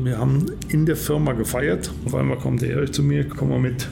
Wir 0.00 0.16
haben 0.16 0.46
in 0.68 0.86
der 0.86 0.94
Firma 0.94 1.32
gefeiert. 1.32 1.90
Auf 2.06 2.14
einmal 2.14 2.38
kommt 2.38 2.62
der 2.62 2.70
Erich 2.70 2.92
zu 2.92 3.02
mir, 3.02 3.28
komm 3.28 3.48
mal 3.48 3.58
mit, 3.58 3.88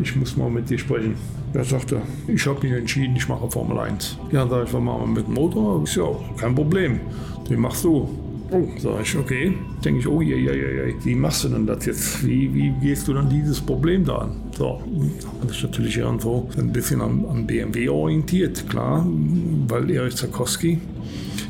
ich 0.00 0.14
muss 0.14 0.36
mal 0.36 0.48
mit 0.48 0.70
dir 0.70 0.78
sprechen. 0.78 1.16
Er 1.52 1.64
sagte, 1.64 2.00
ich 2.28 2.46
habe 2.46 2.64
mich 2.64 2.78
entschieden, 2.78 3.16
ich 3.16 3.26
mache 3.26 3.50
Formel 3.50 3.76
1. 3.76 4.18
Ja, 4.30 4.46
sag 4.46 4.68
ich, 4.68 4.72
was 4.72 4.80
machen 4.80 5.00
wir 5.00 5.06
mit 5.08 5.26
dem 5.26 5.34
Motor? 5.34 5.82
Ich 5.84 5.96
ja, 5.96 6.04
kein 6.36 6.54
Problem. 6.54 7.00
Den 7.50 7.58
machst 7.58 7.82
du. 7.82 8.08
Oh, 8.52 8.68
sag 8.78 9.02
ich, 9.02 9.16
okay. 9.16 9.52
Denke 9.84 9.98
ich, 9.98 10.06
oh 10.06 10.22
je, 10.22 10.36
je, 10.36 10.54
je, 10.54 10.94
wie 11.02 11.14
machst 11.16 11.42
du 11.42 11.48
denn 11.48 11.66
das 11.66 11.86
jetzt? 11.86 12.24
Wie, 12.24 12.54
wie 12.54 12.72
gehst 12.80 13.08
du 13.08 13.12
dann 13.12 13.28
dieses 13.28 13.60
Problem 13.60 14.04
da 14.04 14.18
an? 14.18 14.36
So, 14.56 14.80
habe 15.40 15.50
ich 15.50 15.62
natürlich 15.62 15.96
irgendwo 15.96 16.48
ein 16.56 16.72
bisschen 16.72 17.00
an, 17.00 17.24
an 17.28 17.48
BMW 17.48 17.88
orientiert, 17.88 18.68
klar, 18.68 19.04
weil 19.66 19.90
Erich 19.90 20.14
Zakowski 20.14 20.78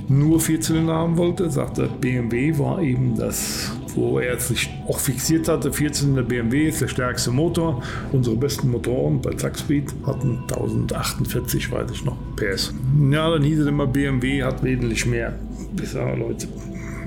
nur 0.09 0.41
Vierzylinder 0.41 0.95
haben 0.95 1.17
wollte, 1.17 1.51
sagte 1.51 1.89
BMW 2.01 2.57
war 2.59 2.81
eben 2.81 3.17
das, 3.17 3.73
wo 3.95 4.19
er 4.19 4.39
sich 4.39 4.71
auch 4.89 4.99
fixiert 4.99 5.49
hatte. 5.49 5.73
Vierzylinder 5.73 6.23
BMW 6.23 6.69
ist 6.69 6.81
der 6.81 6.89
stärkste 6.89 7.31
Motor. 7.31 7.83
Unsere 8.13 8.37
besten 8.37 8.71
Motoren 8.71 9.21
bei 9.21 9.33
Zackspeed 9.33 9.93
hatten 10.07 10.39
1048, 10.51 11.71
weiß 11.71 11.91
ich 11.93 12.05
noch, 12.05 12.17
PS. 12.37 12.73
Ja, 13.11 13.31
dann 13.31 13.43
hieß 13.43 13.61
es 13.61 13.67
immer, 13.67 13.87
BMW 13.87 14.43
hat 14.43 14.63
wesentlich 14.63 15.07
mehr. 15.07 15.39
Ich 15.81 15.91
sage, 15.91 16.19
Leute, 16.19 16.49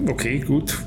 okay, 0.08 0.40
gut, 0.40 0.78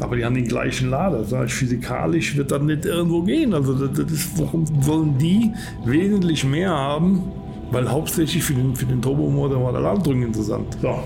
aber 0.00 0.16
die 0.16 0.24
haben 0.24 0.34
den 0.34 0.48
gleichen 0.48 0.90
Lader. 0.90 1.24
Sag 1.24 1.50
physikalisch 1.50 2.36
wird 2.36 2.50
das 2.50 2.62
nicht 2.62 2.84
irgendwo 2.84 3.22
gehen. 3.22 3.54
Also 3.54 3.86
das 3.86 4.10
ist, 4.10 4.38
warum 4.38 4.64
wollen 4.86 5.18
die 5.18 5.52
wesentlich 5.84 6.44
mehr 6.44 6.70
haben? 6.70 7.22
Weil 7.70 7.90
hauptsächlich 7.90 8.42
für 8.42 8.54
den, 8.54 8.76
für 8.76 8.86
den 8.86 9.00
Turbomotor 9.02 9.62
war 9.62 9.72
der 9.72 9.80
Ladung 9.80 10.22
interessant. 10.22 10.76
So. 10.80 10.98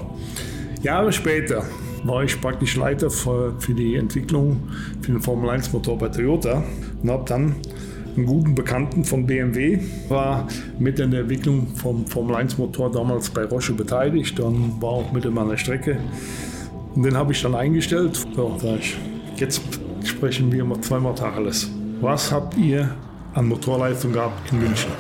Jahre 0.83 1.13
später 1.13 1.65
war 2.05 2.25
ich 2.25 2.41
praktisch 2.41 2.77
Leiter 2.77 3.11
für, 3.11 3.55
für 3.59 3.75
die 3.75 3.97
Entwicklung 3.97 4.69
für 5.01 5.13
den 5.13 5.21
Formel 5.21 5.51
1 5.51 5.73
Motor 5.73 5.99
bei 5.99 6.09
Toyota 6.09 6.63
und 7.03 7.11
habe 7.11 7.25
dann 7.27 7.57
einen 8.17 8.27
guten 8.27 8.55
Bekannten 8.55 9.05
von 9.05 9.27
BMW, 9.27 9.79
war 10.09 10.49
mit 10.79 10.99
in 10.99 11.11
der 11.11 11.21
Entwicklung 11.21 11.69
vom 11.77 12.07
Formel 12.07 12.37
1 12.37 12.59
Motor 12.59 12.91
damals 12.91 13.31
bei 13.31 13.45
Roche 13.45 13.73
beteiligt 13.73 14.39
und 14.41 14.83
war 14.83 14.91
auch 14.91 15.13
mit 15.13 15.25
in 15.25 15.35
meiner 15.35 15.57
Strecke. 15.57 15.99
Und 16.95 17.05
den 17.05 17.17
habe 17.17 17.33
ich 17.33 17.41
dann 17.43 17.55
eingestellt. 17.55 18.27
So, 18.35 18.57
sag 18.61 18.81
ich, 18.81 18.97
jetzt 19.37 19.63
sprechen 20.05 20.51
wir 20.51 20.65
mal 20.65 20.81
zweimal 20.81 21.15
Tacheles. 21.15 21.71
Was 22.01 22.33
habt 22.33 22.57
ihr 22.57 22.91
an 23.35 23.47
Motorleistung 23.47 24.13
gehabt 24.13 24.53
in 24.53 24.61
München? 24.61 24.91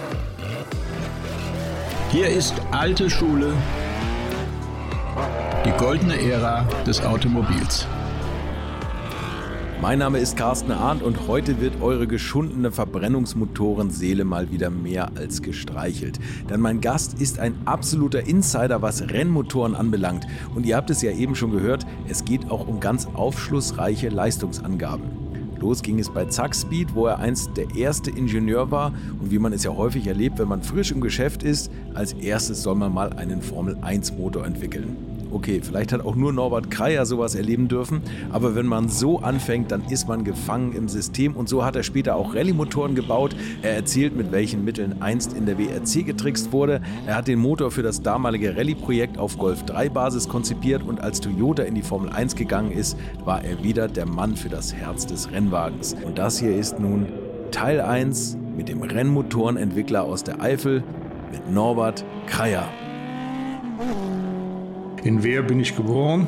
Hier 2.11 2.28
ist 2.28 2.55
alte 2.70 3.11
Schule, 3.11 3.53
die 5.69 5.77
goldene 5.77 6.19
Ära 6.19 6.66
des 6.86 7.02
Automobils. 7.02 7.86
Mein 9.83 9.98
Name 9.98 10.19
ist 10.19 10.34
Carsten 10.34 10.72
Arndt 10.72 11.02
und 11.02 11.28
heute 11.28 11.61
wird 11.61 11.83
eure 11.83 12.06
geschundene 12.06 12.72
Verbrennungsmotorenseele 12.72 14.24
mal 14.24 14.50
wieder 14.50 14.70
mehr 14.70 15.11
als 15.14 15.42
gestreichelt. 15.42 16.20
Denn 16.48 16.61
mein 16.61 16.80
Gast 16.80 17.20
ist 17.20 17.39
ein 17.39 17.55
absoluter 17.66 18.27
Insider, 18.27 18.80
was 18.80 19.11
Rennmotoren 19.11 19.74
anbelangt. 19.74 20.27
Und 20.55 20.64
ihr 20.64 20.74
habt 20.74 20.89
es 20.89 21.02
ja 21.02 21.11
eben 21.11 21.34
schon 21.34 21.50
gehört, 21.50 21.84
es 22.08 22.24
geht 22.24 22.50
auch 22.50 22.66
um 22.66 22.80
ganz 22.80 23.06
aufschlussreiche 23.12 24.08
Leistungsangaben. 24.08 25.05
Los 25.61 25.83
ging 25.83 25.98
es 25.98 26.08
bei 26.08 26.24
Zack 26.24 26.55
Speed, 26.55 26.94
wo 26.94 27.08
er 27.08 27.19
einst 27.19 27.58
der 27.58 27.74
erste 27.77 28.11
Ingenieur 28.11 28.70
war 28.70 28.94
und 29.20 29.30
wie 29.30 29.39
man 29.39 29.52
es 29.52 29.64
ja 29.64 29.77
häufig 29.77 30.06
erlebt, 30.06 30.39
wenn 30.39 30.48
man 30.48 30.62
frisch 30.62 30.92
im 30.92 31.02
Geschäft 31.02 31.42
ist, 31.42 31.70
als 31.92 32.14
erstes 32.14 32.62
soll 32.62 32.77
man 32.77 32.94
mal 32.94 33.12
einen 33.12 33.42
Formel 33.42 33.77
1 33.83 34.14
Motor 34.14 34.46
entwickeln. 34.46 35.17
Okay, 35.31 35.61
vielleicht 35.62 35.93
hat 35.93 36.05
auch 36.05 36.17
nur 36.17 36.33
Norbert 36.33 36.71
Kreier 36.71 37.05
sowas 37.05 37.34
erleben 37.34 37.69
dürfen, 37.69 38.01
aber 38.31 38.55
wenn 38.55 38.67
man 38.67 38.89
so 38.89 39.19
anfängt, 39.19 39.70
dann 39.70 39.83
ist 39.91 40.09
man 40.09 40.25
gefangen 40.25 40.73
im 40.73 40.89
System 40.89 41.37
und 41.37 41.48
so 41.48 41.64
hat 41.64 41.77
er 41.77 41.83
später 41.83 42.17
auch 42.17 42.35
Rallye-Motoren 42.35 42.95
gebaut. 42.95 43.36
Er 43.63 43.75
erzählt, 43.75 44.17
mit 44.17 44.33
welchen 44.33 44.64
Mitteln 44.64 45.02
einst 45.02 45.35
in 45.35 45.45
der 45.45 45.58
WRC 45.58 46.07
getrickst 46.07 46.52
wurde. 46.52 46.80
Er 47.07 47.17
hat 47.17 47.29
den 47.29 47.39
Motor 47.39 47.70
für 47.70 47.83
das 47.83 48.01
damalige 48.01 48.57
Rallye-Projekt 48.57 49.19
auf 49.19 49.36
Golf 49.36 49.64
3 49.64 49.91
Basis 49.91 50.29
konzipiert 50.29 50.83
und 50.83 51.01
als 51.01 51.20
Toyota 51.20 51.63
in 51.64 51.75
die 51.75 51.83
Formel 51.83 52.08
1 52.11 52.35
gegangen 52.35 52.73
ist, 52.73 52.97
war 53.25 53.45
er 53.45 53.63
wieder 53.63 53.86
der 53.89 54.07
Mann 54.07 54.35
für 54.35 54.48
das 54.48 54.73
Herz 54.73 55.05
des 55.07 55.31
Rennwagens. 55.31 55.95
Und 56.05 56.19
das 56.19 56.39
hier 56.39 56.57
ist 56.57 56.81
nun 56.81 57.07
Teil 57.51 57.81
1 57.81 58.39
mit 58.57 58.69
dem 58.69 58.83
Rennmotorenentwickler 58.83 60.05
aus 60.05 60.25
der 60.25 60.41
Eifel, 60.41 60.83
mit 61.31 61.51
Norbert 61.51 62.05
Kreier. 62.27 62.69
In 65.08 65.23
Wehr 65.23 65.42
bin 65.42 65.58
ich 65.58 65.74
geboren. 65.74 66.27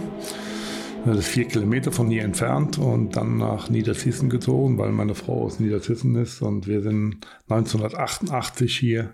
Das 1.05 1.19
ist 1.19 1.27
vier 1.27 1.45
Kilometer 1.45 1.93
von 1.93 2.09
hier 2.09 2.23
entfernt 2.23 2.79
und 2.79 3.15
dann 3.15 3.37
nach 3.37 3.69
Niederzissen 3.69 4.31
gezogen, 4.31 4.79
weil 4.79 4.91
meine 4.91 5.15
Frau 5.15 5.45
aus 5.45 5.61
Niederzissen 5.61 6.15
ist. 6.15 6.41
Und 6.41 6.67
wir 6.67 6.81
sind 6.81 7.27
1988 7.51 8.75
hier 8.75 9.13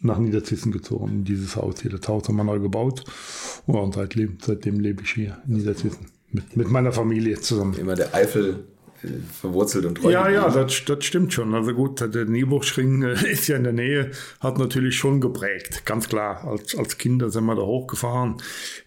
nach 0.00 0.16
Niederzissen 0.16 0.72
gezogen, 0.72 1.10
in 1.10 1.24
dieses 1.24 1.56
Haus 1.56 1.82
hier. 1.82 1.90
Das 1.90 2.08
Haus 2.08 2.26
haben 2.26 2.36
wir 2.36 2.44
neu 2.44 2.58
gebaut. 2.58 3.04
Und 3.66 3.96
seitdem, 3.96 4.38
seitdem 4.40 4.80
lebe 4.80 5.02
ich 5.02 5.10
hier 5.10 5.42
in 5.46 5.56
Niederzissen 5.56 6.06
mit, 6.32 6.56
mit 6.56 6.70
meiner 6.70 6.92
Familie 6.92 7.38
zusammen. 7.38 7.74
Immer 7.74 7.96
der 7.96 8.14
Eifel 8.14 8.64
verwurzelt 9.40 9.84
und 9.84 9.96
treu. 9.96 10.10
Ja, 10.10 10.28
ja, 10.28 10.48
das, 10.50 10.84
das, 10.84 11.04
stimmt 11.04 11.32
schon. 11.32 11.54
Also 11.54 11.72
gut, 11.74 12.00
der 12.00 12.24
Niebuchsring 12.24 13.02
äh, 13.02 13.12
ist 13.30 13.48
ja 13.48 13.56
in 13.56 13.64
der 13.64 13.72
Nähe, 13.72 14.10
hat 14.40 14.58
natürlich 14.58 14.96
schon 14.96 15.20
geprägt, 15.20 15.84
ganz 15.84 16.08
klar. 16.08 16.44
Als, 16.46 16.76
als 16.76 16.98
Kinder 16.98 17.30
sind 17.30 17.44
wir 17.44 17.54
da 17.54 17.62
hochgefahren, 17.62 18.36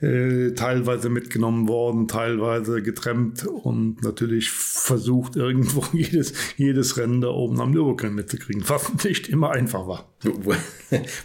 äh, 0.02 0.52
teilweise 0.52 1.10
mitgenommen 1.10 1.68
worden, 1.68 2.08
teilweise 2.08 2.82
getrennt 2.82 3.46
und 3.46 4.04
natürlich 4.04 4.52
versucht, 4.52 5.36
irgendwo 5.36 5.84
jedes, 5.94 6.34
jedes 6.58 6.98
Rennen 6.98 7.22
da 7.22 7.30
oben 7.30 7.60
am 7.62 7.72
Nürburgring 7.72 8.14
mitzukriegen, 8.14 8.64
was 8.68 8.92
nicht 9.04 9.28
immer 9.30 9.52
einfach 9.52 9.88
war. 9.88 10.14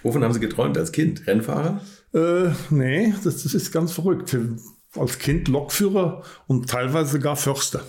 Wovon 0.02 0.22
haben 0.22 0.32
Sie 0.32 0.40
geträumt 0.40 0.78
als 0.78 0.92
Kind? 0.92 1.26
Rennfahrer? 1.26 1.80
Äh, 2.12 2.50
nee, 2.70 3.12
das, 3.24 3.42
das 3.42 3.54
ist 3.54 3.72
ganz 3.72 3.92
verrückt. 3.92 4.36
Als 4.96 5.18
Kind 5.18 5.48
Lokführer 5.48 6.22
und 6.46 6.70
teilweise 6.70 7.18
gar 7.18 7.36
Förster. 7.36 7.82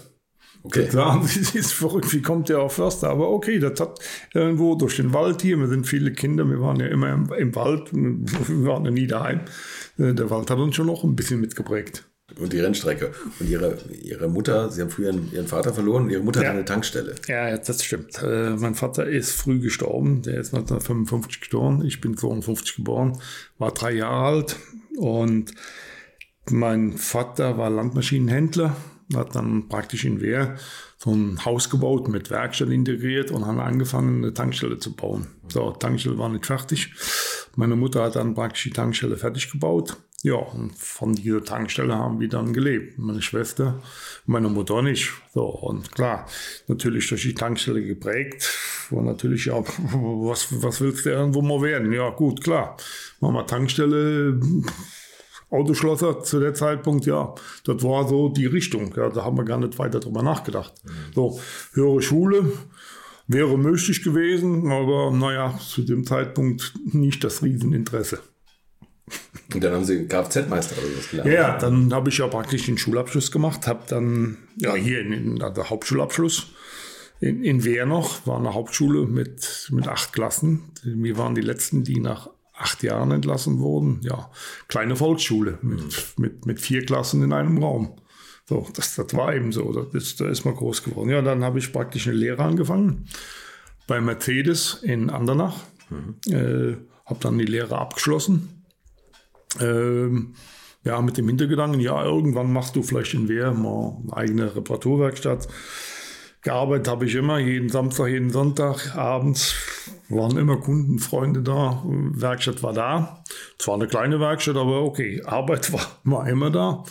Okay. 0.66 0.90
Sagen 0.90 1.24
sie, 1.28 1.42
das 1.42 1.56
ist 1.56 1.74
verrückt, 1.74 2.12
wie 2.14 2.22
kommt 2.22 2.50
der 2.50 2.60
auf 2.60 2.74
Förster? 2.74 3.10
Aber 3.10 3.30
okay, 3.30 3.60
das 3.60 3.80
hat 3.80 4.00
irgendwo 4.34 4.76
durch 4.76 4.96
den 4.96 5.14
Wald 5.14 5.42
hier, 5.42 5.58
wir 5.60 5.68
sind 5.68 5.86
viele 5.86 6.12
Kinder, 6.12 6.50
wir 6.50 6.60
waren 6.60 6.80
ja 6.80 6.88
immer 6.88 7.14
im, 7.14 7.32
im 7.32 7.56
Wald, 7.56 7.90
wir 7.92 8.68
waren 8.68 8.86
ja 8.86 8.92
nie 8.92 9.08
daheim. 9.08 9.42
Äh, 9.98 10.14
der 10.14 10.30
Wald 10.30 10.50
hat 10.50 10.58
uns 10.58 10.76
schon 10.76 10.88
noch 10.88 11.04
ein 11.04 11.16
bisschen 11.16 11.40
mitgeprägt. 11.40 12.04
Und 12.40 12.52
die 12.52 12.60
Rennstrecke. 12.60 13.12
Und 13.40 13.48
ihre, 13.48 13.78
ihre 14.02 14.28
Mutter, 14.28 14.72
Sie 14.72 14.82
haben 14.82 14.90
früher 14.90 15.14
ihren 15.32 15.46
Vater 15.46 15.74
verloren, 15.74 16.10
ihre 16.10 16.24
Mutter 16.24 16.42
ja. 16.42 16.50
hat 16.50 16.56
eine 16.56 16.66
Tankstelle. 16.66 17.14
Ja, 17.28 17.56
das 17.56 17.84
stimmt. 17.84 18.22
Äh, 18.24 18.56
mein 18.58 18.74
Vater 18.74 19.06
ist 19.06 19.34
früh 19.34 19.60
gestorben, 19.60 20.24
der 20.24 20.40
ist 20.40 20.54
1955 20.54 21.42
gestorben, 21.42 21.86
ich 21.86 22.02
bin 22.02 22.18
52 22.18 22.78
geboren, 22.78 23.20
war 23.60 23.72
drei 23.72 23.92
Jahre 23.92 24.26
alt 24.26 24.56
und 24.98 25.54
mein 26.50 26.94
Vater 26.94 27.60
war 27.60 27.70
Landmaschinenhändler 27.70 28.76
hat 29.14 29.36
dann 29.36 29.68
praktisch 29.68 30.06
in 30.06 30.22
Wehr 30.22 30.56
so 30.98 31.12
ein 31.12 31.44
Haus 31.46 31.70
gebaut 31.70 32.08
mit 32.08 32.30
Werkstatt 32.30 32.70
integriert 32.70 33.32
und 33.32 33.46
haben 33.46 33.60
angefangen, 33.60 34.24
eine 34.24 34.34
Tankstelle 34.34 34.80
zu 34.80 34.96
bauen. 34.96 35.28
So, 35.50 35.72
Tankstelle 35.72 36.18
war 36.18 36.30
nicht 36.30 36.46
fertig. 36.46 36.94
Meine 37.56 37.76
Mutter 37.76 38.04
hat 38.04 38.16
dann 38.16 38.34
praktisch 38.34 38.64
die 38.64 38.72
Tankstelle 38.72 39.18
fertig 39.18 39.52
gebaut. 39.52 39.98
Ja, 40.24 40.38
und 40.38 40.76
von 40.76 41.14
dieser 41.14 41.44
Tankstelle 41.44 41.94
haben 41.94 42.20
wir 42.20 42.28
dann 42.28 42.52
gelebt. 42.52 42.98
Meine 42.98 43.22
Schwester, 43.22 43.80
meine 44.26 44.50
Mutter 44.50 44.82
nicht. 44.82 45.12
So, 45.36 45.44
und 45.46 45.92
klar, 45.92 46.26
natürlich 46.68 47.08
durch 47.10 47.22
die 47.22 47.36
Tankstelle 47.36 47.84
geprägt. 47.84 48.52
War 48.90 49.04
natürlich 49.04 49.46
ja, 49.46 49.54
was, 49.64 50.48
was 50.64 50.82
willst 50.82 51.06
du 51.06 51.12
irgendwo 51.12 51.44
mal 51.44 51.62
werden? 51.62 51.92
Ja, 51.92 52.10
gut, 52.10 52.44
klar. 52.44 52.76
Mama 53.20 53.44
Tankstelle, 53.44 54.40
Autoschlosser 55.50 56.24
zu 56.24 56.40
der 56.40 56.54
Zeitpunkt, 56.54 57.06
ja, 57.06 57.34
das 57.66 57.84
war 57.84 58.08
so 58.08 58.30
die 58.30 58.46
Richtung. 58.46 58.94
Ja, 58.98 59.10
da 59.10 59.24
haben 59.24 59.38
wir 59.38 59.46
gar 59.46 59.60
nicht 59.60 59.78
weiter 59.78 60.00
drüber 60.00 60.24
nachgedacht. 60.24 60.74
Mhm. 60.84 61.14
So, 61.14 61.40
höhere 61.74 62.02
Schule 62.02 62.52
wäre 63.28 63.58
möglich 63.58 64.04
gewesen, 64.04 64.72
aber 64.72 65.12
naja, 65.12 65.58
zu 65.60 65.84
dem 65.84 66.06
Zeitpunkt 66.06 66.74
nicht 66.94 67.24
das 67.24 67.42
Rieseninteresse. 67.42 68.20
Und 69.54 69.64
dann 69.64 69.74
haben 69.74 69.86
Sie 69.86 70.08
Kfz-Meister 70.08 70.76
oder 70.78 70.98
was 70.98 71.10
gelernt? 71.10 71.32
Ja, 71.32 71.58
dann 71.58 71.94
habe 71.94 72.10
ich 72.10 72.18
ja 72.18 72.28
praktisch 72.28 72.66
den 72.66 72.78
Schulabschluss 72.78 73.32
gemacht, 73.32 73.68
habe 73.68 73.84
dann, 73.88 74.38
ja, 74.58 74.74
hier 74.74 75.02
in, 75.02 75.36
der 75.38 75.70
Hauptschulabschluss 75.70 76.48
in, 77.20 77.44
in 77.44 77.64
Wehr 77.64 77.86
noch, 77.86 78.26
war 78.26 78.40
eine 78.40 78.54
Hauptschule 78.54 79.06
mit, 79.06 79.70
mit 79.72 79.88
acht 79.88 80.12
Klassen. 80.14 80.72
Wir 80.84 81.18
waren 81.18 81.36
die 81.36 81.42
letzten, 81.42 81.84
die 81.84 82.00
nach 82.00 82.30
acht 82.58 82.84
Jahren 82.84 83.12
entlassen 83.12 83.60
wurden. 83.60 84.00
Ja, 84.02 84.30
kleine 84.68 84.96
Volksschule 84.96 85.60
mit, 85.62 85.80
mhm. 85.82 85.90
mit, 86.18 86.46
mit 86.46 86.62
vier 86.62 86.86
Klassen 86.86 87.24
in 87.24 87.34
einem 87.34 87.58
Raum. 87.58 87.96
So, 88.48 88.68
das, 88.76 88.96
das 88.96 89.14
war 89.14 89.34
eben 89.36 89.52
so. 89.52 89.72
Das 89.72 89.94
ist, 89.94 90.22
da 90.22 90.28
ist 90.28 90.46
man 90.46 90.56
groß 90.56 90.84
geworden. 90.84 91.10
Ja, 91.10 91.22
dann 91.22 91.44
habe 91.44 91.60
ich 91.60 91.74
praktisch 91.74 92.08
eine 92.08 92.18
Lehre 92.18 92.44
angefangen 92.44 93.08
bei 93.88 94.00
Mercedes 94.02 94.80
in 94.84 95.10
Andernach. 95.10 95.62
Mhm. 95.90 96.34
Äh, 96.34 96.78
habe 97.06 97.20
dann 97.20 97.38
die 97.38 97.46
Lehre 97.46 97.78
abgeschlossen. 97.78 98.66
Ähm, 99.60 100.36
Ja, 100.86 101.02
mit 101.02 101.18
dem 101.18 101.28
Hintergedanken, 101.28 101.80
ja, 101.80 102.04
irgendwann 102.04 102.54
machst 102.54 102.76
du 102.76 102.84
vielleicht 102.84 103.16
in 103.16 103.28
Wehr 103.28 103.54
mal 103.54 103.98
eine 104.04 104.18
eigene 104.18 104.56
Reparaturwerkstatt. 104.56 105.48
Gearbeitet 106.46 106.88
habe 106.90 107.08
ich 107.08 107.16
immer, 107.16 107.40
jeden 107.40 107.70
Samstag, 107.70 108.10
jeden 108.10 108.30
Sonntag, 108.30 108.96
abends 108.96 109.56
waren 110.10 110.38
immer 110.38 110.58
Kunden, 110.58 111.00
Freunde 111.00 111.42
da, 111.42 111.82
Werkstatt 111.84 112.62
war 112.62 112.72
da. 112.72 113.24
Zwar 113.58 113.74
eine 113.74 113.88
kleine 113.88 114.20
Werkstatt, 114.20 114.56
aber 114.56 114.84
okay, 114.84 115.24
Arbeit 115.26 115.74
war, 115.74 116.00
war 116.04 116.30
immer 116.30 116.52
da. 116.52 116.84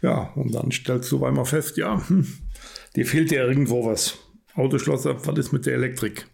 Ja, 0.00 0.32
und 0.34 0.54
dann 0.54 0.72
stellst 0.72 1.12
du 1.12 1.26
einmal 1.26 1.44
fest, 1.44 1.76
ja, 1.76 2.00
hm, 2.08 2.26
dir 2.96 3.04
fehlt 3.04 3.30
ja 3.32 3.44
irgendwo 3.44 3.84
was. 3.84 4.16
Autoschlosser, 4.54 5.26
was 5.26 5.38
ist 5.38 5.52
mit 5.52 5.66
der 5.66 5.74
Elektrik? 5.74 6.26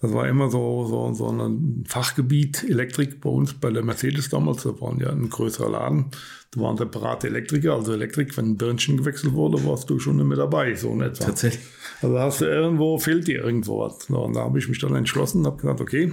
Das 0.00 0.12
war 0.12 0.28
immer 0.28 0.48
so, 0.48 0.86
so, 0.86 1.12
so 1.12 1.28
ein 1.30 1.84
Fachgebiet 1.86 2.64
Elektrik 2.68 3.20
bei 3.20 3.30
uns, 3.30 3.54
bei 3.54 3.70
der 3.70 3.82
Mercedes 3.82 4.28
damals. 4.28 4.62
Da 4.62 4.80
waren 4.80 5.00
ja 5.00 5.10
ein 5.10 5.28
größerer 5.28 5.70
Laden. 5.70 6.06
Da 6.52 6.60
waren 6.60 6.76
separate 6.76 7.26
Elektriker, 7.26 7.74
also 7.74 7.92
Elektrik. 7.92 8.36
Wenn 8.36 8.52
ein 8.52 8.56
Birnchen 8.56 8.96
gewechselt 8.96 9.34
wurde, 9.34 9.64
warst 9.66 9.90
du 9.90 9.98
schon 9.98 10.16
nicht 10.16 10.26
mehr 10.26 10.38
dabei, 10.38 10.74
so 10.74 10.92
in 10.92 11.00
etwa. 11.00 11.24
Tatsächlich. 11.24 11.66
Also 12.00 12.18
hast 12.18 12.40
du 12.40 12.44
irgendwo, 12.44 12.98
fehlt 12.98 13.26
dir 13.26 13.42
irgendwo 13.42 13.80
was. 13.80 14.08
und 14.08 14.34
da 14.34 14.40
habe 14.40 14.58
ich 14.60 14.68
mich 14.68 14.78
dann 14.78 14.94
entschlossen 14.94 15.38
und 15.38 15.46
habe 15.46 15.56
gesagt, 15.56 15.80
okay, 15.80 16.12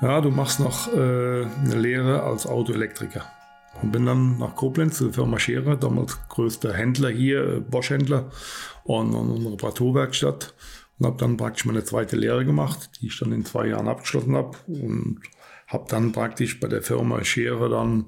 ja, 0.00 0.20
du 0.20 0.30
machst 0.30 0.58
noch 0.58 0.92
äh, 0.92 1.44
eine 1.44 1.76
Lehre 1.76 2.24
als 2.24 2.46
Autoelektriker. 2.46 3.24
Und 3.80 3.92
bin 3.92 4.04
dann 4.04 4.38
nach 4.38 4.56
Koblenz 4.56 4.98
zur 4.98 5.12
Firma 5.12 5.38
Scherer, 5.38 5.76
damals 5.76 6.18
größter 6.28 6.72
Händler 6.74 7.10
hier, 7.10 7.44
äh, 7.44 7.60
Bosch-Händler 7.60 8.30
und, 8.82 9.14
und 9.14 9.36
eine 9.36 9.52
Reparaturwerkstatt 9.52 10.54
und 10.98 11.06
habe 11.06 11.18
dann 11.18 11.36
praktisch 11.36 11.64
meine 11.64 11.84
zweite 11.84 12.16
Lehre 12.16 12.44
gemacht, 12.44 12.90
die 13.00 13.06
ich 13.06 13.18
dann 13.18 13.32
in 13.32 13.44
zwei 13.44 13.68
Jahren 13.68 13.88
abgeschlossen 13.88 14.36
habe 14.36 14.56
und 14.66 15.20
habe 15.66 15.86
dann 15.88 16.12
praktisch 16.12 16.60
bei 16.60 16.68
der 16.68 16.82
Firma 16.82 17.24
Schere 17.24 17.68
dann 17.68 18.06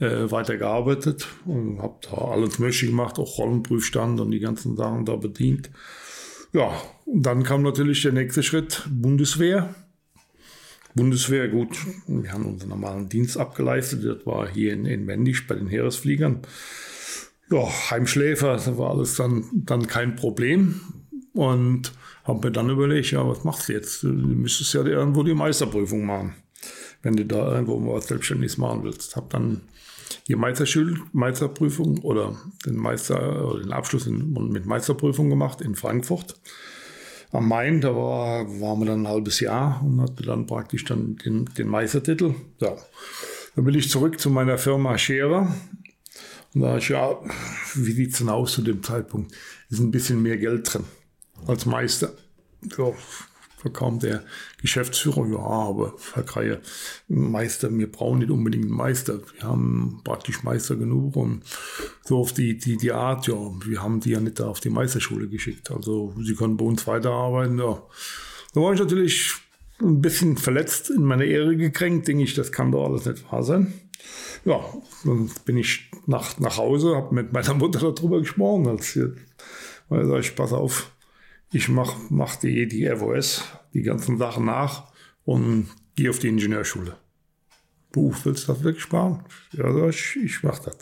äh, 0.00 0.30
weitergearbeitet 0.30 1.28
und 1.46 1.80
habe 1.80 1.98
da 2.02 2.16
alles 2.16 2.58
Mögliche 2.58 2.86
gemacht, 2.86 3.18
auch 3.18 3.38
Rollenprüfstand 3.38 4.20
und 4.20 4.30
die 4.30 4.40
ganzen 4.40 4.76
Sachen 4.76 5.04
da 5.04 5.16
bedient. 5.16 5.70
Ja, 6.52 6.72
und 7.04 7.22
dann 7.24 7.42
kam 7.42 7.62
natürlich 7.62 8.02
der 8.02 8.12
nächste 8.12 8.42
Schritt, 8.42 8.86
Bundeswehr. 8.90 9.74
Bundeswehr, 10.94 11.48
gut, 11.48 11.76
wir 12.06 12.32
haben 12.32 12.46
unseren 12.46 12.68
normalen 12.68 13.08
Dienst 13.08 13.36
abgeleistet, 13.36 14.04
das 14.04 14.26
war 14.26 14.48
hier 14.48 14.72
in, 14.72 14.86
in 14.86 15.08
Wendisch 15.08 15.46
bei 15.48 15.56
den 15.56 15.66
Heeresfliegern. 15.66 16.42
Ja, 17.50 17.68
Heimschläfer, 17.90 18.52
das 18.52 18.78
war 18.78 18.90
alles 18.90 19.16
dann, 19.16 19.44
dann 19.52 19.88
kein 19.88 20.14
Problem. 20.14 20.80
Und 21.32 21.92
habe 22.24 22.46
mir 22.46 22.52
dann 22.52 22.70
überlegt, 22.70 23.10
ja, 23.10 23.26
was 23.26 23.44
machst 23.44 23.68
du 23.68 23.74
jetzt? 23.74 24.02
Du 24.02 24.08
müsstest 24.08 24.74
ja 24.74 24.84
irgendwo 24.84 25.22
die 25.22 25.34
Meisterprüfung 25.34 26.04
machen, 26.04 26.34
wenn 27.02 27.16
du 27.16 27.24
da 27.24 27.52
irgendwo 27.52 27.94
was 27.94 28.08
Selbstständiges 28.08 28.56
machen 28.56 28.82
willst. 28.82 29.14
Habe 29.14 29.26
dann 29.30 29.60
die 30.28 30.36
Meisterschul 30.36 31.00
Meisterprüfung 31.12 31.98
oder 31.98 32.36
den 32.64 32.76
Meister 32.76 33.46
oder 33.46 33.62
den 33.62 33.72
Abschluss 33.72 34.06
in, 34.06 34.32
mit 34.50 34.64
Meisterprüfung 34.64 35.28
gemacht 35.28 35.60
in 35.60 35.74
Frankfurt 35.74 36.34
am 37.30 37.48
Main. 37.48 37.82
Da 37.82 37.94
war, 37.94 38.48
waren 38.60 38.78
wir 38.80 38.86
dann 38.86 39.02
ein 39.02 39.08
halbes 39.08 39.40
Jahr 39.40 39.82
und 39.84 40.00
hatte 40.00 40.22
dann 40.22 40.46
praktisch 40.46 40.84
dann 40.84 41.16
den, 41.16 41.44
den 41.58 41.68
Meistertitel. 41.68 42.34
Ja. 42.60 42.74
Dann 43.54 43.64
bin 43.64 43.74
ich 43.74 43.90
zurück 43.90 44.18
zu 44.18 44.30
meiner 44.30 44.56
Firma 44.56 44.96
Scherer. 44.96 45.54
Und 46.54 46.60
da 46.62 46.78
ich, 46.78 46.88
ja, 46.88 47.18
wie 47.74 47.92
sieht 47.92 48.12
es 48.12 48.18
denn 48.18 48.28
aus 48.30 48.52
zu 48.52 48.62
dem 48.62 48.82
Zeitpunkt? 48.82 49.32
Ist 49.68 49.80
ein 49.80 49.90
bisschen 49.90 50.22
mehr 50.22 50.38
Geld 50.38 50.72
drin 50.72 50.84
als 51.46 51.66
Meister. 51.66 52.12
Ja, 52.78 52.92
da 53.64 53.70
kam 53.70 53.98
der 53.98 54.22
Geschäftsführer, 54.60 55.26
ja, 55.26 55.38
aber 55.38 55.94
Herr 56.12 56.22
Kreier, 56.22 56.60
Meister, 57.08 57.76
wir 57.76 57.90
brauchen 57.90 58.18
nicht 58.18 58.30
unbedingt 58.30 58.66
einen 58.66 58.74
Meister. 58.74 59.20
Wir 59.32 59.48
haben 59.48 60.02
praktisch 60.04 60.42
Meister 60.42 60.76
genug 60.76 61.16
und 61.16 61.42
so 62.04 62.18
auf 62.18 62.34
die, 62.34 62.58
die, 62.58 62.76
die 62.76 62.92
Art, 62.92 63.26
ja, 63.26 63.34
wir 63.64 63.82
haben 63.82 64.00
die 64.00 64.10
ja 64.10 64.20
nicht 64.20 64.38
da 64.38 64.48
auf 64.48 64.60
die 64.60 64.70
Meisterschule 64.70 65.28
geschickt. 65.28 65.70
Also 65.70 66.14
sie 66.22 66.34
können 66.34 66.58
bei 66.58 66.64
uns 66.66 66.86
weiterarbeiten, 66.86 67.58
ja. 67.58 67.82
Da 68.52 68.60
war 68.60 68.72
ich 68.74 68.80
natürlich 68.80 69.34
ein 69.80 70.02
bisschen 70.02 70.36
verletzt, 70.36 70.90
in 70.90 71.02
meine 71.02 71.24
Ehre 71.24 71.56
gekränkt, 71.56 72.06
denke 72.06 72.24
ich, 72.24 72.34
das 72.34 72.52
kann 72.52 72.70
doch 72.70 72.84
alles 72.86 73.06
nicht 73.06 73.30
wahr 73.32 73.42
sein. 73.42 73.72
Ja, 74.44 74.60
dann 75.04 75.30
bin 75.46 75.56
ich 75.56 75.90
nach, 76.06 76.38
nach 76.38 76.58
Hause, 76.58 76.96
habe 76.96 77.14
mit 77.14 77.32
meiner 77.32 77.54
Mutter 77.54 77.80
darüber 77.92 78.20
gesprochen, 78.20 78.68
als 78.68 78.94
ich, 78.94 79.04
weil 79.88 80.20
ich, 80.20 80.36
pass 80.36 80.52
auf, 80.52 80.93
ich 81.54 81.68
mache 81.68 81.96
mach 82.10 82.34
die, 82.36 82.66
die 82.66 82.88
FOS, 82.88 83.44
die 83.72 83.82
ganzen 83.82 84.18
Sachen 84.18 84.46
nach 84.46 84.88
und 85.24 85.68
gehe 85.94 86.10
auf 86.10 86.18
die 86.18 86.28
Ingenieurschule. 86.28 86.96
Buch, 87.92 88.16
willst 88.24 88.48
du 88.48 88.52
das 88.52 88.64
wirklich 88.64 88.82
sparen? 88.82 89.22
Ja, 89.52 89.88
ich, 89.88 90.16
ich 90.16 90.42
mache 90.42 90.64
das. 90.64 90.78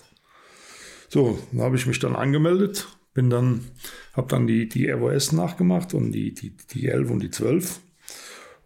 So, 1.11 1.39
dann 1.53 1.61
habe 1.61 1.77
ich 1.77 1.87
mich 1.87 1.99
dann 1.99 2.17
angemeldet, 2.17 2.89
bin 3.13 3.29
dann, 3.29 3.67
habe 4.15 4.29
dann 4.29 4.47
die, 4.47 4.67
die 4.67 4.89
ROS 4.89 5.33
nachgemacht 5.33 5.93
und 5.93 6.13
die, 6.13 6.33
die, 6.33 6.57
die 6.57 6.89
11 6.89 7.11
und 7.11 7.23
die 7.23 7.31
12 7.31 7.81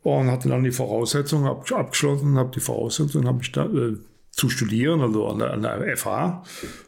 und 0.05 0.31
hatte 0.31 0.49
dann 0.49 0.63
die 0.63 0.71
Voraussetzung 0.71 1.45
hab 1.45 1.71
abgeschlossen, 1.73 2.39
habe 2.39 2.53
die 2.55 2.61
Voraussetzung, 2.61 3.27
habe 3.27 3.43
ich 3.43 3.51
dann 3.51 3.77
äh, 3.77 3.97
zu 4.31 4.49
studieren, 4.49 5.01
also 5.01 5.27
an 5.27 5.41
der, 5.41 5.53
an 5.53 5.63
der 5.63 5.97
FH, 5.97 6.45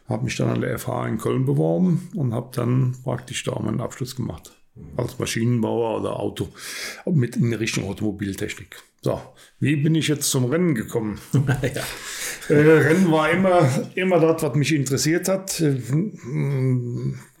habe 0.07 0.23
mich 0.23 0.37
dann 0.37 0.49
an 0.49 0.61
der 0.61 0.79
FH 0.79 1.07
in 1.07 1.17
Köln 1.17 1.45
beworben 1.45 2.07
und 2.15 2.33
habe 2.33 2.51
dann 2.53 2.95
praktisch 3.03 3.43
da 3.43 3.59
meinen 3.59 3.81
Abschluss 3.81 4.15
gemacht 4.15 4.58
als 4.97 5.19
Maschinenbauer 5.19 5.99
oder 5.99 6.19
Auto, 6.19 6.49
mit 7.05 7.35
in 7.35 7.53
Richtung 7.53 7.85
Automobiltechnik. 7.85 8.77
So, 9.01 9.21
wie 9.59 9.77
bin 9.77 9.95
ich 9.95 10.09
jetzt 10.09 10.29
zum 10.29 10.45
Rennen 10.45 10.75
gekommen? 10.75 11.19
ja. 11.33 12.53
äh, 12.53 12.59
Rennen 12.59 13.11
war 13.11 13.29
immer, 13.31 13.67
immer 13.95 14.19
das, 14.19 14.43
was 14.43 14.55
mich 14.55 14.73
interessiert 14.73 15.29
hat. 15.29 15.61
Äh, 15.61 15.77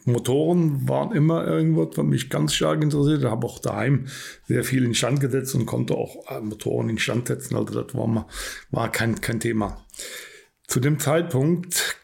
Motoren 0.05 0.87
waren 0.87 1.11
immer 1.11 1.45
irgendwas, 1.45 1.97
was 1.97 2.05
mich 2.05 2.29
ganz 2.29 2.53
stark 2.53 2.81
interessiert. 2.81 3.23
Ich 3.23 3.29
habe 3.29 3.45
auch 3.45 3.59
daheim 3.59 4.07
sehr 4.47 4.63
viel 4.63 4.85
instand 4.85 5.19
gesetzt 5.19 5.53
und 5.55 5.65
konnte 5.65 5.95
auch 5.95 6.29
äh, 6.29 6.39
Motoren 6.39 6.89
instand 6.89 7.27
setzen. 7.27 7.55
Also 7.55 7.81
das 7.81 7.93
war, 7.93 8.27
war 8.71 8.91
kein, 8.91 9.19
kein 9.19 9.39
Thema. 9.39 9.85
Zu 10.67 10.79
dem 10.79 10.99
Zeitpunkt 10.99 11.97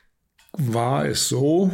war 0.54 1.06
es 1.06 1.30
so, 1.30 1.72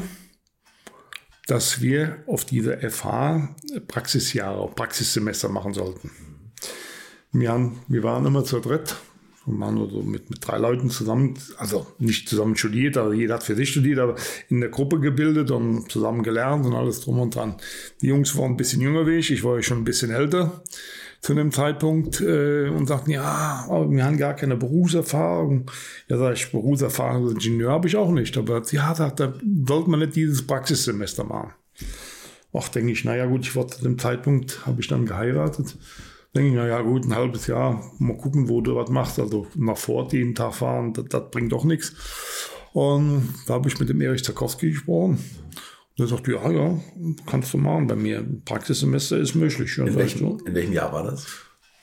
dass 1.47 1.81
wir 1.81 2.23
auf 2.27 2.45
diese 2.45 2.77
FH 2.77 3.55
Praxisjahre, 3.87 4.69
Praxissemester 4.69 5.49
machen 5.49 5.73
sollten. 5.73 6.11
Wir, 7.31 7.51
haben, 7.51 7.79
wir 7.87 8.03
waren 8.03 8.25
immer 8.25 8.43
zu 8.43 8.59
dritt 8.59 8.95
und 9.45 9.59
waren 9.59 9.77
also 9.77 10.03
mit, 10.03 10.29
mit 10.29 10.45
drei 10.45 10.57
Leuten 10.57 10.89
zusammen, 10.89 11.37
also 11.57 11.87
nicht 11.97 12.29
zusammen 12.29 12.55
studiert, 12.55 12.97
aber 12.97 13.13
jeder 13.13 13.35
hat 13.35 13.43
für 13.43 13.55
sich 13.55 13.69
studiert, 13.69 13.99
aber 13.99 14.15
in 14.49 14.59
der 14.59 14.69
Gruppe 14.69 14.99
gebildet 14.99 15.49
und 15.51 15.91
zusammen 15.91 16.23
gelernt 16.23 16.65
und 16.65 16.73
alles 16.73 17.01
drum 17.01 17.19
und 17.19 17.35
dran. 17.35 17.55
Die 18.01 18.07
Jungs 18.07 18.37
waren 18.37 18.51
ein 18.51 18.57
bisschen 18.57 18.81
jünger 18.81 19.07
wie 19.07 19.17
ich, 19.17 19.31
ich 19.31 19.43
war 19.43 19.55
ja 19.55 19.63
schon 19.63 19.79
ein 19.79 19.85
bisschen 19.85 20.11
älter 20.11 20.61
zu 21.21 21.33
einem 21.33 21.51
Zeitpunkt 21.51 22.19
äh, 22.19 22.67
und 22.69 22.87
sagten, 22.87 23.11
ja, 23.11 23.67
wir 23.69 24.03
haben 24.03 24.17
gar 24.17 24.33
keine 24.33 24.57
Berufserfahrung. 24.57 25.69
Ja, 26.07 26.17
sag 26.17 26.33
ich, 26.33 26.51
Berufserfahrung 26.51 27.25
als 27.25 27.33
Ingenieur 27.33 27.71
habe 27.71 27.87
ich 27.87 27.95
auch 27.95 28.11
nicht. 28.11 28.35
Aber 28.37 28.63
ja, 28.71 28.95
sagt, 28.95 29.19
da 29.19 29.33
sollte 29.67 29.89
man 29.89 29.99
nicht 29.99 30.15
dieses 30.15 30.45
Praxissemester 30.45 31.23
machen. 31.23 31.53
Ach, 32.53 32.67
denke 32.69 32.91
ich, 32.91 33.05
naja 33.05 33.27
gut, 33.27 33.41
ich 33.41 33.55
war 33.55 33.67
zu 33.67 33.83
dem 33.83 33.99
Zeitpunkt, 33.99 34.65
habe 34.65 34.81
ich 34.81 34.87
dann 34.87 35.05
geheiratet. 35.05 35.77
Denke 36.35 36.49
ich, 36.49 36.55
naja 36.55 36.81
gut, 36.81 37.05
ein 37.05 37.15
halbes 37.15 37.45
Jahr, 37.45 37.83
mal 37.99 38.17
gucken, 38.17 38.49
wo 38.49 38.61
du 38.61 38.75
was 38.75 38.89
machst. 38.89 39.19
Also 39.19 39.45
nach 39.55 39.77
Fort 39.77 40.13
jeden 40.13 40.33
Tag 40.33 40.55
fahren, 40.55 40.93
das, 40.93 41.05
das 41.05 41.29
bringt 41.29 41.51
doch 41.51 41.65
nichts. 41.65 41.93
Und 42.73 43.33
da 43.45 43.55
habe 43.55 43.67
ich 43.67 43.79
mit 43.79 43.89
dem 43.89 44.01
Erich 44.01 44.23
Zakowski 44.23 44.71
gesprochen. 44.71 45.19
Er 46.01 46.07
sagt, 46.07 46.27
ja, 46.27 46.51
ja, 46.51 46.79
kannst 47.25 47.53
du 47.53 47.57
machen 47.57 47.87
bei 47.87 47.95
mir. 47.95 48.25
Praxissemester 48.45 49.17
ist 49.17 49.35
möglich. 49.35 49.77
In 49.77 49.95
welchem, 49.95 50.39
in 50.45 50.55
welchem 50.55 50.73
Jahr 50.73 50.91
war 50.91 51.03
das? 51.03 51.27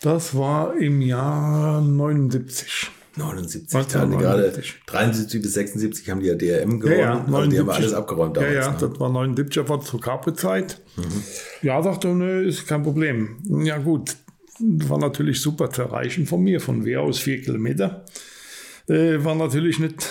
Das 0.03 0.37
war 0.37 0.77
im 0.77 1.01
Jahr 1.01 1.81
79. 1.81 2.91
79, 3.19 3.93
da 3.93 4.05
gerade 4.05 4.63
73 4.87 5.43
bis 5.43 5.55
76 5.55 6.11
haben 6.11 6.21
die 6.21 6.27
ja 6.27 6.35
DRM 6.35 6.79
gewonnen. 6.79 6.99
Ja, 6.99 7.25
ja, 7.27 7.35
also 7.35 7.51
die 7.51 7.59
haben 7.59 7.71
alles 7.71 7.93
abgeräumt 7.93 8.37
damals. 8.37 8.55
Ja, 8.55 8.61
ja, 8.61 8.71
ne? 8.71 8.77
das 8.79 9.01
war 9.01 9.11
79, 9.11 9.69
war 9.69 9.81
zur 9.81 10.01
Capri-Zeit. 10.01 10.81
Mhm. 10.97 11.23
Ja, 11.63 11.83
sagte, 11.83 12.09
nö, 12.09 12.47
ist 12.47 12.67
kein 12.67 12.83
Problem. 12.83 13.39
Ja, 13.65 13.79
gut, 13.79 14.17
war 14.61 14.99
natürlich 14.99 15.41
super 15.41 15.71
zu 15.71 15.83
erreichen 15.83 16.27
von 16.27 16.43
mir, 16.43 16.61
von 16.61 16.85
Wehr 16.85 17.01
aus 17.01 17.19
vier 17.19 17.41
Kilometer. 17.41 18.05
Äh, 18.89 19.25
war 19.25 19.35
natürlich 19.35 19.79
nicht 19.79 20.07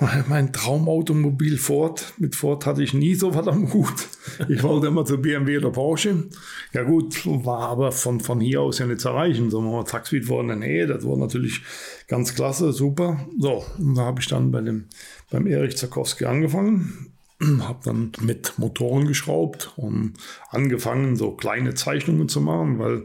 mein 0.28 0.52
Traumautomobil 0.52 1.58
Ford. 1.58 2.12
Mit 2.18 2.34
Ford 2.34 2.64
hatte 2.66 2.82
ich 2.82 2.94
nie 2.94 3.14
so 3.14 3.34
was 3.34 3.46
am 3.46 3.72
Hut. 3.72 4.08
Ich 4.48 4.62
wollte 4.62 4.86
immer 4.86 5.04
zu 5.04 5.18
BMW 5.18 5.58
oder 5.58 5.70
Porsche. 5.70 6.24
Ja 6.72 6.82
gut, 6.82 7.26
war 7.26 7.68
aber 7.68 7.92
von, 7.92 8.20
von 8.20 8.40
hier 8.40 8.62
aus 8.62 8.78
ja 8.78 8.86
nicht 8.86 9.00
zu 9.00 9.08
erreichen. 9.08 9.50
So, 9.50 9.60
mal 9.60 9.84
Taxi 9.84 10.26
war 10.28 10.40
in 10.40 10.48
der 10.48 10.56
Nähe, 10.56 10.86
das 10.86 11.06
war 11.06 11.16
natürlich 11.16 11.62
ganz 12.08 12.34
klasse, 12.34 12.72
super. 12.72 13.26
So, 13.38 13.64
und 13.78 13.94
da 13.94 14.02
habe 14.02 14.20
ich 14.20 14.28
dann 14.28 14.50
bei 14.50 14.60
dem, 14.60 14.86
beim 15.30 15.46
Erich 15.46 15.76
Zakowski 15.76 16.24
angefangen. 16.24 17.12
habe 17.60 17.80
dann 17.84 18.12
mit 18.20 18.58
Motoren 18.58 19.06
geschraubt 19.06 19.72
und 19.76 20.14
angefangen, 20.50 21.16
so 21.16 21.32
kleine 21.32 21.74
Zeichnungen 21.74 22.28
zu 22.28 22.40
machen, 22.40 22.78
weil 22.78 23.04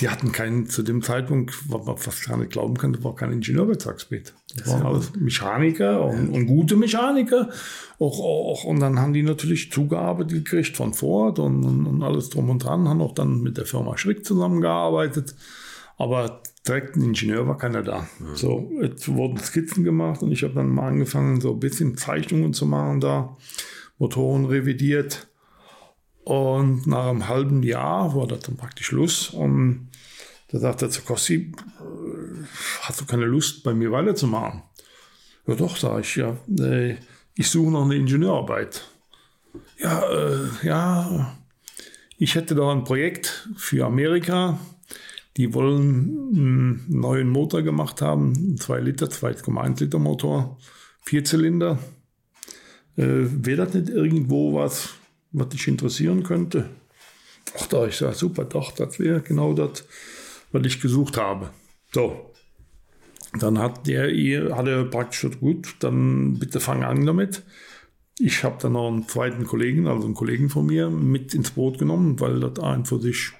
die 0.00 0.08
hatten 0.08 0.32
keinen, 0.32 0.66
zu 0.66 0.82
dem 0.82 1.02
Zeitpunkt, 1.02 1.54
was 1.68 1.86
man 1.86 1.96
fast 1.96 2.26
gar 2.26 2.36
nicht 2.36 2.50
glauben 2.50 2.76
kann, 2.76 3.02
war 3.04 3.14
kein 3.14 3.30
Ingenieur 3.30 3.66
bei 3.66 3.76
Zackspeed. 3.76 4.34
Das 4.56 4.68
waren 4.68 4.86
alles 4.86 5.12
Mechaniker 5.14 6.04
und, 6.04 6.30
und, 6.30 6.46
gute 6.46 6.74
Mechaniker. 6.74 7.48
Auch, 8.00 8.18
auch, 8.18 8.64
und 8.64 8.80
dann 8.80 8.98
haben 8.98 9.12
die 9.12 9.22
natürlich 9.22 9.70
zugearbeitet 9.70 10.44
gekriegt 10.44 10.76
von 10.76 10.94
Ford 10.94 11.38
und, 11.38 11.64
und, 11.64 11.86
und 11.86 12.02
alles 12.02 12.30
drum 12.30 12.50
und 12.50 12.64
dran, 12.64 12.88
haben 12.88 13.00
auch 13.00 13.14
dann 13.14 13.40
mit 13.40 13.56
der 13.56 13.66
Firma 13.66 13.96
Schrick 13.96 14.26
zusammengearbeitet. 14.26 15.36
Aber 15.96 16.42
direkt 16.66 16.96
ein 16.96 17.02
Ingenieur 17.02 17.46
war 17.46 17.56
keiner 17.56 17.82
da. 17.82 18.08
Mhm. 18.18 18.34
So, 18.34 18.70
jetzt 18.82 19.06
wurden 19.14 19.38
Skizzen 19.38 19.84
gemacht 19.84 20.22
und 20.22 20.32
ich 20.32 20.42
habe 20.42 20.54
dann 20.54 20.70
mal 20.70 20.88
angefangen, 20.88 21.40
so 21.40 21.52
ein 21.52 21.60
bisschen 21.60 21.96
Zeichnungen 21.96 22.52
zu 22.52 22.66
machen 22.66 23.00
da, 23.00 23.36
Motoren 23.98 24.46
revidiert. 24.46 25.28
Und 26.24 26.86
nach 26.86 27.08
einem 27.08 27.28
halben 27.28 27.62
Jahr 27.62 28.14
war 28.14 28.26
das 28.26 28.40
dann 28.40 28.56
praktisch 28.56 28.86
Schluss. 28.86 29.30
Und 29.30 29.90
da 30.48 30.58
sagte 30.58 30.88
zu 30.88 31.02
Kossi, 31.02 31.52
äh, 31.80 32.44
hast 32.82 33.00
du 33.00 33.04
keine 33.04 33.26
Lust, 33.26 33.62
bei 33.62 33.74
mir 33.74 33.92
weiterzumachen? 33.92 34.62
Ja 35.46 35.54
doch, 35.54 35.76
sage 35.76 36.00
ich, 36.00 36.16
ja. 36.16 36.36
Äh, 36.58 36.96
ich 37.34 37.50
suche 37.50 37.70
noch 37.70 37.84
eine 37.84 37.96
Ingenieurarbeit. 37.96 38.88
Ja, 39.78 40.02
äh, 40.10 40.48
ja, 40.62 41.36
ich 42.16 42.34
hätte 42.34 42.54
da 42.54 42.72
ein 42.72 42.84
Projekt 42.84 43.48
für 43.56 43.84
Amerika. 43.84 44.58
Die 45.36 45.52
wollen 45.52 46.30
einen 46.34 46.84
neuen 46.88 47.28
Motor 47.28 47.62
gemacht 47.62 48.00
haben, 48.00 48.56
2 48.56 48.80
Liter, 48.80 49.06
2,1 49.06 49.80
Liter 49.80 49.98
Motor, 49.98 50.58
Vierzylinder. 51.02 51.78
Äh, 52.96 53.26
Wäre 53.26 53.66
das 53.66 53.74
nicht 53.74 53.88
irgendwo 53.90 54.54
was, 54.54 54.90
was 55.34 55.48
dich 55.50 55.68
interessieren 55.68 56.22
könnte? 56.22 56.70
Ach, 57.58 57.66
da 57.66 57.86
ich 57.86 57.96
sage, 57.96 58.14
super, 58.14 58.44
doch, 58.44 58.72
das 58.72 58.98
wäre 58.98 59.20
genau 59.20 59.52
das, 59.52 59.84
was 60.52 60.64
ich 60.64 60.80
gesucht 60.80 61.16
habe. 61.16 61.50
So. 61.92 62.30
Dann 63.38 63.58
hat 63.58 63.86
der, 63.86 64.04
hat 64.56 64.68
er 64.68 64.84
praktisch 64.84 65.22
gesagt, 65.22 65.40
gut, 65.40 65.74
dann 65.80 66.38
bitte 66.38 66.60
fang 66.60 66.84
an 66.84 67.04
damit. 67.04 67.42
Ich 68.18 68.44
habe 68.44 68.58
dann 68.60 68.72
noch 68.72 68.88
einen 68.88 69.08
zweiten 69.08 69.44
Kollegen, 69.44 69.88
also 69.88 70.04
einen 70.04 70.14
Kollegen 70.14 70.48
von 70.48 70.66
mir, 70.66 70.88
mit 70.88 71.34
ins 71.34 71.50
Boot 71.50 71.78
genommen, 71.78 72.20
weil 72.20 72.38
das 72.38 72.62
einfach 72.62 73.00
sich 73.00 73.32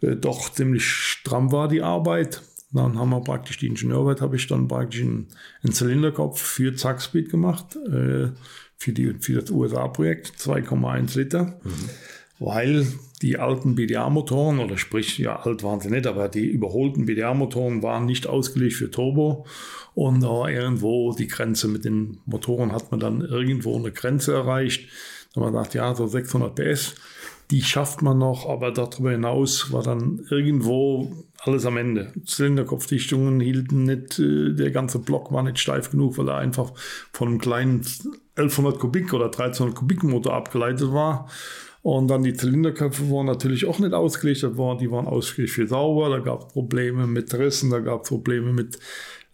äh, 0.00 0.16
doch 0.16 0.50
ziemlich 0.50 0.86
stramm 0.86 1.52
war, 1.52 1.68
die 1.68 1.82
Arbeit. 1.82 2.40
Dann 2.72 2.98
haben 2.98 3.10
wir 3.10 3.20
praktisch 3.20 3.58
die 3.58 3.66
Ingenieurarbeit, 3.66 4.22
habe 4.22 4.36
ich 4.36 4.46
dann 4.46 4.68
praktisch 4.68 5.02
einen, 5.02 5.28
einen 5.62 5.74
Zylinderkopf 5.74 6.40
für 6.40 6.74
Zackspeed 6.74 7.30
gemacht. 7.30 7.76
Äh, 7.76 8.30
für, 8.78 8.92
die, 8.92 9.14
für 9.20 9.40
das 9.40 9.50
USA-Projekt, 9.50 10.32
2,1 10.38 11.16
Liter, 11.16 11.58
mhm. 11.62 11.90
weil 12.38 12.86
die 13.22 13.38
alten 13.38 13.74
BDA-Motoren, 13.74 14.58
oder 14.58 14.76
sprich, 14.76 15.18
ja, 15.18 15.36
alt 15.36 15.62
waren 15.62 15.80
sie 15.80 15.90
nicht, 15.90 16.06
aber 16.06 16.28
die 16.28 16.46
überholten 16.46 17.06
BDA-Motoren 17.06 17.82
waren 17.82 18.04
nicht 18.04 18.26
ausgelegt 18.26 18.74
für 18.74 18.90
Turbo. 18.90 19.46
Und 19.94 20.20
da 20.20 20.46
irgendwo 20.46 21.14
die 21.14 21.26
Grenze 21.26 21.68
mit 21.68 21.86
den 21.86 22.18
Motoren 22.26 22.72
hat 22.72 22.90
man 22.90 23.00
dann 23.00 23.22
irgendwo 23.22 23.78
eine 23.78 23.92
Grenze 23.92 24.34
erreicht. 24.34 24.90
Da 25.34 25.40
wir 25.40 25.50
gedacht, 25.50 25.74
ja, 25.74 25.94
so 25.94 26.06
600 26.06 26.54
PS, 26.54 26.94
die 27.50 27.62
schafft 27.62 28.02
man 28.02 28.18
noch, 28.18 28.48
aber 28.48 28.72
darüber 28.72 29.12
hinaus 29.12 29.72
war 29.72 29.82
dann 29.82 30.26
irgendwo 30.30 31.24
alles 31.40 31.64
am 31.64 31.76
Ende. 31.76 32.12
Zylinderkopfdichtungen 32.24 33.40
hielten 33.40 33.84
nicht, 33.84 34.18
äh, 34.18 34.52
der 34.52 34.70
ganze 34.70 34.98
Block 34.98 35.32
war 35.32 35.42
nicht 35.42 35.58
steif 35.58 35.90
genug, 35.90 36.18
weil 36.18 36.28
er 36.28 36.38
einfach 36.38 36.72
von 37.12 37.28
einem 37.28 37.38
kleinen 37.38 37.82
1100 38.34 38.78
Kubik 38.78 39.12
oder 39.14 39.26
1300 39.26 39.76
Kubik 39.76 40.02
Motor 40.02 40.34
abgeleitet 40.34 40.92
war. 40.92 41.28
Und 41.82 42.08
dann 42.08 42.24
die 42.24 42.34
Zylinderköpfe 42.34 43.08
waren 43.12 43.26
natürlich 43.26 43.64
auch 43.64 43.78
nicht 43.78 43.94
ausgelegt. 43.94 44.42
die 44.42 44.90
waren 44.90 45.06
ausgelegt 45.06 45.52
für 45.52 45.68
sauber. 45.68 46.08
Da 46.10 46.18
gab 46.18 46.40
es 46.40 46.52
Probleme 46.52 47.06
mit 47.06 47.32
Rissen, 47.32 47.70
da 47.70 47.78
gab 47.78 48.02
es 48.02 48.08
Probleme 48.08 48.52
mit 48.52 48.80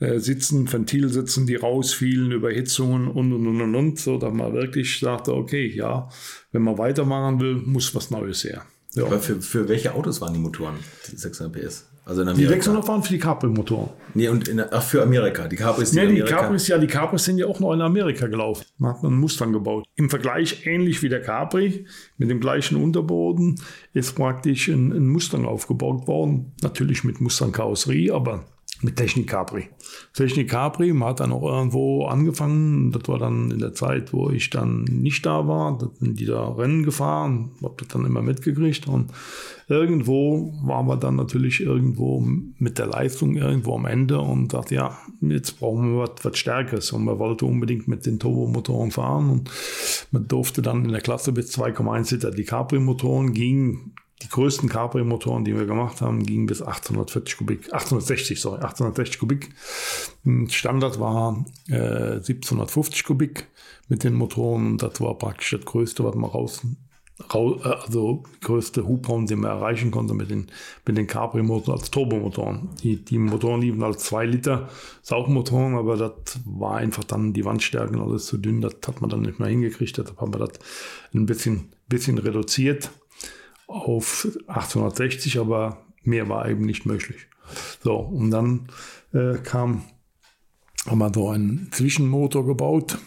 äh, 0.02 0.18
Sitzen, 0.18 0.70
Ventilsitzen, 0.70 1.46
die 1.46 1.56
rausfielen, 1.56 2.32
Überhitzungen 2.32 3.08
und 3.08 3.32
und 3.32 3.46
und 3.46 3.60
und 3.60 3.74
und. 3.74 3.98
So, 3.98 4.18
dass 4.18 4.32
man 4.32 4.52
wirklich 4.52 4.98
sagte, 4.98 5.34
okay, 5.34 5.66
ja, 5.66 6.08
wenn 6.50 6.62
man 6.62 6.76
weitermachen 6.76 7.40
will, 7.40 7.54
muss 7.54 7.94
was 7.94 8.10
Neues 8.10 8.44
her. 8.44 8.64
Ja. 8.94 9.04
Aber 9.04 9.20
für, 9.20 9.40
für 9.40 9.68
welche 9.68 9.94
Autos 9.94 10.20
waren 10.20 10.34
die 10.34 10.40
Motoren, 10.40 10.74
die 11.10 11.16
600 11.16 11.52
PS? 11.52 11.86
Also 12.04 12.22
Amerika. 12.22 12.40
Die 12.40 12.46
600 12.48 12.88
waren 12.88 13.02
für 13.02 13.12
die 13.12 13.18
Capri-Motoren. 13.18 13.90
Nee, 14.14 14.28
und 14.28 14.48
in, 14.48 14.60
ach, 14.60 14.82
für 14.82 15.02
Amerika. 15.02 15.46
Die 15.46 15.54
die, 15.54 15.62
nee, 15.94 16.14
die 16.14 16.22
Capris, 16.22 16.66
ja, 16.66 16.76
die 16.76 16.88
Capris 16.88 17.24
sind 17.24 17.38
ja 17.38 17.46
auch 17.46 17.60
noch 17.60 17.72
in 17.72 17.80
Amerika 17.80 18.26
gelaufen. 18.26 18.64
Man 18.78 18.94
hat 18.94 19.04
einen 19.04 19.18
Mustang 19.18 19.52
gebaut. 19.52 19.84
Im 19.94 20.10
Vergleich 20.10 20.66
ähnlich 20.66 21.00
wie 21.02 21.08
der 21.08 21.22
Capri, 21.22 21.86
mit 22.18 22.28
dem 22.28 22.40
gleichen 22.40 22.76
Unterboden, 22.76 23.60
ist 23.92 24.16
praktisch 24.16 24.66
ein, 24.66 24.92
ein 24.92 25.06
Mustang 25.06 25.44
aufgebaut 25.44 26.08
worden. 26.08 26.52
Natürlich 26.60 27.04
mit 27.04 27.20
Mustang-Karosserie, 27.20 28.12
aber 28.12 28.44
mit 28.82 28.96
Technik 28.96 29.28
Capri. 29.28 29.68
Technik 30.12 30.50
Capri, 30.50 30.92
man 30.92 31.10
hat 31.10 31.20
dann 31.20 31.32
auch 31.32 31.42
irgendwo 31.42 32.06
angefangen, 32.06 32.90
das 32.92 33.08
war 33.08 33.18
dann 33.18 33.50
in 33.50 33.58
der 33.58 33.74
Zeit, 33.74 34.12
wo 34.12 34.30
ich 34.30 34.50
dann 34.50 34.84
nicht 34.84 35.24
da 35.24 35.46
war, 35.46 35.78
da 35.78 35.88
sind 36.00 36.18
die 36.18 36.26
da 36.26 36.48
Rennen 36.48 36.82
gefahren, 36.82 37.50
hab 37.62 37.78
das 37.78 37.88
dann 37.88 38.04
immer 38.04 38.22
mitgekriegt. 38.22 38.88
Und 38.88 39.10
irgendwo 39.68 40.52
waren 40.64 40.86
wir 40.86 40.96
dann 40.96 41.16
natürlich 41.16 41.60
irgendwo 41.60 42.20
mit 42.20 42.78
der 42.78 42.86
Leistung 42.86 43.36
irgendwo 43.36 43.74
am 43.74 43.86
Ende 43.86 44.20
und 44.20 44.52
dachte, 44.52 44.74
ja, 44.74 44.98
jetzt 45.20 45.60
brauchen 45.60 45.94
wir 45.94 46.02
was, 46.02 46.24
was 46.24 46.38
Stärkeres. 46.38 46.92
Und 46.92 47.04
man 47.04 47.18
wollte 47.18 47.46
unbedingt 47.46 47.88
mit 47.88 48.04
den 48.06 48.18
Turbomotoren 48.18 48.90
fahren. 48.90 49.30
Und 49.30 49.50
man 50.10 50.26
durfte 50.26 50.62
dann 50.62 50.84
in 50.84 50.92
der 50.92 51.00
Klasse 51.00 51.32
bis 51.32 51.56
2,1 51.56 52.12
Liter 52.12 52.30
die 52.30 52.44
Capri-Motoren 52.44 53.32
gingen 53.32 53.91
die 54.22 54.28
größten 54.28 54.68
Capri-Motoren, 54.68 55.44
die 55.44 55.56
wir 55.56 55.66
gemacht 55.66 56.00
haben, 56.00 56.24
gingen 56.24 56.46
bis 56.46 56.62
840 56.62 57.36
Kubik, 57.36 57.72
860, 57.72 58.40
sorry, 58.40 58.62
860 58.62 59.18
Kubik. 59.18 59.50
Standard 60.48 61.00
war 61.00 61.44
äh, 61.68 62.16
1750 62.16 63.04
Kubik 63.04 63.48
mit 63.88 64.04
den 64.04 64.14
Motoren. 64.14 64.78
Das 64.78 65.00
war 65.00 65.16
praktisch 65.18 65.50
das 65.50 65.64
Größte, 65.64 66.04
was 66.04 66.14
man 66.14 66.30
raus, 66.30 66.62
raus 67.34 67.60
äh, 67.64 67.68
also 67.68 68.22
größte 68.40 68.86
Hubraum, 68.86 69.26
den 69.26 69.40
man 69.40 69.50
erreichen 69.50 69.90
konnte 69.90 70.14
mit 70.14 70.30
den, 70.30 70.46
mit 70.86 70.96
den 70.96 71.06
Capri-Motoren 71.06 71.78
als 71.78 71.90
Turbomotoren. 71.90 72.70
Die, 72.82 73.04
die 73.04 73.18
Motoren 73.18 73.62
liefen 73.62 73.82
als 73.82 74.04
2 74.04 74.26
Liter 74.26 74.68
Saugmotoren, 75.02 75.76
aber 75.76 75.96
das 75.96 76.38
war 76.44 76.76
einfach 76.76 77.04
dann 77.04 77.32
die 77.32 77.44
Wandstärken 77.44 78.00
alles 78.00 78.26
zu 78.26 78.38
dünn. 78.38 78.60
Das 78.60 78.76
hat 78.86 79.00
man 79.00 79.10
dann 79.10 79.22
nicht 79.22 79.40
mehr 79.40 79.48
hingekriegt. 79.48 79.98
Deshalb 79.98 80.20
haben 80.20 80.32
wir 80.32 80.38
das 80.38 80.58
ein 81.12 81.26
bisschen, 81.26 81.72
bisschen 81.88 82.18
reduziert 82.18 82.90
auf 83.72 84.28
860, 84.46 85.38
aber 85.38 85.78
mehr 86.02 86.28
war 86.28 86.48
eben 86.48 86.64
nicht 86.64 86.86
möglich. 86.86 87.26
So, 87.82 87.96
und 87.96 88.30
dann 88.30 88.68
äh, 89.12 89.38
kam, 89.38 89.82
haben 90.86 90.98
wir 90.98 91.12
so 91.12 91.28
einen 91.28 91.68
Zwischenmotor 91.72 92.46
gebaut, 92.46 92.98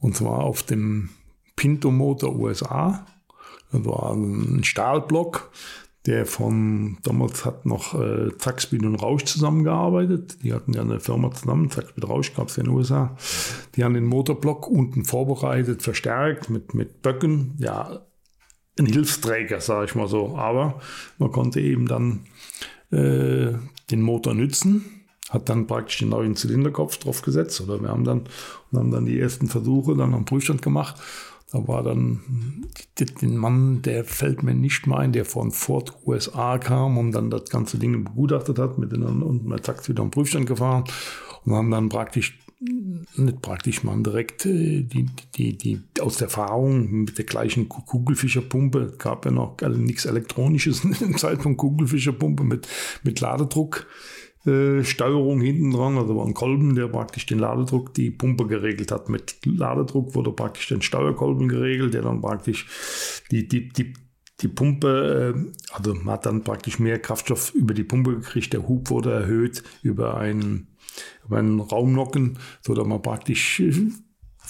und 0.00 0.16
zwar 0.16 0.44
auf 0.44 0.62
dem 0.62 1.10
Pinto-Motor 1.56 2.36
USA. 2.36 3.06
Das 3.72 3.84
war 3.84 4.14
ein 4.14 4.62
Stahlblock, 4.64 5.50
der 6.06 6.24
von, 6.24 6.98
damals 7.02 7.44
hat 7.44 7.66
noch 7.66 7.94
äh, 7.94 8.30
Zackspeed 8.38 8.84
und 8.84 8.94
Rausch 8.94 9.24
zusammengearbeitet. 9.24 10.38
Die 10.42 10.54
hatten 10.54 10.72
ja 10.72 10.80
eine 10.80 11.00
Firma 11.00 11.30
zusammen, 11.32 11.70
Zackspeed 11.70 12.08
Rausch 12.08 12.34
gab 12.34 12.48
es 12.48 12.56
ja 12.56 12.62
in 12.62 12.70
den 12.70 12.76
USA. 12.76 13.16
Die 13.74 13.84
haben 13.84 13.94
den 13.94 14.06
Motorblock 14.06 14.68
unten 14.68 15.04
vorbereitet, 15.04 15.82
verstärkt 15.82 16.48
mit, 16.48 16.72
mit 16.72 17.02
Böcken. 17.02 17.56
Ja, 17.58 18.06
ein 18.78 18.86
Hilfsträger, 18.86 19.60
sage 19.60 19.86
ich 19.86 19.94
mal 19.94 20.08
so. 20.08 20.36
Aber 20.36 20.80
man 21.18 21.32
konnte 21.32 21.60
eben 21.60 21.86
dann 21.86 22.20
äh, 22.90 23.52
den 23.90 24.02
Motor 24.02 24.34
nützen, 24.34 24.84
hat 25.28 25.48
dann 25.48 25.66
praktisch 25.66 25.98
den 25.98 26.10
neuen 26.10 26.36
Zylinderkopf 26.36 26.98
drauf 26.98 27.22
gesetzt. 27.22 27.60
Oder 27.60 27.80
wir 27.80 27.88
haben 27.88 28.04
dann, 28.04 28.22
und 28.70 28.78
haben 28.78 28.90
dann 28.90 29.06
die 29.06 29.18
ersten 29.18 29.48
Versuche 29.48 29.96
dann 29.96 30.14
am 30.14 30.24
Prüfstand 30.24 30.62
gemacht. 30.62 30.96
Da 31.50 31.66
war 31.66 31.82
dann 31.82 32.20
den 32.98 33.36
Mann, 33.36 33.80
der 33.80 34.04
fällt 34.04 34.42
mir 34.42 34.54
nicht 34.54 34.86
mehr 34.86 34.98
ein, 34.98 35.12
der 35.12 35.24
von 35.24 35.50
Ford 35.50 35.96
USA 36.04 36.58
kam 36.58 36.98
und 36.98 37.12
dann 37.12 37.30
das 37.30 37.48
ganze 37.48 37.78
Ding 37.78 38.04
begutachtet 38.04 38.58
hat, 38.58 38.76
mit 38.76 38.92
den, 38.92 39.02
und 39.02 39.46
man 39.46 39.62
zack 39.62 39.88
wieder 39.88 40.02
am 40.02 40.10
Prüfstand 40.10 40.46
gefahren 40.46 40.84
und 41.46 41.54
haben 41.54 41.70
dann 41.70 41.88
praktisch 41.88 42.38
nicht 42.60 43.40
praktisch 43.40 43.84
man 43.84 44.02
direkt 44.02 44.44
äh, 44.46 44.82
die, 44.82 45.06
die, 45.36 45.56
die 45.56 45.80
aus 46.00 46.16
der 46.16 46.26
Erfahrung 46.26 46.90
mit 47.04 47.16
der 47.16 47.24
gleichen 47.24 47.68
Kugelfischerpumpe, 47.68 48.94
gab 48.98 49.24
ja 49.24 49.30
noch 49.30 49.56
also 49.62 49.78
nichts 49.78 50.04
Elektronisches 50.06 50.84
im 51.00 51.16
Zeitpunkt 51.16 51.58
Kugelfischerpumpe 51.58 52.44
mit, 52.44 52.66
mit 53.02 53.20
Ladedruck. 53.20 53.86
Äh, 54.46 54.82
Steuerung 54.82 55.40
hinten 55.40 55.72
dran, 55.72 55.98
also 55.98 56.16
war 56.16 56.26
ein 56.26 56.34
Kolben, 56.34 56.74
der 56.74 56.88
praktisch 56.88 57.26
den 57.26 57.38
Ladedruck, 57.38 57.94
die 57.94 58.10
Pumpe 58.10 58.46
geregelt 58.46 58.90
hat. 58.90 59.08
Mit 59.08 59.38
Ladedruck 59.44 60.14
wurde 60.14 60.32
praktisch 60.32 60.68
den 60.68 60.82
Steuerkolben 60.82 61.48
geregelt, 61.48 61.94
der 61.94 62.02
dann 62.02 62.20
praktisch 62.20 62.66
die, 63.30 63.46
die, 63.46 63.68
die, 63.68 63.92
die 64.40 64.48
Pumpe, 64.48 65.34
äh, 65.36 65.74
also 65.74 65.94
man 65.94 66.14
hat 66.14 66.26
dann 66.26 66.42
praktisch 66.42 66.78
mehr 66.78 66.98
Kraftstoff 66.98 67.54
über 67.54 67.74
die 67.74 67.84
Pumpe 67.84 68.16
gekriegt, 68.16 68.52
der 68.52 68.66
Hub 68.68 68.90
wurde 68.90 69.12
erhöht 69.12 69.62
über 69.82 70.16
einen 70.16 70.68
über 71.28 71.38
einen 71.38 71.60
Raumnocken, 71.60 72.38
so 72.62 72.74
dass 72.74 72.86
man 72.86 73.02
praktisch 73.02 73.62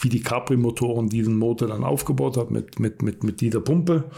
wie 0.01 0.09
die 0.09 0.23
Capri-Motoren 0.23 1.09
diesen 1.09 1.37
Motor 1.37 1.69
dann 1.69 1.85
aufgebaut 1.85 2.37
hat 2.37 2.51
mit, 2.51 2.79
mit, 2.79 3.03
mit, 3.03 3.25
mit 3.25 3.41
dieser 3.41 3.61
Pumpe. 3.61 4.11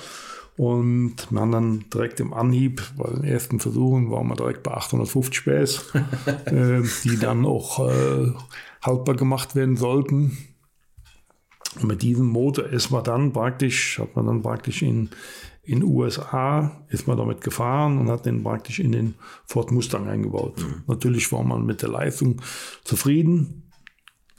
Und 0.57 1.15
wir 1.31 1.41
haben 1.41 1.53
dann 1.53 1.85
direkt 1.93 2.21
im 2.21 2.35
Anhieb, 2.35 2.83
bei 2.99 3.11
den 3.11 3.25
ersten 3.25 3.61
Versuchen 3.61 4.11
waren 4.11 4.29
wir 4.29 4.37
direkt 4.37 4.63
bei 4.63 4.73
850 4.73 5.45
PS, 5.45 5.91
äh, 6.45 6.83
die 7.05 7.17
dann 7.19 7.47
auch 7.47 7.89
äh, 7.89 8.33
haltbar 8.83 9.15
gemacht 9.15 9.55
werden 9.55 9.79
sollten. 9.79 10.37
Und 11.77 11.85
mit 11.85 12.03
diesem 12.03 12.27
Motor 12.27 12.67
ist 12.67 12.91
man 12.91 13.05
dann 13.05 13.33
praktisch, 13.33 13.99
hat 13.99 14.15
man 14.17 14.27
dann 14.27 14.43
praktisch 14.43 14.83
in 14.83 15.09
in 15.71 15.83
USA 15.83 16.85
ist 16.89 17.07
man 17.07 17.17
damit 17.17 17.41
gefahren 17.41 17.99
und 17.99 18.11
hat 18.11 18.27
den 18.27 18.43
praktisch 18.43 18.81
in 18.81 18.93
den 18.93 19.15
Ford 19.47 19.71
Mustang 19.71 20.09
eingebaut. 20.09 20.59
Mhm. 20.59 20.83
Natürlich 20.87 21.31
war 21.33 21.45
man 21.45 21.65
mit 21.65 21.83
der 21.83 21.91
Leistung 21.91 22.43
zufrieden, 22.85 23.71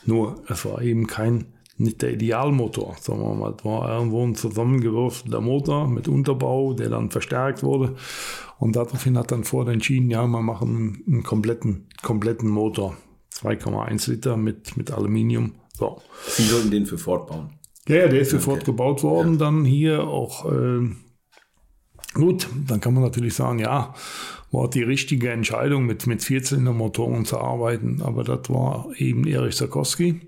nur 0.05 0.43
es 0.47 0.65
war 0.65 0.81
eben 0.81 1.07
kein 1.07 1.45
nicht 1.77 2.01
der 2.01 2.13
Idealmotor, 2.13 2.95
sagen 2.99 3.21
wir 3.21 3.33
mal. 3.33 3.55
Es 3.57 3.65
war 3.65 3.89
irgendwo 3.89 4.23
ein 4.23 4.35
zusammengewürfelter 4.35 5.41
Motor 5.41 5.87
mit 5.87 6.07
Unterbau, 6.07 6.73
der 6.73 6.89
dann 6.89 7.09
verstärkt 7.09 7.63
wurde. 7.63 7.95
Und 8.59 8.75
daraufhin 8.75 9.17
hat 9.17 9.31
dann 9.31 9.43
Ford 9.43 9.67
entschieden, 9.67 10.11
ja, 10.11 10.25
wir 10.27 10.41
machen 10.41 11.03
einen 11.07 11.23
kompletten, 11.23 11.87
kompletten 12.03 12.49
Motor. 12.49 12.95
2,1 13.33 14.11
Liter 14.11 14.37
mit, 14.37 14.77
mit 14.77 14.91
Aluminium. 14.91 15.53
So. 15.73 15.99
Sie 16.27 16.43
sollten 16.43 16.69
den 16.69 16.85
für 16.85 16.97
Ford 16.97 17.27
bauen? 17.27 17.49
Ja, 17.87 17.95
ja 17.95 18.07
der 18.07 18.21
ist 18.21 18.29
für 18.29 18.35
okay. 18.35 18.45
Ford 18.45 18.65
gebaut 18.65 19.03
worden. 19.03 19.33
Ja. 19.33 19.39
Dann 19.39 19.65
hier 19.65 20.07
auch, 20.07 20.51
äh, 20.51 20.89
gut, 22.13 22.47
dann 22.67 22.81
kann 22.81 22.93
man 22.93 23.03
natürlich 23.03 23.33
sagen, 23.33 23.59
ja, 23.59 23.93
war 24.51 24.69
die 24.69 24.83
richtige 24.83 25.29
Entscheidung, 25.31 25.85
mit, 25.85 26.07
mit 26.07 26.23
Vierzylindermotoren 26.23 27.25
zu 27.25 27.39
arbeiten. 27.39 28.01
Aber 28.01 28.23
das 28.23 28.49
war 28.49 28.89
eben 28.97 29.25
Erich 29.25 29.55
Sarkowski. 29.55 30.21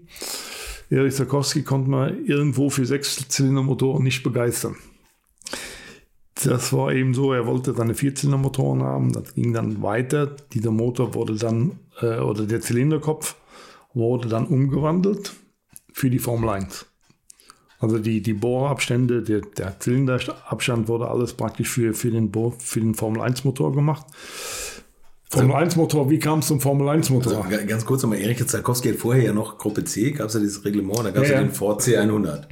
Erich 0.90 1.16
Sarkowski 1.16 1.64
konnte 1.64 1.90
man 1.90 2.26
irgendwo 2.26 2.70
für 2.70 2.86
Sechszylindermotoren 2.86 4.04
nicht 4.04 4.24
begeistern. 4.24 4.76
Das 6.44 6.74
war 6.74 6.92
eben 6.94 7.14
so, 7.14 7.32
er 7.32 7.46
wollte 7.46 7.74
seine 7.74 7.94
Vierzylindermotoren 7.94 8.84
haben, 8.84 9.14
das 9.14 9.34
ging 9.34 9.54
dann 9.54 9.82
weiter. 9.82 10.36
Dieser 10.54 10.72
Motor 10.72 11.14
wurde 11.14 11.36
dann, 11.36 11.80
äh, 12.02 12.20
oder 12.20 12.46
der 12.46 12.60
Zylinderkopf 12.60 13.36
wurde 13.94 14.28
dann 14.28 14.48
umgewandelt 14.48 15.34
für 15.92 16.10
die 16.10 16.20
Formel 16.20 16.50
1. 16.50 16.86
Also 17.84 18.00
die, 18.00 18.22
die 18.22 18.34
Bohrabstände, 18.34 19.22
der, 19.24 19.42
der 19.42 19.78
Zylinderabstand 19.78 20.88
wurde 20.88 21.10
alles 21.10 21.34
praktisch 21.34 21.68
für, 21.68 21.94
für, 21.94 22.12
den, 22.12 22.32
Bohr, 22.32 22.54
für 22.58 22.80
den 22.80 22.96
Formel 22.96 23.22
1 23.22 23.44
Motor 23.44 23.76
gemacht. 23.76 24.06
Formel 25.30 25.54
1 25.54 25.76
Motor, 25.76 26.10
wie 26.10 26.18
kam 26.18 26.40
es 26.40 26.48
zum 26.48 26.62
Formel 26.62 26.88
1 26.88 27.10
Motor? 27.10 27.44
Also, 27.44 27.68
ganz 27.68 27.86
kurz 27.86 28.02
nochmal, 28.04 28.20
Erich 28.20 28.48
Zarkowski 28.48 28.92
hat 28.92 28.96
vorher 28.96 29.24
ja 29.26 29.34
noch 29.34 29.58
Gruppe 29.58 29.84
C, 29.84 30.12
gab 30.12 30.28
es 30.28 30.34
ja 30.34 30.40
dieses 30.40 30.64
Reglement, 30.64 31.00
da 31.00 31.12
gab 31.12 31.24
es 31.24 31.30
ja, 31.30 31.36
ja, 31.36 31.42
den 31.42 31.52
Ford 31.52 31.82
C100. 31.82 32.44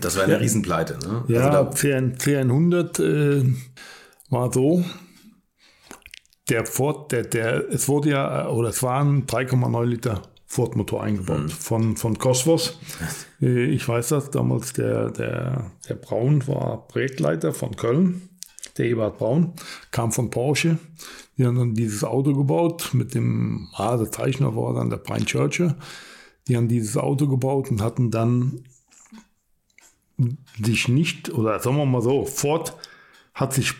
Das 0.00 0.16
war 0.16 0.24
eine 0.24 0.32
ja. 0.32 0.38
Riesenpleite. 0.40 0.98
Ne? 1.06 1.24
Ja, 1.28 1.50
also 1.50 1.70
C100 1.70 3.44
äh, 3.44 3.54
war 4.30 4.52
so, 4.52 4.82
der 6.48 6.66
Ford, 6.66 7.12
der, 7.12 7.22
der, 7.22 7.68
es 7.70 7.86
wurde 7.86 8.10
ja, 8.10 8.48
oder 8.48 8.70
es 8.70 8.82
waren 8.82 9.26
3,9 9.26 9.84
Liter 9.84 10.22
Ford-Motor 10.50 11.04
eingebaut 11.04 11.44
mhm. 11.44 11.48
von, 11.48 11.96
von 11.96 12.18
Cosmos. 12.18 12.78
Äh, 13.42 13.64
ich 13.70 13.88
weiß 13.88 14.08
das, 14.08 14.30
damals 14.30 14.74
der, 14.74 15.10
der, 15.12 15.70
der 15.88 15.94
Braun 15.94 16.46
war 16.46 16.86
Projektleiter 16.88 17.54
von 17.54 17.74
Köln, 17.74 18.28
der 18.76 18.84
Ebert 18.84 19.16
Braun, 19.16 19.54
kam 19.92 20.12
von 20.12 20.28
Porsche. 20.28 20.78
Die 21.38 21.46
haben 21.46 21.56
dann 21.56 21.74
dieses 21.74 22.04
Auto 22.04 22.34
gebaut 22.34 22.90
mit 22.92 23.14
dem, 23.14 23.68
ah, 23.72 23.96
der 23.96 24.12
Zeichner 24.12 24.54
war 24.54 24.74
dann 24.74 24.90
der 24.90 24.98
Brian 24.98 25.24
Churchill. 25.24 25.74
Die 26.48 26.56
haben 26.58 26.68
dieses 26.68 26.98
Auto 26.98 27.28
gebaut 27.28 27.70
und 27.70 27.80
hatten 27.80 28.10
dann 28.10 28.64
sich 30.62 30.88
nicht, 30.88 31.32
oder 31.32 31.60
sagen 31.60 31.78
wir 31.78 31.86
mal 31.86 32.02
so, 32.02 32.26
Ford 32.26 32.76
hat 33.40 33.54
sich 33.54 33.72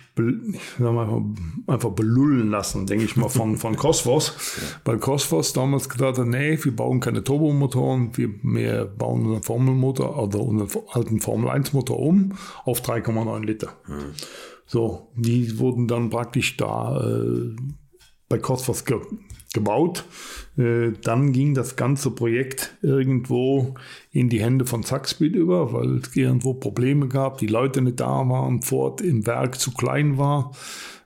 mal, 0.78 1.22
einfach 1.66 1.90
belullen 1.90 2.50
lassen, 2.50 2.86
denke 2.86 3.04
ich 3.04 3.16
mal, 3.16 3.28
von, 3.28 3.58
von 3.58 3.76
Cosmos. 3.76 4.32
Weil 4.84 4.98
Cosmos 4.98 5.52
damals 5.52 5.88
gesagt 5.88 6.18
hat, 6.18 6.26
nee, 6.26 6.58
wir 6.62 6.74
bauen 6.74 7.00
keine 7.00 7.22
Turbomotoren, 7.22 8.16
wir, 8.16 8.30
wir 8.42 8.86
bauen 8.86 9.26
unseren 9.26 9.42
Formelmotor 9.42 10.18
oder 10.18 10.40
unseren 10.40 10.82
alten 10.92 11.20
Formel 11.20 11.50
1 11.50 11.74
Motor 11.74 12.00
um 12.00 12.32
auf 12.64 12.80
3,9 12.80 13.44
Liter. 13.44 13.68
Mhm. 13.86 14.14
So, 14.66 15.12
die 15.14 15.58
wurden 15.58 15.86
dann 15.88 16.08
praktisch 16.08 16.56
da 16.56 16.98
äh, 17.04 17.54
bei 18.28 18.38
Cosmos 18.38 18.84
ge 18.86 18.98
gebaut. 19.52 20.04
Äh, 20.56 20.92
dann 21.02 21.32
ging 21.32 21.54
das 21.54 21.76
ganze 21.76 22.10
Projekt 22.10 22.76
irgendwo 22.82 23.74
in 24.12 24.28
die 24.28 24.40
Hände 24.40 24.66
von 24.66 24.82
Zackspeed 24.82 25.34
über, 25.34 25.72
weil 25.72 25.98
es 25.98 26.14
irgendwo 26.14 26.54
Probleme 26.54 27.08
gab, 27.08 27.38
die 27.38 27.46
Leute 27.46 27.82
nicht 27.82 28.00
da 28.00 28.28
waren, 28.28 28.62
Ford 28.62 29.00
im 29.00 29.26
Werk 29.26 29.58
zu 29.58 29.72
klein 29.72 30.18
war, 30.18 30.52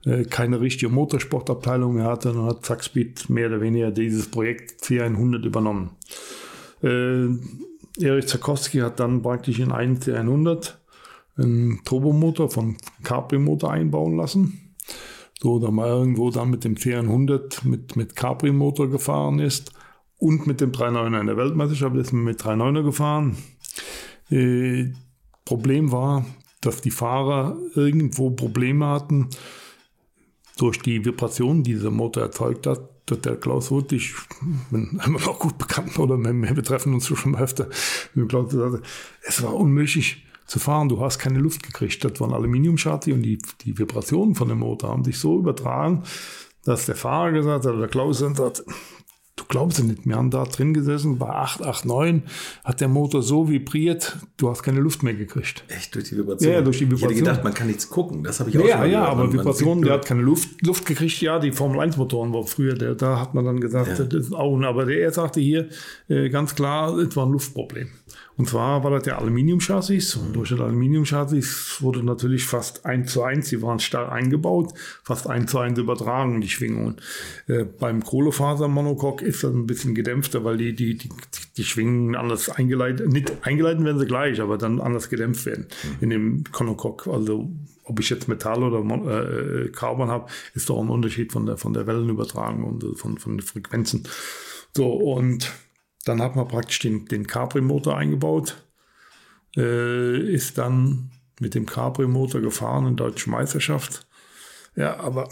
äh, 0.04 0.24
keine 0.24 0.60
richtige 0.60 0.92
Motorsportabteilung 0.92 1.94
mehr 1.94 2.04
hatte, 2.04 2.32
dann 2.32 2.46
hat 2.46 2.66
Zackspeed 2.66 3.30
mehr 3.30 3.48
oder 3.48 3.60
weniger 3.60 3.90
dieses 3.90 4.28
Projekt 4.30 4.82
C100 4.82 5.44
übernommen. 5.44 5.90
Äh, 6.82 7.28
Erich 8.00 8.26
Zakowski 8.26 8.78
hat 8.78 8.98
dann 8.98 9.22
praktisch 9.22 9.60
in 9.60 9.70
einen 9.72 9.98
C100 9.98 10.74
einen 11.36 11.80
Turbomotor 11.84 12.50
von 12.50 12.76
Capri 13.02 13.38
Motor 13.38 13.72
einbauen 13.72 14.16
lassen. 14.16 14.63
So, 15.40 15.58
da 15.58 15.70
man 15.70 15.88
irgendwo 15.88 16.30
dann 16.30 16.50
mit 16.50 16.64
dem 16.64 16.76
C100 16.76 17.66
mit, 17.66 17.96
mit 17.96 18.16
Capri 18.16 18.52
Motor 18.52 18.88
gefahren 18.88 19.40
ist 19.40 19.72
und 20.18 20.46
mit 20.46 20.60
dem 20.60 20.72
3.9er 20.72 21.20
in 21.20 21.26
der 21.26 21.36
Weltmeisterschaft 21.36 21.96
ist 21.96 22.12
man 22.12 22.24
mit 22.24 22.40
3.9er 22.40 22.82
gefahren. 22.82 23.36
Äh, 24.30 24.92
Problem 25.44 25.92
war, 25.92 26.24
dass 26.60 26.80
die 26.80 26.90
Fahrer 26.90 27.58
irgendwo 27.74 28.30
Probleme 28.30 28.86
hatten 28.86 29.28
durch 30.56 30.80
die 30.80 31.04
Vibration, 31.04 31.62
die 31.62 31.74
dieser 31.74 31.90
Motor 31.90 32.22
erzeugt 32.24 32.66
hat. 32.66 32.90
Der 33.10 33.36
Klaus 33.36 33.70
Huth, 33.70 33.92
ich 33.92 34.14
bin 34.70 34.98
immer 35.04 35.20
noch 35.20 35.38
gut 35.38 35.58
bekannt 35.58 35.98
oder 35.98 36.16
wir 36.16 36.54
betreffen 36.54 36.94
uns 36.94 37.06
schon 37.06 37.36
öfter. 37.36 37.68
Es 39.26 39.42
war 39.42 39.54
unmöglich, 39.54 40.24
zu 40.46 40.58
fahren. 40.58 40.88
Du 40.88 41.00
hast 41.00 41.18
keine 41.18 41.38
Luft 41.38 41.62
gekriegt. 41.62 42.04
Das 42.04 42.20
waren 42.20 42.32
Aluminiumschati 42.32 43.12
und 43.12 43.22
die, 43.22 43.38
die 43.62 43.78
Vibrationen 43.78 44.34
von 44.34 44.48
dem 44.48 44.58
Motor 44.58 44.90
haben 44.90 45.04
sich 45.04 45.18
so 45.18 45.38
übertragen, 45.38 46.02
dass 46.64 46.86
der 46.86 46.96
Fahrer 46.96 47.32
gesagt 47.32 47.64
hat, 47.64 47.72
oder 47.72 47.80
der 47.80 47.88
Klaus 47.88 48.18
sagt, 48.18 48.64
du 49.36 49.44
glaubst 49.48 49.78
ja 49.78 49.84
nicht, 49.84 50.06
wir 50.06 50.16
haben 50.16 50.30
da 50.30 50.44
drin 50.44 50.74
gesessen, 50.74 51.18
bei 51.18 51.28
889 51.28 52.22
hat 52.62 52.80
der 52.80 52.88
Motor 52.88 53.22
so 53.22 53.48
vibriert, 53.48 54.16
du 54.36 54.48
hast 54.48 54.62
keine 54.62 54.80
Luft 54.80 55.02
mehr 55.02 55.14
gekriegt. 55.14 55.64
Echt, 55.68 55.94
durch 55.94 56.08
die 56.08 56.16
Vibration? 56.16 56.52
Ja, 56.52 56.60
durch 56.60 56.78
die 56.78 56.86
Vibration. 56.86 57.10
Ich 57.10 57.16
hätte 57.16 57.24
gedacht, 57.24 57.44
man 57.44 57.54
kann 57.54 57.66
nichts 57.66 57.88
gucken, 57.88 58.22
das 58.22 58.40
habe 58.40 58.50
ich 58.50 58.58
auch 58.58 58.64
ja, 58.64 58.78
schon 58.78 58.86
Ja, 58.86 58.92
ja, 58.92 59.04
aber 59.04 59.32
Vibration, 59.32 59.82
der 59.82 59.94
hat 59.94 60.06
keine 60.06 60.22
Luft, 60.22 60.64
Luft 60.64 60.86
gekriegt, 60.86 61.20
ja, 61.20 61.38
die 61.38 61.52
Formel-1-Motoren 61.52 62.32
war 62.32 62.46
früher, 62.46 62.74
der, 62.74 62.94
da 62.94 63.20
hat 63.20 63.34
man 63.34 63.44
dann 63.44 63.60
gesagt, 63.60 63.98
ja. 63.98 64.04
das 64.04 64.26
ist 64.26 64.32
auch, 64.32 64.60
aber 64.62 64.86
der, 64.86 65.00
er 65.00 65.12
sagte 65.12 65.40
hier 65.40 65.68
äh, 66.08 66.28
ganz 66.28 66.54
klar, 66.54 66.96
es 66.98 67.16
war 67.16 67.26
ein 67.26 67.32
Luftproblem. 67.32 67.88
Und 68.36 68.48
zwar 68.48 68.82
war 68.82 68.90
das 68.90 69.04
der 69.04 69.18
Aluminiumchassis 69.18 70.16
und 70.16 70.34
durch 70.34 70.50
das 70.50 70.60
Aluminiumchassis 70.60 71.78
wurde 71.80 72.02
natürlich 72.02 72.44
fast 72.44 72.84
eins 72.84 73.12
zu 73.12 73.22
eins, 73.22 73.48
die 73.48 73.62
waren 73.62 73.78
starr 73.78 74.10
eingebaut, 74.10 74.74
fast 75.04 75.28
eins 75.28 75.52
zu 75.52 75.58
eins 75.58 75.78
übertragen, 75.78 76.40
die 76.40 76.48
Schwingungen. 76.48 76.96
Äh, 77.46 77.64
beim 77.64 78.02
Kohlefasermonocoque 78.02 79.24
ist 79.24 79.44
das 79.44 79.52
ein 79.52 79.66
bisschen 79.66 79.94
gedämpfter, 79.94 80.44
weil 80.44 80.56
die, 80.56 80.74
die, 80.74 80.98
die, 80.98 81.08
die 81.56 81.64
Schwingungen 81.64 82.16
anders 82.16 82.48
eingeleitet, 82.48 83.08
nicht 83.08 83.32
eingeleitet 83.42 83.84
werden 83.84 84.00
sie 84.00 84.06
gleich, 84.06 84.40
aber 84.40 84.58
dann 84.58 84.80
anders 84.80 85.08
gedämpft 85.08 85.46
werden 85.46 85.66
in 86.00 86.10
dem 86.10 86.44
Monocoque. 86.58 87.12
Also 87.12 87.50
ob 87.84 88.00
ich 88.00 88.10
jetzt 88.10 88.28
Metall 88.28 88.62
oder 88.62 88.80
äh, 88.80 89.68
Carbon 89.68 90.08
habe, 90.08 90.30
ist 90.54 90.70
doch 90.70 90.80
ein 90.80 90.88
Unterschied 90.88 91.32
von 91.32 91.46
der, 91.46 91.56
von 91.56 91.72
der 91.72 91.86
Wellenübertragung 91.86 92.64
und 92.64 92.84
äh, 92.84 92.94
von, 92.96 93.18
von 93.18 93.36
den 93.36 93.46
Frequenzen. 93.46 94.08
So, 94.74 94.90
und 94.90 95.52
dann 96.04 96.22
hat 96.22 96.36
man 96.36 96.48
praktisch 96.48 96.80
den, 96.80 97.06
den 97.06 97.26
Capri-Motor 97.26 97.96
eingebaut, 97.96 98.62
äh, 99.56 100.18
ist 100.32 100.58
dann 100.58 101.10
mit 101.40 101.54
dem 101.54 101.66
Capri-Motor 101.66 102.40
gefahren 102.40 102.86
in 102.86 102.96
der 102.96 103.06
Deutschen 103.06 103.30
Meisterschaft. 103.30 104.06
Ja, 104.76 104.98
aber 105.00 105.28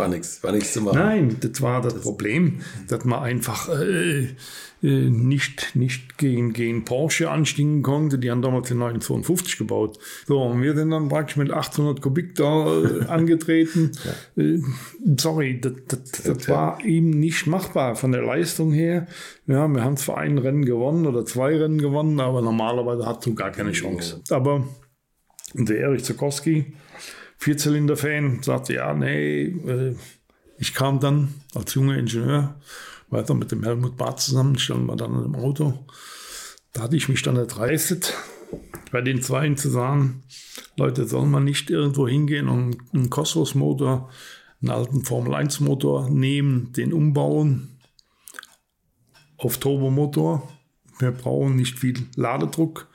war 0.00 0.08
nichts, 0.08 0.42
war 0.42 0.52
nichts 0.52 0.72
zu 0.72 0.80
machen. 0.80 0.98
Nein, 0.98 1.36
das 1.40 1.60
war 1.60 1.80
das 1.80 1.94
Problem, 2.00 2.60
dass 2.88 3.04
man 3.04 3.22
einfach 3.22 3.68
äh, 3.68 4.28
äh, 4.82 5.10
nicht, 5.10 5.76
nicht 5.76 6.16
gegen, 6.16 6.54
gegen 6.54 6.84
Porsche 6.84 7.30
anstiegen 7.30 7.82
konnte. 7.82 8.18
Die 8.18 8.30
haben 8.30 8.40
damals 8.40 8.68
den 8.68 8.78
952 8.78 9.58
gebaut. 9.58 9.98
So, 10.26 10.42
und 10.42 10.62
wir 10.62 10.74
sind 10.74 10.90
dann 10.90 11.08
praktisch 11.08 11.36
mit 11.36 11.52
800 11.52 12.00
Kubik 12.00 12.34
da 12.34 12.82
äh, 12.82 13.04
angetreten. 13.06 13.92
ja. 14.36 14.42
äh, 14.42 14.62
sorry, 15.18 15.60
das, 15.60 15.72
das, 15.86 16.22
das 16.22 16.48
war 16.48 16.82
eben 16.84 17.10
nicht 17.10 17.46
machbar 17.46 17.94
von 17.94 18.12
der 18.12 18.22
Leistung 18.22 18.72
her. 18.72 19.06
Ja, 19.46 19.68
wir 19.68 19.84
haben 19.84 19.98
zwar 19.98 20.18
ein 20.18 20.38
Rennen 20.38 20.64
gewonnen 20.64 21.06
oder 21.06 21.26
zwei 21.26 21.56
Rennen 21.56 21.78
gewonnen, 21.78 22.18
aber 22.18 22.40
normalerweise 22.40 23.04
hat 23.06 23.24
du 23.26 23.34
gar 23.34 23.50
keine 23.50 23.72
Chance. 23.72 24.22
Aber 24.30 24.64
der 25.52 25.78
Erich 25.80 26.04
Zukowski, 26.04 26.72
Vierzylinder-Fan, 27.40 28.42
sagte, 28.42 28.74
ja, 28.74 28.92
nee, 28.92 29.44
äh, 29.44 29.96
ich 30.58 30.74
kam 30.74 31.00
dann 31.00 31.34
als 31.54 31.74
junger 31.74 31.96
Ingenieur 31.96 32.60
weiter 33.08 33.34
mit 33.34 33.50
dem 33.50 33.64
Helmut 33.64 33.96
Barth 33.96 34.20
zusammen, 34.20 34.58
standen 34.58 34.86
wir 34.86 34.96
dann 34.96 35.24
im 35.24 35.34
Auto. 35.34 35.86
Da 36.72 36.82
hatte 36.82 36.96
ich 36.96 37.08
mich 37.08 37.22
dann 37.22 37.36
erdreistet, 37.36 38.14
bei 38.92 39.00
den 39.00 39.22
Zweien 39.22 39.56
zu 39.56 39.70
sagen, 39.70 40.22
Leute, 40.76 41.06
soll 41.08 41.26
man 41.26 41.44
nicht 41.44 41.70
irgendwo 41.70 42.06
hingehen 42.06 42.48
und 42.48 42.76
einen 42.92 43.08
Cosmos-Motor, 43.08 44.10
einen 44.60 44.70
alten 44.70 45.04
Formel-1-Motor 45.04 46.10
nehmen, 46.10 46.72
den 46.72 46.92
umbauen 46.92 47.80
auf 49.38 49.56
Turbomotor. 49.56 50.46
Wir 50.98 51.12
brauchen 51.12 51.56
nicht 51.56 51.78
viel 51.78 52.06
Ladedruck, 52.16 52.88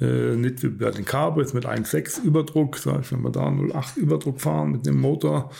äh, 0.00 0.36
nicht 0.36 0.62
wie 0.62 0.68
bei 0.68 0.90
den 0.90 1.04
Cabris 1.04 1.52
mit 1.52 1.66
1,6 1.66 2.22
Überdruck. 2.22 2.76
Sag 2.76 3.00
ich, 3.02 3.12
wenn 3.12 3.22
wir 3.22 3.30
da 3.30 3.48
0,8 3.48 3.98
Überdruck 3.98 4.40
fahren 4.40 4.72
mit 4.72 4.86
dem 4.86 5.00
Motor 5.00 5.50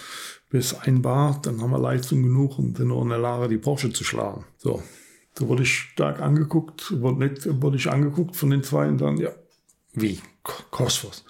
bis 0.50 0.74
1 0.74 1.02
Bar, 1.02 1.40
dann 1.42 1.60
haben 1.60 1.70
wir 1.70 1.78
Leistung 1.78 2.22
genug, 2.22 2.58
um 2.58 2.74
dann 2.74 2.88
noch 2.88 3.02
in 3.02 3.08
der 3.08 3.18
Lage 3.18 3.48
die 3.48 3.58
Porsche 3.58 3.92
zu 3.92 4.04
schlagen. 4.04 4.44
So, 4.58 4.82
da 5.34 5.48
wurde 5.48 5.62
ich 5.62 5.74
stark 5.74 6.20
angeguckt, 6.20 7.00
wurde, 7.00 7.28
nicht, 7.28 7.62
wurde 7.62 7.76
ich 7.76 7.90
angeguckt 7.90 8.36
von 8.36 8.50
den 8.50 8.62
zwei 8.62 8.88
und 8.88 9.00
dann, 9.00 9.16
ja, 9.16 9.30
wie? 9.92 10.20
Cosmos? 10.70 11.24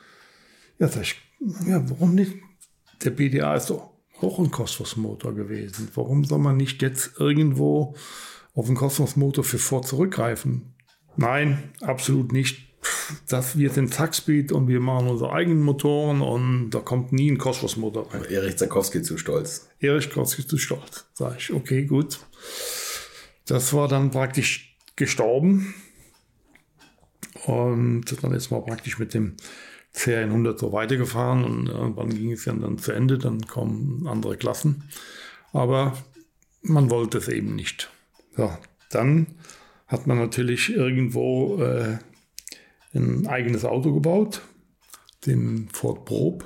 Ja, 0.78 0.88
sag 0.88 1.02
ich, 1.02 1.16
ja, 1.66 1.88
warum 1.88 2.14
nicht? 2.14 2.34
Der 3.04 3.10
BDA 3.10 3.54
ist 3.54 3.70
doch 3.70 3.90
auch 4.20 4.38
ein 4.38 4.50
Cosmos-Motor 4.50 5.34
gewesen. 5.34 5.88
Warum 5.94 6.24
soll 6.24 6.38
man 6.38 6.56
nicht 6.56 6.82
jetzt 6.82 7.18
irgendwo 7.18 7.94
auf 8.54 8.66
den 8.66 8.76
Cosmos-Motor 8.76 9.44
für 9.44 9.58
Ford 9.58 9.86
zurückgreifen? 9.86 10.74
Nein, 11.16 11.72
absolut 11.80 12.32
nicht. 12.32 12.73
Das, 13.28 13.56
wir 13.58 13.70
sind 13.70 13.92
Zackspeed 13.92 14.52
und 14.52 14.68
wir 14.68 14.80
machen 14.80 15.08
unsere 15.08 15.32
eigenen 15.32 15.62
Motoren 15.62 16.20
und 16.20 16.70
da 16.70 16.80
kommt 16.80 17.12
nie 17.12 17.30
ein 17.30 17.38
Cosmos-Motor 17.38 18.12
rein. 18.12 18.24
Erich 18.24 18.56
Zakowski 18.56 19.02
zu 19.02 19.18
stolz. 19.18 19.68
Erich 19.80 20.08
Zakowski 20.08 20.46
zu 20.46 20.58
stolz. 20.58 21.06
Sag 21.14 21.38
ich, 21.38 21.52
okay, 21.52 21.84
gut. 21.84 22.20
Das 23.46 23.72
war 23.72 23.88
dann 23.88 24.10
praktisch 24.10 24.76
gestorben. 24.96 25.74
Und 27.46 28.04
dann 28.22 28.32
ist 28.32 28.50
man 28.50 28.64
praktisch 28.64 28.98
mit 28.98 29.12
dem 29.12 29.36
CR100 29.94 30.58
so 30.58 30.72
weitergefahren 30.72 31.44
und 31.44 31.68
irgendwann 31.68 32.08
ging 32.08 32.32
es 32.32 32.44
ja 32.46 32.52
dann 32.52 32.78
zu 32.78 32.92
Ende, 32.92 33.18
dann 33.18 33.46
kommen 33.46 34.06
andere 34.06 34.36
Klassen. 34.36 34.84
Aber 35.52 35.96
man 36.62 36.90
wollte 36.90 37.18
es 37.18 37.28
eben 37.28 37.54
nicht. 37.54 37.90
So, 38.36 38.50
dann 38.90 39.26
hat 39.86 40.06
man 40.06 40.18
natürlich 40.18 40.74
irgendwo 40.74 41.62
äh, 41.62 41.98
ein 42.94 43.26
eigenes 43.26 43.64
Auto 43.64 43.92
gebaut, 43.92 44.42
den 45.26 45.68
Ford 45.72 46.04
Probe. 46.04 46.44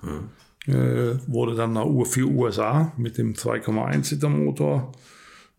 Hm. 0.00 0.30
Äh, 0.66 1.18
wurde 1.26 1.54
dann 1.54 1.74
nach 1.74 1.86
für 2.06 2.26
USA 2.26 2.92
mit 2.96 3.18
dem 3.18 3.34
2,1 3.34 4.14
Liter 4.14 4.30
Motor 4.30 4.92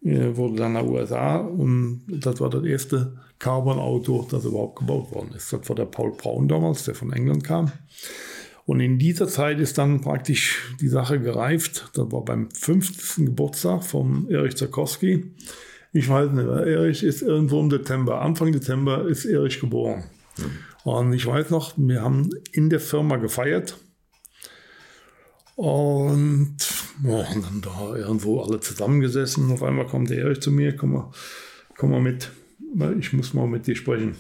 wurde 0.06 0.58
dann 0.58 0.74
nach 0.74 0.84
USA 0.84 1.38
und 1.38 2.04
das 2.08 2.40
war 2.40 2.50
das 2.50 2.64
erste 2.64 3.18
Carbon-Auto, 3.40 4.28
das 4.30 4.46
überhaupt 4.46 4.80
gebaut 4.80 5.12
worden 5.12 5.34
ist. 5.36 5.52
Das 5.52 5.68
war 5.68 5.76
der 5.76 5.86
Paul 5.86 6.12
Braun 6.16 6.48
damals, 6.48 6.86
der 6.86 6.96
von 6.96 7.12
England 7.12 7.44
kam. 7.44 7.72
Und 8.66 8.80
in 8.80 8.98
dieser 8.98 9.28
Zeit 9.28 9.60
ist 9.60 9.78
dann 9.78 10.02
praktisch 10.02 10.76
die 10.80 10.88
Sache 10.88 11.20
gereift. 11.20 11.90
Das 11.94 12.12
war 12.12 12.24
beim 12.24 12.50
50. 12.52 13.26
Geburtstag 13.26 13.84
von 13.84 14.30
Erich 14.30 14.56
Zakowski. 14.56 15.34
Ich 15.92 16.10
weiß 16.10 16.32
nicht, 16.32 16.48
Erich 16.48 17.04
ist 17.04 17.22
irgendwo 17.22 17.60
im 17.60 17.70
Dezember, 17.70 18.22
Anfang 18.22 18.52
Dezember 18.52 19.08
ist 19.08 19.26
Erich 19.26 19.60
geboren. 19.60 20.04
Und 20.84 21.14
ich 21.14 21.26
weiß 21.26 21.50
noch, 21.50 21.74
wir 21.78 22.02
haben 22.02 22.30
in 22.52 22.70
der 22.70 22.80
Firma 22.80 23.18
gefeiert. 23.18 23.78
Und 25.56 26.58
und 27.04 27.44
dann 27.44 27.62
da 27.62 27.96
irgendwo 27.96 28.42
alle 28.42 28.60
zusammengesessen. 28.60 29.52
Auf 29.52 29.64
einmal 29.64 29.86
kommt 29.86 30.10
der 30.10 30.20
Erich 30.20 30.42
zu 30.42 30.52
mir, 30.52 30.76
komm 30.76 30.94
mal, 30.94 31.12
komm 31.78 31.92
mal 31.92 32.02
mit, 32.02 32.32
ich 33.00 33.14
muss 33.14 33.34
mal 33.34 33.48
mit 33.48 33.68
dir 33.68 33.76
sprechen. 33.76 34.16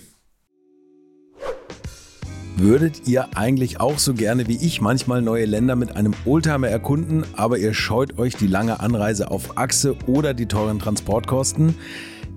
Würdet 2.57 3.05
ihr 3.05 3.37
eigentlich 3.37 3.81
auch 3.81 3.99
so 3.99 4.13
gerne 4.13 4.47
wie 4.47 4.55
ich 4.55 4.79
manchmal 4.79 5.21
neue 5.21 5.45
Länder 5.45 5.75
mit 5.75 5.95
einem 5.97 6.13
Oldtimer 6.23 6.69
erkunden, 6.69 7.25
aber 7.33 7.57
ihr 7.57 7.73
scheut 7.73 8.17
euch 8.17 8.35
die 8.35 8.47
lange 8.47 8.79
Anreise 8.79 9.29
auf 9.29 9.57
Achse 9.57 9.95
oder 10.07 10.33
die 10.33 10.45
teuren 10.45 10.79
Transportkosten? 10.79 11.75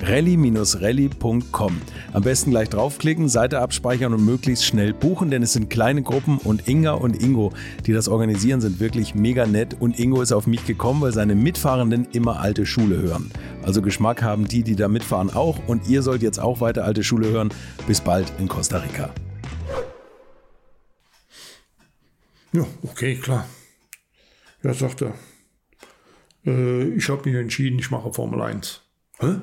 rally-rally.com. 0.00 1.80
Am 2.12 2.22
besten 2.22 2.50
gleich 2.50 2.68
draufklicken, 2.68 3.28
Seite 3.28 3.60
abspeichern 3.60 4.14
und 4.14 4.24
möglichst 4.24 4.64
schnell 4.64 4.92
buchen, 4.92 5.30
denn 5.30 5.42
es 5.42 5.52
sind 5.52 5.70
kleine 5.70 6.02
Gruppen 6.02 6.38
und 6.38 6.68
Inga 6.68 6.92
und 6.92 7.22
Ingo, 7.22 7.52
die 7.86 7.92
das 7.92 8.08
organisieren, 8.08 8.60
sind 8.60 8.80
wirklich 8.80 9.14
mega 9.14 9.46
nett 9.46 9.76
und 9.80 9.98
Ingo 9.98 10.22
ist 10.22 10.32
auf 10.32 10.46
mich 10.46 10.66
gekommen, 10.66 11.00
weil 11.00 11.12
seine 11.12 11.34
Mitfahrenden 11.34 12.06
immer 12.12 12.40
alte 12.40 12.66
Schule 12.66 13.00
hören. 13.00 13.30
Also 13.62 13.82
Geschmack 13.82 14.22
haben 14.22 14.46
die, 14.46 14.62
die 14.62 14.76
da 14.76 14.88
mitfahren 14.88 15.30
auch 15.30 15.58
und 15.66 15.88
ihr 15.88 16.02
sollt 16.02 16.22
jetzt 16.22 16.38
auch 16.38 16.60
weiter 16.60 16.84
alte 16.84 17.04
Schule 17.04 17.28
hören. 17.28 17.50
Bis 17.86 18.00
bald 18.00 18.32
in 18.38 18.48
Costa 18.48 18.78
Rica. 18.78 19.10
Ja, 22.52 22.66
okay, 22.82 23.16
klar. 23.16 23.46
Ja, 24.62 24.72
sagt 24.74 25.02
er. 25.02 25.14
Äh, 26.46 26.88
ich 26.94 27.08
habe 27.08 27.28
mich 27.28 27.38
entschieden, 27.38 27.78
ich 27.78 27.90
mache 27.90 28.12
Formel 28.12 28.40
1. 28.40 28.82
Hä? 29.20 29.36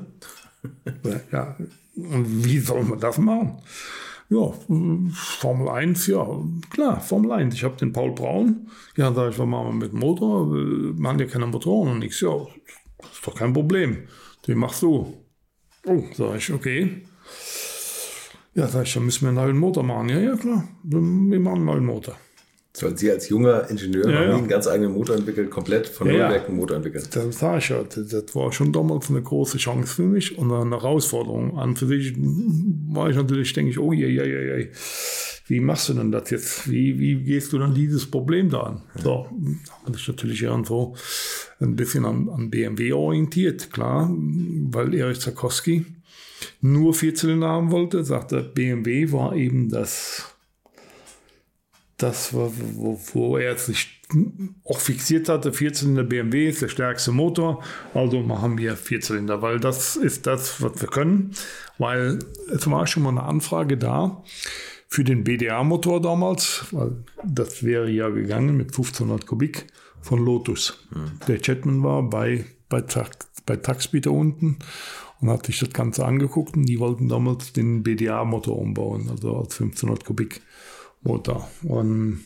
Ja, 1.32 1.56
und 1.96 2.46
wie 2.46 2.60
soll 2.60 2.84
man 2.84 3.00
das 3.00 3.18
machen? 3.18 3.60
Ja, 4.30 4.52
Formel 5.40 5.70
1, 5.70 6.08
ja, 6.08 6.28
klar, 6.72 7.00
Formel 7.00 7.32
1. 7.32 7.54
Ich 7.54 7.64
habe 7.64 7.78
den 7.78 7.94
Paul 7.94 8.12
Braun. 8.12 8.70
Ja, 8.96 9.14
sag 9.14 9.32
ich, 9.32 9.40
was 9.40 9.48
machen 9.48 9.68
wir 9.68 9.86
mit 9.86 9.94
Motor? 9.94 10.52
Wir 10.52 10.94
machen 10.94 11.20
ja 11.20 11.26
keine 11.28 11.46
Motoren 11.46 11.92
und 11.92 12.00
nichts. 12.00 12.22
Ja, 12.22 12.36
ist 12.36 13.26
doch 13.26 13.36
kein 13.36 13.54
Problem. 13.54 14.08
Den 14.48 14.58
machst 14.58 14.82
du. 14.82 15.14
Oh, 15.86 16.04
sag 16.14 16.38
ich, 16.38 16.52
okay. 16.52 17.04
Ja, 18.56 18.68
sag 18.68 18.88
ich, 18.88 18.94
dann 18.94 19.06
müssen 19.06 19.22
wir 19.22 19.30
einen 19.30 19.38
neuen 19.38 19.58
Motor 19.58 19.84
machen. 19.84 20.10
Ja, 20.10 20.20
ja, 20.20 20.36
klar, 20.36 20.68
wir 20.84 21.40
machen 21.40 21.58
einen 21.58 21.66
neuen 21.66 21.86
Motor. 21.86 22.18
So, 22.76 22.94
Sie 22.94 23.10
als 23.10 23.30
junger 23.30 23.70
Ingenieur 23.70 24.10
ja, 24.10 24.18
haben 24.18 24.30
ja. 24.30 24.36
einen 24.36 24.48
ganz 24.50 24.68
eigenen 24.68 24.92
Motor 24.92 25.16
entwickelt, 25.16 25.50
komplett 25.50 25.88
von 25.88 26.08
ja, 26.08 26.14
Nullwerk 26.14 26.50
einen 26.50 26.58
Motor 26.58 26.76
entwickelt. 26.76 27.08
Das 27.16 27.40
sage 27.40 27.60
ich 27.60 27.70
ja. 27.70 27.82
Das 27.84 28.36
war 28.36 28.52
schon 28.52 28.74
damals 28.74 29.10
eine 29.10 29.22
große 29.22 29.58
Chance 29.58 29.96
für 29.96 30.02
mich 30.02 30.38
und 30.38 30.52
eine 30.52 30.76
Herausforderung. 30.76 31.58
An 31.58 31.78
für 31.78 31.88
sich 31.88 32.14
war 32.18 33.10
ich 33.10 33.16
natürlich, 33.16 33.54
denke 33.54 33.72
ich, 33.72 33.80
oh 33.80 33.94
je, 33.94 34.08
je, 34.08 34.26
je, 34.26 34.58
je. 34.58 34.68
Wie 35.48 35.62
machst 35.62 35.88
du 35.88 35.94
denn 35.94 36.12
das 36.12 36.30
jetzt? 36.32 36.70
Wie, 36.70 37.00
wie 37.00 37.16
gehst 37.16 37.54
du 37.54 37.60
dann 37.60 37.74
dieses 37.74 38.12
Problem 38.12 38.50
da 38.50 38.62
an? 38.62 38.82
So, 39.02 39.28
hatte 39.86 39.98
ich 39.98 40.08
natürlich 40.10 40.44
irgendwo 40.44 40.98
ein 41.62 41.78
bisschen 41.78 42.04
an, 42.04 42.28
an 42.28 42.50
BMW 42.50 42.92
orientiert, 42.92 43.72
klar, 43.72 44.12
weil 44.12 44.94
Erich 44.94 45.22
Zakowski 45.22 45.86
nur 46.60 46.94
Vierzylinder 46.94 47.48
haben 47.48 47.72
wollte, 47.72 48.04
sagte 48.04 48.42
BMW 48.42 49.14
war 49.14 49.34
eben 49.34 49.70
das, 49.70 50.35
das 51.98 52.34
wo, 52.34 53.00
wo 53.14 53.38
er 53.38 53.58
sich 53.58 54.02
auch 54.64 54.80
fixiert 54.80 55.30
hatte, 55.30 55.54
Vierzylinder 55.54 56.04
BMW 56.04 56.50
ist 56.50 56.62
der 56.62 56.68
stärkste 56.68 57.12
Motor, 57.12 57.64
also 57.94 58.22
machen 58.22 58.58
wir 58.58 58.76
Vierzylinder, 58.76 59.42
weil 59.42 59.60
das 59.60 59.96
ist 59.96 60.28
das, 60.28 60.62
was 60.62 60.80
wir 60.82 60.90
können, 60.90 61.32
weil 61.78 62.20
es 62.54 62.70
war 62.70 62.86
schon 62.86 63.04
mal 63.04 63.10
eine 63.10 63.24
Anfrage 63.24 63.78
da 63.78 64.24
für 64.88 65.04
den 65.04 65.24
BDA-Motor 65.24 66.02
damals, 66.02 66.66
weil 66.72 67.04
das 67.24 67.64
wäre 67.64 67.90
ja 67.90 68.10
gegangen 68.10 68.58
mit 68.58 68.68
1500 68.68 69.26
Kubik 69.26 69.66
von 70.02 70.24
Lotus. 70.24 70.86
Mhm. 70.92 71.20
Der 71.28 71.40
Chatman 71.40 71.84
war 71.84 72.04
bei, 72.04 72.46
bei, 72.70 72.84
bei 73.46 73.56
Taxpeter 73.56 74.12
unten 74.12 74.60
und 75.20 75.30
hat 75.30 75.48
sich 75.48 75.60
das 75.60 75.72
Ganze 75.72 76.06
angeguckt 76.06 76.56
und 76.56 76.66
die 76.66 76.80
wollten 76.80 77.10
damals 77.10 77.54
den 77.54 77.82
BDA-Motor 77.82 78.58
umbauen, 78.58 79.10
also 79.10 79.38
als 79.38 79.60
1500 79.60 80.06
Kubik 80.06 80.42
Motor. 81.06 81.50
Und 81.64 82.26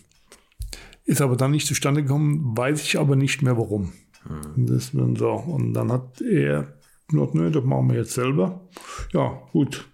ist 1.06 1.22
aber 1.22 1.36
dann 1.36 1.52
nicht 1.52 1.68
zustande 1.68 2.04
gekommen, 2.04 2.58
weiß 2.58 2.82
ich 2.82 3.00
aber 3.00 3.16
nicht 3.16 3.42
mehr 3.42 3.58
warum. 3.58 3.94
Mhm. 4.28 4.66
Das, 4.68 4.92
so. 5.18 5.30
Und 5.32 5.74
dann 5.74 5.92
hat 5.92 6.22
er 6.22 6.74
gesagt, 7.08 7.36
nö, 7.36 7.52
das 7.52 7.64
machen 7.64 7.90
wir 7.90 7.98
jetzt 7.98 8.14
selber. 8.14 8.62
Ja, 9.14 9.42
gut. 9.52 9.88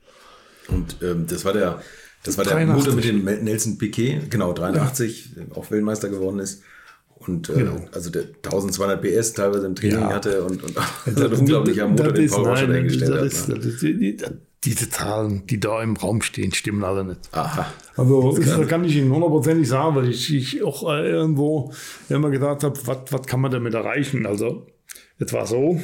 Und 0.67 0.97
ähm, 1.01 1.25
das 1.27 1.45
war 1.45 1.53
der, 1.53 1.81
das 2.23 2.37
war 2.37 2.43
der 2.43 2.65
Motor 2.65 2.95
mit 2.95 3.05
dem 3.05 3.23
Nelson 3.23 3.77
Piquet, 3.77 4.29
genau, 4.29 4.51
83, 4.51 5.35
ja. 5.35 5.43
auch 5.55 5.69
Weltmeister 5.71 6.09
geworden 6.09 6.39
ist. 6.39 6.63
Und 7.15 7.49
äh, 7.49 7.53
genau. 7.53 7.85
also 7.91 8.09
der 8.09 8.23
1200 8.43 9.01
PS 9.01 9.33
teilweise 9.33 9.65
im 9.65 9.75
Training 9.75 10.01
ja. 10.01 10.13
hatte 10.13 10.43
und, 10.43 10.61
und 10.63 10.75
also 11.05 11.25
ein 11.25 11.33
unglaublicher 11.39 11.87
Motor, 11.87 12.11
den 12.11 12.29
Paul 12.29 12.45
Washer 12.45 12.67
dahingestellt 12.67 13.13
hat. 13.13 13.25
Ist, 13.25 13.47
ne? 13.47 13.55
ist, 13.55 13.81
die, 13.81 14.17
diese 14.63 14.89
Zahlen, 14.89 15.45
die 15.47 15.59
da 15.59 15.81
im 15.83 15.95
Raum 15.95 16.21
stehen, 16.21 16.53
stimmen 16.53 16.83
alle 16.83 17.03
nicht. 17.03 17.19
Aha. 17.31 17.71
Also 17.95 18.35
das, 18.35 18.57
das 18.57 18.67
kann 18.67 18.83
ich 18.83 18.95
Ihnen 18.95 19.11
hundertprozentig 19.11 19.67
sagen, 19.67 19.95
weil 19.95 20.09
ich, 20.09 20.33
ich 20.33 20.63
auch 20.63 20.89
äh, 20.91 21.07
irgendwo 21.07 21.71
immer 22.09 22.29
gedacht 22.31 22.63
habe, 22.63 22.79
was 22.85 23.27
kann 23.27 23.41
man 23.41 23.51
damit 23.51 23.73
erreichen? 23.73 24.25
Also 24.25 24.65
es 25.19 25.31
war 25.33 25.45
so, 25.45 25.79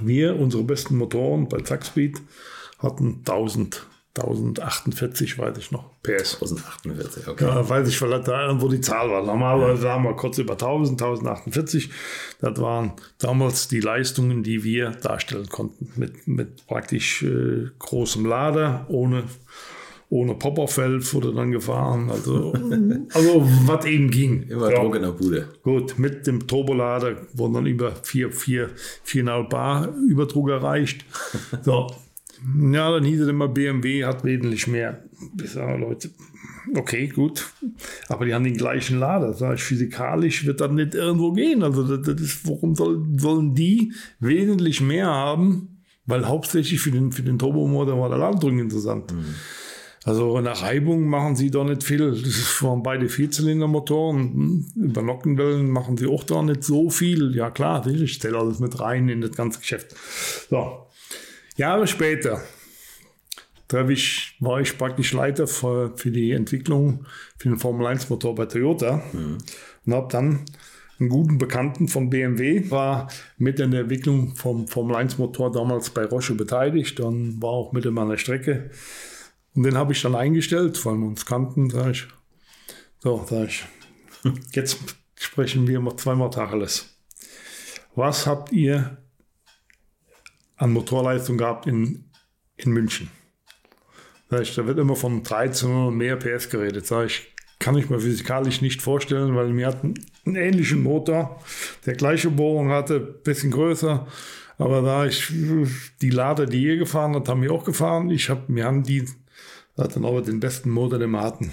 wir, 0.00 0.38
unsere 0.38 0.64
besten 0.64 0.96
Motoren 0.96 1.48
bei 1.48 1.60
Zackspeed, 1.60 2.20
hatten 2.78 3.18
1000 3.18 3.86
1048, 4.18 5.38
weiß 5.38 5.58
ich 5.58 5.70
noch, 5.70 5.90
PS. 6.02 6.34
1048, 6.34 7.28
okay. 7.28 7.44
Ja, 7.44 7.68
weiß 7.68 7.88
ich, 7.88 8.00
weil 8.02 8.22
da 8.22 8.46
irgendwo 8.46 8.68
die 8.68 8.80
Zahl 8.80 9.10
war. 9.10 9.24
Normalerweise 9.24 9.86
ja. 9.86 9.92
haben 9.92 10.04
wir 10.04 10.14
kurz 10.14 10.38
über 10.38 10.52
1000, 10.54 11.00
1048. 11.00 11.90
Das 12.40 12.60
waren 12.60 12.92
damals 13.18 13.68
die 13.68 13.80
Leistungen, 13.80 14.42
die 14.42 14.64
wir 14.64 14.90
darstellen 14.90 15.48
konnten. 15.48 15.90
Mit, 15.96 16.26
mit 16.26 16.66
praktisch 16.66 17.22
äh, 17.22 17.68
großem 17.78 18.26
Lader, 18.26 18.86
ohne, 18.88 19.24
ohne 20.10 20.34
Popperfeld 20.34 21.12
wurde 21.14 21.32
dann 21.34 21.50
gefahren. 21.50 22.10
Also, 22.10 22.52
also 23.12 23.48
was 23.66 23.84
eben 23.84 24.10
ging. 24.10 24.44
Immer 24.44 24.70
ja. 24.70 24.80
Druck 24.80 24.96
in 24.96 25.02
der 25.02 25.12
Bude. 25.12 25.48
Gut, 25.62 25.98
mit 25.98 26.26
dem 26.26 26.46
Turbolader 26.46 27.16
wurden 27.34 27.54
dann 27.54 27.66
über 27.66 27.92
4, 28.02 28.32
4, 28.32 28.70
4,5 29.06 29.48
Bar 29.48 29.94
Überdruck 30.08 30.50
erreicht. 30.50 31.04
So, 31.62 31.88
ja, 32.72 32.90
dann 32.90 33.04
hieß 33.04 33.20
es 33.20 33.28
immer, 33.28 33.48
BMW 33.48 34.04
hat 34.04 34.24
wesentlich 34.24 34.66
mehr. 34.66 35.04
Ich 35.42 35.50
sage, 35.50 35.78
Leute, 35.78 36.10
okay, 36.76 37.08
gut. 37.08 37.46
Aber 38.08 38.24
die 38.24 38.34
haben 38.34 38.44
den 38.44 38.56
gleichen 38.56 38.98
Lader. 38.98 39.32
Sag 39.32 39.56
ich, 39.56 39.62
physikalisch 39.62 40.46
wird 40.46 40.60
das 40.60 40.70
nicht 40.70 40.94
irgendwo 40.94 41.32
gehen. 41.32 41.62
Also, 41.62 41.82
das, 41.82 42.06
das 42.06 42.20
ist, 42.20 42.48
warum 42.48 42.74
soll, 42.74 43.04
sollen 43.16 43.54
die 43.54 43.92
wesentlich 44.20 44.80
mehr 44.80 45.06
haben? 45.06 45.82
Weil 46.06 46.26
hauptsächlich 46.26 46.80
für 46.80 46.90
den, 46.90 47.12
für 47.12 47.22
den 47.22 47.38
Turbomotor 47.38 48.00
war 48.00 48.08
der 48.08 48.18
Ladedrücken 48.18 48.60
interessant. 48.60 49.12
Mhm. 49.12 49.34
Also 50.04 50.38
in 50.38 50.44
der 50.44 50.54
Reibung 50.54 51.06
machen 51.06 51.36
sie 51.36 51.50
doch 51.50 51.64
nicht 51.64 51.84
viel. 51.84 52.10
Das 52.12 52.62
waren 52.62 52.82
beide 52.82 53.10
Vierzylindermotoren. 53.10 54.64
Über 54.74 55.02
Nockenwellen 55.02 55.68
machen 55.68 55.98
sie 55.98 56.06
auch 56.06 56.24
da 56.24 56.42
nicht 56.42 56.64
so 56.64 56.88
viel. 56.88 57.36
Ja 57.36 57.50
klar, 57.50 57.86
ich 57.86 58.14
stelle 58.14 58.38
alles 58.38 58.58
mit 58.58 58.80
rein 58.80 59.10
in 59.10 59.20
das 59.20 59.32
ganze 59.32 59.60
Geschäft. 59.60 59.94
So, 60.48 60.86
Jahre 61.58 61.86
später 61.86 62.40
ich, 63.88 64.36
war 64.40 64.60
ich 64.60 64.78
praktisch 64.78 65.12
Leiter 65.12 65.46
für, 65.46 65.92
für, 65.96 66.10
die 66.10 66.32
Entwicklung 66.32 67.04
für 67.36 67.50
den 67.50 67.58
Formel 67.58 67.86
1 67.86 68.08
Motor 68.08 68.34
bei 68.34 68.46
Toyota 68.46 69.02
mhm. 69.12 69.38
und 69.84 69.94
habe 69.94 70.08
dann 70.10 70.44
einen 70.98 71.08
guten 71.10 71.38
Bekannten 71.38 71.86
von 71.86 72.10
BMW, 72.10 72.70
war 72.70 73.08
mit 73.36 73.60
in 73.60 73.70
der 73.70 73.82
Entwicklung 73.82 74.34
vom 74.34 74.66
Formel 74.66 74.96
1 74.96 75.18
Motor 75.18 75.52
damals 75.52 75.90
bei 75.90 76.04
Roche 76.04 76.34
beteiligt 76.34 76.98
und 77.00 77.42
war 77.42 77.50
auch 77.50 77.72
mit 77.72 77.84
in 77.84 77.94
meiner 77.94 78.16
Strecke. 78.16 78.70
Und 79.54 79.64
den 79.64 79.76
habe 79.76 79.92
ich 79.92 80.02
dann 80.02 80.14
eingestellt, 80.14 80.84
weil 80.86 80.96
wir 80.96 81.06
uns 81.06 81.26
kannten, 81.26 81.70
sage 81.70 81.90
ich. 81.90 82.06
So, 83.00 83.24
sage 83.28 83.46
ich, 83.46 83.64
jetzt 84.52 84.78
sprechen 85.14 85.66
wir 85.66 85.80
mal 85.80 85.96
zweimal 85.96 86.30
Tacheles. 86.30 86.96
Was 87.94 88.26
habt 88.26 88.52
ihr 88.52 88.98
an 90.58 90.72
Motorleistung 90.72 91.38
gehabt 91.38 91.66
in, 91.66 92.04
in 92.56 92.72
München. 92.72 93.10
Da 94.28 94.42
wird 94.66 94.78
immer 94.78 94.96
von 94.96 95.22
13 95.22 95.70
oder 95.70 95.90
mehr 95.90 96.16
PS 96.16 96.50
geredet. 96.50 96.86
Sag 96.86 97.06
ich, 97.06 97.34
kann 97.58 97.76
ich 97.76 97.88
mir 97.88 97.98
physikalisch 97.98 98.60
nicht 98.60 98.82
vorstellen, 98.82 99.34
weil 99.34 99.56
wir 99.56 99.66
hatten 99.66 99.94
einen 100.26 100.36
ähnlichen 100.36 100.82
Motor, 100.82 101.40
der 101.86 101.94
gleiche 101.94 102.30
Bohrung 102.30 102.70
hatte, 102.70 103.00
bisschen 103.00 103.50
größer. 103.50 104.06
Aber 104.58 104.82
da 104.82 105.06
ich 105.06 105.32
die 106.02 106.10
Lader, 106.10 106.46
die 106.46 106.64
ihr 106.64 106.76
gefahren 106.76 107.14
habt, 107.14 107.28
haben 107.28 107.42
wir 107.42 107.52
auch 107.52 107.64
gefahren. 107.64 108.10
Ich 108.10 108.28
habe, 108.28 108.42
wir 108.48 108.64
haben 108.64 108.82
die, 108.82 109.04
hatten 109.76 110.04
aber 110.04 110.20
den 110.20 110.40
besten 110.40 110.70
Motor, 110.70 110.98
den 110.98 111.10
wir 111.10 111.22
hatten. 111.22 111.52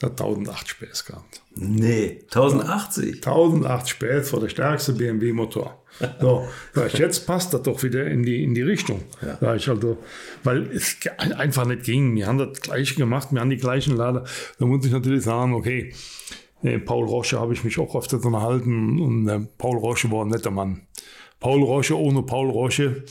Der 0.00 0.10
hat 0.10 0.20
1080 0.20 0.78
PS 0.78 1.04
gehabt. 1.06 1.42
Nee, 1.54 2.20
1080? 2.24 3.16
1080 3.16 3.98
PS 3.98 4.32
war 4.32 4.40
der 4.40 4.48
stärkste 4.48 4.92
BMW-Motor. 4.92 5.82
So, 6.20 6.46
jetzt 6.92 7.26
passt 7.26 7.54
das 7.54 7.62
doch 7.62 7.82
wieder 7.82 8.06
in 8.06 8.22
die, 8.22 8.44
in 8.44 8.54
die 8.54 8.62
Richtung. 8.62 9.02
Ja. 9.40 9.54
Ich 9.54 9.68
also, 9.68 9.96
weil 10.44 10.70
es 10.70 10.98
einfach 11.16 11.64
nicht 11.64 11.84
ging. 11.84 12.14
Wir 12.14 12.26
haben 12.26 12.36
das 12.36 12.60
gleiche 12.60 12.94
gemacht, 12.96 13.28
wir 13.30 13.40
haben 13.40 13.48
die 13.48 13.56
gleichen 13.56 13.96
Lader. 13.96 14.24
Da 14.58 14.66
muss 14.66 14.84
ich 14.84 14.92
natürlich 14.92 15.24
sagen, 15.24 15.54
okay, 15.54 15.94
äh, 16.62 16.78
Paul 16.78 17.06
Roche 17.06 17.40
habe 17.40 17.54
ich 17.54 17.64
mich 17.64 17.78
auch 17.78 17.94
öfter 17.96 18.22
unterhalten 18.22 19.00
und 19.00 19.28
äh, 19.28 19.40
Paul 19.56 19.78
Roche 19.78 20.10
war 20.10 20.24
ein 20.24 20.28
netter 20.28 20.50
Mann. 20.50 20.86
Paul 21.40 21.62
Roche 21.62 21.98
ohne 21.98 22.22
Paul 22.22 22.50
Roche 22.50 23.04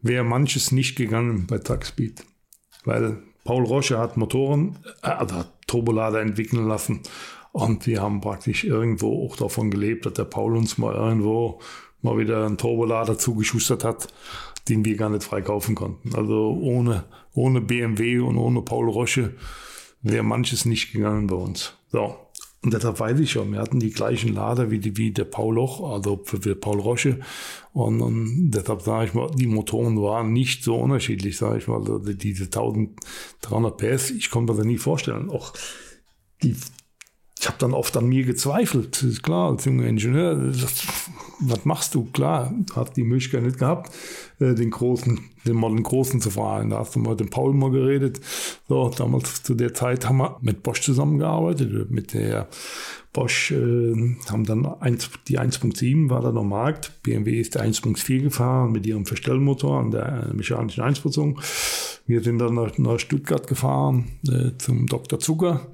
wäre 0.00 0.24
manches 0.24 0.72
nicht 0.72 0.96
gegangen 0.96 1.46
bei 1.46 1.58
Tagspeed. 1.58 2.24
Weil 2.84 3.22
Paul 3.44 3.64
Roche 3.64 3.98
hat 3.98 4.16
Motoren, 4.16 4.78
äh, 5.02 5.08
also 5.08 5.36
hat 5.36 5.59
Turbolader 5.70 6.20
entwickeln 6.20 6.66
lassen. 6.66 7.00
Und 7.52 7.86
wir 7.86 8.00
haben 8.02 8.20
praktisch 8.20 8.64
irgendwo 8.64 9.26
auch 9.26 9.36
davon 9.36 9.70
gelebt, 9.70 10.06
dass 10.06 10.14
der 10.14 10.24
Paul 10.24 10.56
uns 10.56 10.78
mal 10.78 10.94
irgendwo 10.94 11.60
mal 12.02 12.18
wieder 12.18 12.46
einen 12.46 12.58
Turbolader 12.58 13.18
zugeschustert 13.18 13.84
hat, 13.84 14.08
den 14.68 14.84
wir 14.84 14.96
gar 14.96 15.10
nicht 15.10 15.24
freikaufen 15.24 15.74
konnten. 15.74 16.14
Also 16.14 16.58
ohne, 16.60 17.04
ohne 17.34 17.60
BMW 17.60 18.18
und 18.18 18.36
ohne 18.36 18.62
Paul 18.62 18.88
Roche 18.88 19.34
wäre 20.02 20.22
manches 20.22 20.64
nicht 20.64 20.92
gegangen 20.92 21.26
bei 21.26 21.36
uns. 21.36 21.74
So. 21.92 22.16
Und 22.62 22.74
deshalb 22.74 23.00
weiß 23.00 23.18
ich 23.20 23.30
schon, 23.30 23.52
wir 23.52 23.60
hatten 23.60 23.80
die 23.80 23.90
gleichen 23.90 24.34
Lader 24.34 24.70
wie, 24.70 24.78
die, 24.78 24.96
wie 24.98 25.12
der 25.12 25.24
Paul 25.24 25.54
Loch, 25.54 25.90
also 25.90 26.20
für, 26.24 26.42
für 26.42 26.54
Paul 26.54 26.78
Roche. 26.78 27.20
Und, 27.72 28.02
und 28.02 28.50
deshalb 28.50 28.82
sage 28.82 29.06
ich 29.06 29.14
mal, 29.14 29.30
die 29.30 29.46
Motoren 29.46 30.00
waren 30.02 30.32
nicht 30.34 30.62
so 30.62 30.76
unterschiedlich, 30.76 31.38
sage 31.38 31.58
ich 31.58 31.68
mal. 31.68 31.78
Also 31.78 31.98
diese 31.98 32.44
1300 32.44 33.76
PS, 33.78 34.10
ich 34.10 34.30
konnte 34.30 34.52
mir 34.52 34.58
das 34.58 34.66
nie 34.66 34.76
vorstellen. 34.76 35.30
Auch 35.30 35.54
die 36.42 36.54
ich 37.40 37.46
habe 37.46 37.56
dann 37.58 37.72
oft 37.72 37.96
an 37.96 38.06
mir 38.06 38.24
gezweifelt. 38.24 39.02
Ist 39.02 39.22
klar, 39.22 39.50
als 39.50 39.64
junger 39.64 39.86
Ingenieur, 39.86 40.52
was 41.40 41.64
machst 41.64 41.94
du? 41.94 42.04
Klar, 42.12 42.52
hast 42.74 42.98
die 42.98 43.02
Möglichkeit 43.02 43.42
nicht 43.44 43.58
gehabt, 43.58 43.90
äh, 44.40 44.54
den 44.54 44.70
großen, 44.70 45.18
den 45.46 45.56
mal 45.56 45.70
den 45.70 45.82
großen 45.82 46.20
zu 46.20 46.30
fahren. 46.30 46.68
Da 46.68 46.80
hast 46.80 46.94
du 46.94 46.98
mal 46.98 47.10
mit 47.10 47.20
dem 47.20 47.30
Paul 47.30 47.54
mal 47.54 47.70
geredet. 47.70 48.20
So, 48.68 48.90
damals 48.90 49.42
zu 49.42 49.54
der 49.54 49.72
Zeit 49.72 50.06
haben 50.06 50.18
wir 50.18 50.36
mit 50.42 50.62
Bosch 50.62 50.82
zusammengearbeitet, 50.82 51.90
mit 51.90 52.12
der 52.12 52.46
Bosch 53.14 53.52
äh, 53.52 54.16
haben 54.28 54.44
dann 54.44 54.66
1, 54.66 55.08
die 55.28 55.40
1.7 55.40 56.10
war 56.10 56.20
dann 56.20 56.36
am 56.36 56.50
Markt. 56.50 56.92
BMW 57.02 57.40
ist 57.40 57.54
der 57.54 57.64
1.4 57.64 58.20
gefahren 58.20 58.70
mit 58.70 58.84
ihrem 58.84 59.06
Verstellmotor 59.06 59.80
an 59.80 59.90
der 59.90 60.28
äh, 60.28 60.34
mechanischen 60.34 60.82
Einspritzung. 60.82 61.40
Wir 62.06 62.22
sind 62.22 62.38
dann 62.38 62.54
nach, 62.54 62.76
nach 62.76 62.98
Stuttgart 62.98 63.46
gefahren 63.46 64.18
äh, 64.28 64.50
zum 64.58 64.86
Dr. 64.86 65.18
Zucker 65.18 65.68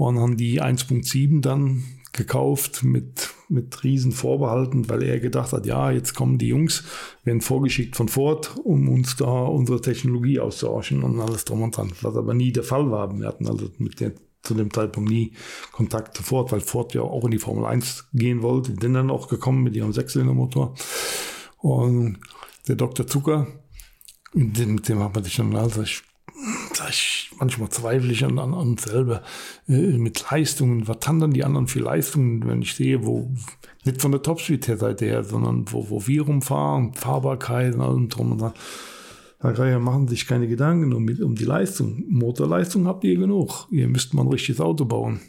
und 0.00 0.18
haben 0.18 0.38
die 0.38 0.62
1.7 0.62 1.42
dann 1.42 1.84
gekauft 2.14 2.82
mit, 2.82 3.34
mit 3.50 3.84
riesen 3.84 4.12
Vorbehalten, 4.12 4.88
weil 4.88 5.02
er 5.02 5.20
gedacht 5.20 5.52
hat, 5.52 5.66
ja, 5.66 5.90
jetzt 5.90 6.14
kommen 6.14 6.38
die 6.38 6.48
Jungs, 6.48 6.84
werden 7.22 7.42
vorgeschickt 7.42 7.96
von 7.96 8.08
Ford, 8.08 8.56
um 8.64 8.88
uns 8.88 9.16
da 9.16 9.26
unsere 9.26 9.82
Technologie 9.82 10.40
auszuhorchen 10.40 11.02
und 11.02 11.20
alles 11.20 11.44
drum 11.44 11.60
und 11.60 11.76
dran. 11.76 11.92
Was 12.00 12.16
aber 12.16 12.32
nie 12.32 12.50
der 12.50 12.62
Fall 12.62 12.90
war. 12.90 13.14
Wir 13.14 13.28
hatten 13.28 13.46
also 13.46 13.68
mit 13.76 14.00
der 14.00 14.12
zu 14.42 14.54
dem 14.54 14.72
Zeitpunkt 14.72 15.10
nie 15.10 15.34
Kontakt 15.70 16.16
zu 16.16 16.22
Ford, 16.22 16.50
weil 16.50 16.60
Ford 16.60 16.94
ja 16.94 17.02
auch 17.02 17.26
in 17.26 17.32
die 17.32 17.38
Formel 17.38 17.66
1 17.66 18.08
gehen 18.14 18.40
wollte. 18.40 18.74
Sind 18.80 18.94
dann 18.94 19.10
auch 19.10 19.28
gekommen 19.28 19.62
mit 19.62 19.76
ihrem 19.76 19.92
Sechszylindermotor. 19.92 20.76
Und 21.58 22.20
der 22.68 22.76
Dr. 22.76 23.06
Zucker, 23.06 23.48
mit 24.32 24.58
dem, 24.58 24.76
mit 24.76 24.88
dem 24.88 25.00
hat 25.00 25.14
man 25.14 25.24
sich 25.24 25.36
dann, 25.36 25.54
also 25.54 25.82
ich, 25.82 26.02
manchmal 27.38 27.68
zweifle 27.70 28.12
ich 28.12 28.24
an, 28.24 28.38
an, 28.38 28.54
an 28.54 28.76
selber 28.78 29.22
äh, 29.68 29.98
mit 29.98 30.30
Leistungen. 30.30 30.88
Was 30.88 30.98
haben 31.06 31.20
dann 31.20 31.32
die 31.32 31.44
anderen 31.44 31.66
für 31.66 31.80
Leistungen, 31.80 32.46
wenn 32.46 32.62
ich 32.62 32.74
sehe, 32.74 33.04
wo 33.04 33.30
nicht 33.84 34.00
von 34.00 34.12
der 34.12 34.22
Topspeed-Seite 34.22 35.04
her, 35.06 35.24
sondern 35.24 35.64
wo, 35.70 35.88
wo 35.90 36.06
wir 36.06 36.22
rumfahren, 36.22 36.94
Fahrbarkeit 36.94 37.74
und 37.74 37.80
allem 37.80 38.08
drum 38.08 38.32
und 38.32 38.40
dran. 38.40 38.52
Da 39.40 39.52
kann 39.52 39.82
machen 39.82 40.06
sich 40.06 40.26
keine 40.26 40.48
Gedanken 40.48 40.92
um, 40.92 41.08
um 41.08 41.34
die 41.34 41.44
Leistung. 41.44 42.04
Motorleistung 42.08 42.86
habt 42.86 43.04
ihr 43.04 43.16
genug. 43.16 43.66
Ihr 43.70 43.88
müsst 43.88 44.12
mal 44.12 44.22
ein 44.22 44.28
richtiges 44.28 44.60
Auto 44.60 44.84
bauen. 44.84 45.20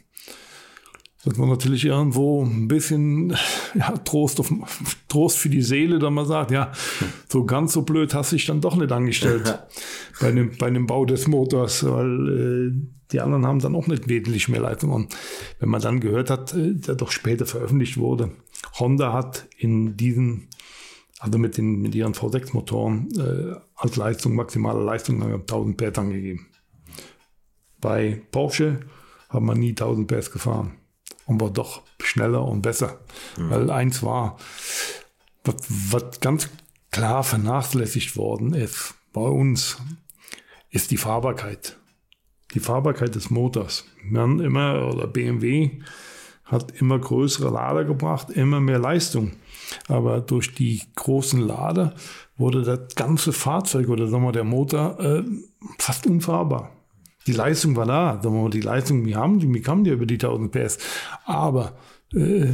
Das 1.23 1.37
war 1.37 1.45
natürlich 1.45 1.85
irgendwo 1.85 2.43
ein 2.43 2.67
bisschen 2.67 3.35
ja, 3.75 3.91
Trost, 3.97 4.39
auf, 4.39 4.51
Trost 5.07 5.37
für 5.37 5.49
die 5.49 5.61
Seele, 5.61 5.99
da 5.99 6.09
man 6.09 6.25
sagt, 6.25 6.49
ja, 6.49 6.71
so 7.29 7.45
ganz 7.45 7.73
so 7.73 7.83
blöd 7.83 8.13
hast 8.15 8.31
du 8.31 8.37
dich 8.37 8.47
dann 8.47 8.61
doch 8.61 8.75
nicht 8.75 8.91
angestellt 8.91 9.59
bei, 10.19 10.31
dem, 10.31 10.57
bei 10.57 10.71
dem 10.71 10.87
Bau 10.87 11.05
des 11.05 11.27
Motors, 11.27 11.85
weil 11.85 12.71
äh, 12.71 12.87
die 13.11 13.19
anderen 13.19 13.45
haben 13.45 13.59
dann 13.59 13.75
auch 13.75 13.85
nicht 13.85 14.07
wesentlich 14.07 14.49
mehr 14.49 14.61
Leistung. 14.61 14.91
Und 14.91 15.15
wenn 15.59 15.69
man 15.69 15.81
dann 15.81 15.99
gehört 15.99 16.31
hat, 16.31 16.55
äh, 16.55 16.73
der 16.73 16.95
doch 16.95 17.11
später 17.11 17.45
veröffentlicht 17.45 17.97
wurde, 17.97 18.31
Honda 18.79 19.13
hat 19.13 19.47
in 19.57 19.97
diesen, 19.97 20.47
also 21.19 21.37
mit, 21.37 21.55
den, 21.55 21.81
mit 21.81 21.93
ihren 21.93 22.13
V6-Motoren 22.13 23.09
äh, 23.19 23.59
als 23.75 23.95
Leistung, 23.95 24.33
maximale 24.33 24.83
Leistung 24.83 25.21
1000 25.21 25.77
PS 25.77 25.99
angegeben. 25.99 26.47
Bei 27.79 28.23
Porsche 28.31 28.79
haben 29.29 29.45
wir 29.45 29.55
nie 29.55 29.69
1000 29.69 30.07
PS 30.07 30.31
gefahren 30.31 30.80
und 31.25 31.41
war 31.41 31.49
doch 31.49 31.81
schneller 31.99 32.45
und 32.45 32.61
besser. 32.61 32.99
Mhm. 33.37 33.49
Weil 33.49 33.69
eins 33.71 34.03
war, 34.03 34.37
was, 35.43 35.55
was 35.67 36.19
ganz 36.19 36.49
klar 36.91 37.23
vernachlässigt 37.23 38.17
worden 38.17 38.53
ist 38.53 38.95
bei 39.13 39.21
uns, 39.21 39.77
ist 40.69 40.91
die 40.91 40.97
Fahrbarkeit. 40.97 41.77
Die 42.53 42.59
Fahrbarkeit 42.59 43.15
des 43.15 43.29
Motors. 43.29 43.85
Wir 44.03 44.21
haben 44.21 44.41
immer, 44.41 44.89
oder 44.93 45.07
BMW 45.07 45.81
hat 46.43 46.71
immer 46.71 46.99
größere 46.99 47.49
Lader 47.49 47.85
gebracht, 47.85 48.29
immer 48.29 48.59
mehr 48.59 48.79
Leistung. 48.79 49.31
Aber 49.87 50.19
durch 50.19 50.53
die 50.53 50.81
großen 50.95 51.39
Lader 51.39 51.95
wurde 52.35 52.63
das 52.63 52.93
ganze 52.95 53.31
Fahrzeug 53.31 53.87
oder 53.87 54.07
sagen 54.07 54.23
wir, 54.23 54.33
der 54.33 54.43
Motor 54.43 54.99
äh, 54.99 55.23
fast 55.79 56.07
unfahrbar 56.07 56.71
die 57.27 57.33
Leistung 57.33 57.75
war 57.75 57.85
da. 57.85 58.21
Die 58.49 58.61
Leistung, 58.61 59.05
wir 59.05 59.17
haben 59.17 59.39
die, 59.39 59.53
wir 59.53 59.61
kamen 59.61 59.85
ja 59.85 59.93
über 59.93 60.05
die 60.05 60.15
1000 60.15 60.51
PS. 60.51 60.77
Aber 61.25 61.73
äh, 62.13 62.47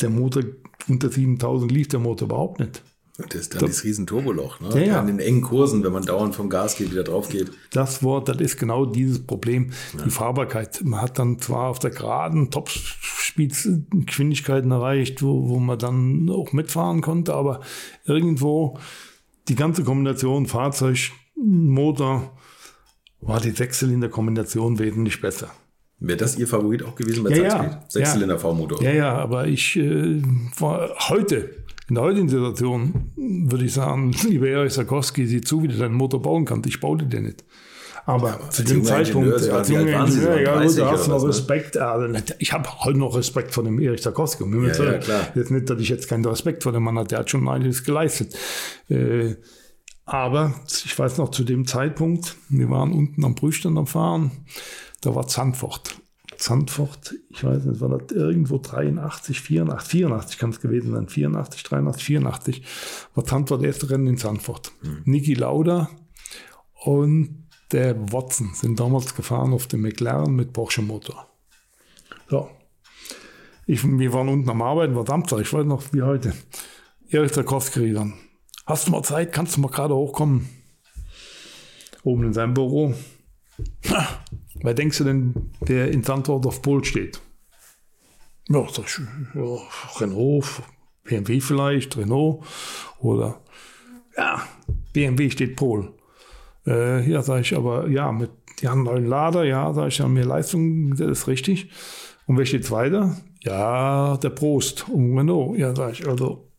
der 0.00 0.10
Motor 0.10 0.42
unter 0.88 1.10
7000 1.10 1.70
lief 1.70 1.88
der 1.88 2.00
Motor 2.00 2.26
überhaupt 2.26 2.60
nicht. 2.60 2.82
Das 3.28 3.34
ist 3.34 3.54
dann 3.54 3.60
das, 3.60 3.70
dieses 3.70 3.84
riesen 3.84 4.06
Turboloch, 4.06 4.60
ne? 4.60 4.68
Ja, 4.74 4.80
ja. 4.80 5.00
An 5.00 5.06
den 5.06 5.18
engen 5.18 5.40
Kursen, 5.42 5.84
wenn 5.84 5.92
man 5.92 6.04
dauernd 6.04 6.34
vom 6.34 6.48
Gas 6.48 6.76
geht, 6.76 6.90
wieder 6.90 7.04
drauf 7.04 7.28
geht. 7.28 7.50
Das 7.70 8.02
Wort, 8.02 8.30
das 8.30 8.38
ist 8.38 8.58
genau 8.58 8.86
dieses 8.86 9.26
Problem, 9.26 9.72
ja. 9.96 10.04
die 10.04 10.10
Fahrbarkeit. 10.10 10.82
Man 10.84 11.02
hat 11.02 11.18
dann 11.18 11.38
zwar 11.38 11.68
auf 11.68 11.78
der 11.78 11.90
geraden 11.90 12.50
Top-Geschwindigkeiten 12.50 14.70
erreicht, 14.70 15.22
wo, 15.22 15.50
wo 15.50 15.58
man 15.58 15.78
dann 15.78 16.30
auch 16.30 16.54
mitfahren 16.54 17.02
konnte, 17.02 17.34
aber 17.34 17.60
irgendwo 18.04 18.78
die 19.48 19.54
ganze 19.54 19.84
Kombination 19.84 20.46
Fahrzeug, 20.46 21.10
Motor, 21.36 22.32
war 23.20 23.40
die 23.40 23.50
Sechszylinder-Kombination 23.50 24.78
wesentlich 24.78 25.20
besser. 25.20 25.50
Wäre 25.98 26.16
das 26.16 26.38
Ihr 26.38 26.48
Favorit 26.48 26.82
auch 26.82 26.94
gewesen 26.94 27.24
bei 27.24 27.30
ja, 27.30 27.42
ja, 27.42 27.84
Sechszylinder 27.88 28.38
V-Motor? 28.38 28.82
Ja, 28.82 28.92
ja, 28.92 29.12
aber 29.18 29.46
ich 29.46 29.76
äh, 29.76 30.22
war 30.58 30.90
heute, 31.10 31.50
in 31.90 31.96
der 31.96 32.04
heutigen 32.04 32.28
Situation, 32.28 33.12
würde 33.16 33.66
ich 33.66 33.74
sagen, 33.74 34.12
lieber 34.28 34.48
Erich 34.48 34.72
Sarkowski, 34.72 35.26
sieh 35.26 35.42
zu, 35.42 35.62
wie 35.62 35.68
du 35.68 35.76
deinen 35.76 35.94
Motor 35.94 36.22
bauen 36.22 36.46
kannst. 36.46 36.66
Ich 36.68 36.80
baue 36.80 36.96
den 36.96 37.24
nicht. 37.24 37.44
Aber, 38.06 38.32
aber 38.32 38.50
zu 38.50 38.64
dem 38.64 38.82
Zeitpunkt, 38.82 39.30
als 39.50 39.68
junger 39.68 40.06
Ingenieur, 40.06 40.40
ja, 40.40 40.62
gut, 40.62 40.78
da 40.78 40.90
hast 40.90 41.06
du 41.06 41.10
noch 41.10 41.22
ne? 41.22 41.28
Respekt. 41.28 41.76
Also, 41.76 42.18
ich 42.38 42.52
habe 42.52 42.68
heute 42.82 42.98
noch 42.98 43.14
Respekt 43.14 43.52
vor 43.52 43.62
dem 43.62 43.78
Erich 43.78 44.00
Sarkowski. 44.00 44.44
Ja, 44.44 44.84
ja, 44.84 44.98
klar. 44.98 45.28
Jetzt 45.34 45.50
nicht, 45.50 45.68
dass 45.68 45.78
ich 45.80 45.90
jetzt 45.90 46.08
keinen 46.08 46.24
Respekt 46.24 46.62
vor 46.62 46.72
dem 46.72 46.82
Mann 46.82 46.96
habe, 46.96 47.08
der 47.08 47.18
hat 47.18 47.30
schon 47.30 47.46
einiges 47.46 47.84
geleistet. 47.84 48.34
Äh, 48.88 49.34
aber 50.10 50.52
ich 50.66 50.98
weiß 50.98 51.18
noch 51.18 51.30
zu 51.30 51.44
dem 51.44 51.66
Zeitpunkt, 51.66 52.36
wir 52.48 52.68
waren 52.68 52.92
unten 52.92 53.24
am 53.24 53.36
Brüchstand 53.36 53.78
am 53.78 53.86
Fahren, 53.86 54.32
da 55.00 55.14
war 55.14 55.28
Zandvoort. 55.28 56.00
Zandvoort, 56.36 57.14
ich 57.28 57.44
weiß 57.44 57.64
nicht, 57.64 57.80
war 57.80 57.96
das 57.96 58.10
irgendwo 58.10 58.58
83, 58.58 59.40
84, 59.40 59.88
84 59.88 60.38
kann 60.38 60.50
es 60.50 60.60
gewesen 60.60 60.92
sein, 60.92 61.08
84, 61.08 61.62
83, 61.62 62.04
84, 62.04 62.62
war 63.14 63.24
Zandvoort 63.24 63.62
erste 63.62 63.88
Rennen 63.88 64.08
in 64.08 64.16
Zandvoort. 64.16 64.72
Mhm. 64.82 65.02
Niki 65.04 65.34
Lauda 65.34 65.88
und 66.84 67.46
der 67.70 68.12
Watson 68.12 68.50
sind 68.52 68.80
damals 68.80 69.14
gefahren 69.14 69.52
auf 69.52 69.68
dem 69.68 69.82
McLaren 69.82 70.34
mit 70.34 70.52
Porsche 70.52 70.82
Motor. 70.82 71.28
So. 72.28 72.50
Ich, 73.66 73.84
wir 73.84 74.12
waren 74.12 74.28
unten 74.28 74.50
am 74.50 74.62
Arbeiten, 74.62 74.96
war 74.96 75.06
Samstag, 75.06 75.40
ich 75.40 75.52
weiß 75.52 75.66
noch 75.66 75.92
wie 75.92 76.02
heute. 76.02 76.32
Erich 77.10 77.32
Zarkowski 77.32 77.92
dann 77.92 78.14
Hast 78.70 78.86
du 78.86 78.92
mal 78.92 79.02
Zeit? 79.02 79.32
Kannst 79.32 79.56
du 79.56 79.60
mal 79.60 79.66
gerade 79.66 79.96
hochkommen? 79.96 80.48
Oben 82.04 82.22
in 82.22 82.32
seinem 82.32 82.54
Büro. 82.54 82.94
Na, 83.90 84.06
wer 84.62 84.74
denkst 84.74 84.98
du 84.98 85.02
denn, 85.02 85.50
der 85.66 85.90
in 85.90 86.04
Sandwort 86.04 86.46
auf 86.46 86.62
Pol 86.62 86.84
steht? 86.84 87.20
Ja, 88.48 88.64
sag 88.70 88.84
ich, 88.86 89.00
ja, 89.34 89.56
Renault, 89.98 90.62
BMW 91.02 91.40
vielleicht, 91.40 91.96
Renault 91.96 92.44
oder 93.00 93.40
ja, 94.16 94.46
BMW 94.92 95.30
steht 95.30 95.56
Pol. 95.56 95.92
Äh, 96.64 97.10
ja, 97.10 97.22
sage 97.22 97.40
ich, 97.40 97.56
aber 97.56 97.88
ja, 97.88 98.12
mit 98.12 98.30
die 98.60 98.68
haben 98.68 98.84
neuen 98.84 99.06
Lader, 99.06 99.42
ja, 99.42 99.74
sage 99.74 99.88
ich, 99.88 100.00
haben 100.00 100.12
mehr 100.12 100.26
Leistung, 100.26 100.94
das 100.94 101.08
ist 101.08 101.26
richtig. 101.26 101.72
Und 102.26 102.38
wer 102.38 102.46
steht 102.46 102.70
weiter? 102.70 103.16
Ja, 103.42 104.16
der 104.18 104.30
Prost 104.30 104.88
und 104.88 105.18
Renault. 105.18 105.58
Ja, 105.58 105.74
sage 105.74 105.92
ich, 105.94 106.06
also 106.06 106.49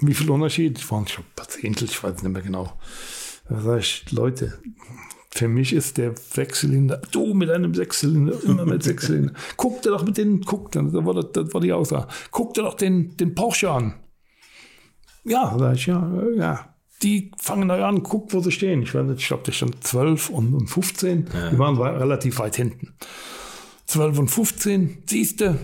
wie 0.00 0.14
viel 0.14 0.30
Unterschied? 0.30 0.78
Ich 0.78 0.90
war 0.90 1.06
schon 1.06 1.24
ein 1.24 1.34
paar 1.36 1.48
Zehntel, 1.48 1.84
ich 1.84 2.02
weiß 2.02 2.22
nicht 2.22 2.32
mehr 2.32 2.42
genau. 2.42 2.72
Da 3.48 3.60
sage 3.60 3.80
ich, 3.80 4.10
Leute, 4.10 4.58
für 5.32 5.48
mich 5.48 5.72
ist 5.72 5.98
der 5.98 6.14
Sechszylinder, 6.16 7.00
du 7.10 7.34
mit 7.34 7.50
einem 7.50 7.74
Sechszylinder, 7.74 8.42
immer 8.44 8.66
mit 8.66 8.82
Sechszylinder. 8.82 9.32
Guck 9.56 9.82
dir 9.82 9.90
doch 9.90 10.04
mit 10.04 10.16
den, 10.16 10.40
guck, 10.42 10.72
das 10.72 10.92
war, 10.92 11.14
das, 11.14 11.32
das 11.32 11.54
war 11.54 11.60
die 11.60 11.72
Aussage. 11.72 12.08
Guck 12.30 12.54
dir 12.54 12.62
doch 12.62 12.74
den, 12.74 13.16
den 13.16 13.34
Porsche 13.34 13.70
an. 13.70 13.94
Ja, 15.24 15.54
sag 15.58 15.74
ich, 15.74 15.86
ja, 15.86 16.10
ja. 16.36 16.74
Die 17.02 17.30
fangen 17.38 17.68
neu 17.68 17.82
an, 17.82 18.02
guck, 18.02 18.32
wo 18.32 18.40
sie 18.40 18.50
stehen. 18.50 18.82
Ich, 18.82 18.94
ich 18.94 19.26
glaube, 19.26 19.42
der 19.44 19.52
stand 19.52 19.82
12 19.82 20.30
und, 20.30 20.54
und 20.54 20.66
15. 20.68 21.28
Ja. 21.32 21.50
Die 21.50 21.58
waren 21.58 21.78
relativ 21.78 22.38
weit 22.38 22.56
hinten. 22.56 22.94
12 23.86 24.18
und 24.18 24.28
15, 24.28 25.02
siehst 25.06 25.40
du, 25.40 25.58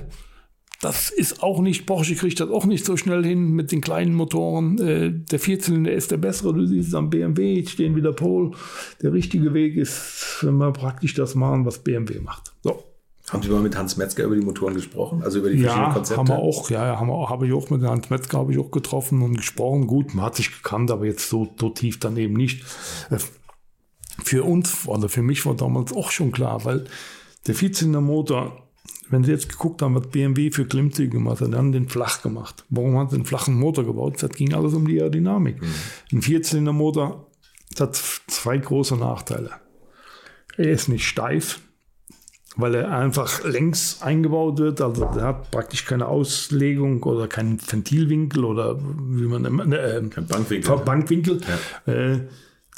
das 0.81 1.11
ist 1.11 1.43
auch 1.43 1.61
nicht, 1.61 1.87
Porsche 1.87 2.15
kriegt 2.15 2.39
das 2.39 2.51
auch 2.51 2.67
nicht 2.67 2.85
so 2.85 2.97
schnell 2.97 3.25
hin 3.25 3.53
mit 3.53 3.73
den 3.73 3.81
kleinen 3.81 4.15
Motoren. 4.15 4.79
Äh, 4.79 5.11
der 5.13 5.39
Vierzylinder 5.39 5.93
ist 5.93 6.11
der 6.11 6.19
bessere, 6.19 6.53
du 6.53 6.67
siehst 6.67 6.89
es 6.89 6.95
am 6.95 7.11
BMW, 7.11 7.55
jetzt 7.55 7.71
stehen 7.71 7.97
wieder 7.97 8.13
Pol. 8.13 8.53
Der 9.03 9.13
richtige 9.13 9.55
Weg 9.55 9.77
ist, 9.77 10.39
wenn 10.43 10.57
wir 10.57 10.73
praktisch 10.73 11.15
das 11.15 11.35
machen, 11.35 11.65
was 11.65 11.79
BMW 11.79 12.21
macht. 12.21 12.53
So. 12.63 12.83
Haben 13.31 13.43
Sie 13.43 13.49
mal 13.49 13.61
mit 13.61 13.77
Hans 13.77 13.97
Metzger 13.97 14.25
über 14.25 14.37
die 14.37 14.45
Motoren 14.45 14.75
gesprochen? 14.75 15.23
Also 15.25 15.41
über 15.41 15.51
die 15.51 15.57
ja, 15.57 15.71
verschiedenen 15.71 15.95
Konzepte? 15.95 16.19
haben 16.21 16.29
wir 16.29 16.39
auch. 16.39 16.71
Ja, 16.71 16.87
ja 16.87 17.01
haben 17.01 17.09
wir, 17.09 17.29
habe 17.29 17.47
ich 17.47 17.53
auch 17.53 17.71
mit 17.71 17.83
Hans 17.83 18.09
Metzger 18.09 18.39
habe 18.39 18.53
ich 18.53 18.59
auch 18.59 18.71
getroffen 18.71 19.23
und 19.23 19.37
gesprochen. 19.37 19.89
Gut, 19.89 20.15
man 20.15 20.27
hat 20.27 20.37
sich 20.37 20.53
gekannt, 20.53 20.93
aber 20.93 21.07
jetzt 21.07 21.29
so, 21.29 21.49
so 21.59 21.71
tief 21.71 21.99
daneben 21.99 22.35
nicht. 22.35 22.63
Äh, 23.11 23.19
für 24.23 24.45
uns, 24.45 24.87
oder 24.87 25.09
für 25.09 25.23
mich 25.23 25.45
war 25.45 25.55
damals 25.55 25.93
auch 25.93 26.11
schon 26.11 26.31
klar, 26.31 26.65
weil 26.65 26.85
der 27.47 27.55
Vierzylinder 27.55 28.01
Motor 28.01 28.66
wenn 29.11 29.25
Sie 29.25 29.31
jetzt 29.31 29.49
geguckt 29.49 29.83
haben, 29.83 29.95
was 29.95 30.09
BMW 30.09 30.51
für 30.51 30.65
Klimmzüge 30.65 31.11
gemacht 31.11 31.41
hat, 31.41 31.49
dann 31.49 31.59
haben 31.59 31.73
den 31.73 31.89
flach 31.89 32.23
gemacht. 32.23 32.65
Warum 32.71 32.99
hat 32.99 33.11
sie 33.11 33.17
einen 33.17 33.25
flachen 33.25 33.55
Motor 33.55 33.85
gebaut? 33.85 34.23
Das 34.23 34.31
ging 34.31 34.53
alles 34.55 34.75
um 34.75 34.87
die 34.87 35.01
Aerodynamik. 35.01 35.63
Mhm. 35.63 35.75
Ein 36.13 36.23
Vierzylindermotor 36.23 37.27
hat 37.79 37.97
zwei 38.27 38.59
große 38.59 38.97
Nachteile. 38.97 39.51
Er 40.57 40.71
ist 40.71 40.89
nicht 40.89 41.07
steif, 41.07 41.61
weil 42.57 42.75
er 42.75 42.91
einfach 42.91 43.45
längs 43.45 44.03
eingebaut 44.03 44.59
wird. 44.59 44.81
Also 44.81 45.05
er 45.05 45.23
hat 45.23 45.51
praktisch 45.51 45.85
keine 45.85 46.07
Auslegung 46.07 47.03
oder 47.03 47.29
keinen 47.29 47.61
Ventilwinkel 47.61 48.45
oder 48.45 48.79
wie 48.81 49.27
man 49.27 49.73
äh, 49.73 50.03
Kein 50.11 50.27
Bankwinkel, 50.27 50.77
Bankwinkel 50.79 51.41
ja. 51.87 51.93
äh, 51.93 52.21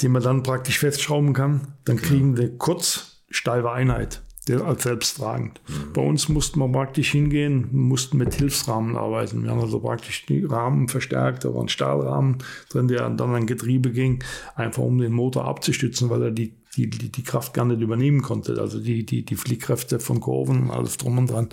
den 0.01 0.11
man 0.11 0.21
dann 0.21 0.43
praktisch 0.43 0.79
festschrauben 0.79 1.33
kann. 1.33 1.73
Dann 1.85 1.97
kriegen 1.97 2.35
genau. 2.35 2.49
wir 2.49 2.57
kurz 2.57 3.23
steife 3.29 3.71
Einheit. 3.71 4.21
Der 4.49 4.65
als 4.65 4.83
selbsttragend. 4.83 5.61
Mhm. 5.67 5.93
Bei 5.93 6.01
uns 6.01 6.27
mussten 6.27 6.59
wir 6.59 6.67
praktisch 6.69 7.11
hingehen, 7.11 7.69
mussten 7.71 8.17
mit 8.17 8.33
Hilfsrahmen 8.33 8.97
arbeiten. 8.97 9.43
Wir 9.43 9.51
haben 9.51 9.61
also 9.61 9.79
praktisch 9.79 10.25
die 10.25 10.43
Rahmen 10.43 10.87
verstärkt, 10.87 11.45
da 11.45 11.53
war 11.53 11.61
ein 11.61 11.69
Stahlrahmen 11.69 12.39
drin, 12.69 12.87
der 12.87 13.09
dann 13.09 13.35
an 13.35 13.45
Getriebe 13.45 13.91
ging, 13.91 14.23
einfach 14.55 14.83
um 14.83 14.97
den 14.97 15.13
Motor 15.13 15.45
abzustützen, 15.45 16.09
weil 16.09 16.23
er 16.23 16.31
die, 16.31 16.55
die, 16.75 16.89
die, 16.89 17.11
die 17.11 17.23
Kraft 17.23 17.53
gar 17.53 17.65
nicht 17.65 17.81
übernehmen 17.81 18.21
konnte. 18.21 18.59
Also 18.59 18.79
die, 18.79 19.05
die, 19.05 19.23
die 19.23 19.35
Fliehkräfte 19.35 19.99
von 19.99 20.19
Kurven, 20.19 20.71
alles 20.71 20.97
drum 20.97 21.17
und 21.17 21.29
dran. 21.29 21.49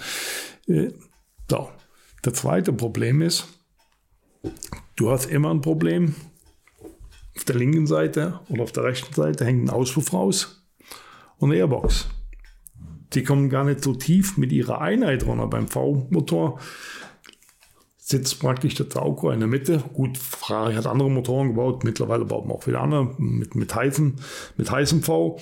Äh, 0.66 0.90
so. 1.50 1.68
Das 2.22 2.34
zweite 2.34 2.72
Problem 2.72 3.22
ist, 3.22 3.46
du 4.96 5.10
hast 5.10 5.26
immer 5.26 5.52
ein 5.52 5.60
Problem. 5.60 6.16
Auf 7.36 7.44
der 7.44 7.56
linken 7.56 7.86
Seite 7.86 8.40
oder 8.48 8.62
auf 8.62 8.72
der 8.72 8.84
rechten 8.84 9.14
Seite 9.14 9.44
hängt 9.44 9.68
ein 9.68 9.70
Auspuff 9.70 10.12
raus 10.12 10.66
und 11.38 11.50
eine 11.50 11.58
Airbox. 11.60 12.08
Die 13.12 13.22
kommen 13.22 13.48
gar 13.48 13.64
nicht 13.64 13.82
so 13.82 13.94
tief 13.94 14.36
mit 14.36 14.52
ihrer 14.52 14.80
Einheit 14.80 15.26
runter. 15.26 15.46
Beim 15.46 15.68
V-Motor 15.68 16.58
sitzt 17.98 18.38
praktisch 18.38 18.74
der 18.74 18.88
Tauko 18.88 19.30
in 19.30 19.40
der 19.40 19.48
Mitte. 19.48 19.82
Gut, 19.92 20.16
Ferrari 20.16 20.74
hat 20.74 20.86
andere 20.86 21.10
Motoren 21.10 21.48
gebaut. 21.48 21.82
Mittlerweile 21.82 22.24
baut 22.24 22.46
man 22.46 22.56
auch 22.56 22.66
wieder 22.66 22.80
andere 22.80 23.14
mit, 23.18 23.54
mit, 23.54 23.74
heißem, 23.74 24.16
mit 24.56 24.70
heißem 24.70 25.02
V. 25.02 25.40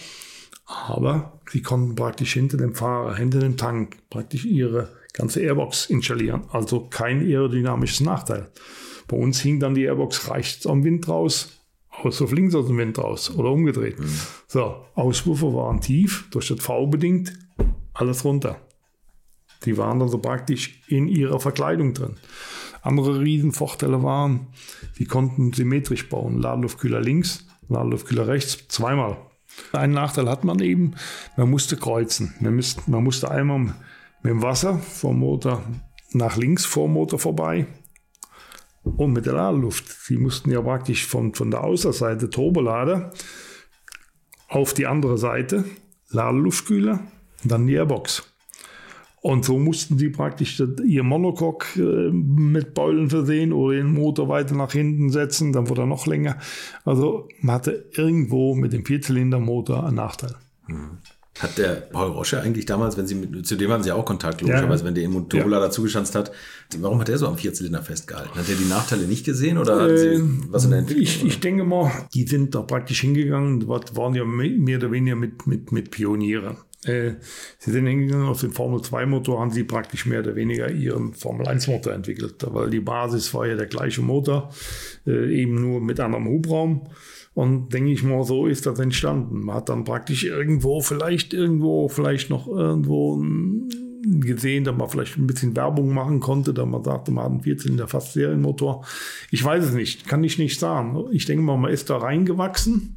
Aber 0.66 1.40
sie 1.50 1.60
konnten 1.60 1.94
praktisch 1.94 2.32
hinter 2.32 2.56
dem 2.56 2.74
Fahrer, 2.74 3.16
hinter 3.16 3.40
dem 3.40 3.56
Tank 3.56 3.98
praktisch 4.08 4.46
ihre 4.46 4.88
ganze 5.12 5.40
Airbox 5.40 5.86
installieren. 5.86 6.44
Also 6.50 6.88
kein 6.88 7.20
aerodynamisches 7.20 8.00
Nachteil. 8.00 8.50
Bei 9.08 9.16
uns 9.18 9.40
hing 9.40 9.60
dann 9.60 9.74
die 9.74 9.84
Airbox 9.84 10.30
rechts 10.30 10.66
am 10.66 10.84
Wind 10.84 11.06
raus, 11.06 11.60
aus 11.90 12.22
auf 12.22 12.32
links 12.32 12.54
aus 12.54 12.66
dem 12.66 12.78
Wind 12.78 12.98
raus 12.98 13.30
oder 13.36 13.50
umgedreht. 13.50 14.00
Mhm. 14.00 14.20
So, 14.46 14.76
Auspuffer 14.94 15.52
waren 15.54 15.82
tief, 15.82 16.28
durch 16.30 16.48
das 16.48 16.60
V 16.60 16.86
bedingt, 16.86 17.32
alles 17.95 18.24
runter. 18.24 18.61
Die 19.64 19.78
waren 19.78 20.03
also 20.03 20.18
praktisch 20.18 20.82
in 20.88 21.09
ihrer 21.09 21.40
Verkleidung 21.40 21.95
drin. 21.95 22.16
Andere 22.82 23.20
Riesenvorteile 23.20 24.03
waren, 24.03 24.49
die 24.99 25.07
konnten 25.07 25.53
symmetrisch 25.53 26.09
bauen. 26.11 26.38
Ladeluftkühler 26.38 27.01
links, 27.01 27.47
Ladeluftkühler 27.68 28.28
rechts, 28.28 28.68
zweimal. 28.68 29.16
Einen 29.72 29.95
Nachteil 29.95 30.28
hat 30.28 30.45
man 30.45 30.61
eben, 30.61 30.95
man 31.36 31.49
musste 31.49 31.76
kreuzen. 31.76 32.34
Man, 32.40 32.55
müsste, 32.55 32.82
man 32.90 33.05
musste 33.05 33.30
einmal 33.30 33.59
mit 33.59 34.30
dem 34.30 34.42
Wasser 34.42 34.78
vom 34.78 35.18
Motor 35.20 35.62
nach 36.12 36.36
links 36.36 36.64
vor 36.64 36.86
dem 36.86 36.92
Motor 36.92 37.18
vorbei 37.18 37.66
und 38.82 39.12
mit 39.12 39.26
der 39.26 39.34
Ladeluft. 39.34 39.88
Sie 39.88 40.18
mussten 40.18 40.51
ja 40.51 40.61
praktisch 40.61 41.07
von, 41.07 41.34
von 41.34 41.51
der 41.51 41.64
Außerseite 41.64 42.30
Turbolader 42.30 43.12
auf 44.49 44.74
die 44.74 44.86
andere 44.86 45.18
Seite, 45.18 45.64
Ladeluftkühler, 46.11 47.01
dann 47.49 47.66
die 47.66 47.74
Airbox. 47.74 48.22
Und 49.24 49.42
so 49.47 49.59
mussten 49.59 49.97
sie 49.97 50.11
praktisch 50.11 50.62
ihr 50.86 51.03
Monocoque 51.03 51.78
äh, 51.78 52.11
mit 52.12 52.74
Beulen 52.74 53.09
versehen 53.09 53.55
oder 53.55 53.78
den 53.78 53.90
Motor 53.90 54.28
weiter 54.28 54.55
nach 54.55 54.72
hinten 54.72 55.09
setzen, 55.09 55.51
dann 55.55 55.70
wurde 55.70 55.84
er 55.84 55.86
noch 55.86 56.07
länger. 56.07 56.36
Also 56.84 57.28
man 57.40 57.55
hatte 57.55 57.86
irgendwo 57.92 58.55
mit 58.55 58.74
dem 58.74 58.84
Vierzylindermotor 58.84 59.86
einen 59.86 59.97
Nachteil. 59.97 60.34
Mhm. 60.66 60.99
Hat 61.38 61.57
der 61.57 61.74
Paul 61.90 62.11
Rosche 62.11 62.40
eigentlich 62.42 62.66
damals, 62.66 62.99
wenn 62.99 63.07
Sie 63.07 63.16
mit, 63.16 63.47
zu 63.47 63.57
dem 63.57 63.70
haben 63.72 63.82
Sie 63.82 63.90
auch 63.90 64.05
Kontakt, 64.05 64.42
logischerweise, 64.42 64.82
ja. 64.82 64.88
wenn 64.88 64.95
der 64.95 65.05
im 65.05 65.12
Motorroller 65.12 65.57
ja. 65.57 65.64
dazugeschanzt 65.64 66.14
hat, 66.14 66.30
warum 66.78 67.01
hat 67.01 67.09
er 67.09 67.16
so 67.18 67.26
am 67.26 67.38
Vierzylinder 67.38 67.82
festgehalten? 67.82 68.38
Hat 68.38 68.49
er 68.49 68.55
die 68.55 68.68
Nachteile 68.68 69.05
nicht 69.05 69.24
gesehen 69.24 69.57
oder 69.59 69.88
äh, 69.88 70.18
Sie 70.18 70.22
was 70.51 70.64
in 70.64 70.70
der 70.70 70.80
Entwicklung? 70.80 71.03
Ich, 71.03 71.24
ich, 71.24 71.40
denke 71.40 71.64
mal, 71.64 71.90
die 72.12 72.26
sind 72.26 72.55
da 72.55 72.61
praktisch 72.61 73.01
hingegangen, 73.01 73.66
waren 73.66 74.14
ja 74.14 74.24
mehr 74.24 74.78
oder 74.78 74.92
weniger 74.92 75.16
mit, 75.16 75.47
mit, 75.47 75.72
mit 75.72 75.90
Pionieren. 75.90 76.59
Äh, 76.87 77.14
sie 77.59 77.70
sind 77.70 77.87
hingegangen 77.87 78.26
auf 78.26 78.41
den 78.41 78.53
Formel 78.53 78.82
2 78.82 79.07
Motor, 79.07 79.41
haben 79.41 79.51
sie 79.51 79.64
praktisch 79.64 80.07
mehr 80.07 80.20
oder 80.20 80.37
weniger 80.37 80.70
ihren 80.70 81.14
Formel 81.14 81.47
1 81.47 81.66
Motor 81.68 81.93
entwickelt, 81.93 82.35
weil 82.49 82.70
die 82.70 82.80
Basis 82.80 83.32
war 83.35 83.47
ja 83.47 83.57
der 83.57 83.66
gleiche 83.66 84.03
Motor, 84.03 84.51
äh, 85.07 85.43
eben 85.43 85.61
nur 85.61 85.80
mit 85.80 86.01
anderem 86.01 86.28
Hubraum. 86.28 86.89
Und 87.35 87.72
denke 87.72 87.91
ich 87.91 88.05
mal, 88.05 88.22
so 88.22 88.47
ist 88.47 88.64
das 88.64 88.78
entstanden. 88.78 89.41
Man 89.41 89.57
hat 89.57 89.68
dann 89.68 89.82
praktisch 89.82 90.22
irgendwo, 90.22 90.80
vielleicht 90.80 91.35
irgendwo, 91.35 91.89
vielleicht 91.89 92.30
noch 92.30 92.47
irgendwo 92.47 93.20
gesehen, 94.07 94.64
dass 94.64 94.76
man 94.76 94.89
vielleicht 94.89 95.16
ein 95.16 95.26
bisschen 95.26 95.57
Werbung 95.57 95.93
machen 95.93 96.20
konnte, 96.20 96.55
da 96.55 96.64
man 96.66 96.85
sagte, 96.85 97.11
man 97.11 97.24
hat 97.24 97.30
einen 97.32 97.41
Vierzylinder 97.41 97.89
fast 97.89 98.12
Serienmotor. 98.12 98.85
Ich 99.30 99.43
weiß 99.43 99.64
es 99.64 99.72
nicht, 99.72 100.07
kann 100.07 100.22
ich 100.24 100.39
nicht 100.39 100.61
sagen. 100.61 101.07
Ich 101.11 101.26
denke 101.26 101.43
mal, 101.43 101.57
man 101.57 101.72
ist 101.72 101.91
da 101.91 101.97
reingewachsen 101.97 102.97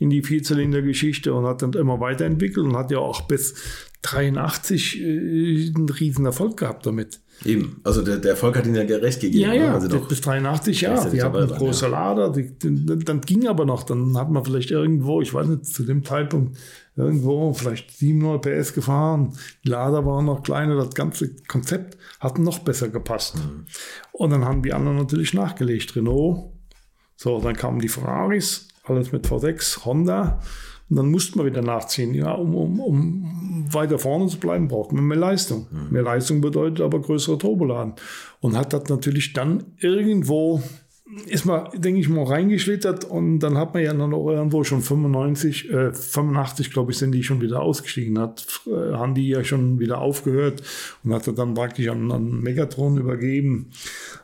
in 0.00 0.10
die 0.10 0.22
Vierzylinder-Geschichte 0.22 1.32
und 1.32 1.44
hat 1.44 1.62
dann 1.62 1.74
immer 1.74 2.00
weiterentwickelt 2.00 2.66
und 2.66 2.74
hat 2.74 2.90
ja 2.90 2.98
auch 2.98 3.20
bis 3.22 3.54
83 4.02 5.00
äh, 5.00 5.72
einen 5.76 5.88
riesen 5.88 6.24
Erfolg 6.24 6.56
gehabt 6.56 6.86
damit. 6.86 7.20
Eben, 7.44 7.80
also 7.84 8.02
der, 8.02 8.16
der 8.16 8.32
Erfolg 8.32 8.56
hat 8.56 8.66
ihnen 8.66 8.76
ja 8.76 8.84
gerecht 8.84 9.20
gegeben. 9.20 9.42
Ja, 9.42 9.52
ja, 9.52 9.74
also 9.74 10.00
bis 10.00 10.22
83, 10.22 10.80
ja. 10.80 11.08
Die 11.08 11.22
hatten 11.22 11.36
eine 11.36 11.46
große 11.46 11.84
ja. 11.86 11.90
Lader, 11.90 12.30
die, 12.30 12.50
die, 12.58 12.98
dann 13.04 13.20
ging 13.20 13.46
aber 13.46 13.66
noch, 13.66 13.82
dann 13.82 14.16
hat 14.16 14.30
man 14.30 14.44
vielleicht 14.44 14.70
irgendwo, 14.70 15.20
ich 15.20 15.32
weiß 15.32 15.46
nicht, 15.48 15.66
zu 15.66 15.82
dem 15.84 16.02
Zeitpunkt 16.04 16.56
irgendwo 16.96 17.52
vielleicht 17.52 17.90
700 17.96 18.42
PS 18.42 18.72
gefahren. 18.72 19.34
Die 19.64 19.68
Lader 19.68 20.04
waren 20.06 20.24
noch 20.24 20.42
kleiner, 20.42 20.76
das 20.76 20.94
ganze 20.94 21.34
Konzept 21.46 21.98
hat 22.20 22.38
noch 22.38 22.60
besser 22.60 22.88
gepasst. 22.88 23.36
Mhm. 23.36 23.66
Und 24.12 24.30
dann 24.30 24.46
haben 24.46 24.62
die 24.62 24.72
anderen 24.72 24.96
natürlich 24.96 25.34
nachgelegt. 25.34 25.94
Renault, 25.94 26.52
so, 27.16 27.38
dann 27.38 27.54
kamen 27.54 27.80
die 27.80 27.88
Ferraris, 27.88 28.68
alles 28.84 29.12
mit 29.12 29.26
V6, 29.26 29.84
Honda. 29.84 30.40
Und 30.90 30.96
dann 30.96 31.10
musste 31.10 31.38
man 31.38 31.46
wieder 31.46 31.62
nachziehen. 31.62 32.14
Ja, 32.14 32.32
um, 32.32 32.54
um, 32.54 32.80
um 32.80 33.72
weiter 33.72 33.98
vorne 33.98 34.26
zu 34.26 34.38
bleiben, 34.38 34.66
braucht 34.66 34.92
man 34.92 35.04
mehr 35.04 35.16
Leistung. 35.16 35.68
Mhm. 35.70 35.92
Mehr 35.92 36.02
Leistung 36.02 36.40
bedeutet 36.40 36.80
aber 36.80 37.00
größere 37.00 37.38
Turboladen. 37.38 37.94
Und 38.40 38.56
hat 38.56 38.72
das 38.72 38.88
natürlich 38.88 39.32
dann 39.32 39.62
irgendwo, 39.78 40.60
ist 41.26 41.44
man, 41.44 41.68
denke 41.76 42.00
ich 42.00 42.08
mal, 42.08 42.24
reingeschlittert 42.24 43.04
und 43.04 43.38
dann 43.38 43.56
hat 43.56 43.72
man 43.72 43.84
ja 43.84 43.94
dann 43.94 44.12
auch 44.12 44.30
irgendwo 44.30 44.64
schon 44.64 44.82
95, 44.82 45.70
äh, 45.70 45.92
85, 45.92 46.72
glaube 46.72 46.90
ich, 46.90 46.98
sind 46.98 47.12
die 47.12 47.22
schon 47.22 47.40
wieder 47.40 47.62
ausgestiegen. 47.62 48.18
Hat, 48.18 48.60
äh, 48.66 48.94
haben 48.94 49.14
die 49.14 49.28
ja 49.28 49.44
schon 49.44 49.78
wieder 49.78 50.00
aufgehört 50.00 50.60
und 51.04 51.14
hat 51.14 51.28
dann 51.38 51.54
praktisch 51.54 51.86
an, 51.86 52.10
an 52.10 52.40
Megatron 52.40 52.96
übergeben, 52.98 53.70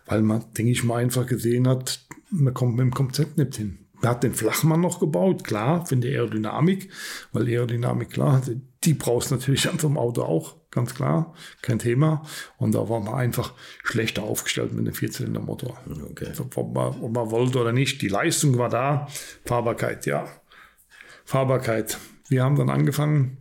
weil 0.06 0.22
man, 0.22 0.42
denke 0.58 0.72
ich 0.72 0.82
mal, 0.82 0.96
einfach 0.96 1.26
gesehen 1.26 1.68
hat, 1.68 2.00
man 2.30 2.54
kommt 2.54 2.76
mit 2.76 2.86
dem 2.86 2.92
Konzept 2.92 3.38
nicht 3.38 3.54
hin. 3.54 3.78
Man 4.06 4.14
hat 4.14 4.22
den 4.22 4.34
Flachmann 4.34 4.82
noch 4.82 5.00
gebaut, 5.00 5.42
klar, 5.42 5.84
für 5.84 5.96
die 5.96 6.06
Aerodynamik, 6.06 6.92
weil 7.32 7.48
Aerodynamik, 7.48 8.10
klar, 8.10 8.40
die 8.84 8.94
brauchst 8.94 9.32
du 9.32 9.34
natürlich 9.34 9.68
an 9.68 9.80
so 9.80 9.88
einem 9.88 9.98
Auto 9.98 10.22
auch, 10.22 10.54
ganz 10.70 10.94
klar, 10.94 11.34
kein 11.60 11.80
Thema. 11.80 12.22
Und 12.56 12.76
da 12.76 12.88
war 12.88 13.00
man 13.00 13.14
einfach 13.14 13.54
schlechter 13.82 14.22
aufgestellt 14.22 14.72
mit 14.72 14.86
einem 14.86 14.94
Vierzylindermotor. 14.94 15.76
Okay. 16.08 16.26
Also, 16.28 16.48
ob, 16.54 16.72
man, 16.72 17.02
ob 17.02 17.12
man 17.12 17.32
wollte 17.32 17.58
oder 17.58 17.72
nicht, 17.72 18.00
die 18.00 18.06
Leistung 18.06 18.56
war 18.58 18.68
da, 18.68 19.08
Fahrbarkeit, 19.44 20.06
ja. 20.06 20.28
Fahrbarkeit. 21.24 21.98
Wir 22.28 22.44
haben 22.44 22.54
dann 22.54 22.70
angefangen 22.70 23.38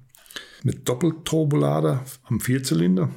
mit 0.63 0.89
Doppelturbolader 0.89 2.05
am 2.23 2.39
Vierzylinder. 2.39 3.11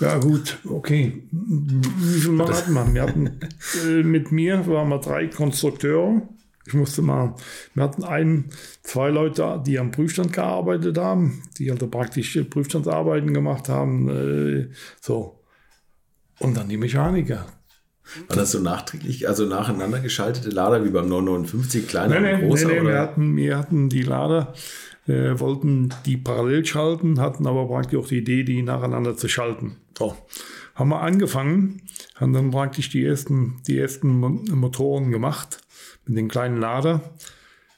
Ja 0.00 0.18
gut, 0.18 0.58
okay. 0.64 1.22
Wie 1.30 2.20
viel 2.20 2.32
Mal 2.32 2.52
hatten 2.52 2.72
wir? 2.72 2.94
Wir 2.94 3.02
hatten 3.02 3.40
äh, 3.86 4.02
mit 4.02 4.32
mir 4.32 4.66
waren 4.66 4.88
wir 4.88 4.98
drei 4.98 5.28
Konstrukteure 5.28 6.22
ich 6.68 6.74
musste 6.74 7.00
mal, 7.00 7.34
wir 7.72 7.82
hatten 7.82 8.04
einen, 8.04 8.50
zwei 8.82 9.08
Leute, 9.08 9.62
die 9.66 9.78
am 9.78 9.90
Prüfstand 9.90 10.34
gearbeitet 10.34 10.98
haben, 10.98 11.42
die 11.58 11.70
also 11.70 11.88
praktisch 11.88 12.38
Prüfstandsarbeiten 12.50 13.32
gemacht 13.32 13.70
haben. 13.70 14.08
Äh, 14.08 14.68
so. 15.00 15.40
Und 16.38 16.56
dann 16.56 16.68
die 16.68 16.76
Mechaniker. 16.76 17.46
War 18.28 18.36
das 18.36 18.52
so 18.52 18.60
nachträglich, 18.60 19.28
also 19.28 19.46
nacheinander 19.46 20.00
geschaltete 20.00 20.50
Lader 20.50 20.84
wie 20.84 20.90
beim 20.90 21.08
959, 21.08 21.88
kleiner 21.88 22.20
nee, 22.20 22.34
und 22.34 22.40
großer? 22.42 22.68
Nee, 22.68 22.74
nee, 22.74 22.80
oder? 22.80 22.90
Wir, 22.90 23.00
hatten, 23.00 23.36
wir 23.36 23.58
hatten 23.58 23.88
die 23.88 24.02
Lader, 24.02 24.54
äh, 25.06 25.38
wollten 25.40 25.88
die 26.06 26.16
parallel 26.16 26.64
schalten, 26.64 27.20
hatten 27.20 27.46
aber 27.46 27.66
praktisch 27.66 27.98
auch 27.98 28.08
die 28.08 28.18
Idee, 28.18 28.44
die 28.44 28.62
nacheinander 28.62 29.16
zu 29.16 29.28
schalten. 29.28 29.76
So. 29.96 30.16
Haben 30.74 30.90
wir 30.90 31.00
angefangen, 31.00 31.82
haben 32.14 32.32
dann 32.32 32.50
praktisch 32.50 32.88
die 32.88 33.04
ersten, 33.04 33.60
die 33.66 33.78
ersten 33.78 34.08
Motoren 34.08 35.10
gemacht 35.10 35.60
mit 36.08 36.18
den 36.18 36.28
kleinen 36.28 36.58
Lader. 36.58 37.02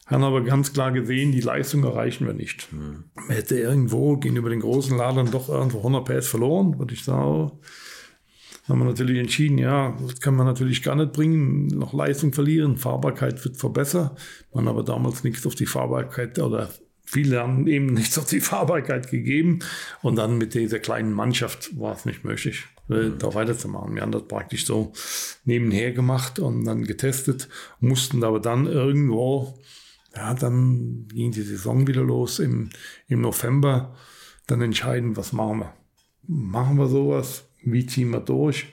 Haben 0.07 0.24
aber 0.24 0.43
ganz 0.43 0.72
klar 0.72 0.91
gesehen, 0.91 1.31
die 1.31 1.41
Leistung 1.41 1.85
erreichen 1.85 2.26
wir 2.26 2.35
nicht. 2.35 2.72
Mhm. 2.72 3.05
Man 3.14 3.28
hätte 3.28 3.57
irgendwo 3.57 4.16
gegenüber 4.16 4.51
den 4.51 4.61
großen 4.61 4.97
Ladern 4.97 5.31
doch 5.31 5.49
irgendwo 5.49 5.78
100 5.78 6.05
PS 6.05 6.26
verloren, 6.26 6.78
würde 6.78 6.95
ich 6.95 7.05
sagen. 7.05 7.53
Haben 8.68 8.78
wir 8.81 8.87
natürlich 8.87 9.18
entschieden, 9.18 9.59
ja, 9.59 9.97
das 10.01 10.20
kann 10.20 10.35
man 10.35 10.47
natürlich 10.47 10.83
gar 10.83 10.97
nicht 10.97 11.12
bringen, 11.12 11.66
noch 11.68 11.93
Leistung 11.93 12.33
verlieren, 12.33 12.76
Fahrbarkeit 12.76 13.45
wird 13.45 13.57
verbessert. 13.57 14.18
Man 14.53 14.68
aber 14.68 14.83
damals 14.83 15.24
nichts 15.24 15.47
auf 15.47 15.55
die 15.55 15.66
Fahrbarkeit 15.66 16.39
oder 16.39 16.70
viele 17.05 17.41
haben 17.41 17.66
eben 17.66 17.87
nichts 17.87 18.18
auf 18.18 18.26
die 18.26 18.41
Fahrbarkeit 18.41 19.11
gegeben. 19.11 19.61
Und 20.03 20.16
dann 20.16 20.39
mit 20.39 20.55
dieser 20.55 20.78
kleinen 20.81 21.12
Mannschaft 21.12 21.78
war 21.78 21.95
es 21.95 22.05
nicht 22.05 22.24
möglich 22.24 22.66
mhm. 22.91 23.18
da 23.18 23.34
weiterzumachen. 23.34 23.95
Wir 23.95 24.03
haben 24.03 24.12
das 24.12 24.26
praktisch 24.26 24.66
so 24.66 24.93
nebenher 25.45 25.93
gemacht 25.93 26.38
und 26.38 26.64
dann 26.64 26.84
getestet, 26.84 27.49
mussten 27.80 28.22
aber 28.24 28.41
dann 28.41 28.66
irgendwo, 28.66 29.59
ja, 30.14 30.34
dann 30.34 31.07
ging 31.09 31.32
die 31.32 31.43
Saison 31.43 31.86
wieder 31.86 32.03
los 32.03 32.38
im, 32.38 32.70
im 33.09 33.20
November. 33.20 33.97
dann 34.47 34.62
entscheiden, 34.62 35.16
was 35.16 35.32
machen 35.32 35.61
wir. 35.61 35.74
Machen 36.26 36.76
wir 36.76 36.88
sowas? 36.88 37.45
Wie 37.62 37.86
ziehen 37.86 38.11
wir 38.11 38.20
durch? 38.20 38.66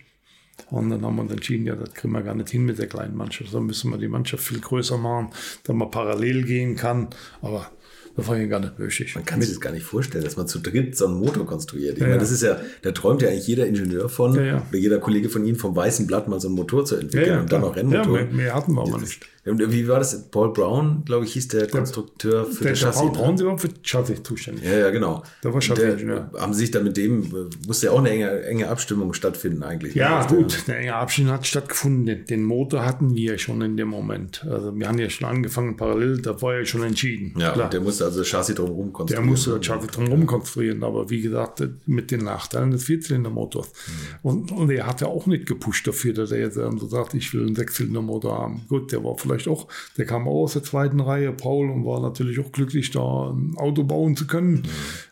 Und 0.70 0.90
dann 0.90 1.04
haben 1.04 1.16
wir 1.16 1.22
uns 1.22 1.32
entschieden, 1.32 1.66
ja, 1.66 1.76
das 1.76 1.94
kriegen 1.94 2.14
wir 2.14 2.24
gar 2.24 2.36
nicht 2.36 2.50
hin 2.50 2.66
mit 2.66 2.80
der 2.80 2.88
kleinen 2.88 3.16
Mannschaft. 3.16 3.54
Da 3.54 3.60
müssen 3.60 3.92
wir 3.92 3.98
die 3.98 4.08
Mannschaft 4.08 4.44
viel 4.44 4.60
größer 4.60 4.98
machen, 4.98 5.30
damit 5.64 5.80
man 5.80 5.92
parallel 5.92 6.44
gehen 6.44 6.76
kann. 6.76 7.10
Aber 7.42 7.72
das 8.18 8.28
war 8.28 8.36
ja 8.36 8.48
gar 8.48 8.60
nicht 8.60 8.80
möglich. 8.80 9.14
Man 9.14 9.26
kann 9.26 9.40
sich 9.42 9.52
das 9.52 9.62
gar 9.62 9.72
nicht 9.72 9.86
vorstellen, 9.86 10.24
dass 10.24 10.38
man 10.38 10.48
zu 10.48 10.58
dritt 10.58 10.98
so 10.98 11.06
einen 11.06 11.20
Motor 11.20 11.46
konstruiert. 11.46 11.98
Ich 11.98 12.02
ja, 12.02 12.08
meine, 12.08 12.20
das 12.20 12.32
ist 12.32 12.42
ja, 12.42 12.60
da 12.82 12.92
träumt 12.92 13.22
ja 13.22 13.30
eigentlich 13.30 13.46
jeder 13.46 13.68
Ingenieur 13.68 14.10
von, 14.10 14.38
jeder 14.74 14.98
Kollege 14.98 15.30
von 15.30 15.46
Ihnen 15.46 15.56
vom 15.56 15.76
weißen 15.76 16.08
Blatt 16.08 16.28
mal 16.28 16.40
so 16.40 16.48
einen 16.48 16.56
Motor 16.56 16.84
zu 16.84 16.96
entwickeln 16.96 17.42
und 17.42 17.52
dann 17.52 17.64
auch 17.64 17.76
Rennmotor. 17.76 18.18
Ja, 18.18 18.26
mehr, 18.26 18.34
mehr 18.34 18.54
hatten 18.56 18.74
wir 18.74 18.82
aber 18.82 18.98
nicht. 19.00 19.24
Wie 19.48 19.88
war 19.88 20.00
das? 20.00 20.30
Paul 20.30 20.52
Brown, 20.52 21.04
glaube 21.06 21.26
ich, 21.26 21.34
hieß 21.34 21.48
der, 21.50 21.62
der 21.62 21.70
Konstrukteur 21.70 22.46
für 22.46 22.64
der, 22.64 22.74
das 22.74 22.82
Chassis. 22.82 23.02
Paul 23.02 23.12
ne? 23.12 23.18
Brown, 23.18 23.36
der 23.38 23.46
war 23.48 23.58
für 23.58 23.70
Chassis 23.82 24.24
zuständig. 24.24 24.66
Ja, 24.66 24.78
ja, 24.78 24.90
genau. 24.90 25.24
Da 25.42 25.54
war 25.54 25.62
Chassis-Ingenieur. 25.62 26.32
Haben 26.38 26.54
Sie 26.54 26.60
sich 26.62 26.72
dann 26.72 26.84
mit 26.84 26.98
dem, 26.98 27.50
musste 27.66 27.88
ja 27.88 27.92
auch 27.94 28.00
eine 28.00 28.10
enge, 28.10 28.44
enge 28.44 28.68
Abstimmung 28.68 29.14
stattfinden 29.14 29.64
eigentlich. 29.64 29.96
Ja, 29.96 30.22
ne? 30.30 30.38
gut, 30.38 30.64
eine 30.68 30.78
enge 30.78 30.96
Abstimmung 30.96 31.34
hat 31.34 31.48
stattgefunden. 31.48 32.06
Den, 32.06 32.26
den, 32.26 32.44
Motor 32.44 32.86
hatten 32.86 33.16
wir 33.16 33.38
schon 33.38 33.62
in 33.62 33.78
dem 33.78 33.88
Moment. 33.88 34.46
Also 34.50 34.76
wir 34.76 34.88
haben 34.88 35.00
ja 35.00 35.10
schon 35.10 35.28
angefangen 35.28 35.78
parallel, 35.78 36.22
da 36.22 36.42
war 36.42 36.58
ja 36.58 36.66
schon 36.66 36.84
entschieden. 36.84 37.34
Ja, 37.38 37.52
Klar. 37.52 37.70
der 37.70 37.82
musste 37.82 38.06
also 38.06 38.20
das 38.20 38.28
Chassis 38.28 38.56
drumherum 38.56 38.94
konstruieren. 38.94 39.26
Der 39.26 39.32
musste 39.32 39.52
das 39.52 39.66
Chassis 39.66 39.92
drumherum 39.92 40.26
konstruieren, 40.26 40.84
aber 40.84 41.10
wie 41.10 41.22
gesagt, 41.22 41.64
mit 41.86 42.12
den 42.12 42.24
Nachteilen 42.24 42.72
des 42.72 42.84
Vierzylindermotors. 42.84 43.68
Mhm. 43.68 44.30
Und, 44.30 44.52
und 44.52 44.70
er 44.72 44.88
hat 44.88 45.02
ja 45.02 45.08
auch 45.08 45.26
nicht 45.26 45.46
gepusht 45.46 45.88
dafür, 45.88 46.14
dass 46.14 46.32
er 46.32 46.40
jetzt 46.40 46.56
so 46.56 46.88
sagt, 46.88 47.14
ich 47.14 47.34
will 47.34 47.46
einen 47.46 47.56
Sechszylindermotor 47.56 48.38
haben. 48.38 48.62
Gut, 48.68 48.92
der 48.92 49.04
war 49.04 49.18
vielleicht 49.18 49.37
auch, 49.48 49.68
der 49.98 50.06
kam 50.06 50.28
auch 50.28 50.44
aus 50.44 50.54
der 50.54 50.64
zweiten 50.64 51.00
Reihe, 51.00 51.32
Paul, 51.32 51.70
und 51.70 51.86
war 51.86 52.02
natürlich 52.02 52.40
auch 52.40 52.52
glücklich, 52.52 52.92
da 52.92 53.32
ein 53.32 53.56
Auto 53.58 53.84
bauen 53.84 54.16
zu 54.16 54.26
können. 54.26 54.64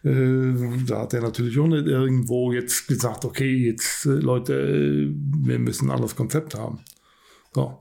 Mhm. 0.03 0.83
Äh, 0.83 0.85
da 0.87 1.01
hat 1.01 1.13
er 1.13 1.21
natürlich 1.21 1.59
auch 1.59 1.67
nicht 1.67 1.85
irgendwo 1.85 2.51
jetzt 2.51 2.87
gesagt, 2.87 3.25
okay, 3.25 3.53
jetzt 3.53 4.05
äh, 4.05 4.09
Leute, 4.09 4.53
äh, 4.53 5.13
wir 5.45 5.59
müssen 5.59 5.87
ein 5.87 5.91
anderes 5.91 6.15
Konzept 6.15 6.55
haben. 6.55 6.79
So. 7.53 7.77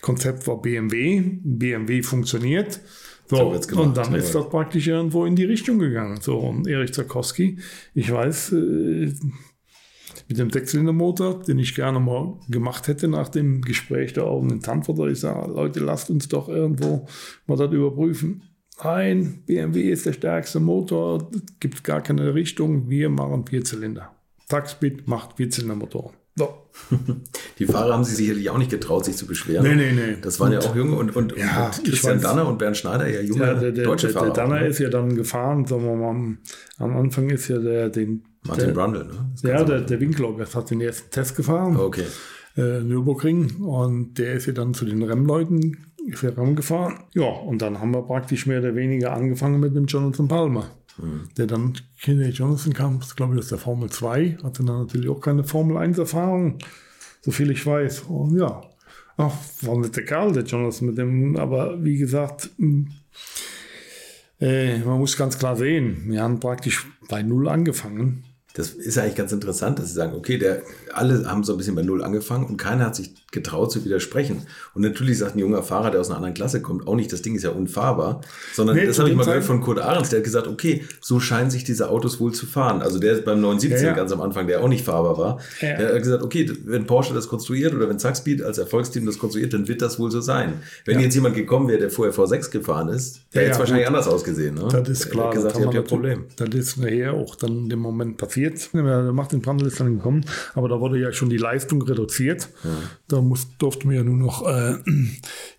Konzept 0.00 0.46
war 0.46 0.60
BMW, 0.60 1.22
BMW 1.42 2.02
funktioniert. 2.02 2.80
So, 3.28 3.54
so 3.60 3.82
und 3.82 3.96
dann 3.96 4.14
ist 4.14 4.34
das 4.34 4.48
praktisch 4.48 4.86
irgendwo 4.86 5.26
in 5.26 5.36
die 5.36 5.44
Richtung 5.44 5.78
gegangen. 5.78 6.18
So, 6.20 6.38
und 6.38 6.66
Erich 6.66 6.94
Zakowski, 6.94 7.58
ich 7.94 8.10
weiß, 8.10 8.54
mit 10.28 10.38
dem 10.38 10.50
Sechszylindermotor, 10.50 11.42
den 11.42 11.58
ich 11.58 11.74
gerne 11.74 11.98
mal 12.00 12.34
gemacht 12.48 12.86
hätte 12.86 13.08
nach 13.08 13.30
dem 13.30 13.62
Gespräch 13.62 14.12
da 14.12 14.24
oben 14.24 14.50
in 14.50 14.60
Tanford. 14.60 15.10
Ich 15.10 15.20
sage, 15.20 15.50
Leute, 15.50 15.80
lasst 15.80 16.10
uns 16.10 16.28
doch 16.28 16.48
irgendwo 16.48 17.06
mal 17.46 17.56
das 17.56 17.72
überprüfen. 17.72 18.42
Nein, 18.84 19.42
BMW 19.46 19.90
ist 19.90 20.06
der 20.06 20.12
stärkste 20.12 20.60
Motor, 20.60 21.30
gibt 21.58 21.82
gar 21.82 22.00
keine 22.00 22.34
Richtung, 22.34 22.88
wir 22.88 23.08
machen 23.08 23.46
Vierzylinder. 23.46 24.12
Taxbit 24.48 25.08
macht 25.08 25.36
Vierzylindermotoren. 25.36 26.14
So. 26.36 26.54
Die 27.58 27.66
Fahrer 27.66 27.94
haben 27.94 28.04
sich 28.04 28.16
sicherlich 28.16 28.48
auch 28.50 28.58
nicht 28.58 28.70
getraut, 28.70 29.04
sich 29.04 29.16
zu 29.16 29.26
beschweren. 29.26 29.66
Nee, 29.66 29.74
nee, 29.74 29.92
nee. 29.92 30.16
Das 30.22 30.38
waren 30.38 30.54
und, 30.54 30.62
ja 30.62 30.70
auch 30.70 30.76
junge 30.76 30.94
und, 30.94 31.16
und, 31.16 31.36
ja, 31.36 31.66
und 31.66 31.84
Christian 31.84 32.20
Danner 32.20 32.46
und 32.46 32.58
Bernd 32.58 32.76
Schneider, 32.76 33.08
ja 33.08 33.20
junge 33.20 33.44
ja, 33.44 33.54
der, 33.54 33.72
der, 33.72 33.84
deutsche 33.84 34.06
der, 34.06 34.14
Fahrer. 34.14 34.26
Der 34.26 34.34
Danner 34.34 34.64
ist 34.64 34.78
ja 34.78 34.88
dann 34.88 35.16
gefahren, 35.16 35.66
sagen 35.66 35.84
wir 35.84 35.96
mal, 35.96 36.36
am 36.78 36.96
Anfang 36.96 37.30
ist 37.30 37.48
ja 37.48 37.58
der, 37.58 37.88
den 37.88 38.22
Martin 38.42 38.74
Brundle, 38.74 39.04
ne? 39.04 39.32
Ja, 39.42 39.64
der, 39.64 39.80
der 39.80 40.00
Winkler 40.00 40.34
hat 40.54 40.70
den 40.70 40.80
ersten 40.80 41.10
Test 41.10 41.36
gefahren. 41.36 41.76
Okay. 41.76 42.04
Äh, 42.56 42.80
Nürburgring. 42.80 43.56
Und 43.56 44.14
der 44.18 44.34
ist 44.34 44.46
ja 44.46 44.52
dann 44.52 44.74
zu 44.74 44.84
den 44.84 45.02
Rennleuten 45.02 45.76
für 46.12 46.36
Rennen 46.36 46.56
gefahren. 46.56 47.04
Ja, 47.14 47.26
und 47.26 47.62
dann 47.62 47.80
haben 47.80 47.92
wir 47.92 48.02
praktisch 48.02 48.46
mehr 48.46 48.60
oder 48.60 48.74
weniger 48.74 49.12
angefangen 49.12 49.60
mit 49.60 49.76
dem 49.76 49.86
Jonathan 49.86 50.28
Palmer. 50.28 50.70
Mhm. 50.96 51.28
Der 51.36 51.46
dann, 51.46 51.74
Kenny 52.00 52.28
Jonathan 52.30 52.72
kam, 52.72 53.00
glaube 53.16 53.34
ich, 53.34 53.40
aus 53.40 53.48
der 53.48 53.58
Formel 53.58 53.90
2, 53.90 54.38
hatte 54.42 54.64
dann 54.64 54.80
natürlich 54.80 55.08
auch 55.08 55.20
keine 55.20 55.44
Formel 55.44 55.76
1-Erfahrung, 55.76 56.58
so 57.20 57.30
viel 57.30 57.50
ich 57.50 57.64
weiß. 57.64 58.02
Und 58.08 58.36
ja, 58.38 58.62
ach, 59.16 59.34
war 59.62 59.78
nicht 59.78 59.96
der 59.96 60.04
Kerl, 60.04 60.32
der 60.32 60.44
Jonathan 60.44 60.88
mit 60.88 60.98
dem, 60.98 61.36
aber 61.36 61.82
wie 61.84 61.98
gesagt, 61.98 62.50
hm, 62.56 62.88
äh, 64.40 64.78
man 64.78 64.98
muss 64.98 65.16
ganz 65.16 65.38
klar 65.38 65.56
sehen, 65.56 66.04
wir 66.06 66.22
haben 66.22 66.40
praktisch 66.40 66.86
bei 67.08 67.22
Null 67.22 67.48
angefangen 67.48 68.24
das 68.58 68.70
ist 68.70 68.98
eigentlich 68.98 69.14
ganz 69.14 69.30
interessant, 69.30 69.78
dass 69.78 69.86
sie 69.86 69.94
sagen, 69.94 70.14
okay, 70.16 70.36
der, 70.36 70.62
alle 70.92 71.24
haben 71.30 71.44
so 71.44 71.52
ein 71.52 71.58
bisschen 71.58 71.76
bei 71.76 71.82
Null 71.82 72.02
angefangen 72.02 72.44
und 72.44 72.56
keiner 72.56 72.86
hat 72.86 72.96
sich 72.96 73.12
getraut 73.30 73.70
zu 73.70 73.84
widersprechen. 73.84 74.42
Und 74.74 74.82
natürlich 74.82 75.18
sagt 75.18 75.36
ein 75.36 75.38
junger 75.38 75.62
Fahrer, 75.62 75.92
der 75.92 76.00
aus 76.00 76.08
einer 76.08 76.16
anderen 76.16 76.34
Klasse 76.34 76.60
kommt, 76.60 76.88
auch 76.88 76.96
nicht, 76.96 77.12
das 77.12 77.22
Ding 77.22 77.36
ist 77.36 77.44
ja 77.44 77.50
unfahrbar, 77.50 78.20
sondern 78.52 78.74
nee, 78.74 78.86
das 78.86 78.98
habe 78.98 79.10
ich 79.10 79.14
mal 79.14 79.24
gehört 79.24 79.44
von 79.44 79.60
Kurt 79.60 79.78
Ahrens, 79.78 80.10
der 80.10 80.18
hat 80.18 80.24
gesagt, 80.24 80.48
okay, 80.48 80.84
so 81.00 81.20
scheinen 81.20 81.50
sich 81.50 81.62
diese 81.62 81.88
Autos 81.88 82.18
wohl 82.18 82.32
zu 82.32 82.46
fahren. 82.46 82.82
Also 82.82 82.98
der 82.98 83.18
beim 83.18 83.40
917 83.40 83.84
ja, 83.84 83.90
ja. 83.90 83.96
ganz 83.96 84.10
am 84.10 84.20
Anfang, 84.20 84.48
der 84.48 84.60
auch 84.60 84.68
nicht 84.68 84.84
fahrbar 84.84 85.18
war, 85.18 85.38
ja. 85.60 85.76
der 85.76 85.94
hat 85.94 86.02
gesagt, 86.02 86.24
okay, 86.24 86.50
wenn 86.64 86.84
Porsche 86.86 87.14
das 87.14 87.28
konstruiert 87.28 87.74
oder 87.74 87.88
wenn 87.88 88.00
Zackspeed 88.00 88.42
als 88.42 88.58
Erfolgsteam 88.58 89.06
das 89.06 89.20
konstruiert, 89.20 89.52
dann 89.52 89.68
wird 89.68 89.82
das 89.82 90.00
wohl 90.00 90.10
so 90.10 90.20
sein. 90.20 90.54
Wenn 90.84 90.98
jetzt 90.98 91.14
jemand 91.14 91.36
gekommen 91.36 91.68
wäre, 91.68 91.78
der 91.78 91.90
vorher 91.90 92.12
V6 92.12 92.50
gefahren 92.50 92.88
ist, 92.88 93.20
der 93.34 93.42
hätte 93.42 93.52
es 93.52 93.58
wahrscheinlich 93.60 93.86
anders 93.86 94.08
ausgesehen. 94.08 94.56
Ne? 94.56 94.66
Das 94.72 94.88
ist 94.88 95.10
klar. 95.10 95.30
Der 95.30 95.42
hat 95.42 95.52
gesagt, 95.52 95.58
ihr 95.58 95.66
habt 95.66 95.74
ja 95.74 95.80
ein 95.80 95.86
Problem. 95.86 96.24
Das 96.36 96.48
ist 96.48 96.76
nachher 96.78 97.12
auch 97.12 97.36
dann 97.36 97.50
in 97.50 97.68
dem 97.68 97.78
Moment 97.78 98.16
passiert. 98.16 98.47
Der 98.72 99.12
macht 99.12 99.32
den 99.32 99.40
Brandl 99.40 99.66
ist 99.66 99.80
dann 99.80 99.96
gekommen, 99.96 100.24
aber 100.54 100.68
da 100.68 100.80
wurde 100.80 100.98
ja 100.98 101.12
schon 101.12 101.28
die 101.28 101.36
Leistung 101.36 101.82
reduziert. 101.82 102.48
Da 103.08 103.20
muss, 103.20 103.56
durften 103.58 103.90
wir 103.90 103.98
ja 103.98 104.04
nur 104.04 104.16
noch 104.16 104.46
äh, 104.46 104.74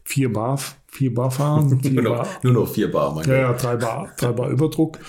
vier 0.03 0.31
Bar, 0.31 0.59
vier 0.87 1.13
Bar 1.13 1.31
fahren. 1.31 1.79
Vier 1.81 1.91
nur, 1.91 2.03
noch, 2.03 2.43
nur, 2.43 2.53
noch, 2.53 2.67
vier 2.67 2.91
Bar, 2.91 3.13
mein 3.13 3.27
Ja, 3.27 3.35
ja 3.35 3.53
drei 3.53 3.75
Bar, 3.77 4.09
drei 4.17 4.31
Bar 4.31 4.49
Überdruck. 4.49 4.99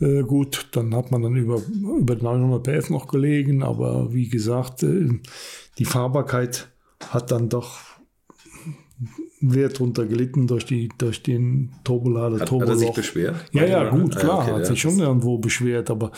Äh, 0.00 0.22
gut, 0.22 0.68
dann 0.72 0.94
hat 0.94 1.10
man 1.10 1.22
dann 1.22 1.36
über, 1.36 1.60
über 1.98 2.14
900 2.14 2.62
PS 2.62 2.90
noch 2.90 3.08
gelegen, 3.08 3.62
aber 3.62 4.12
wie 4.12 4.28
gesagt, 4.28 4.82
äh, 4.82 5.08
die 5.78 5.84
Fahrbarkeit 5.84 6.68
hat 7.10 7.30
dann 7.30 7.48
doch 7.48 7.87
sehr 9.40 9.68
drunter 9.68 10.06
gelitten 10.06 10.46
durch, 10.46 10.64
die, 10.64 10.88
durch 10.98 11.22
den 11.22 11.70
Turbolader. 11.84 12.40
Hat, 12.40 12.50
hat 12.50 12.68
er 12.68 12.76
sich 12.76 12.92
beschwert? 12.92 13.36
Ja, 13.52 13.64
ja, 13.64 13.88
gut, 13.88 14.16
klar, 14.16 14.40
okay, 14.40 14.52
hat 14.52 14.66
sich 14.66 14.80
schon 14.80 14.98
irgendwo 14.98 15.38
beschwert, 15.38 15.90
aber 15.90 16.10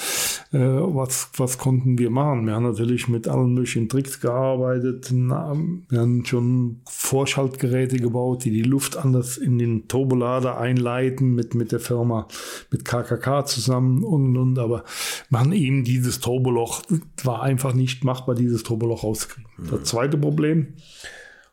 äh, 0.52 0.58
was, 0.58 1.30
was 1.36 1.58
konnten 1.58 1.98
wir 1.98 2.10
machen? 2.10 2.46
Wir 2.46 2.54
haben 2.54 2.64
natürlich 2.64 3.08
mit 3.08 3.28
allen 3.28 3.54
möglichen 3.54 3.88
Tricks 3.88 4.20
gearbeitet, 4.20 5.10
wir 5.12 5.98
haben 5.98 6.24
schon 6.24 6.80
Vorschaltgeräte 6.88 7.98
gebaut, 7.98 8.44
die 8.44 8.50
die 8.50 8.62
Luft 8.62 8.96
anders 8.96 9.36
in 9.36 9.58
den 9.58 9.86
Turbolader 9.88 10.58
einleiten 10.58 11.34
mit, 11.34 11.54
mit 11.54 11.72
der 11.72 11.80
Firma, 11.80 12.26
mit 12.70 12.84
KKK 12.84 13.44
zusammen 13.44 14.02
und, 14.02 14.36
und, 14.36 14.58
aber 14.58 14.84
man 15.28 15.52
eben 15.52 15.84
dieses 15.84 16.20
Turboloch, 16.20 16.82
war 17.22 17.42
einfach 17.42 17.74
nicht 17.74 18.04
machbar, 18.04 18.34
dieses 18.34 18.62
Turboloch 18.62 19.04
rauszukriegen. 19.04 19.50
Mhm. 19.58 19.70
Das 19.70 19.84
zweite 19.84 20.16
Problem, 20.16 20.74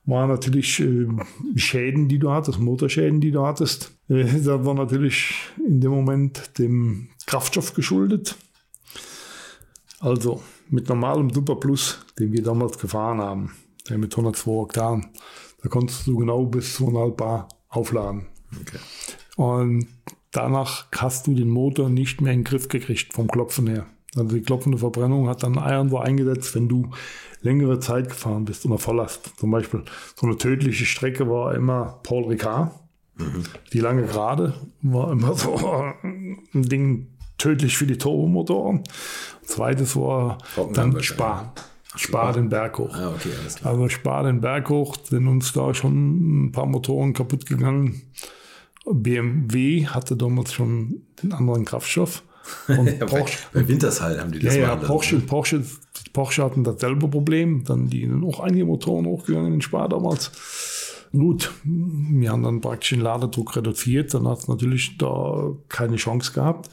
war 0.08 0.26
natürlich 0.26 0.80
äh, 0.80 1.06
Schäden, 1.56 2.08
die 2.08 2.18
du 2.18 2.32
hattest, 2.32 2.60
Motorschäden, 2.60 3.20
die 3.22 3.32
du 3.32 3.46
hattest. 3.46 3.92
Äh, 4.10 4.24
das 4.24 4.66
war 4.66 4.74
natürlich 4.74 5.36
in 5.66 5.82
dem 5.82 5.92
Moment 5.92 6.58
dem 6.58 7.10
Kraftstoff 7.28 7.74
geschuldet. 7.74 8.36
Also 10.00 10.42
mit 10.70 10.90
normalem 10.90 11.30
Super 11.32 11.56
Plus, 11.56 12.00
den 12.18 12.32
wir 12.32 12.42
damals 12.42 12.78
gefahren 12.78 13.20
haben, 13.20 13.52
der 13.90 13.98
mit 13.98 14.14
102 14.14 14.50
Oktan, 14.52 15.08
da 15.62 15.70
konntest 15.70 16.08
du 16.08 16.18
genau 16.18 16.46
bis 16.46 16.80
2,5 16.80 17.16
Bar 17.16 17.50
aufladen. 17.68 18.28
Okay. 18.62 18.80
Und 19.36 19.88
danach 20.32 20.88
hast 20.96 21.28
du 21.28 21.34
den 21.34 21.50
Motor 21.50 21.90
nicht 21.90 22.22
mehr 22.22 22.32
in 22.32 22.40
den 22.40 22.46
Griff 22.46 22.70
gekriegt 22.70 23.14
vom 23.14 23.28
Klopfen 23.28 23.68
her. 23.68 23.88
Also 24.16 24.36
die 24.36 24.42
klopfende 24.42 24.78
Verbrennung 24.78 25.28
hat 25.28 25.44
dann 25.44 25.56
irgendwo 25.56 25.98
eingesetzt, 25.98 26.56
wenn 26.56 26.68
du 26.68 26.92
längere 27.42 27.80
Zeit 27.80 28.10
gefahren 28.10 28.46
bist 28.46 28.66
unter 28.66 28.80
Volllast. 28.80 29.38
Zum 29.38 29.52
Beispiel 29.52 29.84
so 30.16 30.26
eine 30.26 30.38
tödliche 30.38 30.86
Strecke 30.86 31.30
war 31.30 31.54
immer 31.54 32.00
Paul 32.04 32.26
Ricard. 32.26 32.72
Mhm. 33.16 33.44
Die 33.74 33.80
lange 33.80 34.04
Gerade 34.04 34.54
war 34.82 35.12
immer 35.12 35.34
so 35.34 35.56
ein 36.04 36.40
Ding 36.54 37.08
tödlich 37.38 37.78
für 37.78 37.86
die 37.86 37.98
Turbomotoren. 37.98 38.84
Zweites 39.44 39.96
war 39.96 40.40
dann 40.74 41.02
Spar. 41.02 41.54
Spar 41.96 42.34
den 42.34 42.50
Berg 42.50 42.78
hoch. 42.78 42.94
Ah, 42.94 43.14
okay, 43.16 43.30
also 43.64 43.90
Spar 43.90 44.24
den 44.24 44.42
Berg 44.42 44.70
hoch, 44.70 44.98
sind 45.04 45.28
uns 45.28 45.54
da 45.54 45.74
schon 45.74 46.46
ein 46.46 46.52
paar 46.52 46.66
Motoren 46.66 47.14
kaputt 47.14 47.46
gegangen. 47.46 48.02
BMW 48.86 49.86
hatte 49.88 50.16
damals 50.16 50.54
schon 50.54 51.02
den 51.22 51.34
anderen 51.34 51.66
Kraftstoff. 51.66 52.24
Und 52.68 53.00
Porsche, 53.06 53.38
bei, 53.54 53.68
Wintershall 53.68 54.20
haben 54.20 54.32
die 54.32 54.40
das 54.40 54.56
ja, 54.56 54.62
ja, 54.62 54.76
Porsche, 54.76 55.20
Porsche, 55.20 55.64
Porsche 56.14 56.44
hatten 56.44 56.64
dasselbe 56.64 57.08
Problem. 57.08 57.64
Dann 57.64 57.88
die 57.88 58.10
auch 58.26 58.40
einige 58.40 58.66
Motoren 58.66 59.06
hochgegangen 59.06 59.54
in 59.54 59.62
Spar 59.62 59.90
damals. 59.90 60.32
Gut, 61.12 61.52
wir 61.64 62.32
haben 62.32 62.44
dann 62.44 62.62
praktisch 62.62 62.90
den 62.90 63.02
Ladedruck 63.02 63.56
reduziert. 63.56 64.14
Dann 64.14 64.28
hat 64.28 64.40
es 64.40 64.48
natürlich 64.48 64.98
da 64.98 65.52
keine 65.70 65.96
Chance 65.96 66.34
gehabt. 66.34 66.70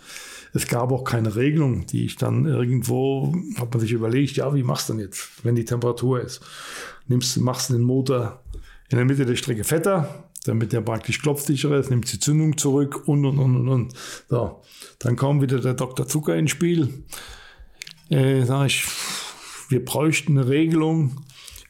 Es 0.52 0.68
gab 0.68 0.92
auch 0.92 1.04
keine 1.04 1.34
Regelung, 1.34 1.86
die 1.86 2.04
ich 2.04 2.16
dann 2.16 2.46
irgendwo, 2.46 3.34
hat 3.58 3.72
man 3.72 3.80
sich 3.80 3.92
überlegt, 3.92 4.36
ja, 4.36 4.54
wie 4.54 4.62
machst 4.62 4.88
du 4.88 4.92
denn 4.92 5.02
jetzt, 5.02 5.44
wenn 5.44 5.56
die 5.56 5.64
Temperatur 5.64 6.20
ist? 6.20 6.42
Nimmst, 7.08 7.36
machst 7.38 7.70
du 7.70 7.74
den 7.74 7.82
Motor 7.82 8.40
in 8.88 8.96
der 8.96 9.04
Mitte 9.04 9.26
der 9.26 9.34
Strecke 9.34 9.64
fetter 9.64 10.24
damit 10.44 10.72
der 10.72 10.82
praktisch 10.82 11.20
klopfsicherer 11.20 11.78
ist, 11.78 11.90
nimmt 11.90 12.10
die 12.12 12.20
Zündung 12.20 12.56
zurück 12.56 13.08
und 13.08 13.24
und 13.24 13.38
und 13.38 13.56
und 13.56 13.68
und. 13.68 13.94
So, 14.28 14.60
dann 15.04 15.16
kam 15.16 15.42
wieder 15.42 15.60
der 15.60 15.74
Dr. 15.74 16.08
Zucker 16.08 16.34
ins 16.34 16.50
Spiel. 16.50 17.04
Äh, 18.08 18.44
sag 18.44 18.66
ich, 18.66 18.86
wir 19.68 19.84
bräuchten 19.84 20.38
eine 20.38 20.48
Regelung, 20.48 21.20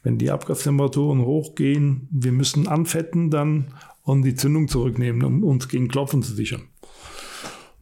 wenn 0.04 0.18
die 0.18 0.30
Abgastemperaturen 0.30 1.20
hochgehen, 1.22 2.08
wir 2.12 2.30
müssen 2.30 2.68
anfetten 2.68 3.30
dann 3.30 3.74
und 4.02 4.22
die 4.22 4.36
Zündung 4.36 4.68
zurücknehmen, 4.68 5.24
um 5.24 5.42
uns 5.42 5.68
gegen 5.68 5.88
Klopfen 5.88 6.22
zu 6.22 6.32
sichern. 6.32 6.68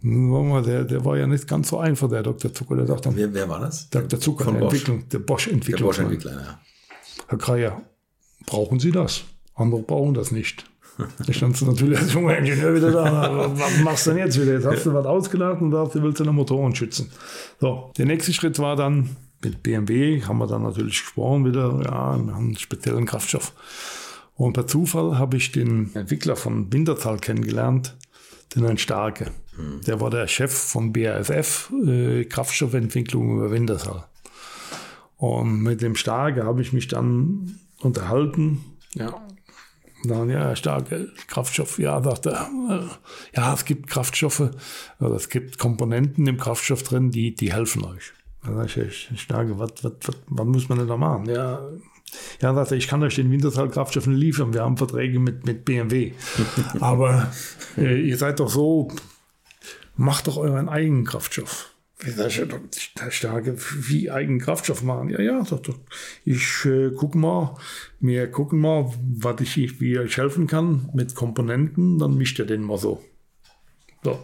Der, 0.03 0.85
der 0.85 1.05
war 1.05 1.19
ja 1.19 1.27
nicht 1.27 1.47
ganz 1.47 1.69
so 1.69 1.79
einfach, 1.79 2.09
der 2.09 2.23
Dr. 2.23 2.53
Zucker. 2.53 2.77
Der 2.77 2.87
sagt 2.87 3.07
dann, 3.07 3.17
wer, 3.17 3.33
wer 3.35 3.49
war 3.49 3.61
das? 3.61 3.91
Dr. 3.91 4.19
Zucker, 4.19 4.45
Von 4.45 4.55
der, 4.55 4.61
Bosch. 4.61 4.73
Entwicklung, 4.73 5.09
der 5.11 5.19
Bosch-Entwickler. 5.19 5.79
Der 5.79 5.85
Bosch-Entwickler, 5.85 6.33
ja. 6.33 6.61
Herr 7.29 7.39
Kreier, 7.39 7.83
brauchen 8.47 8.81
Sie 8.81 8.91
das? 8.91 9.25
Andere 9.55 9.83
brauchen 9.83 10.15
das 10.15 10.33
nicht. 10.33 10.65
Da 10.99 11.33
stand 11.33 11.61
du 11.61 11.67
natürlich 11.67 11.99
als 11.99 12.13
junger 12.13 12.37
Ingenieur 12.37 12.75
wieder 12.75 12.91
da. 12.91 13.51
Was 13.59 13.79
machst 13.81 14.07
du 14.07 14.11
denn 14.11 14.19
jetzt 14.21 14.41
wieder? 14.41 14.53
Jetzt 14.53 14.67
hast 14.67 14.87
du 14.87 14.93
was 14.93 15.07
ausgedacht 15.07 15.61
und 15.61 15.73
sagst, 15.73 15.95
du 15.95 16.03
willst 16.03 16.21
deine 16.21 16.33
Motoren 16.33 16.75
schützen. 16.75 17.11
So, 17.61 17.91
der 17.97 18.07
nächste 18.07 18.33
Schritt 18.33 18.59
war 18.59 18.77
dann, 18.77 19.17
mit 19.43 19.63
BMW 19.63 20.23
haben 20.23 20.39
wir 20.39 20.47
dann 20.47 20.63
natürlich 20.63 21.01
gesprochen 21.01 21.45
wieder, 21.45 21.81
ja, 21.85 22.17
wir 22.17 22.35
haben 22.35 22.35
einen 22.35 22.57
speziellen 22.57 23.07
Kraftstoff. 23.07 23.53
Und 24.35 24.53
per 24.53 24.67
Zufall 24.67 25.19
habe 25.19 25.37
ich 25.37 25.53
den 25.53 25.95
Entwickler 25.95 26.37
von 26.37 26.73
Winterthal 26.73 27.19
kennengelernt, 27.19 27.97
den 28.55 28.65
Herrn 28.65 28.79
Starke. 28.79 29.31
Der 29.87 30.01
war 30.01 30.11
der 30.11 30.27
Chef 30.29 30.53
von 30.53 30.93
BASF, 30.93 31.71
äh, 31.87 32.25
Kraftstoffentwicklung 32.25 33.37
über 33.37 33.51
Winterthal. 33.51 34.05
Und 35.17 35.63
mit 35.63 35.83
dem 35.83 35.95
Starke 35.95 36.45
habe 36.45 36.63
ich 36.63 36.73
mich 36.73 36.89
dann 36.89 37.61
unterhalten. 37.81 38.65
Ja. 38.95 39.21
Dann, 40.05 40.31
ja, 40.31 40.55
starke 40.57 41.11
Kraftstoff, 41.29 41.79
ja, 41.79 42.03
sagt 42.03 42.27
er, 42.27 42.49
ja, 43.37 43.55
es 43.55 43.65
gibt 43.65 43.89
Kraftstoffe, 43.89 44.51
oder 45.01 45.15
es 45.15 45.29
gibt 45.29 45.59
Komponenten 45.59 46.27
im 46.27 46.39
Kraftstoff 46.39 46.83
drin, 46.83 47.11
die, 47.11 47.35
die 47.35 47.53
helfen 47.53 47.85
euch. 47.85 48.13
Dann 48.45 48.57
sag 48.57 48.77
ich, 48.77 49.11
starke, 49.17 49.59
was, 49.59 49.71
was, 49.83 49.93
was, 50.03 50.17
was 50.27 50.47
muss 50.47 50.69
man 50.69 50.79
denn 50.79 50.89
da 50.89 50.97
machen? 50.97 51.27
Ja, 51.27 51.61
ja, 52.41 52.55
sagt 52.55 52.73
er, 52.73 52.77
ich 52.77 52.89
kann 52.89 53.03
euch 53.03 53.15
den 53.15 53.31
Winterthal-Kraftstoff 53.31 54.07
nicht 54.07 54.19
liefern, 54.19 54.53
wir 54.53 54.63
haben 54.63 54.77
Verträge 54.77 55.19
mit, 55.19 55.47
mit 55.47 55.65
BMW. 55.65 56.13
Aber 56.81 57.33
äh, 57.77 58.01
ihr 58.01 58.19
seid 58.19 58.41
doch 58.41 58.51
so, 58.51 58.89
macht 59.97 60.27
doch 60.27 60.37
euren 60.37 60.69
eigenen 60.69 61.05
Kraftstoff. 61.05 61.72
Starke, 63.11 63.57
wie 63.59 64.11
eigenen 64.11 64.41
Kraftstoff 64.41 64.83
machen? 64.83 65.11
Ja, 65.11 65.21
ja, 65.21 65.45
sagt 65.45 65.69
er. 65.69 65.75
Ich 66.25 66.65
äh, 66.65 66.91
gucke 66.91 67.17
mal, 67.17 67.57
wir 68.01 68.31
gucken 68.31 68.61
mal, 68.61 68.93
was 69.15 69.41
ich, 69.41 69.81
wie 69.81 69.97
ich 69.99 70.17
helfen 70.17 70.47
kann 70.47 70.91
mit 70.95 71.15
Komponenten, 71.15 71.99
dann 71.99 72.17
mischt 72.17 72.39
er 72.39 72.47
den 72.47 72.63
mal 72.63 72.79
so. 72.79 73.03
So. 74.03 74.19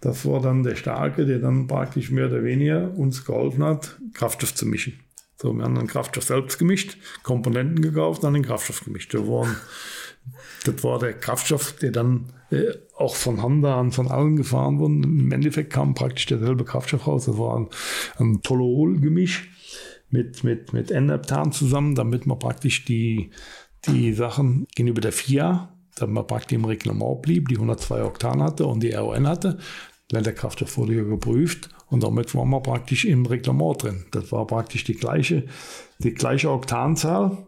Das 0.00 0.24
war 0.26 0.40
dann 0.40 0.62
der 0.62 0.76
Starke, 0.76 1.26
der 1.26 1.40
dann 1.40 1.66
praktisch 1.66 2.10
mehr 2.10 2.26
oder 2.26 2.44
weniger 2.44 2.96
uns 2.96 3.24
geholfen 3.24 3.64
hat, 3.64 3.98
Kraftstoff 4.14 4.54
zu 4.54 4.66
mischen. 4.66 5.00
So, 5.36 5.52
wir 5.52 5.64
haben 5.64 5.74
dann 5.74 5.86
Kraftstoff 5.86 6.24
selbst 6.24 6.58
gemischt, 6.58 6.98
Komponenten 7.22 7.80
gekauft, 7.80 8.22
dann 8.22 8.34
den 8.34 8.44
Kraftstoff 8.44 8.84
gemischt. 8.84 9.14
Das, 9.14 9.22
waren, 9.22 9.56
das 10.64 10.84
war 10.84 10.98
der 10.98 11.14
Kraftstoff, 11.14 11.72
der 11.72 11.90
dann 11.90 12.32
äh, 12.50 12.74
auch 12.98 13.14
von 13.14 13.42
Honda 13.42 13.78
an 13.78 13.92
von 13.92 14.08
allen 14.08 14.36
gefahren 14.36 14.78
wurde. 14.78 14.94
Im 14.94 15.32
Endeffekt 15.32 15.72
kam 15.72 15.94
praktisch 15.94 16.26
derselbe 16.26 16.64
Kraftstoff 16.64 17.06
raus. 17.06 17.26
Das 17.26 17.38
war 17.38 17.56
ein, 17.56 17.68
ein 18.18 18.42
Toluol-Gemisch 18.42 19.50
mit, 20.10 20.44
mit, 20.44 20.72
mit 20.72 20.90
N-Heptan 20.90 21.52
zusammen, 21.52 21.94
damit 21.94 22.26
man 22.26 22.38
praktisch 22.38 22.84
die, 22.84 23.30
die 23.86 24.12
Sachen 24.12 24.66
gegenüber 24.74 25.00
der 25.00 25.12
FIA, 25.12 25.72
damit 25.96 26.14
man 26.14 26.26
praktisch 26.26 26.56
im 26.56 26.64
Reglement 26.64 27.22
blieb, 27.22 27.48
die 27.48 27.56
102 27.56 28.04
Oktan 28.04 28.42
hatte 28.42 28.66
und 28.66 28.82
die 28.82 28.92
RON 28.92 29.28
hatte. 29.28 29.58
Weil 30.10 30.22
der 30.22 30.34
Kraftstoff 30.34 30.78
wurde 30.78 30.94
ja 30.94 31.02
geprüft 31.02 31.68
und 31.88 32.02
damit 32.02 32.34
waren 32.34 32.48
wir 32.48 32.60
praktisch 32.60 33.04
im 33.04 33.26
Reglement 33.26 33.82
drin. 33.82 34.04
Das 34.10 34.32
war 34.32 34.46
praktisch 34.46 34.84
die 34.84 34.94
gleiche, 34.94 35.44
die 35.98 36.14
gleiche 36.14 36.50
Oktanzahl, 36.50 37.46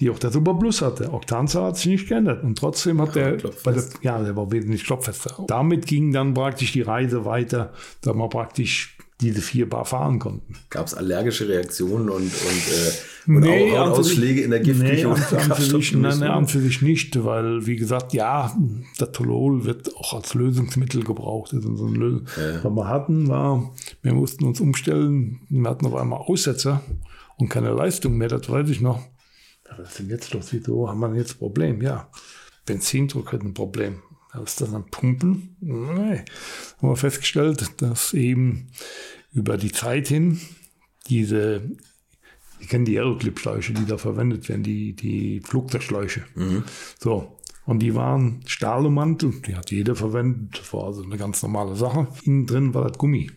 die 0.00 0.10
auch 0.10 0.18
der 0.18 0.30
Super 0.30 0.54
Plus 0.54 0.80
hatte. 0.80 1.12
Oktanzahl 1.12 1.68
hat 1.68 1.76
sich 1.76 1.86
nicht 1.86 2.08
geändert 2.08 2.44
und 2.44 2.56
trotzdem 2.56 3.00
hat 3.00 3.14
der, 3.14 3.36
das, 3.36 3.90
ja, 4.02 4.22
der 4.22 4.36
war 4.36 4.50
wesentlich 4.52 4.84
klopffester. 4.84 5.44
Damit 5.48 5.86
ging 5.86 6.12
dann 6.12 6.34
praktisch 6.34 6.72
die 6.72 6.82
Reise 6.82 7.24
weiter, 7.24 7.72
da 8.02 8.14
wir 8.14 8.28
praktisch 8.28 8.96
diese 9.20 9.40
vier 9.40 9.68
Bar 9.68 9.84
fahren 9.84 10.20
konnten. 10.20 10.54
Gab 10.70 10.86
es 10.86 10.94
allergische 10.94 11.48
Reaktionen 11.48 12.08
und, 12.08 12.22
und, 12.22 12.30
äh, 12.30 13.26
und 13.26 13.40
Nee, 13.40 13.76
Ausschläge 13.76 14.42
in 14.42 14.52
der 14.52 14.60
Giftküche 14.60 14.94
Nee, 14.94 15.04
und 15.06 15.32
an, 15.32 15.50
an, 15.50 15.56
für 15.56 15.62
sich, 15.76 15.92
nein, 15.92 16.18
nein, 16.20 16.30
an 16.30 16.46
für 16.46 16.60
sich 16.60 16.82
nicht, 16.82 17.24
weil, 17.24 17.66
wie 17.66 17.74
gesagt, 17.74 18.12
ja, 18.12 18.56
das 18.96 19.10
Tolol 19.10 19.64
wird 19.64 19.94
auch 19.96 20.14
als 20.14 20.34
Lösungsmittel 20.34 21.02
gebraucht. 21.02 21.52
Das 21.52 21.64
ist 21.64 21.78
so 21.78 21.88
Lö 21.88 22.20
Was 22.62 22.72
wir 22.72 22.88
hatten, 22.88 23.28
war, 23.28 23.74
wir 24.02 24.14
mussten 24.14 24.44
uns 24.44 24.60
umstellen, 24.60 25.40
wir 25.48 25.68
hatten 25.68 25.86
auf 25.86 25.96
einmal 25.96 26.20
Aussetzer 26.20 26.82
und 27.38 27.48
keine 27.48 27.72
Leistung 27.72 28.16
mehr, 28.16 28.28
das 28.28 28.48
weiß 28.48 28.70
ich 28.70 28.80
noch. 28.80 29.00
Was 29.76 29.90
ist 29.90 29.98
denn 29.98 30.08
jetzt 30.08 30.32
los? 30.32 30.52
Wieso 30.52 30.88
haben 30.88 31.00
wir 31.00 31.14
jetzt 31.14 31.34
ein 31.34 31.38
Problem? 31.38 31.82
Ja, 31.82 32.10
Benzindruck 32.66 33.32
hat 33.32 33.42
ein 33.42 33.54
Problem. 33.54 34.02
Ja, 34.34 34.42
Ist 34.42 34.60
das 34.60 34.70
dann 34.70 34.86
Pumpen? 34.86 35.56
Nee. 35.60 36.24
Haben 36.78 36.88
wir 36.88 36.96
festgestellt, 36.96 37.80
dass 37.80 38.14
eben 38.14 38.68
über 39.32 39.56
die 39.56 39.72
Zeit 39.72 40.08
hin 40.08 40.40
diese 41.08 41.62
Sie 42.60 42.66
kennen 42.66 42.84
die 42.84 42.98
Aeroclip-Schläuche, 42.98 43.72
die 43.72 43.86
da 43.86 43.98
verwendet 43.98 44.48
werden, 44.48 44.62
die, 44.62 44.92
die 44.94 45.40
Flugzeugschläuche. 45.40 46.24
So. 46.98 47.38
Und 47.66 47.80
die 47.80 47.94
waren 47.94 48.40
Stahl 48.46 48.86
ummantelt, 48.86 49.46
die 49.46 49.54
hat 49.54 49.70
jeder 49.70 49.94
verwendet. 49.94 50.58
Das 50.58 50.72
war 50.72 50.84
also 50.84 51.02
eine 51.02 51.18
ganz 51.18 51.42
normale 51.42 51.76
Sache. 51.76 52.08
Innen 52.24 52.46
drin 52.46 52.74
war 52.74 52.88
das 52.88 52.96
Gummi. 52.96 53.30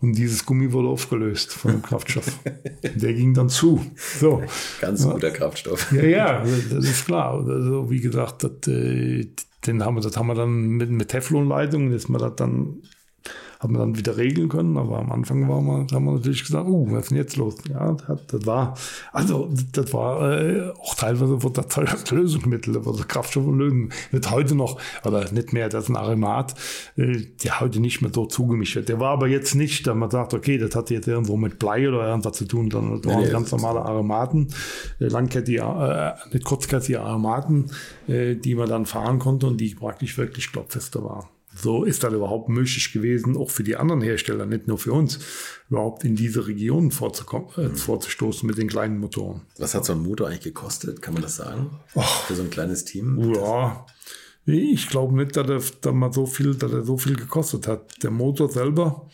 Und 0.00 0.14
dieses 0.14 0.46
Gummi 0.46 0.72
wurde 0.72 0.88
aufgelöst 0.88 1.52
von 1.52 1.72
dem 1.72 1.82
Kraftstoff. 1.82 2.38
Der 2.94 3.12
ging 3.12 3.34
dann 3.34 3.50
zu. 3.50 3.84
So. 4.18 4.42
Ganz 4.80 5.04
guter 5.04 5.30
Kraftstoff. 5.30 5.92
Ja, 5.92 6.04
ja, 6.04 6.42
das 6.42 6.84
ist 6.84 7.04
klar. 7.04 7.46
Also, 7.46 7.90
wie 7.90 8.00
gesagt, 8.00 8.42
das, 8.42 8.66
äh, 8.68 9.28
den 9.66 9.84
haben 9.84 9.96
wir, 9.96 10.00
das 10.00 10.16
haben 10.16 10.28
wir 10.28 10.34
dann 10.34 10.68
mit, 10.68 10.90
mit 10.90 11.08
Teflonleitungen, 11.08 11.92
ist 11.92 12.08
man 12.08 12.20
das 12.20 12.32
dann, 12.36 12.82
haben 13.60 13.74
wir 13.74 13.78
dann 13.78 13.96
wieder 13.96 14.16
regeln 14.16 14.48
können. 14.48 14.76
Aber 14.78 14.98
am 14.98 15.12
Anfang 15.12 15.46
war 15.48 15.60
man, 15.60 15.86
haben 15.92 16.04
wir 16.04 16.12
natürlich 16.12 16.44
gesagt, 16.44 16.66
uh, 16.66 16.90
was 16.90 17.02
ist 17.02 17.10
denn 17.10 17.18
jetzt 17.18 17.36
los? 17.36 17.54
Ja, 17.68 17.94
das, 18.26 18.46
war, 18.46 18.74
also 19.12 19.50
das 19.72 19.92
war 19.92 20.40
äh, 20.40 20.70
auch 20.70 20.94
teilweise 20.94 21.42
wird 21.42 21.58
das 21.58 21.68
Zeug 21.68 21.92
als 21.92 22.10
Lösungsmittel, 22.10 22.80
das 22.82 23.08
Kraftstoff 23.08 23.46
und 23.46 23.58
Lösung. 23.58 23.90
Wird 24.10 24.30
heute 24.30 24.54
noch, 24.54 24.80
oder 25.04 25.30
nicht 25.30 25.52
mehr, 25.52 25.68
das 25.68 25.84
ist 25.84 25.90
ein 25.90 25.96
Aromat, 25.96 26.54
äh, 26.96 27.26
der 27.44 27.60
heute 27.60 27.80
nicht 27.80 28.00
mehr 28.00 28.10
so 28.14 28.24
zugemischt 28.24 28.76
wird. 28.76 28.88
Der 28.88 28.98
war 28.98 29.10
aber 29.10 29.28
jetzt 29.28 29.54
nicht, 29.54 29.86
da 29.86 29.94
man 29.94 30.10
sagt, 30.10 30.32
okay, 30.32 30.56
das 30.56 30.74
hat 30.74 30.88
jetzt 30.88 31.06
irgendwo 31.06 31.36
mit 31.36 31.58
Blei 31.58 31.86
oder 31.86 32.08
irgendwas 32.08 32.38
zu 32.38 32.46
tun, 32.46 32.70
sondern 32.70 33.02
das 33.02 33.12
waren 33.12 33.24
nee, 33.24 33.30
ganz 33.30 33.52
normale 33.52 33.82
Aromaten, 33.82 34.48
äh, 35.00 35.08
langkettige, 35.08 35.60
äh, 35.60 36.32
nicht 36.32 36.46
kurzkettige 36.46 37.02
Aromaten, 37.02 37.70
äh, 38.08 38.36
die 38.36 38.54
man 38.54 38.70
dann 38.70 38.86
fahren 38.86 39.18
konnte 39.18 39.46
und 39.46 39.60
die 39.60 39.74
praktisch 39.74 40.16
wirklich 40.16 40.50
klopffester 40.50 41.04
waren. 41.04 41.26
So 41.54 41.84
ist 41.84 42.04
das 42.04 42.12
überhaupt 42.12 42.48
möglich 42.48 42.92
gewesen, 42.92 43.36
auch 43.36 43.50
für 43.50 43.64
die 43.64 43.76
anderen 43.76 44.02
Hersteller, 44.02 44.46
nicht 44.46 44.68
nur 44.68 44.78
für 44.78 44.92
uns, 44.92 45.18
überhaupt 45.68 46.04
in 46.04 46.14
diese 46.14 46.46
Region 46.46 46.90
vorzukommen, 46.90 47.48
äh, 47.56 47.70
vorzustoßen 47.70 48.46
mit 48.46 48.56
den 48.56 48.68
kleinen 48.68 48.98
Motoren. 48.98 49.42
Was 49.58 49.74
hat 49.74 49.84
so 49.84 49.92
ein 49.92 50.02
Motor 50.02 50.28
eigentlich 50.28 50.42
gekostet? 50.42 51.02
Kann 51.02 51.14
man 51.14 51.22
das 51.22 51.36
sagen? 51.36 51.70
Für 52.26 52.34
so 52.34 52.42
ein 52.42 52.50
kleines 52.50 52.84
Team? 52.84 53.34
Ja, 53.34 53.84
ich 54.46 54.88
glaube 54.88 55.16
nicht, 55.16 55.36
dass 55.36 55.48
er, 55.48 55.60
dass 55.80 55.94
man 55.94 56.12
so 56.12 56.26
viel, 56.26 56.54
dass 56.54 56.72
er 56.72 56.82
so 56.82 56.96
viel 56.96 57.16
gekostet 57.16 57.66
hat. 57.66 58.02
Der 58.02 58.10
Motor 58.10 58.48
selber, 58.48 59.08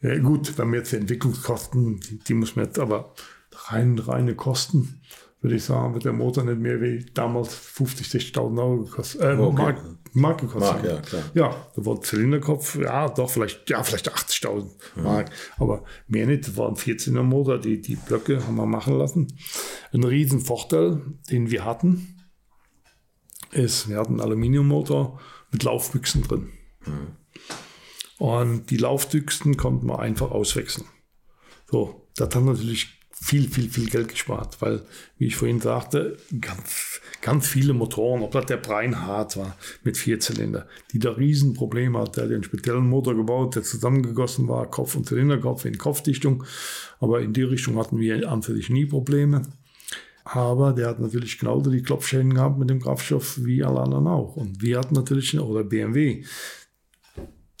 äh, 0.00 0.18
gut, 0.20 0.56
wenn 0.58 0.70
wir 0.70 0.78
jetzt 0.78 0.92
die 0.92 0.96
Entwicklungskosten, 0.96 2.00
die, 2.00 2.18
die 2.18 2.34
muss 2.34 2.56
man 2.56 2.66
jetzt 2.66 2.78
aber 2.78 3.14
rein, 3.52 3.98
reine 3.98 4.34
Kosten, 4.34 5.00
würde 5.42 5.56
ich 5.56 5.64
sagen, 5.64 5.92
wird 5.92 6.04
der 6.04 6.12
Motor 6.12 6.44
nicht 6.44 6.60
mehr 6.60 6.80
wie 6.80 7.04
damals 7.14 7.54
50, 7.54 8.06
60.000 8.06 8.58
Euro 8.58 8.84
gekostet, 8.84 9.20
äh, 9.20 9.34
Okay. 9.34 9.62
Mark, 9.62 9.80
Mark 10.12 10.40
gekostet. 10.40 10.72
Mark, 10.72 10.84
ja, 10.84 11.00
klar. 11.00 11.22
Ja, 11.34 11.66
da 11.74 11.84
war 11.84 11.96
ein 11.96 12.02
Zylinderkopf, 12.02 12.76
ja, 12.76 13.08
doch, 13.08 13.28
vielleicht, 13.28 13.68
ja, 13.68 13.82
vielleicht 13.82 14.10
80.000 14.10 14.70
Mark, 15.02 15.30
aber 15.58 15.84
mehr 16.06 16.26
nicht. 16.26 16.46
Das 16.46 16.56
war 16.56 16.68
ein 16.68 16.76
14er 16.76 17.22
Motor, 17.22 17.58
die, 17.58 17.80
die 17.80 17.96
Blöcke 17.96 18.46
haben 18.46 18.54
wir 18.54 18.66
machen 18.66 18.96
lassen. 18.96 19.26
Ein 19.92 20.04
riesen 20.04 20.40
Vorteil, 20.40 21.02
den 21.30 21.50
wir 21.50 21.64
hatten, 21.64 22.16
ist, 23.50 23.88
wir 23.88 23.98
hatten 23.98 24.12
einen 24.12 24.20
Aluminiummotor 24.20 25.20
mit 25.50 25.64
Laufbüchsen 25.64 26.22
drin. 26.22 26.52
Und 28.18 28.70
die 28.70 28.76
Laufbüchsen 28.76 29.56
konnten 29.56 29.86
wir 29.88 29.98
einfach 29.98 30.30
auswechseln. 30.30 30.86
So, 31.68 32.08
das 32.16 32.34
hat 32.34 32.44
natürlich 32.44 33.01
viel, 33.22 33.48
viel, 33.48 33.70
viel 33.70 33.88
Geld 33.88 34.08
gespart, 34.08 34.60
weil, 34.60 34.82
wie 35.16 35.26
ich 35.26 35.36
vorhin 35.36 35.60
sagte, 35.60 36.16
ganz, 36.40 37.00
ganz 37.20 37.46
viele 37.46 37.72
Motoren, 37.72 38.20
ob 38.22 38.32
das 38.32 38.46
der 38.46 38.56
Breinhardt 38.56 39.36
war 39.36 39.56
mit 39.84 39.96
Vierzylinder, 39.96 40.66
die 40.92 40.98
da 40.98 41.12
Riesenprobleme 41.12 42.00
hat. 42.00 42.16
Der 42.16 42.24
hat 42.24 42.32
den 42.32 42.42
speziellen 42.42 42.88
Motor 42.88 43.14
gebaut, 43.14 43.54
der 43.54 43.62
zusammengegossen 43.62 44.48
war, 44.48 44.68
Kopf 44.68 44.96
und 44.96 45.06
Zylinderkopf 45.06 45.64
in 45.66 45.78
Kopfdichtung. 45.78 46.42
Aber 46.98 47.20
in 47.20 47.32
die 47.32 47.44
Richtung 47.44 47.78
hatten 47.78 48.00
wir 48.00 48.28
an 48.28 48.42
für 48.42 48.54
sich 48.54 48.70
nie 48.70 48.86
Probleme. 48.86 49.42
Aber 50.24 50.72
der 50.72 50.88
hat 50.88 50.98
natürlich 50.98 51.38
genauso 51.38 51.70
die 51.70 51.82
Klopfschäden 51.82 52.34
gehabt 52.34 52.58
mit 52.58 52.70
dem 52.70 52.80
Kraftstoff 52.80 53.44
wie 53.44 53.62
alle 53.62 53.80
anderen 53.80 54.08
auch. 54.08 54.34
Und 54.34 54.62
wir 54.62 54.78
hatten 54.78 54.94
natürlich, 54.94 55.38
oder 55.38 55.62
BMW, 55.62 56.24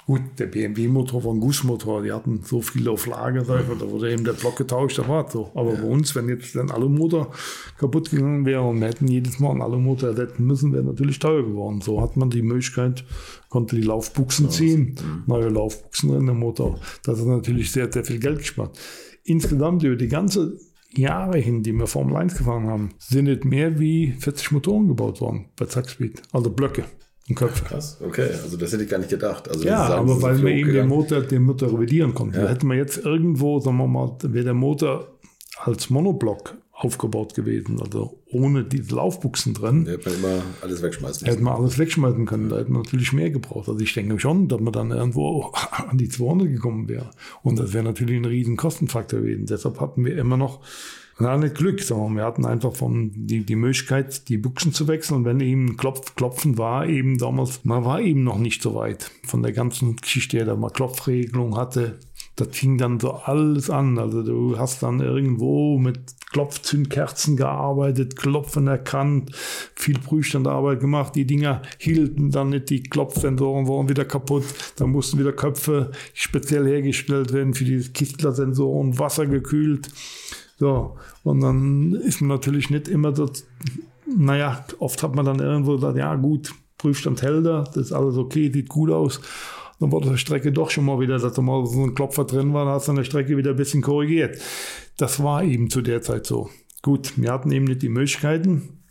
Gut, 0.04 0.22
der 0.38 0.46
BMW-Motor 0.46 1.22
war 1.22 1.32
ein 1.32 1.38
Gussmotor, 1.38 2.02
die 2.02 2.10
hatten 2.10 2.40
so 2.42 2.60
viele 2.60 2.90
auf 2.90 3.06
Lager, 3.06 3.44
da 3.44 3.90
wurde 3.90 4.12
eben 4.12 4.24
der 4.24 4.32
Block 4.32 4.56
getauscht, 4.56 4.98
das 4.98 5.06
war 5.06 5.30
so. 5.30 5.52
Aber 5.54 5.74
ja. 5.74 5.80
bei 5.80 5.86
uns, 5.86 6.16
wenn 6.16 6.28
jetzt 6.28 6.56
ein 6.56 6.72
Alumotor 6.72 7.30
kaputt 7.78 8.10
gegangen 8.10 8.44
wäre 8.44 8.62
und 8.62 8.80
wir 8.80 8.88
hätten 8.88 9.06
jedes 9.06 9.38
Mal 9.38 9.52
einen 9.52 9.62
Alumotor 9.62 10.08
ersetzen 10.08 10.44
müssen, 10.44 10.72
wäre 10.72 10.82
natürlich 10.82 11.20
teuer 11.20 11.44
geworden. 11.44 11.80
So 11.82 12.00
hat 12.00 12.16
man 12.16 12.30
die 12.30 12.42
Möglichkeit, 12.42 13.04
konnte 13.48 13.76
die 13.76 13.82
Laufbuchsen 13.82 14.50
ziehen, 14.50 14.96
neue 15.26 15.48
Laufbuchsen 15.48 16.12
in 16.14 16.26
den 16.26 16.38
Motor. 16.38 16.80
Das 17.04 17.20
hat 17.20 17.26
natürlich 17.26 17.70
sehr, 17.70 17.92
sehr 17.92 18.04
viel 18.04 18.18
Geld 18.18 18.40
gespart. 18.40 18.76
Insgesamt 19.22 19.84
über 19.84 19.94
die 19.94 20.08
ganze 20.08 20.58
Jahre 20.96 21.38
hin, 21.38 21.62
die 21.62 21.72
wir 21.72 21.86
Formel 21.86 22.16
1 22.16 22.36
gefahren 22.36 22.66
haben, 22.66 22.90
sind 22.98 23.26
nicht 23.26 23.44
mehr 23.44 23.78
wie 23.78 24.14
40 24.18 24.50
Motoren 24.50 24.88
gebaut 24.88 25.20
worden 25.20 25.46
bei 25.56 25.66
Zackspeed, 25.66 26.22
also 26.32 26.50
Blöcke 26.50 26.84
und 27.28 27.34
Köpfe. 27.36 27.64
Krass, 27.64 27.98
okay, 28.04 28.30
also 28.42 28.56
das 28.56 28.72
hätte 28.72 28.84
ich 28.84 28.90
gar 28.90 28.98
nicht 28.98 29.10
gedacht. 29.10 29.48
Also 29.48 29.64
ja, 29.64 29.86
sagen, 29.86 30.10
aber 30.10 30.22
weil 30.22 30.38
man 30.38 30.52
eben 30.52 30.72
den 30.72 30.88
Motor, 30.88 31.20
den 31.20 31.42
Motor 31.42 31.72
revidieren 31.72 32.14
konnte. 32.14 32.40
Ja. 32.40 32.48
Hätten 32.48 32.66
wir 32.68 32.76
jetzt 32.76 32.98
irgendwo, 32.98 33.60
sagen 33.60 33.76
wir 33.76 33.86
mal, 33.86 34.16
wäre 34.22 34.44
der 34.44 34.54
Motor 34.54 35.18
als 35.58 35.90
Monoblock 35.90 36.56
aufgebaut 36.72 37.34
gewesen, 37.34 37.80
also 37.80 38.18
ohne 38.26 38.64
diese 38.64 38.96
Laufbuchsen 38.96 39.54
drin. 39.54 39.84
Da 39.84 39.92
hätte 39.92 40.10
man 40.10 40.18
immer 40.18 40.42
alles 40.62 40.82
wegschmeißen 40.82 41.26
Hätte 41.28 41.42
man 41.42 41.54
alles 41.54 41.78
wegschmeißen 41.78 42.26
können, 42.26 42.48
da 42.48 42.58
hätte 42.58 42.72
man 42.72 42.82
natürlich 42.82 43.12
mehr 43.12 43.30
gebraucht. 43.30 43.68
Also 43.68 43.78
ich 43.78 43.94
denke 43.94 44.18
schon, 44.18 44.48
dass 44.48 44.60
man 44.60 44.72
dann 44.72 44.90
irgendwo 44.90 45.52
an 45.88 45.96
die 45.98 46.08
200 46.08 46.48
gekommen 46.48 46.88
wäre. 46.88 47.10
Und 47.42 47.58
das 47.58 47.72
wäre 47.72 47.84
natürlich 47.84 48.16
ein 48.16 48.24
riesen 48.24 48.56
Kostenfaktor 48.56 49.20
gewesen. 49.20 49.46
Deshalb 49.46 49.80
hatten 49.80 50.04
wir 50.04 50.16
immer 50.16 50.36
noch 50.36 50.60
na, 51.18 51.36
nicht 51.36 51.54
Glück, 51.54 51.80
sondern 51.80 52.16
wir 52.16 52.24
hatten 52.24 52.44
einfach 52.44 52.74
von 52.74 53.12
die, 53.14 53.44
die 53.44 53.56
Möglichkeit, 53.56 54.28
die 54.28 54.38
Buchsen 54.38 54.72
zu 54.72 54.88
wechseln. 54.88 55.18
Und 55.18 55.24
wenn 55.24 55.40
eben 55.40 55.76
Klopf, 55.76 56.14
Klopfen 56.14 56.58
war, 56.58 56.86
eben 56.86 57.18
damals, 57.18 57.64
man 57.64 57.84
war 57.84 58.00
eben 58.00 58.24
noch 58.24 58.38
nicht 58.38 58.62
so 58.62 58.74
weit 58.74 59.10
von 59.24 59.42
der 59.42 59.52
ganzen 59.52 59.96
Geschichte 59.96 60.38
her, 60.38 60.46
da 60.46 60.56
man 60.56 60.72
Klopfregelung 60.72 61.56
hatte. 61.56 61.98
Das 62.36 62.48
fing 62.52 62.78
dann 62.78 62.98
so 62.98 63.12
alles 63.12 63.68
an. 63.68 63.98
Also 63.98 64.22
du 64.22 64.58
hast 64.58 64.82
dann 64.82 65.00
irgendwo 65.00 65.78
mit 65.78 66.00
Klopfzündkerzen 66.32 67.36
gearbeitet, 67.36 68.16
Klopfen 68.16 68.66
erkannt, 68.66 69.30
viel 69.74 69.98
Prüfstandarbeit 69.98 70.80
gemacht. 70.80 71.14
Die 71.14 71.26
Dinger 71.26 71.60
hielten 71.78 72.30
dann 72.30 72.48
nicht, 72.48 72.70
die 72.70 72.82
Klopfsensoren 72.82 73.68
waren 73.68 73.90
wieder 73.90 74.06
kaputt. 74.06 74.44
Da 74.76 74.86
mussten 74.86 75.18
wieder 75.18 75.32
Köpfe 75.32 75.90
speziell 76.14 76.66
hergestellt 76.66 77.34
werden 77.34 77.52
für 77.52 77.64
die 77.64 77.80
Kistler-Sensoren, 77.80 78.98
Wasser 78.98 79.26
gekühlt. 79.26 79.90
So, 80.62 80.96
und 81.24 81.40
dann 81.40 81.92
ist 81.92 82.20
man 82.20 82.28
natürlich 82.28 82.70
nicht 82.70 82.86
immer 82.86 83.10
dort, 83.10 83.42
naja, 84.06 84.64
oft 84.78 85.02
hat 85.02 85.16
man 85.16 85.24
dann 85.24 85.40
irgendwo 85.40 85.74
gesagt, 85.74 85.98
ja 85.98 86.14
gut, 86.14 86.54
Prüfstand 86.78 87.20
hält 87.20 87.44
er, 87.46 87.64
das 87.64 87.86
ist 87.86 87.92
alles 87.92 88.16
okay, 88.16 88.48
sieht 88.52 88.68
gut 88.68 88.88
aus. 88.88 89.20
Dann 89.80 89.90
wurde 89.90 90.10
die 90.10 90.18
Strecke 90.18 90.52
doch 90.52 90.70
schon 90.70 90.84
mal 90.84 91.00
wieder, 91.00 91.18
dass 91.18 91.32
da 91.32 91.42
mal 91.42 91.66
so 91.66 91.82
ein 91.82 91.96
Klopfer 91.96 92.26
drin 92.26 92.54
war, 92.54 92.64
dann 92.64 92.74
hat 92.74 92.88
eine 92.88 93.04
Strecke 93.04 93.36
wieder 93.36 93.50
ein 93.50 93.56
bisschen 93.56 93.82
korrigiert. 93.82 94.38
Das 94.98 95.20
war 95.20 95.42
eben 95.42 95.68
zu 95.68 95.80
der 95.80 96.00
Zeit 96.00 96.26
so. 96.26 96.48
Gut, 96.80 97.14
wir 97.16 97.32
hatten 97.32 97.50
eben 97.50 97.64
nicht 97.64 97.82
die 97.82 97.88
Möglichkeiten. 97.88 98.84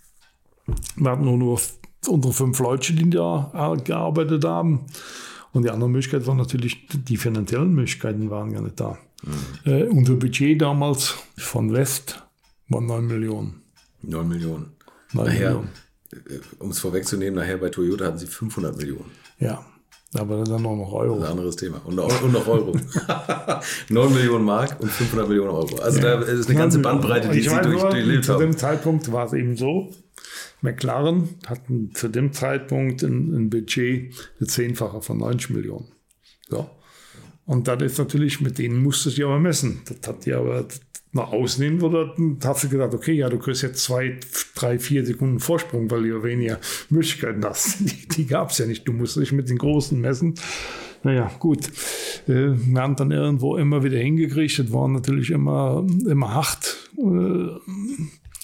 Wir 0.98 1.10
hatten 1.10 1.24
nur, 1.24 1.38
nur 1.38 1.58
unsere 2.06 2.34
fünf 2.34 2.60
Leute, 2.60 2.92
die 2.92 3.10
da 3.10 3.78
gearbeitet 3.82 4.44
haben. 4.44 4.88
Und 5.54 5.64
die 5.64 5.70
andere 5.70 5.90
Möglichkeit 5.90 6.26
war 6.28 6.36
natürlich, 6.36 6.88
die 6.88 7.18
finanziellen 7.18 7.74
Möglichkeiten 7.74 8.30
waren 8.30 8.54
gar 8.54 8.62
nicht 8.62 8.80
da. 8.80 8.98
Mhm. 9.24 9.72
Äh, 9.72 9.84
unser 9.84 10.16
Budget 10.16 10.62
damals 10.62 11.16
von 11.38 11.74
West 11.74 12.24
war 12.70 12.82
9 12.82 13.06
Millionen. 13.06 13.62
9 14.02 14.28
Millionen. 14.28 14.72
9 15.14 15.26
nachher, 15.26 15.50
Millionen. 15.50 15.70
Äh, 16.14 16.40
um 16.60 16.70
es 16.70 16.80
vorwegzunehmen, 16.80 17.36
nachher 17.36 17.58
bei 17.58 17.70
Toyota 17.70 18.06
hatten 18.06 18.18
sie 18.18 18.28
500 18.28 18.78
Millionen. 18.78 19.12
Ja, 19.40 19.66
aber 20.14 20.44
dann 20.44 20.66
auch 20.66 20.76
noch 20.76 20.92
Euro. 20.94 21.16
Das 21.16 21.24
ist 21.24 21.26
ein 21.26 21.32
anderes 21.32 21.56
Thema. 21.56 21.82
Und, 21.86 22.00
und 22.00 22.34
noch 22.34 22.48
Euro. 22.48 22.76
9 23.90 24.14
Millionen 24.14 24.46
Mark 24.46 24.80
und 24.80 24.92
500 24.92 25.28
Millionen 25.28 25.52
Euro. 25.52 25.78
Also 25.82 26.00
ja. 26.00 26.18
da 26.18 26.22
ist 26.22 26.50
eine 26.50 26.58
ganze 26.58 26.80
Bandbreite, 26.80 27.30
die 27.30 27.42
sie 27.42 27.50
durch, 27.50 27.82
durchlebt 27.82 28.28
haben. 28.28 28.40
Zu 28.40 28.46
dem 28.46 28.58
Zeitpunkt 28.58 29.12
war 29.12 29.28
es 29.28 29.34
eben 29.34 29.56
so, 29.56 29.90
McLaren 30.62 31.30
hatten 31.48 31.92
zu 31.94 32.08
dem 32.08 32.34
Zeitpunkt 32.34 33.04
ein, 33.04 33.34
ein 33.34 33.50
Budget 33.50 34.14
eine 34.40 34.48
Zehnfache 34.48 35.02
von 35.02 35.18
90 35.18 35.52
Millionen. 35.52 35.92
So. 36.50 36.70
Und 37.46 37.68
dann 37.68 37.80
ist 37.82 37.98
natürlich, 37.98 38.40
mit 38.42 38.60
denen 38.60 38.82
musstest 38.82 39.18
du 39.18 39.22
ja 39.22 39.28
aber 39.28 39.40
messen. 39.40 39.82
Das 39.86 40.08
hat 40.08 40.26
ja 40.26 40.40
aber 40.40 40.68
nach 41.14 41.32
außen 41.32 41.64
hin, 41.64 41.82
oder 41.82 42.16
hast 42.44 42.64
du 42.64 42.70
gedacht, 42.70 42.94
okay, 42.94 43.14
ja, 43.14 43.30
du 43.30 43.38
kriegst 43.38 43.64
jetzt 43.64 43.84
zwei, 43.84 44.18
drei, 44.56 44.80
vier 44.80 45.06
Sekunden 45.06 45.40
Vorsprung, 45.40 45.92
weil 45.92 46.04
du 46.04 46.10
ja 46.10 46.24
weniger 46.24 46.60
Möglichkeiten 46.90 47.44
hast. 47.44 47.80
Die, 47.82 48.08
die 48.08 48.26
gab 48.28 48.52
es 48.52 48.58
ja 48.60 48.66
nicht. 48.66 48.88
Du 48.88 48.94
musst 48.94 49.18
dich 49.18 49.32
mit 49.32 49.50
den 49.50 49.58
Großen 49.58 50.00
messen. 50.00 50.36
Naja, 51.04 51.32
gut. 51.40 51.68
Äh, 52.28 52.54
wir 52.56 52.82
haben 52.82 52.96
dann 52.96 53.12
irgendwo 53.12 53.58
immer 53.58 53.84
wieder 53.84 53.98
hingekriegt. 53.98 54.60
Es 54.60 54.72
war 54.72 54.88
natürlich 54.88 55.32
immer, 55.32 55.86
immer 56.08 56.34
hart, 56.34 56.90
äh, 56.98 57.48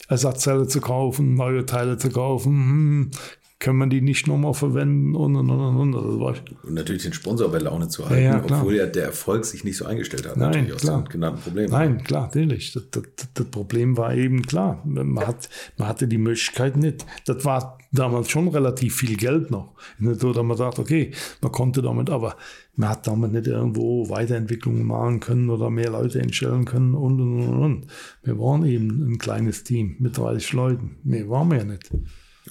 Ersatzteile 0.08 0.68
zu 0.68 0.80
kaufen, 0.80 1.34
neue 1.36 1.66
Teile 1.66 1.98
zu 1.98 2.10
kaufen. 2.10 3.12
Können 3.60 3.80
wir 3.80 3.88
die 3.88 4.02
nicht 4.02 4.28
nochmal 4.28 4.54
verwenden 4.54 5.16
und 5.16 5.36
und 5.36 5.50
und 5.50 5.78
und. 5.78 5.96
Also 5.96 6.42
und 6.64 6.74
natürlich 6.76 7.04
den 7.04 7.14
Sponsor 7.14 7.50
bei 7.50 7.58
Laune 7.58 7.88
zu 7.88 8.08
halten, 8.08 8.24
ja, 8.24 8.38
ja, 8.38 8.44
obwohl 8.44 8.76
ja 8.76 8.86
der 8.86 9.06
Erfolg 9.06 9.46
sich 9.46 9.64
nicht 9.64 9.78
so 9.78 9.86
eingestellt 9.86 10.28
hat, 10.28 10.38
Nein, 10.38 10.50
natürlich 10.50 10.74
aus 10.74 10.82
klar. 10.82 11.02
den 11.02 11.10
genannten 11.10 11.42
Problemen. 11.42 11.72
Nein, 11.72 12.04
klar, 12.04 12.28
natürlich. 12.28 12.74
Das, 12.74 12.84
das, 12.92 13.04
das, 13.34 13.46
Problem 13.48 13.98
war 13.98 14.14
eben 14.14 14.44
klar. 14.44 14.84
Man, 14.86 15.18
hat, 15.26 15.50
man 15.78 15.88
hatte 15.88 16.08
die 16.08 16.20
Möglichkeit 16.20 16.78
nicht. 16.78 17.04
Das 17.26 17.46
war 17.46 17.80
damals 17.92 18.30
schon 18.30 18.48
relativ 18.48 18.98
viel 18.98 19.18
Geld 19.18 19.50
noch. 19.50 19.74
Nicht 19.98 20.22
so, 20.22 20.34
dass 20.34 20.44
man 20.44 20.56
sagt, 20.56 20.78
okay, 20.78 21.12
man 21.42 21.52
konnte 21.52 21.82
damit, 21.82 22.12
aber 22.12 22.36
man 22.76 22.90
hat 22.90 23.08
damit 23.08 23.32
nicht 23.32 23.48
irgendwo 23.48 24.08
Weiterentwicklungen 24.08 24.84
machen 24.84 25.20
können 25.20 25.50
oder 25.50 25.72
mehr 25.72 25.90
Leute 25.90 26.20
entstellen 26.20 26.66
können 26.66 26.94
und 26.94 27.20
und 27.20 27.40
und. 27.40 27.64
und. 27.64 27.88
Wir 28.22 28.38
waren 28.38 28.64
eben 28.66 29.14
ein 29.14 29.18
kleines 29.18 29.64
Team 29.64 29.96
mit 29.98 30.16
30 30.16 30.54
Leuten. 30.54 30.98
Mehr 31.04 31.28
waren 31.28 31.50
wir 31.50 31.58
ja 31.58 31.64
nicht. 31.64 31.90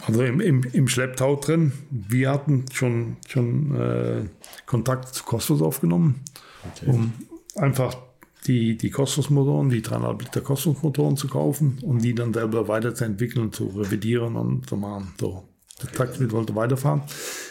also 0.05 0.22
im, 0.22 0.41
im, 0.41 0.62
im 0.72 0.89
Schlepptau 0.89 1.37
drin. 1.37 1.72
Wir 1.91 2.31
hatten 2.31 2.64
schon, 2.72 3.18
schon 3.29 3.77
äh, 3.77 4.24
Kontakt 4.66 5.14
zu 5.14 5.24
Kosmos 5.24 5.62
aufgenommen, 5.62 6.22
okay. 6.64 6.91
um 6.91 7.12
einfach 7.57 7.97
die, 8.47 8.76
die 8.76 8.90
Cosmos-Motoren, 8.90 9.68
die 9.68 9.82
3,5 9.82 10.22
Liter 10.22 10.40
Cosmos-Motoren 10.40 11.16
zu 11.16 11.28
kaufen 11.28 11.78
und 11.82 12.03
die 12.03 12.14
dann 12.14 12.32
selber 12.32 12.68
weiterzuentwickeln, 12.68 13.53
zu 13.53 13.66
revidieren 13.66 14.36
und 14.36 14.68
zu 14.68 14.76
machen. 14.76 15.12
So, 15.20 15.49
der 15.82 15.92
Taktwit 15.92 16.32
wollte 16.32 16.55
weiterfahren. 16.55 17.03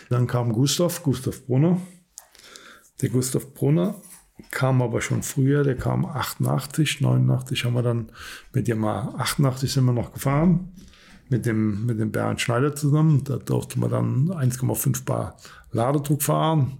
Dann 0.10 0.28
kam 0.28 0.54
Gustav, 0.54 1.04
Gustav 1.04 1.46
Brunner. 1.46 1.80
Der 3.02 3.10
Gustav 3.10 3.54
Brunner 3.54 3.96
kam 4.52 4.82
aber 4.82 5.02
schon 5.02 5.24
früher, 5.24 5.64
der 5.64 5.76
kam 5.76 6.06
88, 6.06 7.02
89 7.02 7.66
haben 7.66 7.74
wir 7.74 7.84
dann 7.84 8.10
mit 8.54 8.68
dem 8.68 8.84
88 8.84 9.72
sind 9.72 9.86
wir 9.86 9.94
noch 9.94 10.14
gefahren, 10.14 10.74
mit 11.30 11.46
dem, 11.46 11.86
mit 11.86 12.00
dem 12.00 12.12
Bernd 12.12 12.42
Schneider 12.42 12.76
zusammen. 12.76 13.24
Da 13.24 13.38
durfte 13.38 13.80
man 13.80 13.92
dann 13.92 14.30
1,5 14.30 15.06
Bar 15.06 15.38
Ladedruck 15.72 16.22
fahren. 16.22 16.80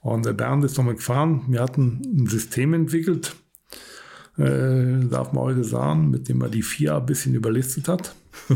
Und 0.00 0.26
der 0.26 0.32
Bernd 0.32 0.64
ist 0.64 0.76
nochmal 0.76 0.94
gefahren. 0.94 1.44
Wir 1.48 1.60
hatten 1.60 2.02
ein 2.04 2.26
System 2.26 2.74
entwickelt, 2.74 3.34
äh, 4.36 5.06
darf 5.08 5.32
man 5.32 5.44
heute 5.44 5.64
sagen, 5.64 6.10
mit 6.10 6.28
dem 6.28 6.38
man 6.38 6.50
die 6.50 6.62
FIA 6.62 6.98
ein 6.98 7.06
bisschen 7.06 7.34
überlistet 7.34 7.88
hat. 7.88 8.14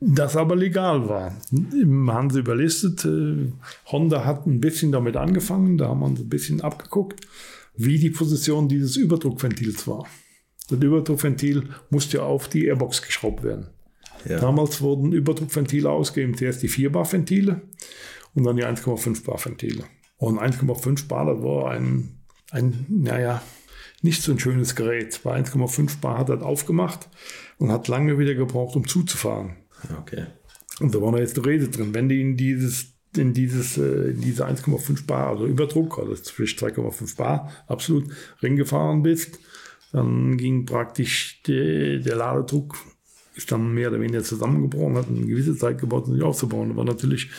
das 0.00 0.36
aber 0.36 0.56
legal 0.56 1.08
war. 1.08 1.36
Wir 1.50 2.12
haben 2.12 2.30
sie 2.30 2.40
überlistet. 2.40 3.04
Äh, 3.04 3.52
Honda 3.86 4.24
hat 4.24 4.46
ein 4.46 4.60
bisschen 4.60 4.92
damit 4.92 5.16
angefangen, 5.16 5.78
da 5.78 5.88
haben 5.88 6.00
wir 6.00 6.06
uns 6.06 6.20
ein 6.20 6.28
bisschen 6.28 6.60
abgeguckt, 6.60 7.26
wie 7.76 7.98
die 7.98 8.10
Position 8.10 8.68
dieses 8.68 8.96
Überdruckventils 8.96 9.86
war. 9.86 10.06
Das 10.68 10.78
Überdruckventil 10.78 11.68
musste 11.90 12.18
ja 12.18 12.24
auf 12.24 12.48
die 12.48 12.66
Airbox 12.66 13.02
geschraubt 13.02 13.42
werden. 13.42 13.68
Ja. 14.28 14.40
Damals 14.40 14.80
wurden 14.80 15.12
Überdruckventile 15.12 15.88
ausgegeben, 15.88 16.36
zuerst 16.36 16.62
die 16.62 16.68
4-Bar-Ventile 16.68 17.62
und 18.34 18.44
dann 18.44 18.56
die 18.56 18.64
1,5-Bar-Ventile. 18.64 19.84
Und 20.18 20.38
1,5 20.38 21.08
Bar, 21.08 21.26
das 21.26 21.42
war 21.42 21.70
ein, 21.70 22.20
ein, 22.50 22.86
naja, 22.88 23.42
nicht 24.02 24.22
so 24.22 24.32
ein 24.32 24.38
schönes 24.38 24.74
Gerät. 24.74 25.20
Bei 25.24 25.40
1,5 25.40 26.00
Bar 26.00 26.18
hat 26.18 26.28
er 26.28 26.42
aufgemacht 26.42 27.08
und 27.58 27.72
hat 27.72 27.88
lange 27.88 28.18
wieder 28.18 28.34
gebraucht, 28.34 28.76
um 28.76 28.86
zuzufahren. 28.86 29.56
Okay. 30.00 30.26
Und 30.80 30.94
da 30.94 31.00
war 31.00 31.10
noch 31.10 31.18
jetzt 31.18 31.36
die 31.36 31.40
Rede 31.40 31.68
drin. 31.68 31.94
Wenn 31.94 32.08
du 32.08 32.14
in 32.14 32.36
dieses 32.36 32.98
in, 33.16 33.32
dieses, 33.32 33.78
äh, 33.78 34.10
in 34.10 34.20
diese 34.20 34.46
1,5 34.46 35.06
Bar, 35.06 35.28
also 35.28 35.46
Überdruck, 35.46 35.98
also 35.98 36.14
sprich 36.14 36.56
2,5 36.56 37.16
Bar, 37.16 37.50
absolut 37.66 38.04
Ring 38.42 38.56
gefahren 38.56 39.02
bist, 39.02 39.38
dann 39.92 40.36
ging 40.36 40.66
praktisch 40.66 41.42
die, 41.46 42.00
der 42.04 42.16
Ladedruck 42.16 42.76
ist 43.38 43.52
dann 43.52 43.72
mehr 43.72 43.88
oder 43.88 44.00
weniger 44.00 44.22
zusammengebrochen, 44.22 44.96
hat 44.96 45.08
eine 45.08 45.24
gewisse 45.24 45.56
Zeit 45.56 45.78
gebaut, 45.78 46.08
um 46.08 46.14
sich 46.14 46.22
aufzubauen. 46.22 46.76
War 46.76 46.84
natürlich 46.84 47.30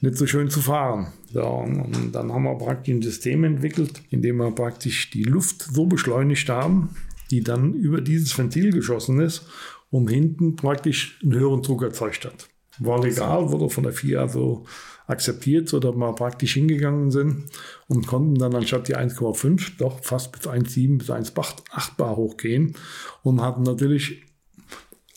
nicht 0.00 0.16
so 0.16 0.26
schön 0.26 0.48
zu 0.48 0.60
fahren. 0.60 1.12
Ja, 1.32 1.42
und 1.42 2.12
dann 2.12 2.32
haben 2.32 2.44
wir 2.44 2.56
praktisch 2.56 2.94
ein 2.94 3.02
System 3.02 3.44
entwickelt, 3.44 4.02
in 4.10 4.22
dem 4.22 4.36
wir 4.36 4.52
praktisch 4.52 5.10
die 5.10 5.24
Luft 5.24 5.62
so 5.62 5.86
beschleunigt 5.86 6.48
haben, 6.48 6.90
die 7.30 7.42
dann 7.42 7.74
über 7.74 8.00
dieses 8.00 8.36
Ventil 8.38 8.70
geschossen 8.72 9.20
ist 9.20 9.46
und 9.90 10.08
hinten 10.08 10.56
praktisch 10.56 11.18
einen 11.22 11.34
höheren 11.34 11.62
Druck 11.62 11.82
erzeugt 11.82 12.24
hat. 12.24 12.48
War 12.78 13.02
legal, 13.02 13.50
wurde 13.50 13.68
von 13.68 13.82
der 13.82 13.92
FIA 13.92 14.28
so 14.28 14.64
akzeptiert, 15.08 15.68
sodass 15.68 15.96
wir 15.96 16.14
praktisch 16.14 16.54
hingegangen 16.54 17.10
sind 17.10 17.50
und 17.88 18.06
konnten 18.06 18.36
dann 18.36 18.54
anstatt 18.54 18.86
die 18.86 18.96
1,5 18.96 19.72
doch 19.78 20.02
fast 20.02 20.30
bis 20.30 20.42
1,7 20.42 20.98
bis 20.98 21.10
1,8 21.10 21.96
Bar 21.96 22.16
hochgehen 22.16 22.76
und 23.22 23.42
hatten 23.42 23.64
natürlich 23.64 24.22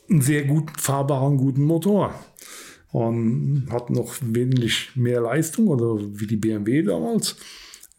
einen 0.10 0.22
sehr 0.22 0.44
gut 0.46 0.72
fahrbaren, 0.78 1.38
guten 1.38 1.64
Motor. 1.64 2.14
Und 2.92 3.68
hatten 3.72 3.94
noch 3.94 4.14
wesentlich 4.22 4.92
mehr 4.96 5.22
Leistung, 5.22 5.68
oder 5.68 6.00
wie 6.00 6.28
die 6.28 6.38
BMW 6.38 6.84
damals, 6.84 7.38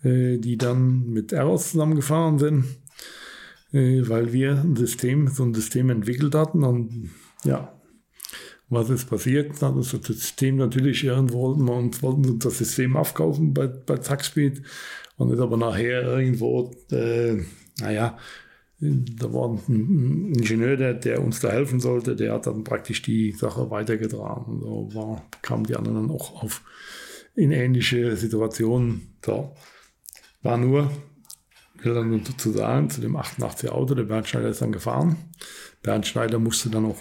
äh, 0.04 0.38
die 0.38 0.56
dann 0.56 1.08
mit 1.10 1.32
Eros 1.32 1.72
zusammengefahren 1.72 2.38
sind, 2.38 2.64
äh, 3.72 4.02
weil 4.08 4.32
wir 4.32 4.52
ein 4.52 4.76
System, 4.76 5.26
so 5.28 5.42
ein 5.42 5.54
System 5.54 5.90
entwickelt 5.90 6.34
hatten. 6.36 6.62
Und 6.62 7.10
ja, 7.44 7.74
was 8.68 8.90
ist 8.90 9.10
passiert? 9.10 9.60
Dann 9.60 9.78
ist 9.78 9.92
das 9.92 10.06
System 10.06 10.56
natürlich 10.56 11.04
irgendwo 11.04 11.48
uns 11.52 12.02
wollten 12.02 12.38
das 12.38 12.58
System 12.58 12.96
aufkaufen 12.96 13.52
bei, 13.52 13.66
bei 13.66 13.96
Zackspeed 13.96 14.62
und 15.16 15.32
ist 15.32 15.40
aber 15.40 15.56
nachher 15.56 16.02
irgendwo, 16.02 16.70
äh, 16.90 17.42
naja, 17.80 18.18
da 19.16 19.32
war 19.32 19.58
ein 19.68 20.32
Ingenieur, 20.34 20.76
der, 20.76 20.94
der, 20.94 21.22
uns 21.22 21.40
da 21.40 21.50
helfen 21.50 21.80
sollte, 21.80 22.16
der 22.16 22.32
hat 22.32 22.46
dann 22.46 22.64
praktisch 22.64 23.02
die 23.02 23.32
Sache 23.32 23.70
weitergetragen. 23.70 24.60
So 24.60 24.88
war, 24.92 25.22
kamen 25.42 25.64
die 25.64 25.76
anderen 25.76 26.08
dann 26.08 26.10
auch 26.10 26.42
auf 26.42 26.62
in 27.34 27.50
ähnliche 27.50 28.16
Situationen. 28.16 29.16
So. 29.24 29.54
War 30.42 30.56
nur, 30.56 30.90
ich 31.78 31.84
will 31.84 31.94
dann 31.94 32.22
dazu 32.24 32.52
sagen, 32.52 32.90
zu 32.90 33.00
dem 33.00 33.16
88er 33.16 33.70
Auto, 33.70 33.94
der 33.94 34.04
Bernd 34.04 34.28
Schneider 34.28 34.48
ist 34.48 34.62
dann 34.62 34.72
gefahren. 34.72 35.16
Bernd 35.82 36.06
Schneider 36.06 36.38
musste 36.38 36.70
dann 36.70 36.86
auch 36.86 36.98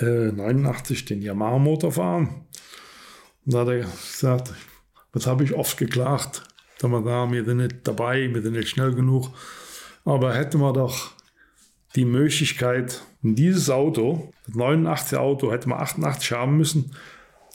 äh, 0.00 0.32
89 0.32 1.04
den 1.04 1.22
Yamaha-Motor 1.22 1.92
fahren. 1.92 2.46
Und 3.44 3.54
da 3.54 3.60
hat 3.60 3.68
er 3.68 3.80
gesagt, 3.80 4.52
was 5.12 5.26
habe 5.26 5.44
ich 5.44 5.54
oft 5.54 5.76
geklagt. 5.76 6.42
Da, 6.78 6.90
wir 6.90 7.44
sind 7.44 7.58
nicht 7.58 7.76
dabei, 7.84 8.32
wir 8.32 8.42
sind 8.42 8.54
nicht 8.54 8.68
schnell 8.68 8.92
genug. 8.94 9.30
Aber 10.04 10.34
hätten 10.34 10.60
wir 10.60 10.72
doch 10.72 11.12
die 11.94 12.04
Möglichkeit, 12.04 13.02
dieses 13.22 13.70
Auto, 13.70 14.32
das 14.46 14.54
89 14.54 15.18
Auto, 15.18 15.52
hätte 15.52 15.68
man 15.68 15.80
88 15.80 16.32
haben 16.32 16.56
müssen, 16.56 16.92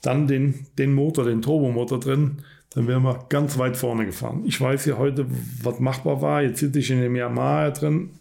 dann 0.02 0.28
den, 0.28 0.68
den 0.78 0.94
Motor, 0.94 1.26
den 1.26 1.42
Turbomotor 1.42 2.00
drin, 2.00 2.44
dann 2.72 2.88
wären 2.88 3.04
wir 3.04 3.26
ganz 3.30 3.58
weit 3.58 3.76
vorne 3.76 4.06
gefahren. 4.06 4.44
Ich 4.46 4.62
weiß 4.62 4.86
ja 4.86 4.98
heute, 4.98 5.26
was 5.64 5.80
machbar 5.80 6.22
war. 6.22 6.42
Jetzt 6.42 6.60
sitze 6.60 6.80
ich 6.80 6.92
in 6.92 7.02
dem 7.02 7.16
Yamaha 7.16 7.72
drin. 7.72 8.12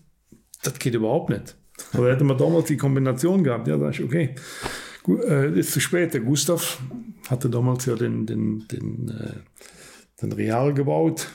Das 0.63 0.79
geht 0.79 0.95
überhaupt 0.95 1.31
nicht. 1.31 1.57
Aber 1.93 2.11
hätte 2.11 2.25
man 2.25 2.39
damals 2.39 2.67
die 2.67 2.77
Kombination 2.77 3.45
gehabt, 3.45 3.69
ja, 3.69 3.77
da 3.77 3.91
ich, 3.91 4.03
okay, 4.03 4.35
gut, 5.03 5.23
äh, 5.25 5.51
ist 5.59 5.73
zu 5.73 5.81
spät. 5.81 6.15
Der 6.15 6.23
Gustav 6.23 6.81
hatte 7.29 7.51
damals 7.51 7.85
ja 7.85 7.97
den, 7.97 8.25
den, 8.25 8.67
den, 8.69 9.09
äh, 9.09 10.23
den 10.23 10.33
Real 10.33 10.73
gebaut 10.73 11.29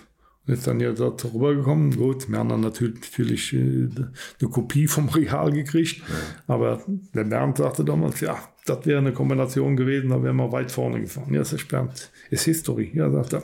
ist 0.48 0.68
dann 0.68 0.80
ja 0.80 0.92
dort 0.92 1.24
rübergekommen. 1.26 1.96
Gut, 1.96 2.30
wir 2.30 2.40
haben 2.40 2.50
dann 2.50 2.62
natürlich, 2.62 3.54
äh, 3.54 3.58
eine 3.58 4.50
Kopie 4.50 4.88
vom 4.88 5.10
Real 5.10 5.52
gekriegt. 5.52 6.00
Ja. 6.00 6.54
Aber 6.56 6.82
der 7.14 7.24
Bernd 7.24 7.58
sagte 7.58 7.86
damals, 7.86 8.22
ja, 8.22 8.38
das 8.66 8.86
wäre 8.86 9.00
eine 9.00 9.14
Kombination 9.14 9.76
gewesen, 9.76 10.10
da 10.10 10.22
wären 10.24 10.38
wir 10.38 10.52
weit 10.52 10.72
vorne 10.72 11.02
gefahren. 11.02 11.34
Ja, 11.34 11.44
sagt 11.44 11.68
Bernd, 11.68 12.12
ist 12.30 12.46
History. 12.46 12.92
Ja, 12.94 13.10
sagt 13.12 13.34
er. 13.34 13.44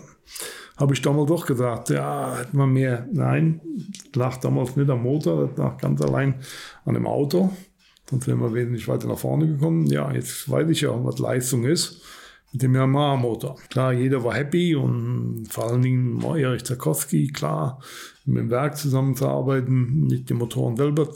Habe 0.77 0.93
ich 0.93 1.01
damals 1.01 1.27
doch 1.29 1.45
gesagt, 1.45 1.89
ja, 1.89 2.37
hätten 2.37 2.57
wir 2.57 2.67
mehr. 2.67 3.07
Nein, 3.11 3.61
lag 4.13 4.37
damals 4.37 4.75
nicht 4.75 4.89
am 4.89 5.03
Motor, 5.03 5.47
das 5.47 5.57
lag 5.57 5.77
ganz 5.77 6.01
allein 6.01 6.35
an 6.85 6.93
dem 6.93 7.07
Auto. 7.07 7.51
Sonst 8.09 8.27
wären 8.27 8.39
wir 8.39 8.53
wesentlich 8.53 8.87
weiter 8.87 9.07
nach 9.07 9.17
vorne 9.17 9.47
gekommen. 9.47 9.87
Ja, 9.87 10.11
jetzt 10.11 10.49
weiß 10.49 10.69
ich 10.69 10.81
ja, 10.81 11.03
was 11.03 11.19
Leistung 11.19 11.65
ist 11.65 12.01
dem 12.53 12.75
Yamaha-Motor. 12.75 13.57
Klar, 13.69 13.93
jeder 13.93 14.23
war 14.23 14.33
happy 14.33 14.75
und 14.75 15.47
vor 15.49 15.65
allen 15.65 15.81
Dingen 15.81 16.23
war 16.23 16.37
Erich 16.37 16.63
Zarkowski, 16.63 17.27
klar, 17.27 17.81
mit 18.25 18.43
dem 18.43 18.49
Werk 18.49 18.77
zusammenzuarbeiten, 18.77 20.07
mit 20.07 20.29
den 20.29 20.37
Motoren 20.37 20.75
selber, 20.77 21.09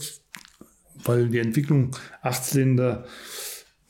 weil 1.05 1.29
die 1.29 1.39
Entwicklung 1.39 1.95
Achtzylinder, 2.21 3.05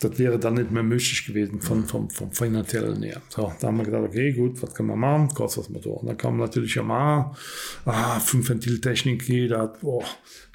das 0.01 0.17
wäre 0.17 0.39
dann 0.39 0.55
nicht 0.55 0.71
mehr 0.71 0.81
möglich 0.81 1.25
gewesen 1.25 1.61
vom, 1.61 1.85
vom, 1.85 2.09
vom 2.09 2.31
finanziellen 2.31 3.03
her. 3.03 3.21
So, 3.29 3.53
da 3.59 3.67
haben 3.67 3.77
wir 3.77 3.85
gedacht, 3.85 4.03
okay, 4.03 4.33
gut, 4.33 4.61
was 4.61 4.73
kann 4.73 4.87
man 4.87 4.97
machen? 4.97 5.29
Kostet 5.29 5.65
das 5.65 5.69
Motor. 5.69 6.01
Und 6.01 6.07
dann 6.07 6.17
kam 6.17 6.37
natürlich 6.37 6.73
Yamaha, 6.73 7.35
ah, 7.85 8.19
fünf 8.19 8.49
Ventiltechnik, 8.49 9.27
jeder 9.29 9.59
hat, 9.59 9.81
boah, 9.81 10.03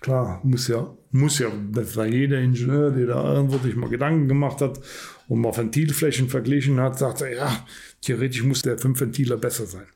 klar, 0.01 0.41
muss 0.43 0.67
ja, 0.67 0.93
muss 1.13 1.39
ja, 1.39 1.47
das 1.71 1.97
war 1.97 2.07
jeder 2.07 2.41
Ingenieur, 2.41 2.91
der 2.91 3.07
da 3.07 3.35
irgendwo 3.35 3.59
sich 3.59 3.77
mal 3.77 3.89
Gedanken 3.89 4.27
gemacht 4.27 4.61
hat 4.61 4.81
und 5.29 5.41
mal 5.41 5.57
Ventilflächen 5.57 6.29
verglichen 6.29 6.81
hat, 6.81 6.99
sagt 6.99 7.21
er, 7.21 7.33
ja, 7.33 7.67
theoretisch 8.03 8.43
muss 8.43 8.63
der 8.63 8.79
5-Ventiler 8.79 9.37
besser 9.37 9.67
sein. 9.67 9.87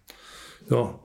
Ja, 0.70 0.96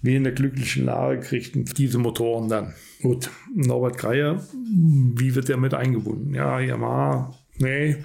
wir 0.00 0.16
in 0.16 0.24
der 0.24 0.32
glücklichen 0.32 0.86
Lage 0.86 1.20
kriegten 1.20 1.66
diese 1.66 1.98
Motoren 1.98 2.48
dann. 2.48 2.72
Gut, 3.02 3.28
Norbert 3.54 3.98
Greier, 3.98 4.42
wie 4.64 5.34
wird 5.34 5.48
der 5.48 5.58
mit 5.58 5.74
eingebunden? 5.74 6.32
Ja, 6.32 6.58
Yamaha, 6.58 7.34
nee, 7.60 7.96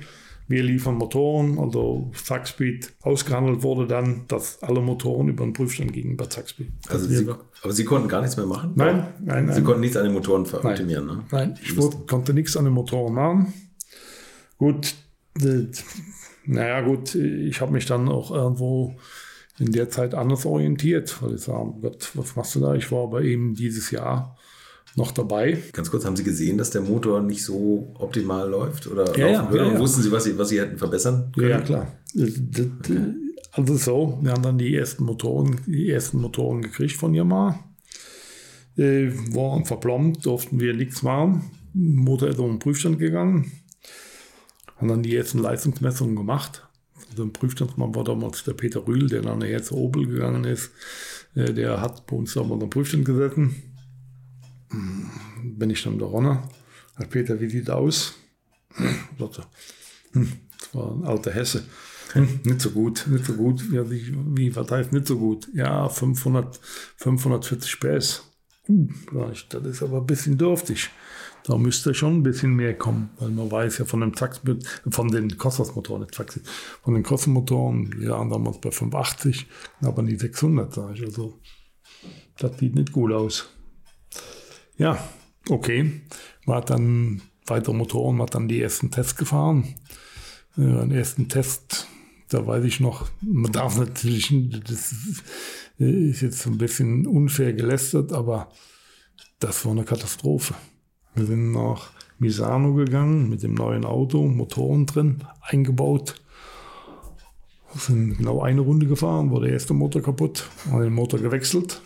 wir 0.47 0.61
liefern 0.61 0.95
Motoren, 0.95 1.57
also 1.57 2.11
Zackspeed 2.13 2.93
ausgehandelt 3.01 3.63
wurde 3.63 3.87
dann, 3.87 4.25
dass 4.27 4.61
alle 4.61 4.79
Motoren 4.79 5.29
über 5.29 5.43
den 5.43 5.53
Prüfstand 5.53 5.91
gingen 5.93 6.17
bei 6.17 6.25
Zackspeed. 6.27 6.71
Also 6.87 7.07
Sie, 7.07 7.27
aber 7.27 7.73
Sie 7.73 7.83
konnten 7.83 8.07
gar 8.07 8.21
nichts 8.21 8.37
mehr 8.37 8.45
machen? 8.45 8.73
Nein, 8.75 9.13
nein, 9.21 9.45
nein. 9.47 9.55
Sie 9.55 9.63
konnten 9.63 9.81
nichts 9.81 9.97
an 9.97 10.03
den 10.03 10.13
Motoren 10.13 10.43
optimieren, 10.43 11.07
nein. 11.07 11.17
ne? 11.17 11.23
Nein, 11.31 11.59
ich 11.63 11.75
wurde, 11.75 11.97
konnte 12.07 12.33
nichts 12.33 12.55
an 12.57 12.65
den 12.65 12.73
Motoren 12.73 13.13
machen. 13.13 13.53
Gut, 14.57 14.93
naja 16.45 16.81
gut, 16.81 17.15
ich 17.15 17.59
habe 17.59 17.71
mich 17.71 17.87
dann 17.87 18.07
auch 18.07 18.29
irgendwo 18.31 18.95
in 19.57 19.71
der 19.71 19.89
Zeit 19.89 20.13
anders 20.13 20.45
orientiert, 20.45 21.21
weil 21.21 21.35
ich 21.35 21.41
sage, 21.41 21.73
Gott, 21.81 22.11
was 22.13 22.35
machst 22.35 22.55
du 22.55 22.59
da? 22.59 22.75
Ich 22.75 22.91
war 22.91 23.03
aber 23.03 23.23
eben 23.23 23.55
dieses 23.55 23.89
Jahr 23.89 24.37
noch 24.95 25.11
dabei. 25.11 25.61
Ganz 25.73 25.91
kurz, 25.91 26.05
haben 26.05 26.15
Sie 26.15 26.23
gesehen, 26.23 26.57
dass 26.57 26.71
der 26.71 26.81
Motor 26.81 27.21
nicht 27.21 27.43
so 27.43 27.93
optimal 27.95 28.49
läuft? 28.49 28.87
Oder 28.87 29.17
ja, 29.17 29.27
ja, 29.27 29.51
ja, 29.53 29.73
ja. 29.73 29.79
wussten 29.79 30.01
Sie 30.01 30.11
was, 30.11 30.23
Sie, 30.23 30.37
was 30.37 30.49
Sie 30.49 30.59
hätten 30.59 30.77
verbessern 30.77 31.31
können? 31.35 31.49
Ja, 31.49 31.61
klar. 31.61 31.99
Also 33.51 33.77
so, 33.77 34.19
wir 34.21 34.31
haben 34.31 34.43
dann 34.43 34.57
die 34.57 34.75
ersten 34.75 35.03
Motoren, 35.03 35.61
die 35.65 35.89
ersten 35.89 36.19
Motoren 36.19 36.61
gekriegt 36.61 36.95
von 36.95 37.13
Yamaha. 37.13 37.59
Äh, 38.77 39.11
waren 39.33 39.65
verplombt, 39.65 40.25
durften 40.25 40.59
wir 40.59 40.73
nichts 40.73 41.01
machen. 41.01 41.49
Motor 41.73 42.29
ist 42.29 42.39
um 42.39 42.51
den 42.51 42.59
Prüfstand 42.59 42.99
gegangen 42.99 43.51
haben 44.77 44.87
dann 44.87 45.03
die 45.03 45.15
ersten 45.15 45.39
Leistungsmessungen 45.39 46.15
gemacht. 46.15 46.67
Also 47.09 47.23
ein 47.23 47.33
Prüfstandsmann 47.33 47.95
war 47.95 48.03
damals 48.03 48.43
der 48.43 48.53
Peter 48.53 48.85
Rühl, 48.87 49.07
der 49.07 49.21
dann 49.21 49.39
nachher 49.39 49.63
zu 49.63 49.75
Opel 49.75 50.05
gegangen 50.07 50.43
ist. 50.43 50.71
Äh, 51.33 51.53
der 51.53 51.81
hat 51.81 52.05
bei 52.07 52.15
uns 52.15 52.33
damals 52.33 52.61
am 52.61 52.69
Prüfstand 52.69 53.05
gesessen. 53.05 53.55
Bin 55.57 55.69
ich 55.69 55.83
dann 55.83 55.99
da 55.99 56.05
runter. 56.05 56.49
Herr 56.97 57.07
Peter, 57.07 57.39
wie 57.39 57.49
sieht 57.49 57.69
aus? 57.69 58.13
Sagte, 59.19 59.43
hm, 60.11 60.31
das 60.59 60.75
war 60.75 60.91
ein 60.91 61.03
alter 61.03 61.31
Hesse. 61.31 61.63
Hm, 62.13 62.41
nicht 62.43 62.61
so 62.61 62.71
gut, 62.71 63.05
nicht 63.07 63.25
so 63.25 63.33
gut. 63.33 63.63
Ja, 63.71 63.89
wie, 63.89 64.13
wie, 64.35 64.55
was 64.55 64.69
heißt 64.69 64.93
nicht 64.93 65.07
so 65.07 65.17
gut? 65.17 65.47
Ja, 65.53 65.89
500, 65.89 66.59
540 66.97 67.79
PS. 67.79 68.23
Uh, 68.67 68.87
das 69.11 69.63
ist 69.65 69.83
aber 69.83 69.97
ein 69.97 70.05
bisschen 70.05 70.37
dürftig. 70.37 70.89
Da 71.43 71.57
müsste 71.57 71.93
schon 71.93 72.17
ein 72.17 72.23
bisschen 72.23 72.55
mehr 72.55 72.75
kommen, 72.75 73.11
weil 73.19 73.29
man 73.29 73.51
weiß 73.51 73.77
ja 73.77 73.85
von 73.85 74.01
dem 74.01 74.15
Zax, 74.15 74.41
von 74.89 75.07
den 75.09 75.37
Cosmos-Motoren, 75.37 76.01
nicht 76.01 76.15
Zaxi, 76.15 76.41
von 76.81 76.95
den 76.95 77.03
Cosmos-Motoren, 77.03 77.99
wir 77.99 78.09
waren 78.09 78.31
damals 78.31 78.59
bei 78.59 78.71
85, 78.71 79.45
aber 79.81 80.01
nie 80.01 80.15
600, 80.15 80.73
sage 80.73 80.93
ich. 80.95 81.03
Also, 81.03 81.39
das 82.39 82.57
sieht 82.57 82.73
nicht 82.73 82.91
gut 82.91 83.11
aus. 83.11 83.47
Ja, 84.77 84.97
okay. 85.49 86.01
War 86.45 86.61
dann 86.61 87.21
weitere 87.45 87.73
Motoren, 87.73 88.21
hat 88.21 88.35
dann 88.35 88.47
die 88.47 88.61
ersten 88.61 88.91
Tests 88.91 89.15
gefahren. 89.15 89.75
Äh, 90.57 90.61
den 90.61 90.91
ersten 90.91 91.29
Test, 91.29 91.87
da 92.29 92.45
weiß 92.45 92.63
ich 92.65 92.79
noch, 92.79 93.07
man 93.21 93.51
darf 93.51 93.77
natürlich, 93.77 94.33
das 94.67 94.95
ist 95.77 96.21
jetzt 96.21 96.45
ein 96.45 96.57
bisschen 96.57 97.05
unfair 97.05 97.53
gelästert, 97.53 98.13
aber 98.13 98.49
das 99.39 99.65
war 99.65 99.73
eine 99.73 99.83
Katastrophe. 99.83 100.55
Wir 101.13 101.25
sind 101.25 101.51
nach 101.51 101.91
Misano 102.17 102.73
gegangen 102.73 103.29
mit 103.29 103.43
dem 103.43 103.53
neuen 103.53 103.85
Auto, 103.85 104.27
Motoren 104.27 104.85
drin, 104.85 105.23
eingebaut. 105.41 106.21
sind 107.73 108.17
genau 108.17 108.41
eine 108.41 108.61
Runde 108.61 108.87
gefahren, 108.87 109.31
war 109.31 109.41
der 109.41 109.51
erste 109.51 109.73
Motor 109.73 110.01
kaputt, 110.01 110.49
haben 110.69 110.81
den 110.81 110.93
Motor 110.93 111.19
gewechselt, 111.19 111.81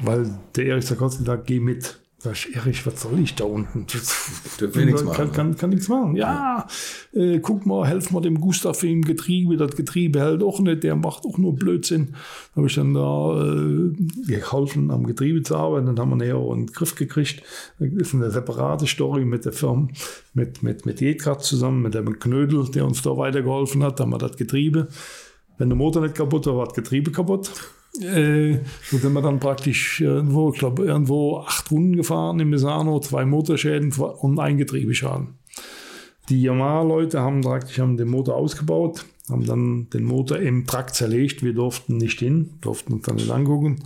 weil 0.00 0.38
der 0.56 0.66
Erich 0.66 0.86
Sarkowski 0.86 1.24
sagt, 1.24 1.46
geh 1.46 1.60
mit. 1.60 1.99
Sag 2.22 2.34
ich, 2.34 2.54
Erich, 2.54 2.84
was 2.84 3.00
soll 3.00 3.18
ich 3.18 3.34
da 3.34 3.44
unten? 3.44 3.86
Nichts 3.86 4.58
kann, 4.58 5.04
machen. 5.06 5.32
kann, 5.32 5.56
kann 5.56 5.70
nichts 5.70 5.88
machen. 5.88 6.16
Ja, 6.16 6.66
äh, 7.14 7.38
guck 7.38 7.64
mal, 7.64 7.88
helf 7.88 8.10
mal 8.10 8.20
dem 8.20 8.38
Gustav 8.38 8.82
im 8.82 9.00
Getriebe. 9.00 9.56
Das 9.56 9.74
Getriebe 9.74 10.20
hält 10.20 10.42
auch 10.42 10.60
nicht, 10.60 10.82
der 10.82 10.96
macht 10.96 11.24
auch 11.24 11.38
nur 11.38 11.56
Blödsinn. 11.56 12.14
Habe 12.54 12.66
ich 12.66 12.74
dann 12.74 12.92
da 12.92 13.42
äh, 13.42 13.92
geholfen, 14.26 14.90
am 14.90 15.06
Getriebe 15.06 15.42
zu 15.42 15.56
arbeiten. 15.56 15.86
Dann 15.86 15.98
haben 15.98 16.10
wir 16.10 16.16
näher 16.16 16.36
einen 16.36 16.66
Griff 16.66 16.94
gekriegt. 16.94 17.42
Das 17.78 17.88
ist 17.88 18.14
eine 18.14 18.30
separate 18.30 18.86
Story 18.86 19.24
mit 19.24 19.46
der 19.46 19.54
Firma, 19.54 19.88
mit, 20.34 20.62
mit, 20.62 20.84
mit 20.84 21.00
Jedgrad 21.00 21.42
zusammen, 21.42 21.80
mit 21.80 21.94
dem 21.94 22.18
Knödel, 22.18 22.70
der 22.70 22.84
uns 22.84 23.00
da 23.00 23.16
weitergeholfen 23.16 23.82
hat. 23.82 23.98
Da 23.98 24.04
haben 24.04 24.10
wir 24.10 24.18
das 24.18 24.36
Getriebe. 24.36 24.88
Wenn 25.56 25.70
der 25.70 25.78
Motor 25.78 26.02
nicht 26.02 26.16
kaputt 26.16 26.44
war, 26.44 26.58
war 26.58 26.66
das 26.66 26.74
Getriebe 26.74 27.12
kaputt. 27.12 27.50
Äh, 27.98 28.58
so 28.84 28.98
sind 28.98 29.12
wir 29.12 29.22
dann 29.22 29.40
praktisch 29.40 30.00
irgendwo, 30.00 30.52
ich 30.52 30.58
glaube, 30.58 30.84
irgendwo 30.84 31.38
acht 31.38 31.70
Runden 31.70 31.96
gefahren 31.96 32.38
in 32.38 32.48
Misano, 32.48 33.00
zwei 33.00 33.24
Motorschäden 33.24 33.92
und 33.92 34.38
ein 34.38 34.58
Getriebeschaden. 34.58 35.38
Die 36.28 36.42
Yamaha-Leute 36.42 37.20
haben 37.20 37.40
praktisch 37.40 37.80
haben 37.80 37.96
den 37.96 38.08
Motor 38.08 38.36
ausgebaut, 38.36 39.04
haben 39.28 39.44
dann 39.44 39.90
den 39.90 40.04
Motor 40.04 40.38
im 40.38 40.66
Trakt 40.66 40.94
zerlegt. 40.94 41.42
Wir 41.42 41.52
durften 41.52 41.96
nicht 41.96 42.20
hin, 42.20 42.50
durften 42.60 42.92
uns 42.92 43.06
dann 43.06 43.16
nicht 43.16 43.30
angucken. 43.30 43.84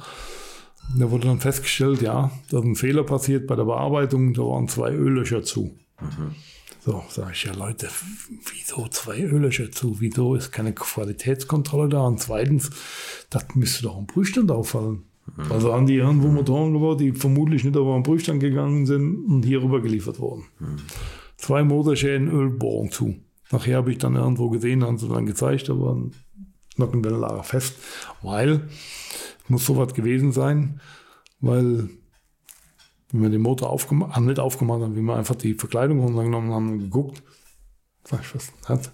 Da 0.98 1.10
wurde 1.10 1.28
dann 1.28 1.40
festgestellt, 1.40 2.02
ja, 2.02 2.30
da 2.50 2.58
ist 2.58 2.64
ein 2.64 2.76
Fehler 2.76 3.04
passiert 3.04 3.46
bei 3.46 3.56
der 3.56 3.64
Bearbeitung, 3.64 4.34
da 4.34 4.42
waren 4.42 4.68
zwei 4.68 4.90
Öllöcher 4.90 5.42
zu. 5.42 5.74
So, 6.84 7.02
sage 7.08 7.30
ich, 7.32 7.44
ja 7.44 7.54
Leute, 7.54 7.88
wieso 8.52 8.86
zwei 8.88 9.20
Öllöcher 9.20 9.72
zu? 9.72 10.02
Wieso 10.02 10.34
ist 10.34 10.52
keine 10.52 10.74
Qualitätskontrolle 10.74 11.88
da? 11.88 12.02
Und 12.02 12.20
zweitens, 12.20 12.68
das 13.30 13.46
müsste 13.54 13.84
doch 13.84 13.96
am 13.96 14.06
Prüfstand 14.06 14.50
auffallen. 14.50 15.04
Also 15.48 15.72
haben 15.72 15.86
die 15.86 15.94
irgendwo 15.94 16.28
Motoren 16.28 16.74
gebaut, 16.74 17.00
die 17.00 17.12
vermutlich 17.12 17.64
nicht 17.64 17.74
über 17.74 17.94
den 17.94 18.02
Prüfstand 18.02 18.40
gegangen 18.40 18.84
sind 18.84 19.24
und 19.24 19.46
hier 19.46 19.62
rüber 19.62 19.80
geliefert 19.80 20.18
wurden. 20.18 20.44
Zwei 21.38 21.64
Motorschäden, 21.64 22.28
Ölbohrung 22.28 22.90
zu. 22.90 23.14
Nachher 23.50 23.78
habe 23.78 23.90
ich 23.90 23.96
dann 23.96 24.16
irgendwo 24.16 24.50
gesehen, 24.50 24.84
haben 24.84 24.98
sie 24.98 25.08
dann 25.08 25.24
gezeigt, 25.24 25.70
ein 25.70 26.12
Nockenwellenlager 26.76 27.44
fest, 27.44 27.76
weil 28.20 28.68
muss 29.48 29.64
sowas 29.64 29.94
gewesen 29.94 30.32
sein, 30.32 30.82
weil 31.40 31.88
wenn 33.14 33.22
wir 33.22 33.30
den 33.30 33.42
Motor 33.42 33.70
aufgemacht 33.70 34.20
nicht 34.20 34.40
aufgemacht 34.40 34.82
haben, 34.82 34.96
wie 34.96 35.00
wir 35.00 35.14
einfach 35.14 35.36
die 35.36 35.54
Verkleidung 35.54 36.00
runtergenommen 36.00 36.52
haben 36.52 36.72
und 36.72 36.80
geguckt, 36.80 37.22
sag 38.02 38.22
ich, 38.22 38.34
was 38.34 38.52
hat, 38.68 38.90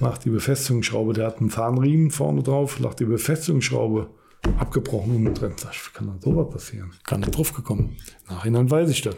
lag 0.00 0.18
die 0.18 0.28
Befestigungsschraube, 0.28 1.14
der 1.14 1.28
hat 1.28 1.40
einen 1.40 1.48
Zahnriemen 1.48 2.10
vorne 2.10 2.42
drauf, 2.42 2.78
lag 2.78 2.92
die 2.92 3.06
Befestigungsschraube 3.06 4.10
abgebrochen 4.58 5.26
und 5.26 5.34
drin. 5.40 5.52
Sag 5.56 5.72
ich, 5.72 5.86
wie 5.86 5.92
kann 5.94 6.08
dann 6.08 6.20
sowas 6.20 6.50
passieren? 6.50 6.92
Kann 7.04 7.20
nicht 7.20 7.34
drauf 7.34 7.54
gekommen. 7.54 7.96
Nachhinein 8.28 8.70
weiß 8.70 8.90
ich 8.90 9.00
das. 9.00 9.16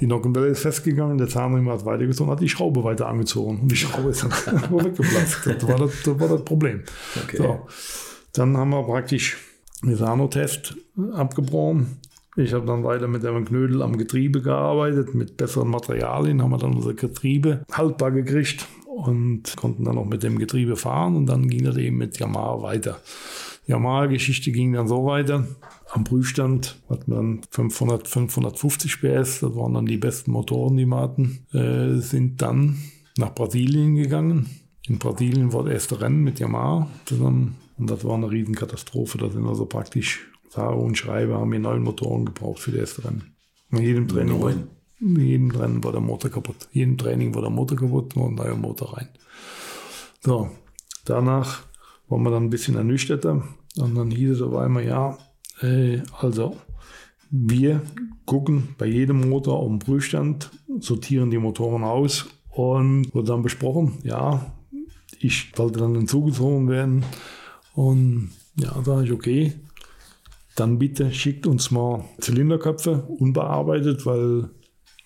Die 0.00 0.06
Nockenwelle 0.06 0.46
ist 0.46 0.60
festgegangen, 0.60 1.18
der 1.18 1.28
Zahnriemen 1.28 1.70
hat 1.72 1.84
weitergezogen, 1.84 2.30
hat 2.30 2.40
die 2.40 2.48
Schraube 2.48 2.84
weiter 2.84 3.08
angezogen 3.08 3.62
und 3.62 3.68
die 3.68 3.76
Schraube 3.76 4.10
ist 4.10 4.22
dann 4.22 4.30
weggeplatzt. 4.70 5.40
Das 5.44 5.68
war 5.68 5.78
das, 5.78 6.02
das 6.04 6.20
war 6.20 6.28
das 6.28 6.44
Problem. 6.44 6.84
Okay. 7.20 7.36
So. 7.38 7.66
Dann 8.32 8.56
haben 8.56 8.70
wir 8.70 8.84
praktisch 8.84 9.38
Misano-Test 9.82 10.76
abgebrochen. 11.12 11.98
Ich 12.36 12.52
habe 12.52 12.66
dann 12.66 12.82
weiter 12.82 13.06
mit 13.06 13.22
dem 13.22 13.44
Knödel 13.44 13.80
am 13.80 13.96
Getriebe 13.96 14.42
gearbeitet. 14.42 15.14
Mit 15.14 15.36
besseren 15.36 15.68
Materialien 15.68 16.42
haben 16.42 16.50
wir 16.50 16.58
dann 16.58 16.74
unser 16.74 16.94
Getriebe 16.94 17.64
haltbar 17.70 18.10
gekriegt 18.10 18.66
und 18.86 19.56
konnten 19.56 19.84
dann 19.84 19.98
auch 19.98 20.04
mit 20.04 20.24
dem 20.24 20.38
Getriebe 20.38 20.76
fahren. 20.76 21.14
Und 21.14 21.26
dann 21.26 21.48
ging 21.48 21.64
das 21.64 21.76
eben 21.76 21.96
mit 21.96 22.18
Yamaha 22.18 22.60
weiter. 22.60 23.00
Yamaha-Geschichte 23.66 24.50
ging 24.50 24.72
dann 24.72 24.88
so 24.88 25.06
weiter. 25.06 25.46
Am 25.90 26.02
Prüfstand 26.02 26.76
hatten 26.88 27.10
wir 27.10 27.16
dann 27.16 27.40
500, 27.50 28.08
550 28.08 29.00
PS. 29.00 29.40
Das 29.40 29.54
waren 29.54 29.74
dann 29.74 29.86
die 29.86 29.96
besten 29.96 30.32
Motoren, 30.32 30.76
die 30.76 30.86
wir 30.86 31.00
hatten. 31.00 31.46
Äh, 31.52 32.00
sind 32.00 32.42
dann 32.42 32.78
nach 33.16 33.32
Brasilien 33.32 33.94
gegangen. 33.94 34.50
In 34.88 34.98
Brasilien 34.98 35.52
war 35.52 35.62
das 35.62 35.72
erste 35.72 36.00
Rennen 36.00 36.24
mit 36.24 36.40
Yamaha 36.40 36.88
zusammen. 37.04 37.56
Und 37.78 37.90
das 37.90 38.04
war 38.04 38.14
eine 38.14 38.30
Riesenkatastrophe. 38.30 39.18
Da 39.18 39.30
sind 39.30 39.46
also 39.46 39.66
praktisch 39.66 40.26
sage 40.54 40.76
und 40.76 40.96
schreibe, 40.96 41.34
haben 41.34 41.52
wir 41.52 41.58
neun 41.58 41.82
Motoren 41.82 42.24
gebraucht 42.24 42.60
für 42.60 42.72
das 42.72 43.04
Rennen. 43.04 43.34
In 43.70 43.78
jedem 43.78 44.08
Training, 44.08 44.40
war, 44.40 44.52
in 45.00 45.16
jedem 45.20 45.50
Rennen 45.50 45.82
war 45.82 45.92
der 45.92 46.00
Motor 46.00 46.30
kaputt. 46.30 46.68
In 46.72 46.80
jedem 46.80 46.98
Training 46.98 47.34
war 47.34 47.42
der 47.42 47.50
Motor 47.50 47.78
kaputt, 47.78 48.14
nur 48.14 48.28
ein 48.28 48.34
neuer 48.34 48.56
Motor 48.56 48.96
rein. 48.96 49.08
So, 50.20 50.50
danach 51.04 51.64
waren 52.08 52.22
wir 52.22 52.30
dann 52.30 52.44
ein 52.44 52.50
bisschen 52.50 52.76
ernüchterter. 52.76 53.42
Und 53.76 53.94
dann 53.96 54.10
hieß 54.10 54.30
es 54.30 54.42
auf 54.42 54.54
einmal, 54.54 54.86
ja, 54.86 55.18
äh, 55.60 56.00
also 56.20 56.56
wir 57.30 57.82
gucken 58.26 58.68
bei 58.78 58.86
jedem 58.86 59.28
Motor 59.28 59.58
auf 59.58 59.68
den 59.68 59.80
Prüfstand, 59.80 60.50
sortieren 60.78 61.30
die 61.30 61.38
Motoren 61.38 61.82
aus 61.82 62.26
und 62.50 63.12
wurde 63.12 63.32
dann 63.32 63.42
besprochen, 63.42 63.98
ja, 64.04 64.54
ich 65.18 65.52
sollte 65.56 65.80
dann 65.80 65.96
hinzugezogen 65.96 66.68
werden. 66.68 67.04
Und 67.74 68.30
ja, 68.56 68.80
sage 68.84 69.06
ich, 69.06 69.12
okay, 69.12 69.52
dann 70.54 70.78
bitte 70.78 71.12
schickt 71.12 71.46
uns 71.46 71.70
mal 71.70 72.04
Zylinderköpfe 72.20 73.02
unbearbeitet, 73.02 74.06
weil 74.06 74.50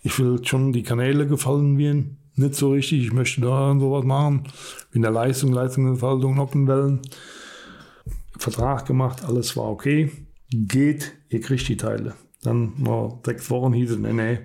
ich 0.02 0.18
will 0.18 0.44
schon 0.44 0.72
die 0.72 0.82
Kanäle 0.82 1.26
gefallen 1.26 1.78
werden. 1.78 2.18
Nicht 2.34 2.54
so 2.54 2.70
richtig, 2.70 3.04
ich 3.04 3.12
möchte 3.12 3.40
da 3.40 3.74
sowas 3.78 4.04
machen. 4.04 4.44
In 4.92 5.02
der 5.02 5.10
Leistung, 5.10 5.52
Leistungsentfaltung, 5.52 6.36
Nockenwellen. 6.36 7.00
Vertrag 8.38 8.86
gemacht, 8.86 9.24
alles 9.24 9.56
war 9.56 9.70
okay. 9.70 10.12
Geht, 10.50 11.14
ihr 11.28 11.40
kriegt 11.40 11.66
die 11.68 11.76
Teile. 11.76 12.14
Dann 12.42 12.74
nach 12.78 13.18
sechs 13.24 13.50
Wochen 13.50 13.72
hieß 13.72 13.90
es, 13.90 13.98
nee, 13.98 14.12
nee, 14.12 14.38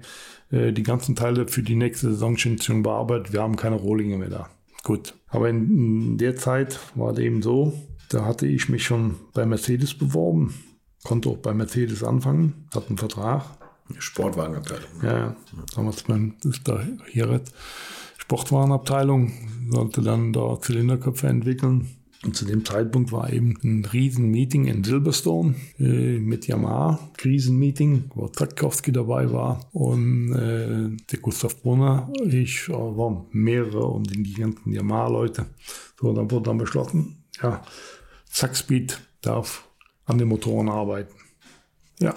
äh, 0.50 0.74
die 0.74 0.82
ganzen 0.82 1.16
Teile 1.16 1.48
für 1.48 1.62
die 1.62 1.76
nächste 1.76 2.10
Saison 2.12 2.36
sind 2.36 2.64
schon 2.64 2.82
bearbeitet, 2.82 3.32
wir 3.34 3.42
haben 3.42 3.56
keine 3.56 3.76
Rohlinge 3.76 4.18
mehr 4.18 4.30
da. 4.30 4.50
Gut. 4.84 5.14
Aber 5.28 5.50
in, 5.50 5.70
in 5.70 6.18
der 6.18 6.36
Zeit 6.36 6.80
war 6.96 7.12
es 7.12 7.20
eben 7.20 7.44
so, 7.44 7.74
da 8.10 8.26
hatte 8.26 8.48
ich 8.48 8.68
mich 8.70 8.84
schon 8.84 9.16
bei 9.34 9.46
Mercedes 9.46 9.94
beworben 9.94 10.56
konnte 11.04 11.30
auch 11.30 11.38
bei 11.38 11.54
Mercedes 11.54 12.04
anfangen, 12.04 12.68
hat 12.74 12.88
einen 12.88 12.98
Vertrag. 12.98 13.58
Sportwagenabteilung. 14.00 14.90
Ja, 15.02 15.18
ja. 15.18 15.36
damals 15.76 16.04
ist 16.46 16.68
da 16.68 16.82
hier 17.12 17.42
Sportwagenabteilung, 18.18 19.34
sollte 19.70 20.02
dann 20.02 20.32
da 20.32 20.60
Zylinderköpfe 20.60 21.28
entwickeln. 21.28 21.90
Und 22.24 22.38
zu 22.38 22.46
dem 22.46 22.64
Zeitpunkt 22.64 23.12
war 23.12 23.34
eben 23.34 23.58
ein 23.64 23.84
Riesenmeeting 23.84 24.68
in 24.68 24.86
Silverstone 24.86 25.56
äh, 25.78 26.20
mit 26.20 26.48
Yamaha. 26.48 27.12
Krisenmeeting, 27.18 28.12
wo 28.16 28.30
Trakowski 28.30 28.94
dabei 28.94 29.30
war 29.32 29.68
und 29.74 30.32
äh, 30.32 30.98
der 31.12 31.20
Gustav 31.20 31.62
Brunner. 31.62 32.10
Ich 32.26 32.70
äh, 32.70 32.72
waren 32.72 33.26
mehrere 33.32 33.86
und 33.88 34.10
die 34.10 34.34
ganzen 34.34 34.72
Yamaha-Leute. 34.72 35.48
So, 36.00 36.14
dann 36.14 36.32
wurde 36.32 36.44
dann 36.44 36.58
beschlossen, 36.58 37.18
ja, 37.42 37.62
Zackspeed 38.30 39.02
darf 39.22 39.68
an 40.06 40.18
den 40.18 40.28
Motoren 40.28 40.70
arbeiten. 40.70 41.14
Ja, 42.00 42.16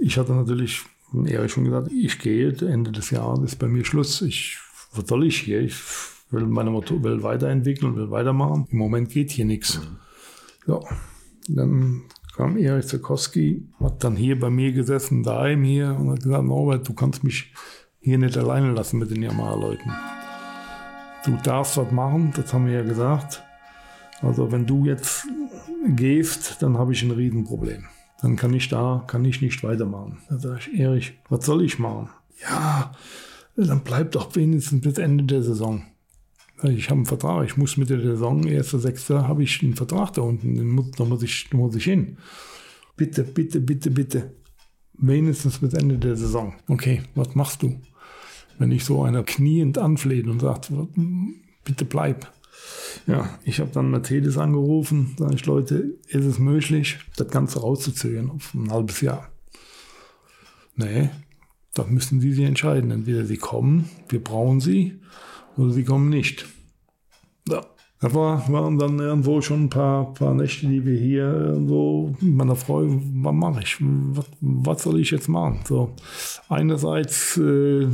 ich 0.00 0.18
hatte 0.18 0.32
natürlich 0.32 0.82
eher 1.26 1.48
schon 1.48 1.64
gesagt, 1.64 1.90
ich 1.92 2.18
gehe, 2.18 2.48
Ende 2.48 2.92
des 2.92 3.10
Jahres 3.10 3.40
ist 3.40 3.56
bei 3.58 3.68
mir 3.68 3.84
Schluss. 3.84 4.22
Ich, 4.22 4.58
was 4.92 5.06
soll 5.06 5.26
ich 5.26 5.38
hier? 5.38 5.60
Ich 5.60 5.76
will 6.30 6.46
meine 6.46 6.70
Motor 6.70 7.02
will 7.02 7.22
weiterentwickeln, 7.22 7.96
will 7.96 8.10
weitermachen. 8.10 8.66
Im 8.70 8.78
Moment 8.78 9.10
geht 9.10 9.30
hier 9.30 9.44
nichts. 9.44 9.80
Ja, 10.66 10.80
dann 11.48 12.02
kam 12.36 12.56
Erich 12.56 12.86
Zerkowski, 12.86 13.66
hat 13.80 14.04
dann 14.04 14.14
hier 14.14 14.38
bei 14.38 14.50
mir 14.50 14.72
gesessen, 14.72 15.22
daheim 15.22 15.64
hier 15.64 15.96
und 15.98 16.10
hat 16.10 16.22
gesagt, 16.22 16.44
Norbert, 16.44 16.88
du 16.88 16.92
kannst 16.94 17.24
mich 17.24 17.52
hier 18.00 18.18
nicht 18.18 18.36
alleine 18.36 18.72
lassen 18.72 18.98
mit 18.98 19.10
den 19.10 19.22
Yamaha-Leuten. 19.22 19.90
Du 21.24 21.36
darfst 21.42 21.76
was 21.76 21.90
machen, 21.90 22.32
das 22.36 22.52
haben 22.52 22.66
wir 22.66 22.74
ja 22.74 22.82
gesagt. 22.82 23.42
Also 24.20 24.52
wenn 24.52 24.66
du 24.66 24.84
jetzt 24.86 25.26
gehst, 25.86 26.56
dann 26.60 26.78
habe 26.78 26.92
ich 26.92 27.02
ein 27.02 27.10
Riesenproblem. 27.10 27.84
Dann 28.20 28.36
kann 28.36 28.52
ich 28.52 28.68
da, 28.68 29.04
kann 29.06 29.24
ich 29.24 29.40
nicht 29.40 29.62
weitermachen. 29.62 30.18
Da 30.28 30.38
sage 30.38 30.60
ich, 30.60 30.80
Erich, 30.80 31.14
was 31.28 31.46
soll 31.46 31.64
ich 31.64 31.78
machen? 31.78 32.08
Ja, 32.42 32.92
dann 33.56 33.82
bleib 33.82 34.12
doch 34.12 34.34
wenigstens 34.36 34.80
bis 34.80 34.98
Ende 34.98 35.24
der 35.24 35.42
Saison. 35.42 35.84
Ich 36.64 36.90
habe 36.90 36.98
einen 36.98 37.06
Vertrag, 37.06 37.44
ich 37.46 37.56
muss 37.56 37.76
mit 37.76 37.90
der 37.90 38.00
Saison, 38.00 38.44
1.6. 38.44 39.22
habe 39.28 39.44
ich 39.44 39.62
einen 39.62 39.76
Vertrag 39.76 40.12
da 40.14 40.22
unten, 40.22 40.56
den 40.56 40.68
muss, 40.68 40.90
da, 40.92 41.04
muss 41.04 41.22
ich, 41.22 41.48
da 41.50 41.56
muss 41.56 41.76
ich 41.76 41.84
hin. 41.84 42.18
Bitte, 42.96 43.22
bitte, 43.22 43.60
bitte, 43.60 43.90
bitte. 43.92 44.34
Wenigstens 44.94 45.58
bis 45.58 45.74
Ende 45.74 45.98
der 45.98 46.16
Saison. 46.16 46.54
Okay, 46.66 47.02
was 47.14 47.36
machst 47.36 47.62
du? 47.62 47.80
Wenn 48.58 48.72
ich 48.72 48.84
so 48.84 49.04
einer 49.04 49.22
kniend 49.22 49.78
anfleht 49.78 50.26
und 50.26 50.40
sagt, 50.40 50.72
bitte 51.64 51.84
bleib. 51.84 52.32
Ja, 53.06 53.38
ich 53.44 53.60
habe 53.60 53.70
dann 53.72 53.90
Mercedes 53.90 54.36
angerufen, 54.38 55.14
sage 55.18 55.34
ich, 55.34 55.46
Leute, 55.46 55.94
ist 56.08 56.24
es 56.24 56.38
möglich, 56.38 56.98
das 57.16 57.28
Ganze 57.28 57.60
rauszuzögern 57.60 58.30
auf 58.30 58.54
ein 58.54 58.70
halbes 58.70 59.00
Jahr? 59.00 59.30
Nee, 60.74 61.10
da 61.74 61.84
müssen 61.84 62.20
Sie 62.20 62.32
sich 62.32 62.44
entscheiden. 62.44 62.90
Entweder 62.90 63.24
Sie 63.24 63.36
kommen, 63.36 63.88
wir 64.08 64.22
brauchen 64.22 64.60
Sie, 64.60 65.00
oder 65.56 65.70
Sie 65.70 65.84
kommen 65.84 66.08
nicht. 66.08 66.46
Ja, 67.48 67.64
Da 68.00 68.14
war, 68.14 68.48
waren 68.52 68.78
dann 68.78 68.98
irgendwo 68.98 69.40
schon 69.40 69.64
ein 69.64 69.70
paar, 69.70 70.12
paar 70.14 70.34
Nächte, 70.34 70.68
die 70.68 70.84
wir 70.84 70.98
hier 70.98 71.24
irgendwo 71.24 72.14
mit 72.20 72.34
meiner 72.34 72.56
Frau, 72.56 72.84
was 72.86 73.34
mache 73.34 73.62
ich? 73.62 73.76
Was, 73.80 74.26
was, 74.40 74.82
soll 74.82 75.00
ich 75.00 75.10
jetzt 75.10 75.28
machen? 75.28 75.60
So, 75.66 75.94
einerseits 76.48 77.36
äh, 77.38 77.88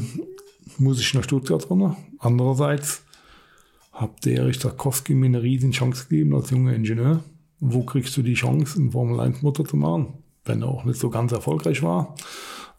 muss 0.79 1.01
ich 1.01 1.15
nach 1.15 1.25
Stuttgart 1.25 1.71
runter, 1.71 1.97
andererseits 2.19 3.04
hat 3.95 4.25
der 4.25 4.39
Erich 4.39 4.59
Tarkowski 4.59 5.15
mir 5.15 5.27
eine 5.27 5.43
riesen 5.43 5.71
Chance 5.71 6.09
gegeben 6.09 6.35
als 6.35 6.51
junger 6.51 6.75
Ingenieur. 6.75 7.23
Wo 7.61 7.85
kriegst 7.85 8.17
du 8.17 8.23
die 8.23 8.35
Chance, 8.35 8.79
einen 8.79 8.91
Formel 8.91 9.21
1 9.21 9.43
Motor 9.43 9.65
zu 9.65 9.77
machen? 9.77 10.15
Wenn 10.45 10.63
er 10.63 10.69
auch 10.69 10.85
nicht 10.85 10.99
so 10.99 11.09
ganz 11.09 11.33
erfolgreich 11.33 11.83
war. 11.83 12.15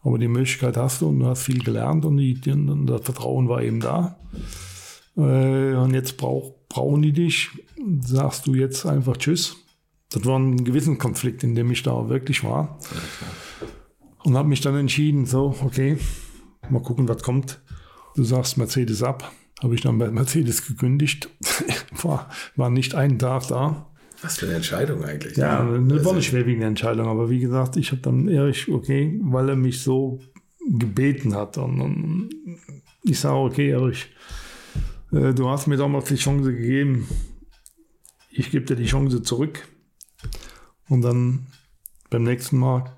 Aber 0.02 0.18
die 0.18 0.28
Möglichkeit 0.28 0.76
hast 0.76 1.00
du 1.00 1.08
und 1.08 1.18
du 1.18 1.26
hast 1.26 1.42
viel 1.42 1.64
gelernt 1.64 2.04
und, 2.04 2.18
die, 2.18 2.38
und 2.52 2.86
das 2.86 3.00
Vertrauen 3.00 3.48
war 3.48 3.62
eben 3.62 3.80
da. 3.80 4.20
Äh, 5.16 5.74
und 5.74 5.94
jetzt 5.94 6.18
brauch, 6.18 6.54
brauchen 6.68 7.02
die 7.02 7.12
dich. 7.12 7.50
Sagst 8.00 8.46
du 8.46 8.54
jetzt 8.54 8.84
einfach 8.86 9.16
Tschüss. 9.16 9.56
Das 10.10 10.24
war 10.26 10.38
ein 10.38 10.64
gewissen 10.64 10.98
Konflikt, 10.98 11.42
in 11.42 11.54
dem 11.54 11.70
ich 11.70 11.82
da 11.82 12.08
wirklich 12.08 12.44
war. 12.44 12.78
Und 14.22 14.36
habe 14.36 14.48
mich 14.48 14.60
dann 14.60 14.76
entschieden, 14.76 15.24
so, 15.24 15.56
okay, 15.64 15.98
mal 16.68 16.82
gucken, 16.82 17.08
was 17.08 17.22
kommt. 17.22 17.62
Du 18.14 18.22
sagst 18.22 18.58
Mercedes 18.58 19.02
ab. 19.02 19.32
Habe 19.62 19.74
ich 19.74 19.80
dann 19.80 19.98
bei 19.98 20.10
Mercedes 20.10 20.66
gekündigt. 20.66 21.30
war, 22.02 22.30
war 22.56 22.70
nicht 22.70 22.94
einen 22.94 23.18
Tag 23.18 23.48
da. 23.48 23.86
Was 24.22 24.38
für 24.38 24.46
eine 24.46 24.56
Entscheidung 24.56 25.04
eigentlich. 25.04 25.36
Ja, 25.36 25.66
war 25.66 25.74
eine 25.74 25.94
also 25.94 26.20
schwerwiegende 26.20 26.66
Entscheidung. 26.66 27.06
Aber 27.08 27.30
wie 27.30 27.40
gesagt, 27.40 27.76
ich 27.76 27.90
habe 27.92 28.02
dann 28.02 28.28
Erich, 28.28 28.68
okay, 28.68 29.18
weil 29.22 29.48
er 29.48 29.56
mich 29.56 29.80
so 29.82 30.20
gebeten 30.66 31.34
hat. 31.34 31.58
Und, 31.58 31.80
und 31.80 32.30
ich 33.02 33.18
sage, 33.18 33.36
okay, 33.36 33.70
Erich, 33.70 34.08
äh, 35.12 35.32
du 35.32 35.48
hast 35.48 35.66
mir 35.66 35.76
damals 35.76 36.06
die 36.06 36.16
Chance 36.16 36.52
gegeben. 36.52 37.08
Ich 38.30 38.50
gebe 38.50 38.64
dir 38.64 38.76
die 38.76 38.86
Chance 38.86 39.22
zurück. 39.22 39.68
Und 40.88 41.02
dann 41.02 41.46
beim 42.10 42.22
nächsten 42.22 42.58
Mal 42.58 42.95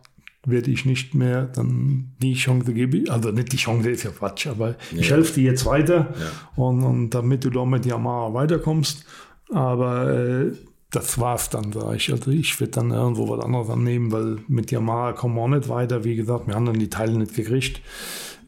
werde 0.51 0.71
ich 0.71 0.85
nicht 0.85 1.15
mehr 1.15 1.47
dann 1.47 2.13
die 2.23 2.35
Chance 2.35 2.73
geben. 2.73 3.09
Also 3.09 3.31
nicht 3.31 3.53
die 3.53 3.57
Chance 3.57 3.91
ist 3.91 4.05
ja 4.05 4.11
Quatsch, 4.11 4.47
aber 4.47 4.71
ja. 4.71 4.99
ich 4.99 5.11
helfe 5.11 5.35
dir 5.35 5.51
jetzt 5.51 5.67
weiter. 5.67 6.15
Ja. 6.19 6.63
Und, 6.63 6.83
und, 6.83 7.11
damit 7.11 7.45
du 7.45 7.51
da 7.51 7.65
mit 7.65 7.87
Yamaha 7.87 8.35
weiterkommst. 8.35 9.05
Aber 9.51 10.11
äh, 10.11 10.53
das 10.91 11.19
war's 11.19 11.51
dann, 11.51 11.73
sage 11.73 11.97
ich. 11.97 12.13
Also 12.13 12.31
ich 12.31 12.59
werde 12.61 12.73
dann 12.73 12.91
irgendwo 12.91 13.29
was 13.29 13.45
anderes 13.45 13.71
annehmen, 13.71 14.13
weil 14.13 14.39
mit 14.49 14.71
Yamaha 14.71 15.13
kommen 15.13 15.37
wir 15.37 15.43
auch 15.43 15.49
nicht 15.49 15.69
weiter. 15.69 16.05
Wie 16.05 16.17
gesagt, 16.17 16.47
wir 16.47 16.55
haben 16.55 16.67
dann 16.67 16.79
die 16.79 16.91
Teile 16.91 17.19
nicht 17.19 17.35
gekriegt. 17.35 17.81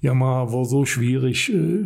Yamaha 0.00 0.52
war 0.52 0.64
so 0.64 0.84
schwierig. 0.86 1.50
Äh, 1.50 1.84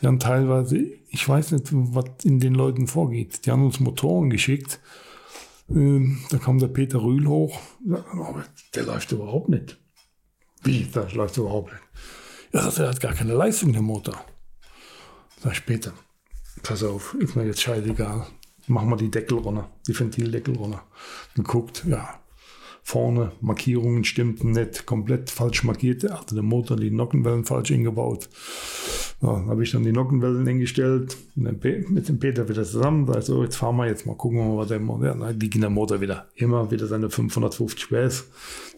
wir 0.00 0.08
haben 0.08 0.18
teilweise, 0.18 0.78
ich 1.08 1.28
weiß 1.28 1.52
nicht, 1.52 1.68
was 1.70 2.06
in 2.24 2.40
den 2.40 2.54
Leuten 2.54 2.86
vorgeht. 2.86 3.46
Die 3.46 3.50
haben 3.50 3.64
uns 3.64 3.80
Motoren 3.80 4.30
geschickt. 4.30 4.80
Ähm, 5.74 6.20
da 6.30 6.38
kam 6.38 6.58
der 6.58 6.68
Peter 6.68 7.02
Rühl 7.02 7.26
hoch. 7.26 7.58
Aber 7.90 8.44
der 8.74 8.84
läuft 8.84 9.12
überhaupt 9.12 9.48
nicht. 9.48 9.78
Wie? 10.62 10.84
Der 10.84 11.10
läuft 11.12 11.36
überhaupt 11.36 11.72
nicht. 11.72 11.82
Ja, 12.52 12.70
der 12.70 12.88
hat 12.88 13.00
gar 13.00 13.14
keine 13.14 13.34
Leistung, 13.34 13.72
der 13.72 13.82
Motor. 13.82 14.24
Sag 15.42 15.52
ich, 15.52 15.66
Peter, 15.66 15.92
pass 16.62 16.82
auf, 16.82 17.14
ist 17.14 17.34
mir 17.34 17.46
jetzt 17.46 17.62
scheißegal 17.62 18.26
machen 18.66 18.90
wir 18.90 18.96
die 18.96 19.10
Deckel 19.10 19.38
runter, 19.38 19.70
die 19.86 19.98
Ventildeckel 19.98 20.56
runter. 20.56 20.84
Geguckt, 21.34 21.84
ja, 21.86 22.20
vorne 22.82 23.32
Markierungen 23.40 24.04
stimmten 24.04 24.52
nicht, 24.52 24.86
komplett 24.86 25.30
falsch 25.30 25.64
markiert, 25.64 26.10
also 26.10 26.34
der 26.34 26.44
Motor, 26.44 26.76
die 26.76 26.90
Nockenwellen 26.90 27.44
falsch 27.44 27.70
eingebaut. 27.70 28.28
Ja, 29.22 29.46
habe 29.46 29.62
ich 29.62 29.70
dann 29.70 29.84
die 29.84 29.92
Nockenwellen 29.92 30.48
eingestellt, 30.48 31.16
mit 31.36 32.08
dem 32.08 32.18
Peter 32.18 32.48
wieder 32.48 32.64
zusammen, 32.64 33.08
also 33.08 33.44
jetzt 33.44 33.54
fahren 33.54 33.76
wir 33.76 33.86
jetzt 33.86 34.04
mal, 34.04 34.16
gucken 34.16 34.56
was 34.56 34.66
der 34.66 34.80
Motor, 34.80 35.06
ja, 35.06 35.14
dann 35.14 35.38
ging 35.38 35.60
der 35.60 35.70
Motor 35.70 36.00
wieder, 36.00 36.26
immer 36.34 36.68
wieder 36.72 36.88
seine 36.88 37.08
550 37.08 37.88
PS, 37.88 38.24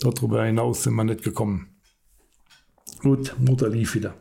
darüber 0.00 0.44
hinaus 0.44 0.82
sind 0.82 0.94
wir 0.94 1.04
nicht 1.04 1.22
gekommen. 1.22 1.68
Gut, 3.00 3.34
Motor 3.38 3.70
lief 3.70 3.94
wieder. 3.94 4.14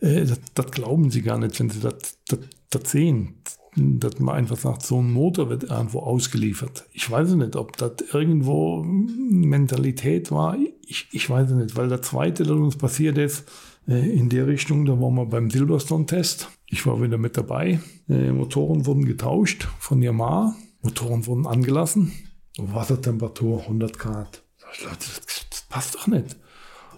Äh, 0.00 0.24
das, 0.24 0.40
das, 0.54 0.70
glauben 0.70 1.10
sie 1.10 1.22
gar 1.22 1.38
nicht, 1.38 1.58
wenn 1.58 1.70
sie 1.70 1.80
das, 1.80 2.18
das, 2.28 2.38
das 2.70 2.90
sehen 2.90 3.42
dass 3.74 4.18
man 4.18 4.34
einfach 4.34 4.58
sagt, 4.58 4.82
so 4.82 5.00
ein 5.00 5.12
Motor 5.12 5.48
wird 5.48 5.64
irgendwo 5.64 6.00
ausgeliefert. 6.00 6.84
Ich 6.92 7.10
weiß 7.10 7.34
nicht, 7.36 7.56
ob 7.56 7.76
das 7.78 7.92
irgendwo 8.12 8.82
Mentalität 8.84 10.30
war. 10.30 10.58
Ich, 10.86 11.08
ich 11.10 11.30
weiß 11.30 11.50
nicht, 11.52 11.74
weil 11.74 11.88
der 11.88 12.02
zweite, 12.02 12.42
der 12.42 12.56
uns 12.56 12.76
passiert 12.76 13.16
ist, 13.16 13.44
in 13.86 14.28
der 14.28 14.46
Richtung, 14.46 14.84
da 14.84 14.92
waren 15.00 15.14
wir 15.14 15.26
beim 15.26 15.50
Silverstone-Test. 15.50 16.48
Ich 16.66 16.86
war 16.86 17.02
wieder 17.02 17.18
mit 17.18 17.36
dabei. 17.36 17.80
Äh, 18.08 18.32
Motoren 18.32 18.86
wurden 18.86 19.04
getauscht 19.04 19.68
von 19.78 20.00
Yamaha. 20.00 20.54
Motoren 20.82 21.26
wurden 21.26 21.46
angelassen. 21.46 22.12
Wassertemperatur 22.58 23.62
100 23.62 23.98
Grad. 23.98 24.42
Leute, 24.84 25.06
das, 25.50 25.66
passt 25.68 25.94
doch 25.94 26.06
nicht. 26.06 26.36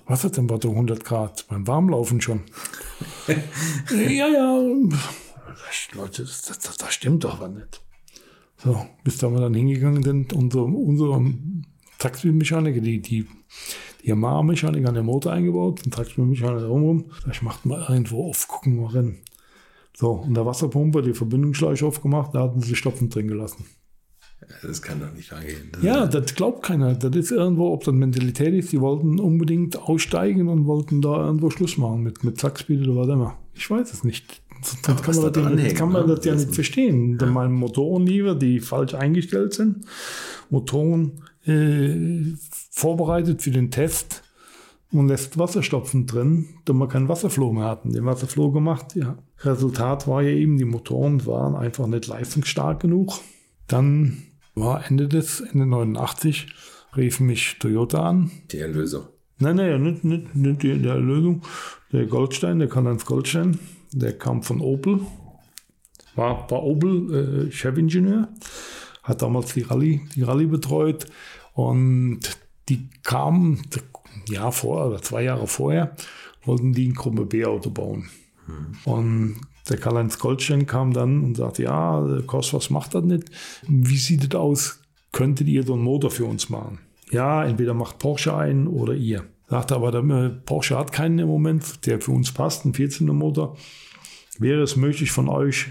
Wassertemperatur 0.07 0.73
100 0.73 1.05
Grad. 1.05 1.47
Beim 1.49 1.67
Warmlaufen 1.67 2.21
schon. 2.21 2.43
ja, 3.91 4.29
ja 4.29 4.59
Leute, 5.95 6.23
das, 6.23 6.43
das, 6.43 6.77
das 6.77 6.95
stimmt 6.95 7.25
doch 7.25 7.41
was 7.41 7.51
nicht. 7.51 7.81
So, 8.59 8.87
bis 9.03 9.19
da 9.19 9.31
wir 9.31 9.41
dann 9.41 9.55
hingegangen 9.55 10.03
sind, 10.03 10.33
unser, 10.33 10.65
unser 10.65 11.21
Taxi-Mechaniker, 11.99 12.81
die, 12.81 13.01
die, 13.01 13.27
die 14.05 14.11
Yamaha-Mechaniker 14.11 14.89
an 14.89 14.95
den 14.95 15.07
Motor 15.07 15.33
eingebaut, 15.33 15.85
den 15.85 15.91
Taxi-Mechaniker 15.91 16.67
rumrum. 16.67 17.07
Ich 17.31 17.43
macht 17.43 17.65
mal 17.65 17.85
irgendwo 17.89 18.29
auf, 18.29 18.47
gucken 18.49 18.81
wir 18.81 18.95
rein. 18.95 19.19
So, 19.97 20.11
und 20.11 20.35
der 20.35 20.45
Wasserpumpe, 20.45 21.03
die 21.03 21.15
Verbindungsschläuche 21.15 21.87
aufgemacht, 21.87 22.35
da 22.35 22.43
hatten 22.43 22.61
sie 22.61 22.75
Stopfen 22.75 23.11
drin 23.11 23.29
gelassen. 23.29 23.65
Das 24.63 24.83
kann 24.83 25.01
doch 25.01 25.13
nicht 25.15 25.33
angehen. 25.33 25.71
Das 25.73 25.83
ja, 25.83 26.07
das 26.07 26.35
glaubt 26.35 26.63
keiner. 26.63 26.95
Das 26.95 27.15
ist 27.17 27.31
irgendwo, 27.31 27.73
ob 27.73 27.85
das 27.85 27.95
Mentalität 27.95 28.53
ist, 28.53 28.73
die 28.73 28.81
wollten 28.81 29.19
unbedingt 29.19 29.81
aussteigen 29.81 30.49
und 30.49 30.67
wollten 30.67 31.01
da 31.01 31.25
irgendwo 31.27 31.49
Schluss 31.49 31.79
machen 31.79 32.03
mit, 32.03 32.25
mit 32.25 32.39
Zackspeed 32.39 32.87
oder 32.87 33.01
was 33.01 33.09
immer. 33.09 33.39
Ich 33.55 33.71
weiß 33.71 33.93
es 33.93 34.05
nicht. 34.05 34.43
Sonst 34.63 35.03
kann 35.03 35.17
man, 35.17 35.33
das, 35.33 35.45
anhängt, 35.45 35.77
kann 35.77 35.93
man 35.93 36.07
ne? 36.07 36.15
das 36.15 36.25
ja 36.25 36.35
nicht 36.35 36.55
verstehen. 36.55 37.19
Ja. 37.21 37.27
Meine 37.27 37.51
Motoren 37.51 38.07
lieber, 38.07 38.35
die 38.35 38.61
falsch 38.61 38.95
eingestellt 38.95 39.55
sind, 39.55 39.85
Motoren 40.51 41.23
äh, 41.47 42.33
vorbereitet 42.75 43.41
für 43.41 43.53
den 43.53 43.71
Test 43.71 44.25
und 44.91 45.07
lässt 45.07 45.39
Wasserstopfen 45.39 46.07
drin, 46.07 46.49
damit 46.65 46.83
wir 46.83 46.89
keinen 46.89 47.09
Wasserflow 47.09 47.53
mehr 47.53 47.67
hatten. 47.67 47.93
Den 47.93 48.05
Wasserflow 48.05 48.51
gemacht, 48.51 48.97
ja. 48.97 49.17
Resultat 49.41 50.09
war 50.09 50.23
ja 50.23 50.31
eben, 50.31 50.59
die 50.59 50.65
Motoren 50.65 51.25
waren 51.25 51.55
einfach 51.55 51.87
nicht 51.87 52.09
leistungsstark 52.09 52.81
genug. 52.81 53.13
Dann 53.69 54.25
war 54.57 54.85
Ende 54.89 55.07
des, 55.07 55.41
Ende 55.41 55.67
89, 55.67 56.49
rief 56.97 57.21
mich 57.21 57.59
Toyota 57.61 58.09
an. 58.09 58.33
Die 58.51 58.59
Erlösung. 58.59 59.05
Nein, 59.39 59.57
nein, 59.57 59.83
nicht, 59.83 60.05
nicht, 60.05 60.35
nicht 60.35 60.63
die, 60.65 60.77
die 60.77 60.89
Erlösung. 60.89 61.43
Der 61.93 62.07
Goldstein, 62.07 62.59
der 62.59 62.69
Karl-Heinz 62.69 63.05
Goldstein, 63.05 63.59
der 63.93 64.19
kam 64.19 64.43
von 64.43 64.61
Opel, 64.61 65.01
war, 66.17 66.51
war 66.51 66.65
Opel 66.65 67.47
äh, 67.47 67.53
Chefingenieur, 67.53 68.29
hat 69.05 69.23
damals 69.23 69.55
die 69.55 69.63
Rallye, 69.63 70.01
die 70.17 70.23
Rallye 70.23 70.47
betreut 70.47 71.07
und 71.53 72.21
die 72.69 72.89
kamen, 73.03 73.63
ja, 74.29 74.51
vor 74.51 74.87
oder 74.87 75.03
zwei 75.03 75.25
Jahre 75.25 75.47
vorher, 75.47 75.97
wollten 76.45 76.73
die 76.73 76.89
ein 76.89 76.95
Gruppe 76.95 77.27
B-Auto 77.27 77.71
bauen. 77.71 78.09
Hm. 78.47 78.77
Und 78.85 79.37
der 79.69 79.79
Karl-Heinz 79.79 80.19
Goldstein 80.19 80.67
kam 80.67 80.93
dann 80.93 81.25
und 81.25 81.37
sagte, 81.37 81.63
ja, 81.63 82.07
Kost, 82.27 82.53
was 82.53 82.71
macht 82.71 82.95
das 82.95 83.05
nicht? 83.05 83.31
Wie 83.67 83.97
sieht 83.97 84.33
das 84.33 84.41
aus? 84.41 84.81
Könntet 85.13 85.49
ihr 85.49 85.63
so 85.63 85.75
einen 85.75 85.83
Motor 85.83 86.11
für 86.11 86.27
uns 86.27 86.51
machen? 86.51 86.81
Ja, 87.11 87.45
entweder 87.45 87.75
macht 87.75 87.99
Porsche 87.99 88.37
einen 88.37 88.67
oder 88.67 88.95
ihr. 88.95 89.25
Sagte 89.49 89.75
aber, 89.75 89.93
der, 89.93 90.03
äh, 90.03 90.31
Porsche 90.31 90.79
hat 90.79 90.93
keinen 90.93 91.19
im 91.19 91.29
Moment, 91.29 91.87
der 91.87 92.01
für 92.01 92.13
uns 92.13 92.33
passt, 92.33 92.65
ein 92.65 92.73
14er 92.73 93.13
Motor 93.13 93.57
wäre 94.39 94.63
es 94.63 94.77
möglich 94.77 95.13
von 95.13 95.29
euch 95.29 95.67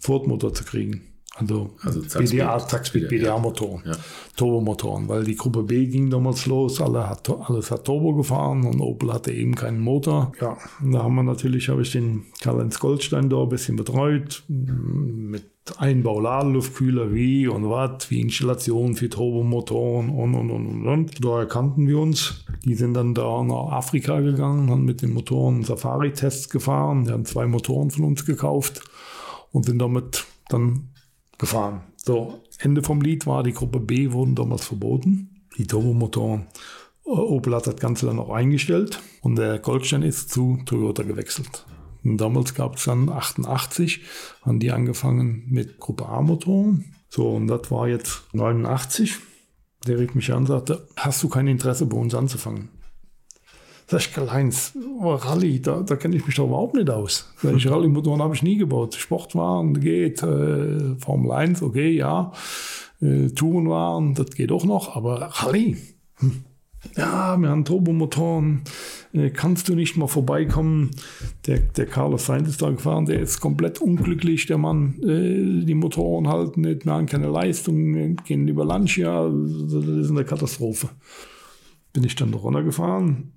Ford-Motor 0.00 0.52
zu 0.52 0.64
kriegen. 0.64 1.11
Also, 1.36 1.70
also 1.82 2.00
BDA, 2.18 2.58
Zackspeed, 2.58 3.08
BDA-Motoren, 3.08 3.82
ja. 3.86 3.92
Turbomotoren, 4.36 5.08
weil 5.08 5.24
die 5.24 5.34
Gruppe 5.34 5.62
B 5.62 5.86
ging 5.86 6.10
damals 6.10 6.44
los, 6.44 6.78
alle 6.80 7.08
hat, 7.08 7.30
alles 7.30 7.70
hat 7.70 7.86
Turbo 7.86 8.14
gefahren 8.14 8.66
und 8.66 8.80
Opel 8.82 9.12
hatte 9.14 9.32
eben 9.32 9.54
keinen 9.54 9.80
Motor. 9.80 10.32
Ja, 10.40 10.58
da 10.82 11.02
haben 11.02 11.14
wir 11.14 11.22
natürlich, 11.22 11.70
habe 11.70 11.82
ich 11.82 11.92
den 11.92 12.26
Karl-Heinz 12.42 12.78
Goldstein 12.78 13.30
da 13.30 13.42
ein 13.42 13.48
bisschen 13.48 13.76
betreut, 13.76 14.44
mit 14.48 15.44
Einbau 15.78 16.20
Ladeluftkühler, 16.20 17.14
wie 17.14 17.46
und 17.48 17.70
was, 17.70 18.10
wie 18.10 18.20
Installation 18.20 18.94
für 18.94 19.08
Turbomotoren 19.08 20.10
und, 20.10 20.34
und, 20.34 20.50
und, 20.50 20.66
und, 20.66 20.86
und. 20.86 21.24
Da 21.24 21.38
erkannten 21.40 21.86
wir 21.86 21.98
uns. 21.98 22.44
Die 22.64 22.74
sind 22.74 22.94
dann 22.94 23.14
da 23.14 23.42
nach 23.42 23.70
Afrika 23.70 24.20
gegangen, 24.20 24.70
haben 24.70 24.84
mit 24.84 25.00
den 25.00 25.14
Motoren 25.14 25.62
Safari-Tests 25.62 26.50
gefahren. 26.50 27.04
Die 27.04 27.12
haben 27.12 27.24
zwei 27.24 27.46
Motoren 27.46 27.90
von 27.90 28.04
uns 28.04 28.26
gekauft 28.26 28.82
und 29.52 29.64
sind 29.64 29.78
damit 29.78 30.26
dann 30.48 30.91
gefahren. 31.42 31.82
So, 31.96 32.40
Ende 32.58 32.84
vom 32.84 33.00
Lied 33.00 33.26
war, 33.26 33.42
die 33.42 33.52
Gruppe 33.52 33.80
B 33.80 34.12
wurden 34.12 34.36
damals 34.36 34.64
verboten, 34.64 35.42
die 35.58 35.66
Turbomotoren. 35.66 36.46
Opel 37.04 37.56
hat 37.56 37.66
das 37.66 37.76
Ganze 37.76 38.06
dann 38.06 38.20
auch 38.20 38.30
eingestellt 38.30 39.00
und 39.22 39.36
der 39.36 39.58
Goldstein 39.58 40.02
ist 40.02 40.30
zu 40.30 40.60
Toyota 40.64 41.02
gewechselt. 41.02 41.66
Und 42.04 42.18
damals 42.18 42.54
gab 42.54 42.76
es 42.76 42.84
dann 42.84 43.08
88, 43.08 44.02
haben 44.42 44.60
die 44.60 44.70
angefangen 44.70 45.44
mit 45.48 45.80
Gruppe 45.80 46.06
A-Motoren. 46.06 46.94
So, 47.08 47.30
und 47.30 47.48
das 47.48 47.70
war 47.72 47.88
jetzt 47.88 48.22
89. 48.32 49.18
Der 49.88 49.98
rief 49.98 50.14
mich 50.14 50.30
an 50.30 50.38
und 50.38 50.46
sagte, 50.46 50.86
hast 50.96 51.24
du 51.24 51.28
kein 51.28 51.48
Interesse 51.48 51.86
bei 51.86 51.96
uns 51.96 52.14
anzufangen? 52.14 52.68
Ich, 53.94 54.12
Karl-Heinz, 54.12 54.76
oh, 55.00 55.14
Rallye, 55.14 55.60
da, 55.60 55.80
da 55.80 55.96
kenne 55.96 56.16
ich 56.16 56.26
mich 56.26 56.36
doch 56.36 56.46
überhaupt 56.46 56.74
nicht 56.74 56.88
aus. 56.88 57.32
Ich, 57.42 57.68
Rallye-Motoren 57.68 58.22
habe 58.22 58.34
ich 58.34 58.42
nie 58.42 58.56
gebaut. 58.56 58.94
Sportwagen 58.94 59.80
geht, 59.80 60.22
äh, 60.22 60.94
Formel 60.96 61.32
1, 61.32 61.62
okay, 61.62 61.90
ja. 61.90 62.32
Äh, 63.02 63.28
Tourenwagen, 63.30 64.14
das 64.14 64.30
geht 64.30 64.52
auch 64.52 64.64
noch, 64.64 64.96
aber 64.96 65.22
Rallye, 65.22 65.76
hm. 66.18 66.44
ja, 66.96 67.36
wir 67.36 67.48
haben 67.48 67.64
Turbomotoren, 67.64 68.62
äh, 69.12 69.30
kannst 69.30 69.68
du 69.68 69.74
nicht 69.74 69.96
mal 69.96 70.06
vorbeikommen? 70.06 70.92
Der, 71.46 71.58
der 71.58 71.86
Carlos 71.86 72.26
Sainz 72.26 72.48
ist 72.48 72.62
da 72.62 72.70
gefahren, 72.70 73.06
der 73.06 73.20
ist 73.20 73.40
komplett 73.40 73.80
unglücklich, 73.80 74.46
der 74.46 74.58
Mann, 74.58 74.94
äh, 75.02 75.64
die 75.66 75.74
Motoren 75.74 76.28
halten 76.28 76.60
nicht, 76.60 76.86
wir 76.86 76.92
haben 76.92 77.06
keine 77.06 77.28
Leistung, 77.28 78.16
gehen 78.24 78.46
über 78.46 78.64
Lancia, 78.64 79.28
das 79.28 79.84
ist 79.84 80.10
eine 80.10 80.24
Katastrophe. 80.24 80.88
Bin 81.92 82.04
ich 82.04 82.14
dann 82.14 82.32
runtergefahren, 82.32 83.32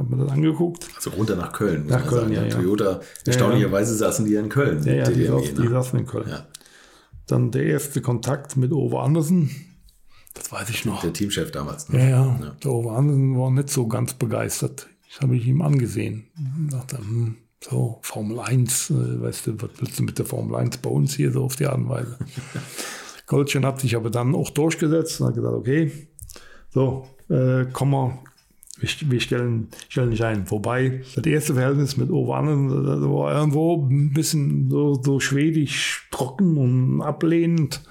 habe 0.00 0.16
mir 0.16 0.24
das 0.24 0.32
angeguckt. 0.32 0.88
Also 0.96 1.10
runter 1.10 1.36
nach 1.36 1.52
Köln. 1.52 1.86
Nach 1.86 2.06
Köln, 2.06 2.32
ja, 2.32 2.42
ja. 2.42 2.48
Toyota, 2.48 3.00
erstaunlicherweise 3.24 3.94
saßen 3.94 4.24
die 4.24 4.34
in 4.34 4.48
Köln. 4.48 4.82
Ja, 4.84 4.94
ja, 4.94 5.10
die, 5.10 5.26
saß, 5.26 5.54
die 5.54 5.62
ne? 5.62 5.70
saßen 5.70 5.98
in 5.98 6.06
Köln. 6.06 6.28
Ja. 6.28 6.46
Dann 7.26 7.50
der 7.50 7.64
erste 7.64 8.00
Kontakt 8.00 8.56
mit 8.56 8.72
Ove 8.72 9.00
Andersen, 9.00 9.50
das 10.34 10.50
weiß 10.50 10.70
ich 10.70 10.84
noch. 10.84 11.00
Der 11.02 11.12
Teamchef 11.12 11.50
damals. 11.50 11.88
Ne? 11.88 11.98
Ja, 11.98 12.08
ja, 12.08 12.38
Ja. 12.42 12.56
der 12.62 12.70
Ove 12.70 12.92
Andersen 12.92 13.38
war 13.38 13.50
nicht 13.50 13.70
so 13.70 13.86
ganz 13.86 14.14
begeistert. 14.14 14.88
Das 15.08 15.20
habe 15.20 15.36
ich 15.36 15.46
ihm 15.46 15.60
angesehen. 15.60 16.28
Ich 16.66 16.72
dachte, 16.72 16.98
hm, 16.98 17.36
so, 17.62 17.98
Formel 18.02 18.40
1, 18.40 18.90
äh, 18.90 19.20
weißt 19.20 19.48
du, 19.48 19.62
was 19.62 19.70
willst 19.78 19.98
du 19.98 20.02
mit 20.04 20.18
der 20.18 20.24
Formel 20.24 20.56
1 20.56 20.78
bei 20.78 20.88
uns 20.88 21.14
hier 21.14 21.30
so 21.30 21.44
auf 21.44 21.56
die 21.56 21.66
Art 21.66 21.76
und 21.76 21.88
Weise? 21.88 22.16
Goldchen 23.26 23.66
hat 23.66 23.80
sich 23.80 23.96
aber 23.96 24.10
dann 24.10 24.34
auch 24.34 24.50
durchgesetzt 24.50 25.20
und 25.20 25.28
hat 25.28 25.34
gesagt, 25.34 25.54
okay, 25.54 25.92
so, 26.70 27.06
äh, 27.28 27.66
komm 27.72 27.90
mal, 27.90 28.18
wir, 28.80 29.20
stellen, 29.20 29.68
stellen 29.88 30.10
dich 30.10 30.24
ein. 30.24 30.50
Wobei, 30.50 31.02
das 31.14 31.26
erste 31.26 31.54
Verhältnis 31.54 31.96
mit 31.96 32.08
das 32.08 32.16
war 32.16 33.34
irgendwo 33.34 33.86
ein 33.86 34.12
bisschen 34.12 34.70
so, 34.70 35.00
so 35.02 35.20
schwedisch 35.20 36.08
trocken 36.10 36.56
und 36.56 37.02
ablehnend. 37.02 37.82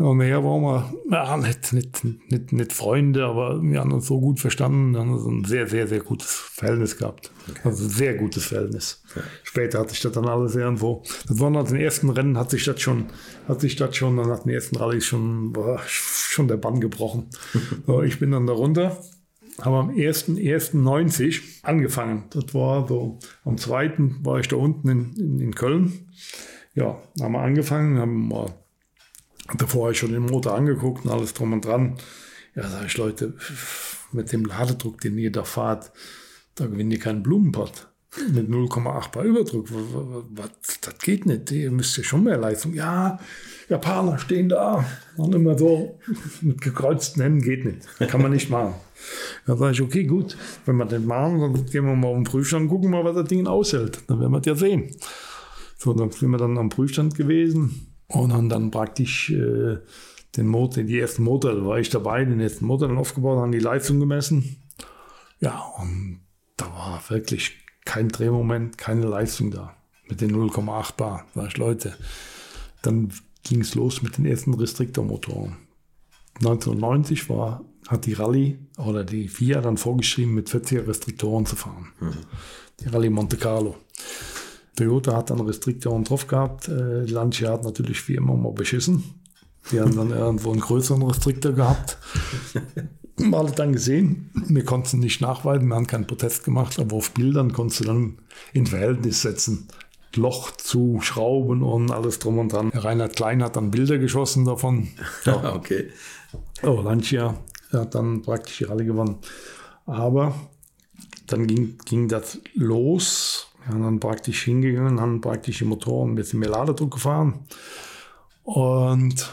Ja, 0.00 0.14
nachher 0.14 0.42
waren 0.42 0.62
wir 0.62 0.94
ja, 1.10 1.36
nicht, 1.36 1.74
nicht, 1.74 2.04
nicht, 2.30 2.52
nicht 2.52 2.72
Freunde, 2.72 3.26
aber 3.26 3.62
wir 3.62 3.80
haben 3.80 3.92
uns 3.92 4.06
so 4.06 4.18
gut 4.18 4.40
verstanden, 4.40 4.92
wir 4.92 5.00
haben 5.00 5.12
uns 5.12 5.26
ein 5.26 5.44
sehr, 5.44 5.66
sehr, 5.66 5.86
sehr 5.86 6.00
gutes 6.00 6.30
Verhältnis 6.30 6.96
gehabt. 6.96 7.30
Also 7.64 7.84
ein 7.84 7.90
sehr 7.90 8.14
gutes 8.14 8.46
Verhältnis. 8.46 9.02
Später 9.42 9.78
hat 9.78 9.90
sich 9.90 10.00
das 10.00 10.12
dann 10.12 10.26
alles 10.26 10.54
irgendwo, 10.54 11.02
das 11.28 11.38
war 11.38 11.50
nach 11.50 11.64
den 11.64 11.76
ersten 11.76 12.08
Rennen, 12.08 12.38
hat 12.38 12.50
sich 12.50 12.64
das 12.64 12.80
schon, 12.80 13.06
hat 13.46 13.60
sich 13.60 13.76
das 13.76 13.94
schon, 13.94 14.14
nach 14.14 14.44
den 14.44 14.54
ersten 14.54 14.76
Rallyes 14.76 15.04
schon, 15.04 15.52
schon 15.86 16.48
der 16.48 16.56
Bann 16.56 16.80
gebrochen. 16.80 17.26
so, 17.86 18.02
ich 18.02 18.18
bin 18.18 18.30
dann 18.30 18.46
da 18.46 18.54
runter, 18.54 18.96
habe 19.64 19.76
am 19.76 19.90
1.1.90 19.90 21.62
angefangen. 21.62 22.24
Das 22.30 22.54
war 22.54 22.86
so, 22.88 23.18
am 23.44 23.56
2. 23.56 23.92
war 24.22 24.40
ich 24.40 24.48
da 24.48 24.56
unten 24.56 24.88
in, 24.88 25.14
in, 25.16 25.40
in 25.40 25.54
Köln. 25.54 26.10
Ja, 26.74 27.00
haben 27.20 27.32
wir 27.32 27.40
angefangen, 27.40 27.98
haben 27.98 28.28
mal 28.28 28.54
Davor 29.56 29.90
ich 29.90 29.98
schon 29.98 30.12
den 30.12 30.26
Motor 30.26 30.54
angeguckt 30.54 31.04
und 31.04 31.10
alles 31.10 31.34
drum 31.34 31.52
und 31.52 31.64
dran. 31.64 31.96
Ja, 32.54 32.68
sag 32.68 32.86
ich, 32.86 32.96
Leute, 32.96 33.34
mit 34.12 34.32
dem 34.32 34.44
Ladedruck, 34.44 35.00
den 35.00 35.18
ihr 35.18 35.32
da 35.32 35.44
fahrt, 35.44 35.92
da 36.54 36.66
gewinnt 36.66 36.92
ihr 36.92 36.98
keinen 36.98 37.22
Blumenpott. 37.22 37.88
Mit 38.32 38.48
0,8 38.48 39.12
Bar 39.12 39.22
Überdruck. 39.22 39.68
Was, 39.70 40.80
das 40.80 40.98
geht 40.98 41.26
nicht. 41.26 41.50
Ihr 41.52 41.70
müsst 41.70 41.96
ja 41.96 42.02
schon 42.02 42.24
mehr 42.24 42.38
Leistung. 42.38 42.74
Ja, 42.74 43.20
Japaner 43.68 44.18
stehen 44.18 44.48
da. 44.48 44.84
Und 45.16 45.34
immer 45.34 45.56
so 45.56 45.98
mit 46.40 46.60
gekreuzten 46.60 47.22
Händen 47.22 47.42
geht 47.42 47.64
nicht. 47.64 47.86
Kann 48.08 48.20
man 48.20 48.32
nicht 48.32 48.50
machen. 48.50 48.74
Da 49.46 49.56
sage 49.56 49.72
ich, 49.72 49.82
okay, 49.82 50.04
gut. 50.04 50.36
Wenn 50.66 50.76
wir 50.76 50.86
den 50.86 51.06
machen, 51.06 51.40
dann 51.40 51.66
gehen 51.66 51.86
wir 51.86 51.94
mal 51.94 52.08
auf 52.08 52.16
den 52.16 52.24
Prüfstand 52.24 52.62
und 52.64 52.68
gucken 52.68 52.90
mal, 52.90 53.04
was 53.04 53.14
das 53.14 53.28
Ding 53.28 53.46
aushält. 53.46 54.00
Dann 54.08 54.18
werden 54.18 54.32
wir 54.32 54.40
das 54.40 54.46
ja 54.46 54.54
sehen. 54.56 54.90
So, 55.78 55.94
dann 55.94 56.10
sind 56.10 56.30
wir 56.30 56.38
dann 56.38 56.58
am 56.58 56.68
Prüfstand 56.68 57.14
gewesen 57.14 57.94
und 58.08 58.32
haben 58.32 58.48
dann 58.48 58.72
praktisch 58.72 59.30
äh, 59.30 59.78
den 60.36 60.46
Motor, 60.46 60.82
die 60.82 60.98
ersten 60.98 61.22
Motor, 61.22 61.54
da 61.54 61.64
war 61.64 61.78
ich 61.78 61.90
dabei, 61.90 62.24
den 62.24 62.40
ersten 62.40 62.66
Motor 62.66 62.88
dann 62.88 62.98
aufgebaut, 62.98 63.38
haben 63.38 63.52
die 63.52 63.60
Leistung 63.60 64.00
gemessen. 64.00 64.56
Ja, 65.40 65.58
und 65.78 66.20
da 66.56 66.66
war 66.66 67.02
wirklich 67.08 67.59
kein 67.90 68.08
Drehmoment, 68.08 68.78
keine 68.78 69.04
Leistung 69.04 69.50
da. 69.50 69.74
Mit 70.08 70.20
den 70.20 70.30
0,8 70.30 70.94
Bar. 70.96 71.26
Sag 71.34 71.48
ich, 71.48 71.56
Leute, 71.56 71.96
dann 72.82 73.12
ging 73.42 73.62
es 73.62 73.74
los 73.74 74.00
mit 74.00 74.16
den 74.16 74.26
ersten 74.26 74.54
Restriktormotoren. 74.54 75.56
1990 76.36 77.28
war, 77.28 77.64
hat 77.88 78.06
die 78.06 78.12
Rallye 78.12 78.60
oder 78.78 79.02
die 79.02 79.26
FIA 79.26 79.60
dann 79.60 79.76
vorgeschrieben, 79.76 80.34
mit 80.34 80.48
40er 80.48 80.86
Restriktoren 80.86 81.46
zu 81.46 81.56
fahren. 81.56 81.88
Die 82.78 82.88
Rallye 82.88 83.10
Monte 83.10 83.36
Carlo. 83.36 83.74
Toyota 84.76 85.16
hat 85.16 85.30
dann 85.30 85.40
Restriktoren 85.40 86.04
drauf 86.04 86.28
gehabt. 86.28 86.68
Äh, 86.68 87.06
Lancia 87.06 87.50
hat 87.50 87.64
natürlich 87.64 88.06
wie 88.08 88.14
immer 88.14 88.36
mal 88.36 88.52
beschissen. 88.52 89.02
Die 89.72 89.80
haben 89.80 89.96
dann 89.96 90.10
irgendwo 90.12 90.52
einen 90.52 90.60
größeren 90.60 91.02
Restriktor 91.02 91.54
gehabt. 91.54 91.98
Wir 93.20 93.38
alle 93.38 93.50
dann 93.52 93.72
gesehen. 93.72 94.30
Wir 94.48 94.64
konnten 94.64 95.00
nicht 95.00 95.20
nachweisen, 95.20 95.68
wir 95.68 95.74
haben 95.76 95.86
keinen 95.86 96.06
Protest 96.06 96.44
gemacht, 96.44 96.78
aber 96.78 96.96
auf 96.96 97.12
Bildern 97.12 97.52
konntest 97.52 97.80
du 97.80 97.84
dann 97.84 98.18
in 98.52 98.66
Verhältnis 98.66 99.22
setzen. 99.22 99.68
Loch 100.16 100.50
zu 100.52 101.00
Schrauben 101.02 101.62
und 101.62 101.90
alles 101.92 102.18
drum 102.18 102.38
und 102.38 102.52
dran. 102.52 102.70
Herr 102.72 102.84
Reinhard 102.84 103.14
Klein 103.14 103.42
hat 103.42 103.56
dann 103.56 103.70
Bilder 103.70 103.98
geschossen 103.98 104.44
davon. 104.44 104.88
Ja. 105.24 105.54
okay. 105.54 105.90
Oh, 106.62 106.80
Lancia 106.80 107.36
hat 107.72 107.94
dann 107.94 108.22
praktisch 108.22 108.58
die 108.58 108.64
Rallye 108.64 108.86
gewonnen. 108.86 109.16
Aber 109.86 110.34
dann 111.26 111.46
ging, 111.46 111.78
ging 111.84 112.08
das 112.08 112.40
los. 112.54 113.48
Wir 113.64 113.74
haben 113.74 113.82
dann 113.82 114.00
praktisch 114.00 114.42
hingegangen, 114.44 115.00
haben 115.00 115.20
praktisch 115.20 115.58
die 115.58 115.64
Motoren 115.64 116.14
mit 116.14 116.32
dem 116.32 116.42
Ladedruck 116.42 116.92
gefahren. 116.92 117.40
Und 118.42 119.30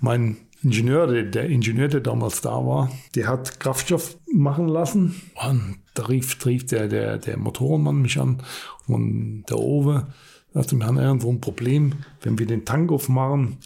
mein 0.00 0.38
Ingenieur, 0.62 1.22
der, 1.22 1.46
Ingenieur, 1.46 1.88
der 1.88 2.00
damals 2.00 2.42
da 2.42 2.50
war, 2.50 2.90
der 3.14 3.28
hat 3.28 3.60
Kraftstoff 3.60 4.18
machen 4.30 4.68
lassen. 4.68 5.20
Und 5.34 5.78
da 5.94 6.06
rief, 6.06 6.44
rief 6.44 6.66
der, 6.66 6.88
der, 6.88 7.18
der 7.18 7.38
Motorenmann 7.38 8.02
mich 8.02 8.18
an 8.18 8.42
und 8.86 9.44
der 9.48 9.58
Owe 9.58 10.08
sagte, 10.52 10.76
wir 10.76 10.86
haben 10.86 10.98
irgendwo 10.98 11.30
ein 11.30 11.40
Problem. 11.40 11.94
Wenn 12.20 12.38
wir 12.38 12.46
den 12.46 12.64
Tank 12.64 12.92
aufmachen, 12.92 13.58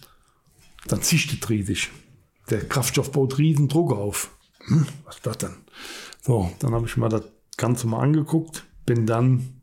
dann 0.87 1.03
zischt 1.03 1.33
es 1.33 1.51
riesig. 1.51 1.91
Der 2.51 2.61
Kraftstoff 2.61 3.11
baut 3.11 3.39
riesen 3.39 3.69
Druck 3.69 3.93
auf. 3.93 4.31
Hm, 4.67 4.87
was 5.05 5.17
ist 5.17 5.27
das 5.27 5.39
denn? 5.39 5.55
So, 6.21 6.51
dann 6.61 6.75
habe 6.75 6.87
ich 6.87 6.97
mir 6.97 7.09
das 7.09 7.25
Ganze 7.57 7.87
mal 7.87 8.01
angeguckt, 8.01 8.65
bin 8.87 9.07
dann 9.07 9.54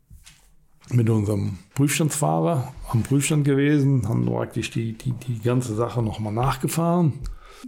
mit 0.94 1.08
unserem 1.10 1.58
Prüfstandsfahrer 1.74 2.72
am 2.90 3.02
Prüfstand 3.02 3.44
gewesen, 3.44 4.08
haben 4.08 4.26
praktisch 4.26 4.70
die, 4.70 4.92
die, 4.92 5.12
die 5.12 5.40
ganze 5.40 5.74
Sache 5.74 6.02
nochmal 6.02 6.32
nachgefahren. 6.32 7.14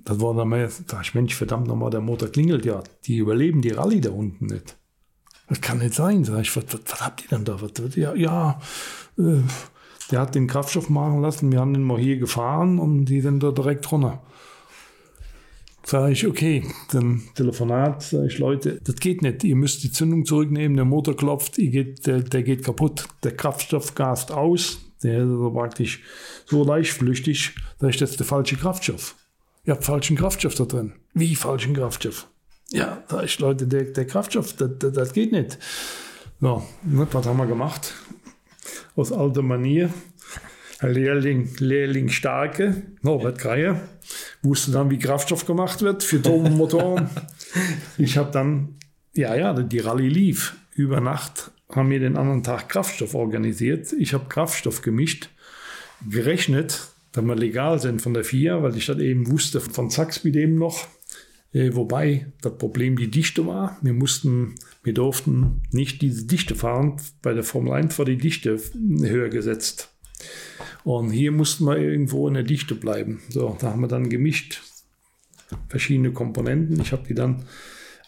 Das 0.05 0.21
war 0.21 0.35
dann 0.35 0.49
mal, 0.49 0.69
sag 0.69 1.03
ich, 1.03 1.15
Mensch, 1.15 1.35
verdammt 1.35 1.69
nochmal, 1.69 1.91
der 1.91 2.01
Motor 2.01 2.29
klingelt 2.29 2.65
ja. 2.65 2.83
Die 3.05 3.19
überleben 3.19 3.63
die 3.63 3.71
Rallye 3.71 4.01
da 4.01 4.11
unten 4.11 4.47
nicht. 4.47 4.77
Das 5.49 5.61
kann 5.61 5.79
nicht 5.79 5.95
sein, 5.95 6.25
sag 6.25 6.41
ich, 6.41 6.57
was, 6.57 6.65
was, 6.69 6.81
was 6.89 7.01
habt 7.01 7.23
ihr 7.23 7.29
denn 7.29 7.45
da? 7.45 7.61
Was, 7.61 7.95
ja, 7.97 8.15
ja 8.15 8.61
äh, 9.19 9.43
der 10.11 10.21
hat 10.21 10.35
den 10.35 10.47
Kraftstoff 10.47 10.89
machen 10.89 11.23
lassen, 11.23 11.53
wir 11.53 11.61
haben 11.61 11.75
den 11.75 11.83
mal 11.83 11.99
hier 11.99 12.19
gefahren 12.19 12.79
und 12.79 13.07
die 13.07 13.21
sind 13.21 13.43
da 13.43 13.51
direkt 13.51 13.91
runter. 13.91 14.23
Sag 15.86 16.11
ich, 16.12 16.27
okay, 16.27 16.65
dann 16.93 17.23
Telefonat, 17.35 18.02
sag 18.02 18.27
ich, 18.27 18.39
Leute, 18.39 18.81
das 18.82 18.97
geht 18.97 19.20
nicht. 19.20 19.44
Ihr 19.44 19.55
müsst 19.55 19.85
die 19.85 19.93
Zündung 19.93 20.24
zurücknehmen, 20.24 20.77
der 20.77 20.86
Motor 20.86 21.15
klopft, 21.15 21.56
geht, 21.56 22.06
der, 22.06 22.20
der 22.23 22.43
geht 22.43 22.65
kaputt. 22.65 23.06
Der 23.23 23.36
Kraftstoff 23.36 23.94
gast 23.94 24.32
aus, 24.32 24.78
der 25.02 25.24
ist 25.24 25.52
praktisch 25.52 26.02
so 26.47 26.65
leichtflüchtig, 26.65 27.55
sag 27.78 27.90
ich, 27.90 27.98
das 27.98 28.12
ist 28.12 28.20
der 28.20 28.27
falsche 28.27 28.56
Kraftstoff. 28.56 29.15
Ihr 29.66 29.74
habt 29.74 29.85
falschen 29.85 30.16
Kraftstoff 30.16 30.55
da 30.55 30.65
drin. 30.65 30.94
Wie 31.12 31.35
falschen 31.35 31.74
Kraftstoff? 31.74 32.28
Ja, 32.70 33.05
sag 33.09 33.24
ich, 33.24 33.39
Leute, 33.39 33.66
der, 33.66 33.85
der 33.85 34.06
Kraftstoff, 34.06 34.55
das, 34.55 34.70
das, 34.78 34.93
das 34.93 35.12
geht 35.12 35.32
nicht. 35.32 35.59
So, 36.40 36.62
was 36.82 37.27
haben 37.27 37.36
wir 37.36 37.47
gemacht? 37.47 37.93
Aus 38.97 39.12
alter 39.12 39.43
Manier. 39.43 39.90
Lehrling, 40.81 41.48
Lehrling 41.59 42.09
Starke, 42.09 42.82
Norbert 43.02 43.39
Greier, 43.39 43.81
wusste 44.45 44.71
dann, 44.71 44.91
wie 44.91 44.99
Kraftstoff 44.99 45.47
gemacht 45.47 45.83
wird 45.83 46.03
für 46.03 46.21
Turbomotoren. 46.21 47.09
ich 47.99 48.16
habe 48.16 48.31
dann, 48.31 48.77
ja, 49.15 49.35
ja, 49.35 49.53
die 49.55 49.79
Rallye 49.79 50.09
lief. 50.09 50.57
Über 50.75 51.01
Nacht 51.01 51.53
haben 51.71 51.91
wir 51.91 52.01
den 52.01 52.16
anderen 52.16 52.43
Tag 52.43 52.69
Kraftstoff 52.69 53.15
organisiert. 53.15 53.93
Ich 53.93 54.12
habe 54.12 54.27
Kraftstoff 54.29 54.83
gemischt, 54.83 55.31
gerechnet, 56.09 56.89
dass 57.12 57.25
wir 57.25 57.37
legal 57.37 57.79
sind 57.79 58.03
von 58.03 58.15
der 58.15 58.25
FIA, 58.25 58.62
weil 58.62 58.77
ich 58.77 58.87
das 58.87 58.99
eben 58.99 59.31
wusste 59.31 59.61
von 59.61 59.91
Zaxby 59.91 60.37
eben 60.37 60.57
noch. 60.57 60.87
Äh, 61.53 61.75
wobei 61.75 62.27
das 62.43 62.59
Problem 62.59 62.97
die 62.97 63.11
Dichte 63.11 63.47
war. 63.47 63.79
Wir 63.81 63.93
mussten 63.93 64.57
Wir 64.83 64.93
durften 64.93 65.62
nicht 65.71 66.03
diese 66.03 66.27
Dichte 66.27 66.55
fahren. 66.55 66.97
Bei 67.23 67.33
der 67.33 67.45
Formel 67.45 67.73
1 67.73 67.99
war 67.99 68.05
die 68.05 68.19
Dichte 68.19 68.61
höher 69.01 69.31
gesetzt. 69.31 69.94
Und 70.85 71.11
hier 71.11 71.33
mussten 71.33 71.65
wir 71.65 71.79
irgendwo 71.79 72.29
in 72.29 72.35
der 72.35 72.43
Dichte 72.43 72.75
bleiben. 72.75 73.23
So, 73.29 73.57
da 73.61 73.71
haben 73.71 73.81
wir 73.81 73.89
dann 73.89 74.11
gemischt 74.11 74.63
verschiedene 75.69 76.13
Komponenten. 76.13 76.81
Ich 76.81 76.93
habe 76.93 77.05
die 77.09 77.15
dann 77.15 77.45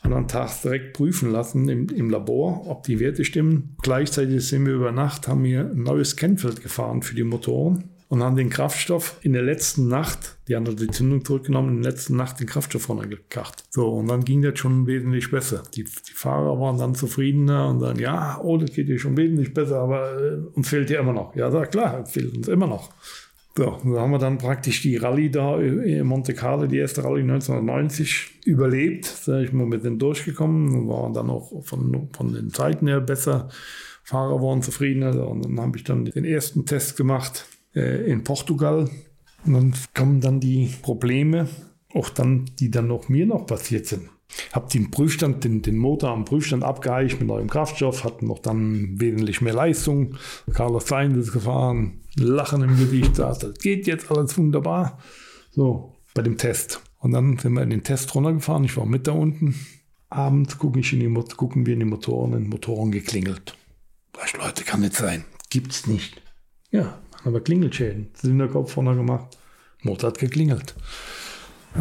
anderen 0.02 0.28
Tag 0.28 0.62
direkt 0.62 0.92
prüfen 0.92 1.32
lassen 1.32 1.68
im, 1.68 1.88
im, 1.88 2.10
Labor, 2.10 2.66
ob 2.68 2.84
die 2.84 3.00
Werte 3.00 3.24
stimmen. 3.24 3.76
Gleichzeitig 3.82 4.46
sind 4.46 4.66
wir 4.66 4.74
über 4.74 4.92
Nacht, 4.92 5.26
haben 5.26 5.44
wir 5.44 5.70
ein 5.70 5.82
neues 5.82 6.16
Kennfeld 6.16 6.62
gefahren 6.62 7.02
für 7.02 7.14
die 7.14 7.24
Motoren 7.24 7.95
und 8.08 8.22
haben 8.22 8.36
den 8.36 8.50
Kraftstoff 8.50 9.18
in 9.22 9.32
der 9.32 9.42
letzten 9.42 9.88
Nacht, 9.88 10.36
die 10.46 10.54
haben 10.54 10.64
die 10.64 10.86
Zündung 10.88 11.24
zurückgenommen, 11.24 11.76
in 11.76 11.82
der 11.82 11.92
letzten 11.92 12.16
Nacht 12.16 12.38
den 12.38 12.46
Kraftstoff 12.46 12.88
runtergekracht. 12.88 13.64
So, 13.70 13.88
und 13.88 14.08
dann 14.08 14.24
ging 14.24 14.42
das 14.42 14.58
schon 14.58 14.86
wesentlich 14.86 15.30
besser. 15.30 15.64
Die, 15.74 15.84
die 15.84 16.12
Fahrer 16.12 16.60
waren 16.60 16.78
dann 16.78 16.94
zufriedener 16.94 17.68
und 17.68 17.80
dann, 17.80 17.98
ja, 17.98 18.40
oh, 18.42 18.56
das 18.58 18.70
geht 18.70 18.88
ja 18.88 18.96
schon 18.98 19.16
wesentlich 19.16 19.52
besser, 19.52 19.80
aber 19.80 20.20
äh, 20.20 20.36
uns 20.54 20.68
fehlt 20.68 20.90
ja 20.90 21.00
immer 21.00 21.12
noch. 21.12 21.34
Ja, 21.34 21.50
sag, 21.50 21.72
klar, 21.72 22.06
fehlt 22.06 22.36
uns 22.36 22.46
immer 22.46 22.68
noch. 22.68 22.90
So, 23.56 23.78
so 23.82 23.98
haben 23.98 24.10
wir 24.10 24.18
dann 24.18 24.38
praktisch 24.38 24.82
die 24.82 24.98
Rallye 24.98 25.30
da 25.30 25.58
in 25.58 26.06
Monte 26.06 26.34
Carlo, 26.34 26.66
die 26.66 26.76
erste 26.76 27.02
Rallye 27.02 27.22
1990, 27.22 28.42
überlebt. 28.44 29.26
Da 29.26 29.40
ich 29.40 29.52
mal 29.52 29.66
mit 29.66 29.82
denen 29.82 29.98
durchgekommen, 29.98 30.86
waren 30.88 31.14
dann 31.14 31.30
auch 31.30 31.64
von, 31.64 32.08
von 32.12 32.32
den 32.34 32.50
Zeiten 32.50 32.86
her 32.86 33.00
besser. 33.00 33.48
Fahrer 34.04 34.40
waren 34.42 34.60
zufriedener. 34.60 35.26
Und 35.26 35.46
dann 35.46 35.58
habe 35.58 35.78
ich 35.78 35.84
dann 35.84 36.04
den 36.04 36.26
ersten 36.26 36.66
Test 36.66 36.98
gemacht 36.98 37.46
äh, 37.46 37.55
in 37.80 38.24
Portugal. 38.24 38.88
Und 39.44 39.52
dann 39.52 39.74
kommen 39.94 40.20
dann 40.20 40.40
die 40.40 40.70
Probleme, 40.82 41.48
auch 41.94 42.08
dann, 42.08 42.50
die 42.58 42.70
dann 42.70 42.88
noch 42.88 43.08
mir 43.08 43.26
noch 43.26 43.46
passiert 43.46 43.86
sind. 43.86 44.08
Hab 44.52 44.70
den 44.70 44.90
Prüfstand, 44.90 45.44
den, 45.44 45.62
den 45.62 45.76
Motor 45.76 46.10
am 46.10 46.24
Prüfstand 46.24 46.64
abgeeicht 46.64 47.20
mit 47.20 47.28
neuem 47.28 47.48
Kraftstoff, 47.48 48.02
hatten 48.02 48.26
noch 48.26 48.40
dann 48.40 49.00
wesentlich 49.00 49.40
mehr 49.40 49.54
Leistung. 49.54 50.16
Carlos 50.52 50.86
Sainz 50.86 51.16
ist 51.16 51.32
gefahren, 51.32 52.00
Lachen 52.16 52.62
im 52.62 52.76
Gesicht, 52.76 53.16
sagt, 53.16 53.44
das 53.44 53.58
geht 53.58 53.86
jetzt 53.86 54.10
alles 54.10 54.36
wunderbar. 54.36 54.98
So, 55.52 55.94
bei 56.12 56.22
dem 56.22 56.38
Test. 56.38 56.82
Und 56.98 57.12
dann 57.12 57.38
sind 57.38 57.52
wir 57.52 57.62
in 57.62 57.70
den 57.70 57.84
Test 57.84 58.14
runtergefahren, 58.14 58.64
ich 58.64 58.76
war 58.76 58.86
mit 58.86 59.06
da 59.06 59.12
unten. 59.12 59.54
Abends 60.08 60.58
gucke 60.58 60.80
ich 60.80 60.92
in 60.92 61.00
die, 61.00 61.34
gucken 61.36 61.66
wir 61.66 61.74
in 61.74 61.80
die 61.80 61.86
Motoren, 61.86 62.32
in 62.32 62.44
den 62.44 62.48
Motoren 62.48 62.90
geklingelt. 62.90 63.56
Leute, 64.38 64.64
kann 64.64 64.80
nicht 64.80 64.94
sein. 64.94 65.24
Gibt's 65.50 65.86
nicht. 65.86 66.20
Ja, 66.70 66.98
aber 67.26 67.40
Klingelschäden. 67.40 68.08
Zylinderkopf 68.14 68.72
vorne 68.72 68.94
gemacht. 68.94 69.36
Motor 69.82 70.10
hat 70.10 70.18
geklingelt. 70.18 70.74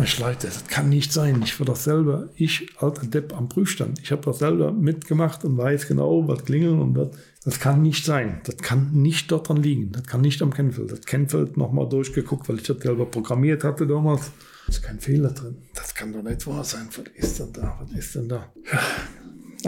Ich 0.03 0.19
leite, 0.19 0.47
das 0.47 0.67
kann 0.67 0.89
nicht 0.89 1.13
sein. 1.13 1.41
Ich 1.43 1.57
war 1.59 1.65
doch 1.65 1.77
selber, 1.77 2.27
ich, 2.35 2.67
alter 2.79 3.05
Depp 3.07 3.33
am 3.37 3.47
Prüfstand, 3.47 3.99
ich 4.01 4.11
habe 4.11 4.23
das 4.23 4.39
selber 4.39 4.73
mitgemacht 4.73 5.45
und 5.45 5.57
weiß 5.57 5.87
genau, 5.87 6.27
was 6.27 6.43
klingeln 6.43 6.81
und 6.81 6.97
was. 6.97 7.09
Das 7.45 7.59
kann 7.59 7.81
nicht 7.81 8.03
sein. 8.03 8.41
Das 8.43 8.57
kann 8.57 8.91
nicht 8.91 9.31
dort 9.31 9.47
dran 9.47 9.63
liegen. 9.63 9.91
Das 9.91 10.03
kann 10.03 10.21
nicht 10.21 10.41
am 10.41 10.53
Kennfeld. 10.53 10.91
Das 10.91 11.01
Kennfeld 11.01 11.55
nochmal 11.55 11.87
durchgeguckt, 11.87 12.49
weil 12.49 12.57
ich 12.57 12.63
das 12.63 12.79
selber 12.79 13.05
programmiert 13.05 13.63
hatte 13.63 13.87
damals. 13.87 14.31
Da 14.65 14.71
ist 14.71 14.81
kein 14.81 14.99
Fehler 14.99 15.29
drin. 15.29 15.57
Das 15.75 15.93
kann 15.93 16.11
doch 16.11 16.23
nicht 16.23 16.45
wahr 16.47 16.63
sein. 16.63 16.89
Was 16.89 17.05
ist 17.13 17.39
denn 17.39 17.53
da? 17.53 17.79
Was 17.79 17.91
ist 17.97 18.15
denn 18.15 18.27
da? 18.27 18.51
Ja. 18.71 18.79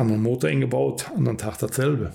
Anderen 0.02 0.24
Motor 0.24 0.50
eingebaut, 0.50 1.10
anderen 1.16 1.38
Tag 1.38 1.58
dasselbe. 1.60 2.14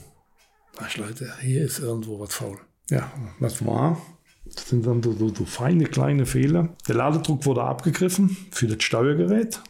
Ach 0.78 0.96
Leute, 0.96 1.32
hier 1.40 1.64
ist 1.64 1.78
irgendwo 1.78 2.18
was 2.20 2.34
faul. 2.34 2.58
Ja, 2.90 3.10
was 3.38 3.64
war? 3.64 4.00
Das 4.44 4.68
sind 4.68 4.86
dann 4.86 5.02
so, 5.02 5.12
so, 5.12 5.34
so, 5.34 5.44
feine 5.44 5.84
kleine 5.84 6.26
Fehler. 6.26 6.70
Der 6.88 6.96
Ladedruck 6.96 7.46
wurde 7.46 7.62
abgegriffen 7.62 8.36
für 8.50 8.66
das 8.66 8.82
Steuergerät. 8.82 9.60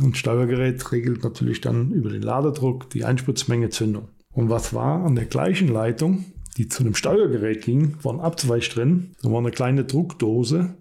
Und 0.00 0.16
Steuergerät 0.16 0.92
regelt 0.92 1.24
natürlich 1.24 1.60
dann 1.60 1.90
über 1.90 2.10
den 2.10 2.22
Ladedruck 2.22 2.90
die 2.90 3.04
Einspritzmenge 3.04 3.70
Zündung. 3.70 4.08
Und 4.32 4.48
was 4.48 4.72
war 4.74 5.04
an 5.04 5.16
der 5.16 5.24
gleichen 5.24 5.68
Leitung, 5.68 6.26
die 6.56 6.68
zu 6.68 6.84
einem 6.84 6.94
Steuergerät 6.94 7.64
ging, 7.64 7.96
war 8.02 8.14
ein 8.14 8.20
Abzweig 8.20 8.68
drin. 8.70 9.16
Da 9.22 9.30
war 9.30 9.38
eine 9.38 9.50
kleine 9.50 9.84
Druckdose, 9.84 10.76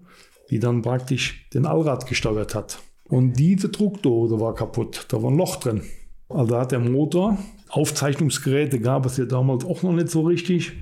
die 0.52 0.60
dann 0.60 0.82
praktisch 0.82 1.48
den 1.54 1.66
Allrad 1.66 2.06
gesteuert 2.06 2.54
hat. 2.54 2.80
Und 3.06 3.34
diese 3.34 3.70
Druckdose 3.70 4.40
war 4.40 4.54
kaputt. 4.54 5.06
Da 5.10 5.24
war 5.24 5.32
ein 5.32 5.38
Loch 5.38 5.56
drin. 5.56 5.82
Also 6.30 6.58
hat 6.58 6.72
der 6.74 6.80
Motor, 6.80 7.38
Aufzeichnungsgeräte 7.70 8.80
gab 8.80 9.06
es 9.06 9.18
ja 9.18 9.26
damals 9.26 9.66
auch 9.66 9.82
noch 9.82 9.94
nicht 9.94 10.10
so 10.10 10.22
richtig 10.22 10.74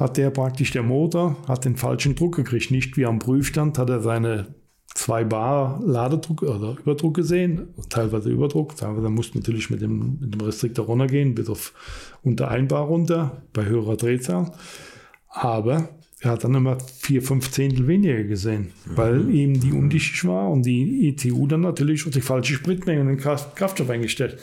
hat 0.00 0.16
der 0.16 0.30
praktisch 0.30 0.70
der 0.72 0.82
Motor, 0.82 1.36
hat 1.46 1.66
den 1.66 1.76
falschen 1.76 2.16
Druck 2.16 2.34
gekriegt. 2.34 2.70
Nicht 2.70 2.96
wie 2.96 3.04
am 3.04 3.18
Prüfstand 3.18 3.78
hat 3.78 3.90
er 3.90 4.00
seine 4.00 4.54
2 4.94 5.24
Bar 5.24 5.80
Ladedruck 5.84 6.42
oder 6.42 6.76
Überdruck 6.80 7.14
gesehen, 7.14 7.68
teilweise 7.90 8.30
Überdruck, 8.30 8.76
teilweise 8.76 9.10
musste 9.10 9.38
natürlich 9.38 9.70
mit 9.70 9.82
dem, 9.82 10.18
mit 10.18 10.34
dem 10.34 10.40
Restriktor 10.40 10.86
runtergehen, 10.86 11.34
bis 11.34 11.48
auf 11.48 11.74
unter 12.22 12.50
1 12.50 12.68
Bar 12.68 12.86
runter, 12.86 13.42
bei 13.52 13.66
höherer 13.66 13.96
Drehzahl. 13.96 14.50
Aber 15.28 15.90
er 16.20 16.30
hat 16.30 16.44
dann 16.44 16.54
immer 16.54 16.78
4, 16.80 17.22
5 17.22 17.50
Zehntel 17.50 17.86
weniger 17.86 18.24
gesehen, 18.24 18.72
mhm. 18.86 18.96
weil 18.96 19.30
ihm 19.30 19.60
die 19.60 19.72
undichtig 19.72 20.24
war 20.26 20.50
und 20.50 20.64
die 20.64 21.08
ETU 21.08 21.46
dann 21.46 21.60
natürlich 21.60 22.06
auf 22.06 22.12
die 22.12 22.20
falsche 22.20 22.54
Spritmenge 22.54 23.02
und 23.02 23.06
den 23.08 23.18
Kraftstoff 23.18 23.90
eingestellt 23.90 24.38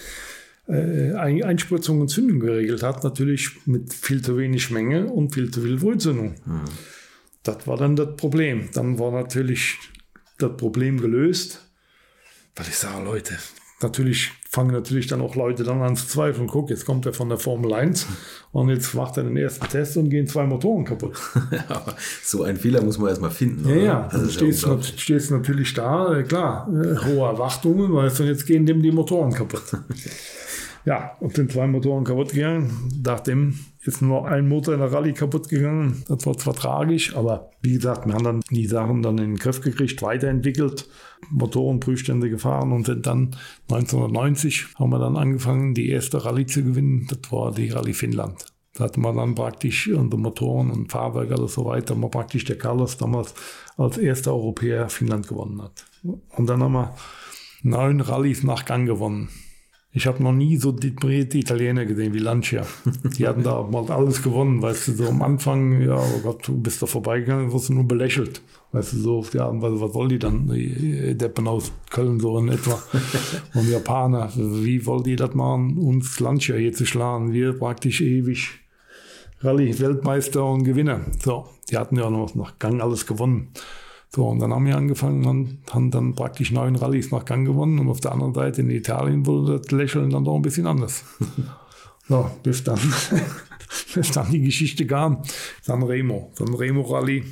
äh, 0.68 1.14
Einspritzung 1.14 2.02
und 2.02 2.10
Zündung 2.10 2.40
geregelt 2.40 2.84
hat, 2.84 3.04
natürlich 3.04 3.52
mit 3.66 3.94
viel 3.94 4.22
zu 4.22 4.38
wenig 4.38 4.70
Menge 4.72 5.06
und 5.06 5.34
viel 5.34 5.52
zu 5.52 5.62
viel 5.62 5.80
Frühzündung. 5.80 6.36
Mhm. 6.46 6.62
Das 7.44 7.66
war 7.68 7.78
dann 7.78 7.96
das 7.96 8.16
Problem. 8.18 8.70
Dann 8.74 9.00
war 9.00 9.12
natürlich 9.12 9.78
das 10.38 10.58
Problem 10.58 11.00
gelöst, 11.00 11.66
weil 12.56 12.68
ich 12.68 12.76
sage, 12.76 13.04
Leute, 13.04 13.38
natürlich 13.82 14.32
fangen 14.50 14.72
natürlich 14.72 15.08
dann 15.08 15.22
auch 15.22 15.36
Leute 15.36 15.64
dann 15.64 15.82
an 15.82 15.96
zu 15.96 16.08
zweifeln. 16.08 16.48
Guck, 16.48 16.70
jetzt 16.70 16.86
kommt 16.86 17.06
er 17.06 17.14
von 17.14 17.30
der 17.30 17.38
Formel 17.38 17.74
1 17.74 18.08
und 18.52 18.70
jetzt 18.70 18.94
macht 18.96 19.18
er 19.18 19.24
den 19.24 19.38
ersten 19.38 19.68
Test 19.68 19.98
und 19.98 20.10
gehen 20.10 20.28
zwei 20.28 20.46
Motoren 20.46 20.84
kaputt. 20.84 21.14
So 22.24 22.44
einen 22.44 22.58
Fehler 22.58 22.82
muss 22.82 22.98
man 22.98 23.10
erstmal 23.10 23.32
finden. 23.32 23.68
Ja, 23.70 23.76
oder? 23.76 23.84
ja. 23.84 24.08
Also 24.08 24.30
stehst, 24.30 24.66
ja 24.66 24.82
stehst 24.82 25.32
natürlich 25.32 25.74
da, 25.74 26.18
äh, 26.18 26.24
klar, 26.24 26.68
äh, 26.70 26.98
hohe 27.06 27.28
Erwartungen, 27.28 27.94
weißt 27.94 28.20
du, 28.20 28.24
jetzt 28.24 28.46
gehen 28.46 28.66
dem 28.66 28.82
die 28.82 28.92
Motoren 28.92 29.34
kaputt. 29.34 29.64
Ja, 30.88 31.18
und 31.20 31.36
sind 31.36 31.52
zwei 31.52 31.68
Motoren 31.68 32.06
kaputt 32.06 32.32
gegangen. 32.32 32.72
Nachdem 33.04 33.60
ist 33.82 34.02
nur 34.02 34.26
ein 34.26 34.48
Motor 34.48 34.76
in 34.76 34.80
der 34.80 34.94
Rallye 34.94 35.12
kaputt 35.12 35.50
gegangen. 35.50 36.06
Das 36.08 36.26
war 36.26 36.38
zwar 36.38 36.54
tragisch, 36.54 37.14
aber 37.14 37.50
wie 37.62 37.74
gesagt, 37.74 38.08
wir 38.08 38.14
haben 38.14 38.24
dann 38.24 38.40
die 38.52 38.68
Sachen 38.68 39.02
dann 39.02 39.18
in 39.18 39.32
den 39.32 39.36
Griff 39.36 39.60
gekriegt, 39.60 40.02
weiterentwickelt, 40.02 40.88
Motorenprüfstände 41.30 42.30
gefahren 42.30 42.72
und 42.72 42.86
sind 42.86 43.06
dann 43.06 43.36
1990 43.70 44.76
haben 44.76 44.92
wir 44.92 45.00
dann 45.00 45.18
angefangen, 45.18 45.74
die 45.74 45.90
erste 45.90 46.24
Rallye 46.24 46.46
zu 46.46 46.64
gewinnen. 46.64 47.06
Das 47.10 47.34
war 47.34 47.52
die 47.52 47.68
Rallye 47.68 47.94
Finnland. 47.94 48.46
Da 48.74 48.86
hatten 48.86 49.02
wir 49.02 49.12
dann 49.12 49.36
praktisch 49.36 49.90
unsere 49.90 50.22
Motoren 50.22 50.72
und 50.72 50.90
Fahrwerk, 50.90 51.34
alles 51.34 51.56
so 51.56 51.66
weiter, 51.66 51.96
haben 51.96 52.02
wir 52.02 52.10
praktisch 52.10 52.46
der 52.46 52.58
Carlos 52.58 52.96
damals 52.96 53.34
als 53.76 53.98
erster 53.98 54.32
Europäer 54.32 54.88
Finnland 54.88 55.28
gewonnen 55.28 55.62
hat. 55.62 55.86
Und 56.04 56.48
dann 56.48 56.64
haben 56.64 56.72
wir 56.72 56.96
neun 57.62 58.00
Rallyes 58.00 58.44
nach 58.44 58.64
Gang 58.64 58.88
gewonnen. 58.88 59.28
Ich 59.98 60.06
habe 60.06 60.22
noch 60.22 60.32
nie 60.32 60.58
so 60.58 60.72
deprimierte 60.72 61.40
Italiener 61.40 61.84
gesehen 61.84 62.14
wie 62.14 62.20
Lancia. 62.20 62.64
Die 63.18 63.28
hatten 63.28 63.42
da 63.42 63.64
mal 63.64 63.90
alles 63.90 64.22
gewonnen, 64.22 64.62
weißt 64.62 64.90
du, 64.90 64.92
so 64.94 65.08
am 65.08 65.24
Anfang, 65.24 65.82
ja, 65.82 65.98
oh 65.98 66.20
Gott, 66.22 66.48
du 66.48 66.56
bist 66.56 66.84
da 66.84 66.86
vorbeigegangen, 66.86 67.52
wirst 67.52 67.70
du 67.70 67.74
nur 67.74 67.88
belächelt. 67.88 68.44
Weißt 68.74 68.94
du, 68.94 68.98
so 68.98 69.18
auf 69.18 69.32
die 69.32 69.40
Art 69.40 69.54
und 69.54 69.64
Weise, 69.64 69.82
was 69.82 69.94
soll 69.94 70.10
die 70.10 70.20
dann? 70.20 70.48
Die 70.50 71.18
Deppen 71.18 71.48
aus 71.48 71.72
Köln 71.90 72.20
so 72.20 72.38
in 72.38 72.50
etwa. 72.50 72.80
Und 73.56 73.72
Japaner, 73.72 74.30
wie 74.36 74.86
wollen 74.86 75.04
die 75.04 75.16
das 75.16 75.34
machen, 75.34 75.80
uns 75.80 76.20
Lancia 76.20 76.56
hier 76.56 76.74
zu 76.74 76.86
schlagen? 76.86 77.34
Wir 77.34 77.54
praktisch 77.54 78.02
ewig 78.02 78.50
Rallye-Weltmeister 79.42 80.46
und 80.46 80.64
Gewinner. 80.64 81.02
So, 81.24 81.48
die 81.72 81.78
hatten 81.78 81.98
ja 81.98 82.08
noch 82.12 82.36
nach 82.36 82.60
Gang 82.60 82.82
alles 82.82 83.08
gewonnen. 83.08 83.48
So, 84.10 84.28
und 84.28 84.40
dann 84.40 84.54
haben 84.54 84.66
wir 84.66 84.78
angefangen 84.78 85.26
und 85.26 85.60
haben 85.72 85.92
dann 85.92 86.16
praktisch 86.16 86.52
neun 86.52 86.76
Rallyes 86.76 87.12
nach 87.12 87.26
Gang 87.26 87.46
gewonnen. 87.46 87.80
Und 87.80 87.90
auf 87.90 88.00
der 88.00 88.14
anderen 88.14 88.34
Seite 88.34 88.62
in 88.62 88.70
Italien 88.70 89.26
wurde 89.26 89.60
das 89.60 89.72
Lächeln 89.72 90.10
dann 90.10 90.24
doch 90.24 90.36
ein 90.36 90.42
bisschen 90.42 90.66
anders. 90.66 91.04
so, 92.08 92.30
bis 92.42 92.64
dann, 92.64 92.80
bis 93.94 94.12
dann 94.12 94.32
die 94.32 94.42
Geschichte 94.42 94.88
kam. 94.88 95.24
Sanremo. 95.62 96.32
Sanremo 96.36 96.82
Rallye 96.82 97.24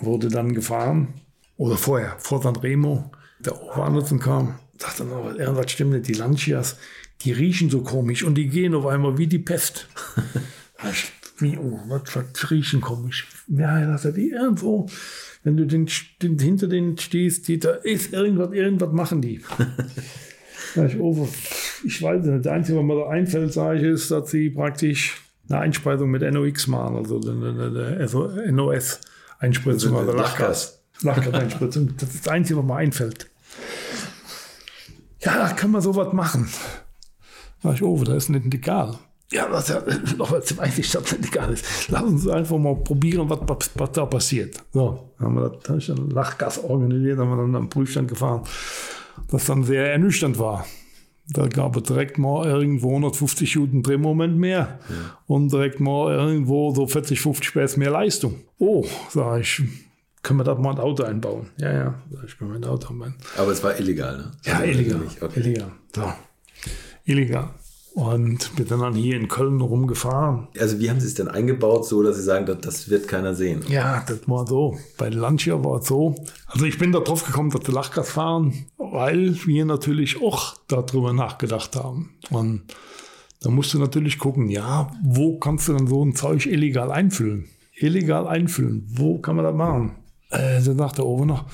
wurde 0.00 0.28
dann 0.28 0.54
gefahren. 0.54 1.08
Oder 1.56 1.76
vorher, 1.76 2.16
vor 2.18 2.40
Sanremo. 2.42 3.12
Der 3.40 3.60
Overnutzen 3.60 4.18
kam, 4.18 4.54
dachte 4.78 5.04
noch, 5.04 5.34
irgendwas 5.34 5.70
stimmt 5.70 5.92
nicht. 5.92 6.08
Die 6.08 6.14
Lancias, 6.14 6.76
die 7.22 7.32
riechen 7.32 7.70
so 7.70 7.82
komisch 7.82 8.22
und 8.22 8.36
die 8.36 8.48
gehen 8.48 8.74
auf 8.74 8.86
einmal 8.86 9.18
wie 9.18 9.26
die 9.26 9.38
Pest. 9.38 9.88
wie, 11.42 11.58
oh, 11.58 11.80
was, 11.88 12.16
was 12.16 12.50
riechen 12.50 12.80
komisch. 12.80 13.26
Ja, 13.48 13.84
das 13.84 14.04
hat 14.04 14.16
die 14.16 14.30
irgendwo 14.30 14.88
wenn 15.44 15.56
du 15.56 15.66
den, 15.66 15.88
den, 16.22 16.38
hinter 16.38 16.68
denen 16.68 16.96
stehst, 16.98 17.48
die, 17.48 17.58
da 17.58 17.72
ist 17.72 18.12
irgendwas, 18.12 18.52
irgendwas 18.52 18.92
machen 18.92 19.20
die. 19.20 19.40
ich, 20.74 21.00
oh, 21.00 21.28
ich 21.84 22.00
weiß 22.00 22.24
nicht, 22.24 22.44
der 22.44 22.52
Einzige, 22.52 22.78
was 22.78 22.84
mir 22.84 22.96
da 22.96 23.08
einfällt, 23.08 23.52
sage 23.52 23.78
ich, 23.78 23.84
ist, 23.84 24.10
dass 24.10 24.30
sie 24.30 24.50
praktisch 24.50 25.20
eine 25.48 25.58
Einspeisung 25.58 26.10
mit 26.10 26.22
NOx 26.22 26.68
machen, 26.68 26.96
also 26.96 27.20
eine 27.20 28.52
NOS-Einspritzung, 28.52 29.96
also 29.96 30.12
Lachgas. 30.12 30.80
Lachgas-Einspritzung. 31.02 31.94
Das 31.98 32.14
ist 32.14 32.26
das 32.26 32.32
Einzige, 32.32 32.60
was 32.60 32.66
mir 32.66 32.76
einfällt. 32.76 33.28
Ja, 35.20 35.48
kann 35.50 35.72
man 35.72 35.82
sowas 35.82 36.12
machen. 36.12 36.48
Sag 37.62 37.74
ich, 37.74 37.82
oh, 37.82 38.02
da 38.04 38.14
ist 38.14 38.28
nicht 38.28 38.54
egal. 38.54 38.98
Ja, 39.32 39.48
das 39.48 39.68
ja, 39.68 39.82
noch 40.16 40.30
weiß 40.30 40.78
ich, 40.78 40.90
dass 40.90 41.02
das 41.04 41.18
nicht 41.18 41.34
egal 41.34 41.52
ist. 41.52 41.88
Lass 41.88 42.02
uns 42.02 42.28
einfach 42.28 42.58
mal 42.58 42.76
probieren, 42.76 43.28
was, 43.30 43.40
was, 43.46 43.70
was 43.74 43.92
da 43.92 44.06
passiert. 44.06 44.56
So, 44.72 45.10
haben 45.18 45.34
wir 45.34 45.48
das, 45.48 45.68
habe 45.68 45.78
ich 45.78 45.86
dann 45.86 46.10
Lachgas 46.10 46.62
organisiert, 46.62 47.18
haben 47.18 47.30
wir 47.30 47.36
dann 47.36 47.56
am 47.56 47.68
Prüfstand 47.68 48.08
gefahren, 48.08 48.42
das 49.30 49.46
dann 49.46 49.64
sehr 49.64 49.90
ernüchternd 49.92 50.38
war. 50.38 50.66
Da 51.30 51.46
gab 51.46 51.76
es 51.76 51.84
direkt 51.84 52.18
mal 52.18 52.46
irgendwo 52.46 52.90
150 52.90 53.56
Minuten 53.56 53.82
Drehmoment 53.82 54.36
mehr 54.36 54.80
ja. 54.88 55.18
und 55.26 55.50
direkt 55.50 55.80
mal 55.80 56.12
irgendwo 56.12 56.74
so 56.74 56.86
40, 56.86 57.20
50 57.20 57.54
PS 57.54 57.76
mehr 57.76 57.90
Leistung. 57.90 58.34
Oh, 58.58 58.84
sag 59.08 59.40
ich, 59.40 59.62
können 60.22 60.40
wir 60.40 60.44
da 60.44 60.56
mal 60.56 60.72
ein 60.72 60.78
Auto 60.78 61.04
einbauen? 61.04 61.48
Ja, 61.58 61.72
ja, 61.72 61.94
ich 62.26 62.36
kann 62.36 62.48
mein 62.48 62.64
Auto 62.64 62.90
einbauen. 62.90 63.14
Aber 63.38 63.52
es 63.52 63.62
war 63.64 63.78
illegal, 63.78 64.18
ne? 64.18 64.32
Ja, 64.44 64.58
also 64.58 64.78
illegal. 64.78 65.00
Okay. 65.20 65.40
Illegal. 65.40 65.72
So. 65.94 66.12
Illegal 67.04 67.50
und 67.94 68.56
bin 68.56 68.66
dann 68.68 68.94
hier 68.94 69.16
in 69.16 69.28
Köln 69.28 69.60
rumgefahren. 69.60 70.48
Also 70.58 70.78
wie 70.78 70.88
haben 70.88 71.00
Sie 71.00 71.06
es 71.06 71.14
denn 71.14 71.28
eingebaut, 71.28 71.86
so 71.86 72.02
dass 72.02 72.16
Sie 72.16 72.22
sagen, 72.22 72.46
das, 72.46 72.58
das 72.60 72.90
wird 72.90 73.08
keiner 73.08 73.34
sehen? 73.34 73.62
Ja, 73.68 74.04
das 74.06 74.20
war 74.26 74.46
so. 74.46 74.78
Bei 74.96 75.08
Lancia 75.08 75.62
war 75.62 75.80
es 75.80 75.88
so. 75.88 76.14
Also 76.46 76.64
ich 76.64 76.78
bin 76.78 76.92
da 76.92 77.00
drauf 77.00 77.24
gekommen, 77.24 77.50
dass 77.50 77.66
wir 77.66 77.74
Lachgas 77.74 78.10
fahren, 78.10 78.66
weil 78.78 79.36
wir 79.46 79.64
natürlich 79.64 80.22
auch 80.22 80.56
darüber 80.68 81.12
nachgedacht 81.12 81.76
haben. 81.76 82.14
Und 82.30 82.62
da 83.40 83.50
musst 83.50 83.74
du 83.74 83.78
natürlich 83.78 84.18
gucken, 84.18 84.48
ja, 84.48 84.90
wo 85.02 85.38
kannst 85.38 85.68
du 85.68 85.74
denn 85.74 85.86
so 85.86 86.04
ein 86.04 86.14
Zeug 86.14 86.46
illegal 86.46 86.90
einfüllen? 86.90 87.48
Illegal 87.74 88.26
einfüllen, 88.26 88.86
wo 88.88 89.18
kann 89.18 89.36
man 89.36 89.44
das 89.44 89.54
machen? 89.54 89.96
Äh, 90.30 90.62
dann 90.62 90.78
dachte 90.78 91.06
oben 91.06 91.26
noch, 91.26 91.44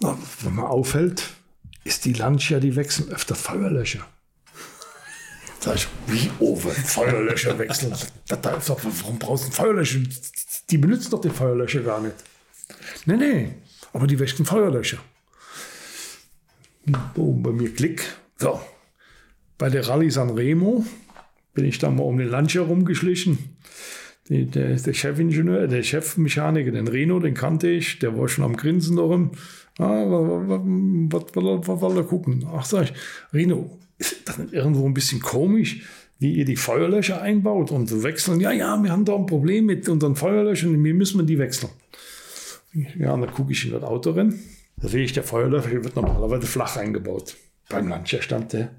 na, 0.00 0.16
wenn 0.42 0.54
man 0.54 0.66
auffällt, 0.66 1.30
ist 1.84 2.04
die 2.04 2.12
Lancia, 2.12 2.60
die 2.60 2.76
wechseln 2.76 3.10
öfter 3.10 3.34
Feuerlöcher. 3.34 4.00
Sag 5.64 5.76
ich, 5.76 5.88
wie 6.08 6.30
over 6.40 6.72
Feuerlöscher 6.72 7.58
wechseln? 7.58 7.94
da, 8.28 8.36
da 8.36 8.56
ist 8.56 8.68
doch, 8.68 8.78
warum 8.84 9.18
brauchst 9.18 9.46
du 9.46 9.50
Feuerlöscher? 9.50 10.00
Die 10.68 10.76
benutzen 10.76 11.10
doch 11.10 11.22
den 11.22 11.30
Feuerlöscher 11.30 11.80
gar 11.80 12.02
nicht. 12.02 12.16
Nee, 13.06 13.16
nee, 13.16 13.48
aber 13.94 14.06
die 14.06 14.18
wechseln 14.18 14.44
Feuerlöscher. 14.44 14.98
Boom, 17.14 17.42
bei 17.42 17.50
mir 17.50 17.74
Klick. 17.74 18.04
So, 18.36 18.60
bei 19.56 19.70
der 19.70 19.88
Rallye 19.88 20.10
San 20.10 20.28
Remo 20.28 20.84
bin 21.54 21.64
ich 21.64 21.78
dann 21.78 21.96
mal 21.96 22.02
um 22.02 22.18
den 22.18 22.28
Lancia 22.28 22.60
rumgeschlichen. 22.60 23.56
Die, 24.28 24.44
der, 24.44 24.76
der 24.76 24.92
Chefingenieur, 24.92 25.66
der 25.66 25.82
Chefmechaniker, 25.82 26.72
den 26.72 26.88
Reno, 26.88 27.20
den 27.20 27.32
kannte 27.32 27.70
ich, 27.70 27.98
der 28.00 28.18
war 28.18 28.28
schon 28.28 28.44
am 28.44 28.58
Grinsen 28.58 28.96
darum. 28.96 29.30
Ah, 29.78 30.04
was, 30.04 30.60
was, 30.60 31.24
was, 31.34 31.68
was 31.68 31.80
will 31.80 31.96
er 31.96 32.04
gucken? 32.04 32.46
Ach, 32.52 32.66
sag 32.66 32.84
ich, 32.84 32.92
Reno, 33.32 33.78
ist 34.12 34.28
das 34.28 34.38
nicht 34.38 34.52
irgendwo 34.52 34.86
ein 34.86 34.94
bisschen 34.94 35.20
komisch, 35.20 35.82
wie 36.18 36.34
ihr 36.34 36.44
die 36.44 36.56
Feuerlöscher 36.56 37.20
einbaut 37.20 37.70
und 37.70 38.02
wechseln? 38.02 38.40
Ja, 38.40 38.52
ja, 38.52 38.80
wir 38.82 38.90
haben 38.90 39.04
da 39.04 39.14
ein 39.14 39.26
Problem 39.26 39.66
mit 39.66 39.88
unseren 39.88 40.16
Feuerlöschern, 40.16 40.82
wir 40.82 40.94
müssen 40.94 41.26
die 41.26 41.38
wechseln. 41.38 41.70
Ja, 42.72 43.16
dann 43.16 43.30
gucke 43.32 43.52
ich 43.52 43.64
in 43.64 43.72
das 43.72 43.82
Auto 43.82 44.10
rein. 44.10 44.38
Da 44.76 44.88
sehe 44.88 45.04
ich, 45.04 45.12
der 45.12 45.22
Feuerlöscher 45.22 45.84
wird 45.84 45.96
normalerweise 45.96 46.46
flach 46.46 46.76
eingebaut. 46.76 47.36
Beim 47.68 47.88
Lancia 47.88 48.20
stand 48.20 48.52
der 48.52 48.70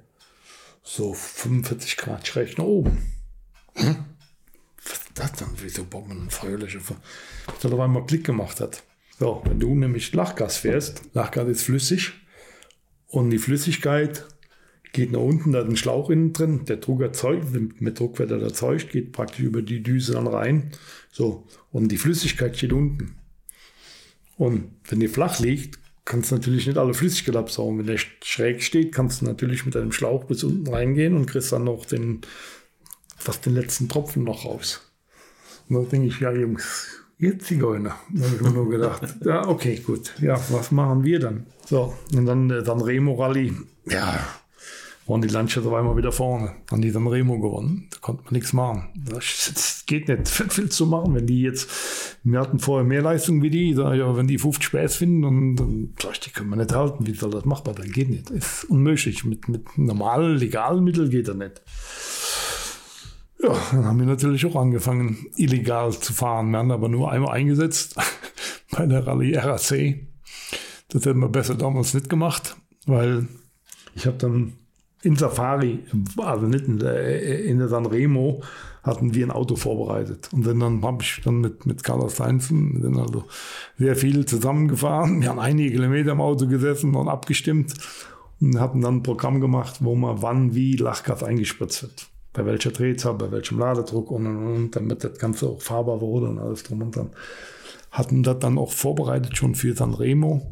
so 0.83 1.13
45 1.13 1.97
Grad 1.97 2.27
schräg 2.27 2.57
nach 2.57 2.65
oben. 2.65 2.97
Hm? 3.75 4.05
Was 4.83 4.93
ist 4.93 5.11
das 5.15 5.31
dann? 5.33 5.49
Wieso 5.61 5.85
baut 5.85 6.07
man 6.07 6.19
einen 6.19 6.29
Feuerlöscher? 6.29 6.79
Was 7.47 7.63
er 7.63 7.73
auf 7.73 7.79
einmal 7.79 8.05
Klick 8.05 8.25
gemacht 8.25 8.59
hat. 8.59 8.83
So, 9.17 9.41
wenn 9.45 9.59
du 9.59 9.73
nämlich 9.73 10.13
Lachgas 10.13 10.57
fährst, 10.57 11.01
Lachgas 11.13 11.47
ist 11.47 11.63
flüssig 11.63 12.13
und 13.07 13.29
die 13.29 13.37
Flüssigkeit 13.37 14.25
geht 14.95 15.11
nach 15.11 15.19
unten, 15.19 15.51
da 15.51 15.59
ist 15.59 15.69
ein 15.69 15.75
Schlauch 15.75 16.09
innen 16.09 16.33
drin, 16.33 16.65
der 16.65 16.77
Druck 16.77 17.01
erzeugt, 17.01 17.47
mit 17.79 17.99
Druck 17.99 18.17
wird 18.17 18.31
er 18.31 18.41
erzeugt, 18.41 18.91
geht 18.91 19.11
praktisch 19.11 19.41
über 19.41 19.61
die 19.61 19.83
Düse 19.83 20.13
dann 20.13 20.27
rein. 20.27 20.71
So, 21.11 21.47
und 21.71 21.89
die 21.89 21.97
Flüssigkeit 21.97 22.57
steht 22.57 22.73
unten. 22.73 23.15
Und 24.37 24.71
wenn 24.85 24.99
die 24.99 25.07
flach 25.07 25.39
liegt, 25.39 25.79
kannst 26.05 26.31
du 26.31 26.35
natürlich 26.35 26.67
nicht 26.67 26.77
alle 26.77 26.93
Flüssigkeit 26.93 27.35
absaugen. 27.35 27.79
Wenn 27.79 27.87
der 27.87 27.99
schräg 28.23 28.63
steht, 28.63 28.93
kannst 28.93 29.21
du 29.21 29.25
natürlich 29.25 29.65
mit 29.65 29.75
einem 29.75 29.91
Schlauch 29.91 30.23
bis 30.25 30.43
unten 30.43 30.67
reingehen 30.67 31.15
und 31.15 31.25
kriegst 31.25 31.51
dann 31.51 31.65
noch 31.65 31.85
den, 31.85 32.21
fast 33.17 33.45
den 33.45 33.53
letzten 33.53 33.89
Tropfen 33.89 34.23
noch 34.23 34.45
raus. 34.45 34.91
Und 35.67 35.75
da 35.75 35.89
denke 35.89 36.07
ich, 36.07 36.19
ja, 36.19 36.31
Jungs, 36.31 36.87
ihr 37.17 37.39
Zigeuner. 37.39 37.95
Da 38.13 38.25
habe 38.25 38.35
ich 38.35 38.41
mir 38.41 38.51
nur 38.51 38.69
gedacht, 38.69 39.15
ja, 39.25 39.47
okay, 39.47 39.77
gut. 39.77 40.13
Ja, 40.21 40.39
was 40.49 40.71
machen 40.71 41.03
wir 41.03 41.19
dann? 41.19 41.47
So, 41.65 41.93
und 42.15 42.25
dann, 42.25 42.49
dann 42.49 42.81
Remo 42.81 43.15
Rally. 43.15 43.53
Ja, 43.89 44.19
waren 45.07 45.21
die 45.21 45.27
Landschaften 45.27 45.69
auf 45.69 45.75
einmal 45.75 45.97
wieder 45.97 46.11
vorne. 46.11 46.55
Haben 46.71 46.81
die 46.81 46.91
dann 46.91 47.07
Remo 47.07 47.39
gewonnen. 47.39 47.87
Da 47.91 47.97
konnte 47.99 48.23
man 48.23 48.33
nichts 48.33 48.53
machen. 48.53 48.87
Das 48.95 49.83
geht 49.85 50.07
nicht. 50.07 50.57
Willst 50.57 50.79
du 50.79 50.85
machen, 50.87 51.13
wenn 51.13 51.27
die 51.27 51.41
jetzt, 51.41 52.17
wir 52.23 52.39
hatten 52.39 52.59
vorher 52.59 52.85
mehr 52.85 53.03
Leistung 53.03 53.41
wie 53.43 53.51
die, 53.51 53.75
da, 53.75 53.93
ja, 53.93 54.15
wenn 54.17 54.27
die 54.27 54.39
50 54.39 54.65
Spaß 54.65 54.95
finden, 54.95 55.21
dann, 55.21 55.55
dann 55.55 55.93
sag 56.01 56.13
ich, 56.13 56.19
die 56.21 56.29
können 56.31 56.49
wir 56.49 56.55
nicht 56.55 56.73
halten. 56.73 57.05
Wie 57.05 57.13
soll 57.13 57.29
das 57.29 57.45
machbar? 57.45 57.75
Dann 57.75 57.91
geht 57.91 58.09
nicht. 58.09 58.31
Das 58.31 58.37
ist 58.37 58.63
unmöglich. 58.65 59.23
Mit, 59.25 59.47
mit 59.47 59.77
normalen, 59.77 60.37
legalen 60.37 60.83
Mitteln 60.83 61.09
geht 61.11 61.27
das 61.27 61.35
nicht. 61.35 61.61
Ja, 63.43 63.55
dann 63.71 63.85
haben 63.85 63.99
wir 63.99 64.07
natürlich 64.07 64.43
auch 64.47 64.55
angefangen, 64.55 65.27
illegal 65.35 65.93
zu 65.93 66.13
fahren. 66.13 66.49
Wir 66.49 66.57
haben 66.57 66.71
aber 66.71 66.89
nur 66.89 67.11
einmal 67.11 67.35
eingesetzt 67.35 67.95
bei 68.71 68.87
der 68.87 69.05
Rallye 69.05 69.35
RAC. 69.37 69.99
Das 70.89 71.05
hätten 71.05 71.19
wir 71.19 71.29
besser 71.29 71.53
damals 71.53 71.93
nicht 71.93 72.09
gemacht, 72.09 72.55
weil 72.87 73.27
ich 73.93 74.07
habe 74.07 74.17
dann 74.17 74.53
in 75.05 75.15
Safari, 75.15 75.79
also 76.17 76.47
nicht 76.47 76.67
in 76.67 76.79
der, 76.79 77.43
in 77.43 77.59
der 77.59 77.67
Sanremo, 77.67 78.41
hatten 78.83 79.13
wir 79.13 79.25
ein 79.25 79.31
Auto 79.31 79.55
vorbereitet. 79.55 80.29
Und 80.33 80.45
dann, 80.45 80.59
dann 80.59 80.81
habe 80.83 81.03
ich 81.03 81.21
dann 81.23 81.41
mit, 81.41 81.65
mit 81.65 81.83
Carlos 81.83 82.19
Heinzen 82.19 82.81
dann 82.81 82.99
also 82.99 83.23
sehr 83.77 83.95
viel 83.95 84.25
zusammengefahren. 84.25 85.21
Wir 85.21 85.29
haben 85.29 85.39
einige 85.39 85.71
Kilometer 85.71 86.11
im 86.11 86.21
Auto 86.21 86.47
gesessen 86.47 86.95
und 86.95 87.07
abgestimmt 87.07 87.73
und 88.41 88.59
hatten 88.59 88.81
dann 88.81 88.97
ein 88.97 89.03
Programm 89.03 89.41
gemacht, 89.41 89.77
wo 89.79 89.95
man 89.95 90.21
wann 90.21 90.55
wie 90.55 90.75
Lachgas 90.75 91.23
eingespritzt 91.23 91.83
wird. 91.83 92.07
Bei 92.33 92.45
welcher 92.45 92.71
Drehzahl, 92.71 93.13
bei 93.13 93.31
welchem 93.31 93.59
Ladedruck 93.59 94.11
und, 94.11 94.25
und, 94.25 94.55
und 94.55 94.75
damit 94.75 95.03
das 95.03 95.17
Ganze 95.17 95.47
auch 95.47 95.61
fahrbar 95.61 96.01
wurde 96.01 96.27
und 96.27 96.39
alles 96.39 96.63
drum 96.63 96.81
und 96.81 96.95
dran. 96.95 97.11
Hatten 97.91 98.23
das 98.23 98.39
dann 98.39 98.57
auch 98.57 98.71
vorbereitet 98.71 99.37
schon 99.37 99.55
für 99.55 99.73
Sanremo 99.73 100.51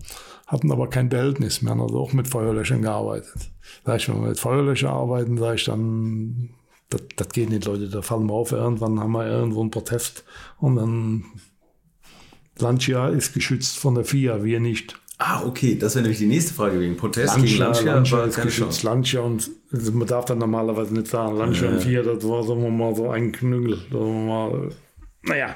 hatten 0.53 0.71
aber 0.71 0.89
kein 0.89 1.09
Behältnis 1.09 1.61
mehr, 1.61 1.71
haben 1.71 1.81
also 1.81 1.99
auch 1.99 2.13
mit 2.13 2.27
Feuerlöschern 2.27 2.81
gearbeitet. 2.81 3.49
Sag 3.85 3.97
ich, 3.97 4.09
wenn 4.09 4.21
wir 4.21 4.29
mit 4.29 4.39
Feuerlöschern 4.39 4.91
arbeiten, 4.91 5.37
sage 5.37 5.55
ich 5.55 5.65
dann, 5.65 6.49
das, 6.89 7.01
das 7.15 7.29
geht 7.29 7.49
nicht, 7.49 7.65
Leute, 7.65 7.89
da 7.89 8.01
fallen 8.01 8.27
wir 8.27 8.33
auf, 8.33 8.51
irgendwann 8.51 8.99
haben 8.99 9.11
wir 9.11 9.25
irgendwo 9.25 9.61
einen 9.61 9.71
Protest 9.71 10.23
und 10.59 10.75
dann 10.75 11.25
Lancia 12.59 13.09
ist 13.09 13.33
geschützt 13.33 13.77
von 13.77 13.95
der 13.95 14.05
FIA, 14.05 14.43
wir 14.43 14.59
nicht. 14.59 14.99
Ah, 15.17 15.43
okay, 15.45 15.77
das 15.77 15.95
wäre 15.95 16.03
nämlich 16.03 16.19
die 16.19 16.27
nächste 16.27 16.53
Frage 16.53 16.79
wegen 16.79 16.97
Protest 16.97 17.35
Lancia, 17.35 17.47
gegen 17.47 17.59
Lancia. 17.59 17.93
Lancia 17.93 18.23
ist 18.25 18.41
geschützt, 18.41 18.83
Lancia 18.83 19.21
und 19.21 19.49
also 19.71 19.91
man 19.91 20.07
darf 20.07 20.25
dann 20.25 20.39
normalerweise 20.39 20.93
nicht 20.93 21.07
sagen, 21.07 21.37
Lancia 21.37 21.67
ja. 21.67 21.73
und 21.73 21.81
FIA, 21.81 22.03
das 22.03 22.27
war, 22.27 22.43
sagen 22.43 22.61
wir 22.61 22.69
mal, 22.69 22.95
so 22.95 23.09
ein 23.09 23.31
Knüngel, 23.31 23.77
sagen 23.91 23.91
wir 23.91 24.25
mal, 24.25 24.69
naja, 25.25 25.55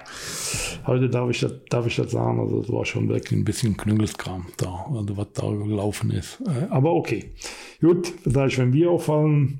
heute 0.86 1.10
darf 1.10 1.30
ich, 1.30 1.42
das, 1.42 1.54
darf 1.70 1.86
ich 1.86 1.96
das 1.98 2.12
sagen. 2.12 2.40
Also, 2.40 2.62
es 2.62 2.72
war 2.72 2.86
schon 2.86 3.10
wirklich 3.10 3.38
ein 3.38 3.44
bisschen 3.44 3.76
Knüngelstkram 3.76 4.48
da, 4.56 4.86
also 4.94 5.18
was 5.18 5.28
da 5.34 5.50
gelaufen 5.50 6.12
ist. 6.12 6.42
Äh, 6.42 6.68
aber 6.70 6.94
okay. 6.94 7.34
Gut, 7.82 8.14
das 8.24 8.36
heißt, 8.36 8.58
wenn 8.60 8.72
wir 8.72 8.92
auffallen, 8.92 9.60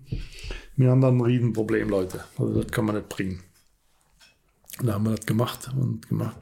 wir 0.78 0.92
haben 0.92 1.02
dann 1.02 1.18
ein 1.18 1.22
Riesenproblem, 1.22 1.90
Leute. 1.90 2.24
Also, 2.38 2.62
das 2.62 2.72
kann 2.72 2.86
man 2.86 2.96
nicht 2.96 3.10
bringen. 3.10 3.44
Da 4.82 4.94
haben 4.94 5.06
wir 5.06 5.16
das 5.16 5.26
gemacht 5.26 5.70
und 5.76 6.08
gemacht. 6.08 6.38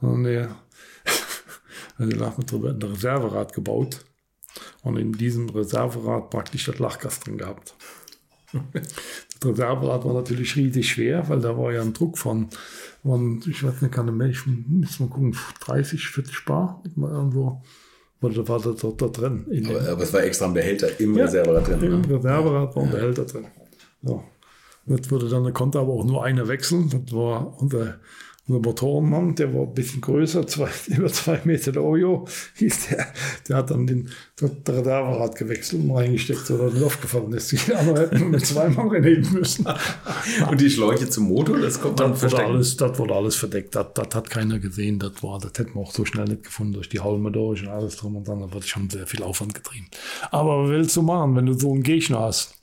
Und 0.00 0.24
der, 0.24 0.56
also 1.96 2.16
da 2.16 2.26
haben 2.26 2.62
wir 2.62 2.70
ein 2.70 2.82
Reserverad 2.82 3.54
gebaut 3.54 4.04
und 4.82 4.96
in 4.98 5.12
diesem 5.12 5.48
Reserverad 5.48 6.30
praktisch 6.30 6.66
das 6.66 6.78
Lachgas 6.78 7.20
drin 7.20 7.38
gehabt. 7.38 7.74
Das 9.40 9.50
Reserverad 9.52 10.04
war 10.04 10.14
natürlich 10.14 10.54
riesig 10.56 10.90
schwer, 10.90 11.28
weil 11.28 11.40
da 11.40 11.56
war 11.56 11.72
ja 11.72 11.80
ein 11.80 11.94
Druck 11.94 12.18
von 12.18 12.48
und 13.02 13.46
ich 13.46 13.64
weiß 13.64 13.80
nicht, 13.80 13.92
kann 13.92 14.20
ich 14.20 14.46
muss 14.46 15.00
mal 15.00 15.08
gucken, 15.08 15.34
30, 15.60 16.08
40 16.08 16.44
Bar, 16.44 16.82
irgendwo. 16.96 17.62
War, 18.20 18.48
war 18.48 18.60
das 18.60 18.76
da, 18.76 18.88
da 18.90 19.06
drin. 19.08 19.46
Aber, 19.66 19.92
aber, 19.92 20.02
es 20.02 20.12
war 20.12 20.22
extra 20.22 20.44
ein 20.44 20.52
Behälter 20.52 21.00
im 21.00 21.16
ja, 21.16 21.24
Reserverad 21.24 21.66
drin. 21.66 21.82
Im 21.82 22.00
ne? 22.02 22.16
Reserverad 22.16 22.76
war 22.76 22.82
ein 22.82 22.90
Behälter 22.90 23.24
drin. 23.24 23.46
So. 24.02 24.22
Das 24.84 25.10
wurde 25.10 25.28
dann, 25.28 25.44
da 25.44 25.50
konnte 25.52 25.78
aber 25.78 25.92
auch 25.92 26.04
nur 26.04 26.24
einer 26.24 26.46
wechseln. 26.48 26.90
Das 26.90 27.14
war 27.14 27.58
unser 27.60 27.98
unser 28.50 28.68
Motorenmann, 28.68 29.34
der 29.34 29.54
war 29.54 29.62
ein 29.62 29.74
bisschen 29.74 30.00
größer, 30.00 30.46
zwei, 30.46 30.68
über 30.88 31.08
zwei 31.08 31.40
Meter 31.44 31.72
der 31.72 31.82
Ojo, 31.82 32.26
hieß 32.56 32.88
der, 32.88 33.06
der 33.48 33.56
hat 33.56 33.70
dann 33.70 33.86
den 33.86 34.10
Reserverad 34.40 35.36
gewechselt 35.36 35.84
und 35.84 35.92
reingesteckt, 35.92 36.46
so 36.46 36.58
dass 36.58 36.74
er 36.74 36.86
aufgefallen 36.86 37.32
ist. 37.32 37.52
Die 37.52 37.74
anderen 37.74 37.98
hätten 37.98 38.30
mit 38.30 38.44
zweimal 38.44 38.88
reden 38.88 39.32
müssen. 39.32 39.66
und 40.50 40.60
die 40.60 40.70
Schläuche 40.70 41.08
zum 41.08 41.28
Motor, 41.28 41.58
das 41.58 41.80
kommt 41.80 42.00
dann 42.00 42.12
das 42.12 42.22
wurde 42.22 42.44
alles, 42.44 42.76
Das 42.76 42.98
wurde 42.98 43.14
alles 43.14 43.36
verdeckt, 43.36 43.74
das, 43.74 43.86
das 43.94 44.14
hat 44.14 44.30
keiner 44.30 44.58
gesehen, 44.58 44.98
das 44.98 45.22
war, 45.22 45.38
das 45.38 45.52
hätten 45.56 45.74
wir 45.74 45.82
auch 45.82 45.92
so 45.92 46.04
schnell 46.04 46.24
nicht 46.26 46.44
gefunden, 46.44 46.74
durch 46.74 46.88
die 46.88 47.00
Halme 47.00 47.30
durch 47.30 47.62
und 47.62 47.68
alles 47.68 47.96
drum 47.96 48.16
und 48.16 48.26
dran, 48.26 48.40
da 48.40 48.52
wurde 48.52 48.66
schon 48.66 48.90
sehr 48.90 49.06
viel 49.06 49.22
Aufwand 49.22 49.54
getrieben. 49.54 49.86
Aber 50.30 50.64
was 50.64 50.70
willst 50.70 50.96
du 50.96 51.02
machen, 51.02 51.36
wenn 51.36 51.46
du 51.46 51.54
so 51.54 51.72
einen 51.72 51.82
Gegner 51.82 52.20
hast? 52.20 52.54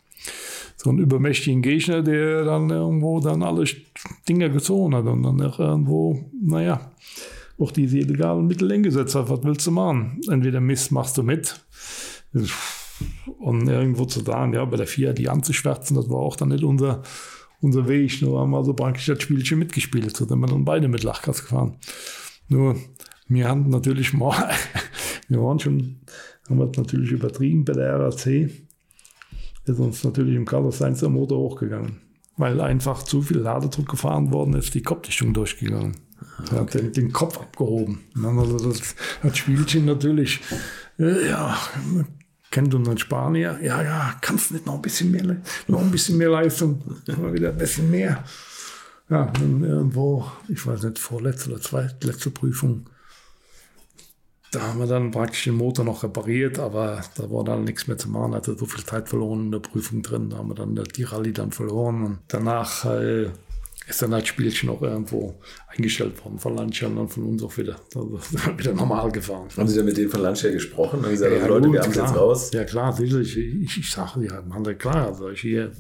So 0.88 0.92
einen 0.92 1.00
übermächtigen 1.00 1.62
Gegner, 1.62 2.02
der 2.02 2.46
dann 2.46 2.70
irgendwo 2.70 3.20
dann 3.20 3.44
alle 3.44 3.66
Dinger 4.30 4.48
gezogen 4.48 4.96
hat 4.96 5.06
und 5.06 5.22
dann 5.22 5.42
auch 5.42 5.60
irgendwo, 5.60 6.32
naja, 6.42 6.94
auch 7.60 7.72
diese 7.72 7.98
illegalen 7.98 8.48
Mittel 8.48 8.72
eingesetzt 8.72 9.14
hat. 9.14 9.30
Was 9.30 9.44
willst 9.44 9.68
du 9.68 9.72
machen? 9.72 10.22
Entweder 10.32 10.62
Mist 10.62 10.94
machst 10.94 11.18
du 11.18 11.24
mit 11.24 11.60
und 13.38 13.68
irgendwo 13.68 14.06
zu 14.06 14.22
sagen, 14.22 14.54
ja, 14.54 14.64
bei 14.64 14.78
der 14.78 14.88
FIA 14.88 15.12
die 15.12 15.28
anzuschwärzen, 15.28 15.98
das 15.98 16.10
war 16.10 16.20
auch 16.20 16.38
dann 16.38 16.50
nicht 16.50 16.64
unser, 16.64 17.04
unser 17.60 17.90
Weg. 17.90 18.22
Nur 18.22 18.40
haben 18.40 18.52
wir 18.52 18.58
also 18.58 18.74
praktisch 18.74 19.08
das 19.08 19.22
Spielchen 19.22 19.60
mitgespielt. 19.60 20.16
So 20.16 20.24
sind 20.24 20.40
wir 20.40 20.48
dann 20.48 20.64
beide 20.64 20.88
mit 20.88 21.04
Lachgas 21.04 21.42
gefahren. 21.42 21.76
Nur, 22.48 22.78
wir 23.28 23.50
haben 23.50 23.70
natürlich 23.70 24.14
mal, 24.14 24.52
wir 25.28 25.42
waren 25.42 25.60
schon, 25.60 25.98
haben 26.48 26.60
wir 26.60 26.72
natürlich 26.78 27.12
übertrieben 27.12 27.66
bei 27.66 27.74
der 27.74 28.00
RAC. 28.00 28.67
Ist 29.68 29.80
uns 29.80 30.04
natürlich 30.04 30.36
im 30.36 30.46
Carlos 30.46 30.78
Sainz 30.78 31.02
der 31.02 31.10
Motor 31.10 31.40
hochgegangen. 31.40 31.98
Weil 32.38 32.62
einfach 32.62 33.04
zu 33.04 33.22
viel 33.22 33.40
Ladedruck 33.40 33.90
gefahren 33.90 34.32
worden 34.32 34.54
ist, 34.54 34.74
die 34.74 34.82
Kopfdichtung 34.82 35.34
durchgegangen. 35.34 35.98
Okay. 36.40 36.56
Er 36.56 36.62
hat 36.62 36.74
den, 36.74 36.94
den, 36.94 37.12
Kopf 37.12 37.38
abgehoben. 37.38 38.00
Also 38.24 38.70
das, 38.70 38.96
das 39.22 39.38
Spielchen 39.38 39.86
natürlich, 39.86 40.40
äh, 41.00 41.30
ja, 41.30 41.58
kennt 42.50 42.74
unseren 42.74 42.98
Spanier. 42.98 43.60
Ja, 43.62 43.82
ja, 43.82 44.16
kannst 44.22 44.52
nicht 44.52 44.66
noch 44.66 44.76
ein 44.76 44.82
bisschen 44.82 45.12
mehr, 45.12 45.38
noch 45.68 45.82
ein 45.82 45.92
bisschen 45.92 46.18
mehr 46.18 46.30
Leistung, 46.30 46.82
mal 47.22 47.34
wieder 47.34 47.50
ein 47.50 47.58
bisschen 47.58 47.90
mehr. 47.92 48.24
Ja, 49.10 49.32
irgendwo, 49.40 50.26
ich 50.48 50.66
weiß 50.66 50.84
nicht, 50.84 51.00
vorletzte 51.00 51.52
oder 51.52 51.62
zweitletzte 51.62 52.30
Prüfung, 52.30 52.86
da 54.58 54.68
haben 54.68 54.80
wir 54.80 54.88
dann 54.88 55.12
praktisch 55.12 55.44
den 55.44 55.56
Motor 55.56 55.86
noch 55.86 56.04
repariert, 56.04 56.58
aber 56.58 57.02
da 57.16 57.30
war 57.30 57.44
dann 57.44 57.64
nichts 57.64 57.88
mehr 57.88 57.98
zu 57.98 58.10
machen, 58.10 58.34
hatte 58.34 58.58
so 58.58 58.66
viel 58.66 58.84
Zeit 58.84 59.08
verloren 59.08 59.46
in 59.46 59.52
der 59.52 59.60
Prüfung 59.60 60.02
drin, 60.02 60.32
da 60.32 60.38
haben 60.38 60.50
wir 60.50 60.56
dann 60.56 60.76
die 60.76 61.04
Rallye 61.04 61.32
dann 61.32 61.52
verloren 61.52 62.04
und 62.04 62.20
danach 62.28 62.86
äh, 62.86 63.30
ist 63.88 64.02
dann 64.02 64.12
das 64.12 64.28
Spielchen 64.28 64.70
auch 64.70 64.82
irgendwo 64.82 65.36
eingestellt 65.68 66.24
worden 66.24 66.40
von 66.40 66.56
Lancia 66.56 66.88
und 66.88 67.08
von 67.08 67.24
uns 67.24 67.44
auch 67.44 67.56
wieder. 67.56 67.76
Also 67.96 68.20
wieder 68.58 68.74
normal 68.74 69.12
gefahren. 69.12 69.48
Haben 69.56 69.68
Sie 69.68 69.78
da 69.78 69.84
mit 69.84 69.96
denen 69.96 70.10
von 70.10 70.22
Lancia 70.22 70.52
gesprochen? 70.52 71.04
Haben 71.04 71.12
gesagt, 71.12 71.34
ja, 71.34 71.46
Leute, 71.46 71.68
gut, 71.68 71.74
wir 71.74 71.82
haben 71.84 71.94
jetzt 71.94 72.16
raus? 72.16 72.52
Ja 72.52 72.64
klar, 72.64 72.94
sicherlich. 72.94 73.38
Ich, 73.38 73.78
ich 73.78 73.92
sage, 73.92 74.26
ja, 74.26 74.42
man, 74.42 74.78
klar, 74.78 75.08
also 75.08 75.30
ich 75.30 75.42
hier, 75.42 75.72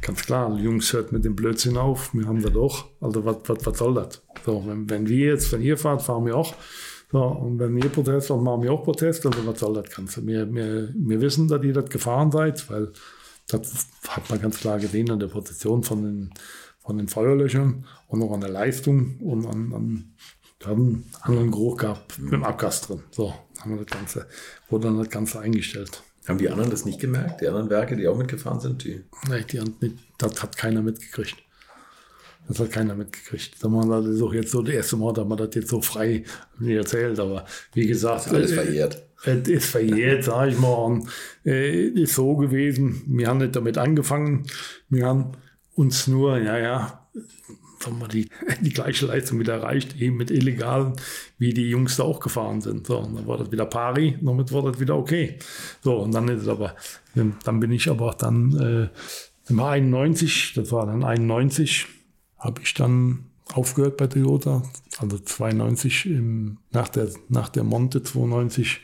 ganz 0.00 0.24
klar, 0.24 0.56
Jungs 0.58 0.92
hört 0.94 1.12
mit 1.12 1.24
dem 1.24 1.36
Blödsinn 1.36 1.76
auf, 1.76 2.14
wir 2.14 2.26
haben 2.26 2.42
das 2.42 2.52
doch. 2.52 2.86
Also 3.00 3.24
was, 3.26 3.36
was, 3.46 3.66
was 3.66 3.78
soll 3.78 3.94
das? 3.94 4.22
So, 4.46 4.64
wenn, 4.66 4.88
wenn 4.88 5.06
wir 5.06 5.26
jetzt, 5.26 5.52
wenn 5.52 5.60
ihr 5.60 5.76
fahrt, 5.76 6.02
fahren 6.02 6.24
wir 6.24 6.34
auch. 6.34 6.54
So, 7.10 7.22
und 7.22 7.58
wenn 7.58 7.74
wir 7.74 7.88
Protest 7.88 8.28
machen, 8.30 8.44
machen 8.44 8.62
wir 8.62 8.72
auch 8.72 8.84
Protest. 8.84 9.24
Also 9.24 9.46
was 9.46 9.58
soll 9.58 9.74
das 9.74 9.94
Ganze? 9.94 10.26
Wir, 10.26 10.52
wir, 10.52 10.92
wir 10.94 11.20
wissen, 11.20 11.48
dass 11.48 11.62
ihr 11.62 11.72
das 11.72 11.88
gefahren 11.88 12.30
seid, 12.30 12.68
weil 12.70 12.92
das 13.48 13.86
hat 14.08 14.28
man 14.28 14.40
ganz 14.42 14.58
klar 14.58 14.78
gesehen 14.78 15.10
an 15.10 15.18
der 15.18 15.28
Position 15.28 15.82
von 15.82 16.02
den 16.02 16.30
von 16.88 16.96
den 16.96 17.08
Feuerlöchern 17.08 17.84
und 18.06 18.18
noch 18.18 18.32
an 18.32 18.40
der 18.40 18.48
Leistung 18.48 19.18
und 19.20 19.44
an, 19.44 19.74
an 19.74 20.14
da 20.58 20.70
haben 20.70 20.80
einen 20.86 21.14
anderen 21.20 21.50
Geruch 21.50 21.76
gehabt 21.76 22.18
mit 22.18 22.32
dem 22.32 22.44
Abgas 22.44 22.80
drin. 22.80 23.02
So, 23.10 23.34
haben 23.60 23.76
wir 23.76 23.84
das 23.84 23.94
Ganze, 23.94 24.26
wurde 24.70 24.88
dann 24.88 24.96
das 24.96 25.10
Ganze 25.10 25.38
eingestellt. 25.38 26.02
Haben 26.26 26.38
die 26.38 26.48
anderen 26.48 26.70
das 26.70 26.86
nicht 26.86 26.98
gemerkt? 26.98 27.42
Die 27.42 27.48
anderen 27.48 27.68
Werke, 27.68 27.94
die 27.94 28.08
auch 28.08 28.16
mitgefahren 28.16 28.60
sind? 28.60 28.84
Die? 28.84 29.04
Nein, 29.28 29.44
die 29.52 29.98
das 30.16 30.42
hat 30.42 30.56
keiner 30.56 30.80
mitgekriegt. 30.80 31.36
Das 32.48 32.60
hat 32.60 32.72
keiner 32.72 32.94
mitgekriegt. 32.94 33.62
Das 33.62 34.06
ist 34.06 34.22
auch 34.22 34.32
jetzt 34.32 34.50
so 34.50 34.62
das 34.62 34.74
erste 34.74 34.96
Mal, 34.96 35.12
dass 35.12 35.26
man 35.26 35.36
das 35.36 35.54
jetzt 35.54 35.68
so 35.68 35.82
frei 35.82 36.24
erzählt. 36.66 37.20
Aber 37.20 37.44
wie 37.74 37.86
gesagt, 37.86 38.28
alles 38.28 38.52
verjährt. 38.52 39.02
Es 39.24 39.48
ist 39.48 39.66
verjährt, 39.66 40.24
sage 40.24 40.52
ich 40.52 40.58
mal. 40.58 40.74
Und, 40.74 41.08
äh, 41.44 41.88
ist 41.88 42.14
so 42.14 42.36
gewesen. 42.36 43.02
Wir 43.06 43.28
haben 43.28 43.38
nicht 43.38 43.54
damit 43.54 43.76
angefangen. 43.76 44.46
Wir 44.88 45.06
haben 45.06 45.32
uns 45.74 46.06
nur, 46.06 46.38
ja, 46.38 46.58
ja, 46.58 47.08
sagen 47.82 48.00
wir, 48.00 48.08
die, 48.08 48.30
die 48.60 48.72
gleiche 48.72 49.06
Leistung 49.06 49.38
wieder 49.38 49.54
erreicht, 49.54 50.00
eben 50.00 50.16
mit 50.16 50.30
illegalen, 50.30 50.94
wie 51.38 51.52
die 51.52 51.68
Jungs 51.68 51.96
da 51.96 52.04
auch 52.04 52.20
gefahren 52.20 52.60
sind. 52.60 52.86
So, 52.86 52.98
und 52.98 53.14
dann 53.14 53.26
war 53.26 53.38
das 53.38 53.52
wieder 53.52 53.66
pari, 53.66 54.18
damit 54.20 54.52
war 54.52 54.62
das 54.62 54.80
wieder 54.80 54.96
okay. 54.96 55.38
So, 55.82 55.96
und 55.96 56.12
dann 56.12 56.28
ist 56.28 56.42
es 56.42 56.48
aber, 56.48 56.74
dann 57.14 57.60
bin 57.60 57.72
ich 57.72 57.90
aber 57.90 58.14
dann 58.18 58.90
äh, 58.92 59.50
im 59.50 59.60
91, 59.60 60.54
das 60.54 60.72
war 60.72 60.86
dann 60.86 61.04
91, 61.04 61.86
habe 62.38 62.62
ich 62.62 62.74
dann 62.74 63.26
aufgehört 63.52 63.96
bei 63.96 64.06
Toyota, 64.06 64.62
also 64.98 65.18
92 65.18 66.06
im, 66.06 66.58
nach 66.70 66.88
der 66.88 67.08
nach 67.28 67.48
der 67.48 67.64
Monte 67.64 68.02
92 68.02 68.80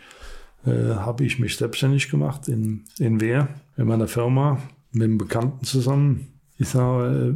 äh, 0.65 0.71
habe 0.71 1.25
ich 1.25 1.39
mich 1.39 1.57
selbstständig 1.57 2.11
gemacht 2.11 2.49
in 2.49 2.85
in 2.99 3.21
Wehr 3.21 3.49
in 3.77 3.87
meiner 3.87 4.09
Firma 4.09 4.59
mit 4.93 5.05
einem 5.05 5.19
Bekannten 5.19 5.65
zusammen 5.65 6.35
ich 6.59 6.69
sage, 6.69 7.35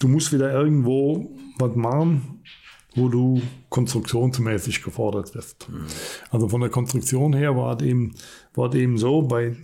du 0.00 0.08
musst 0.08 0.32
wieder 0.32 0.52
irgendwo 0.52 1.30
was 1.58 1.74
machen, 1.76 2.42
wo 2.94 3.08
du 3.08 3.40
konstruktionsmäßig 3.70 4.82
gefordert 4.82 5.34
wirst. 5.34 5.68
Mhm. 5.70 5.86
Also 6.30 6.48
von 6.48 6.60
der 6.60 6.70
Konstruktion 6.70 7.32
her 7.32 7.56
war 7.56 7.76
es 7.76 7.86
eben, 7.86 8.14
war 8.54 8.68
es 8.68 8.74
eben 8.74 8.98
so, 8.98 9.22
bei, 9.22 9.56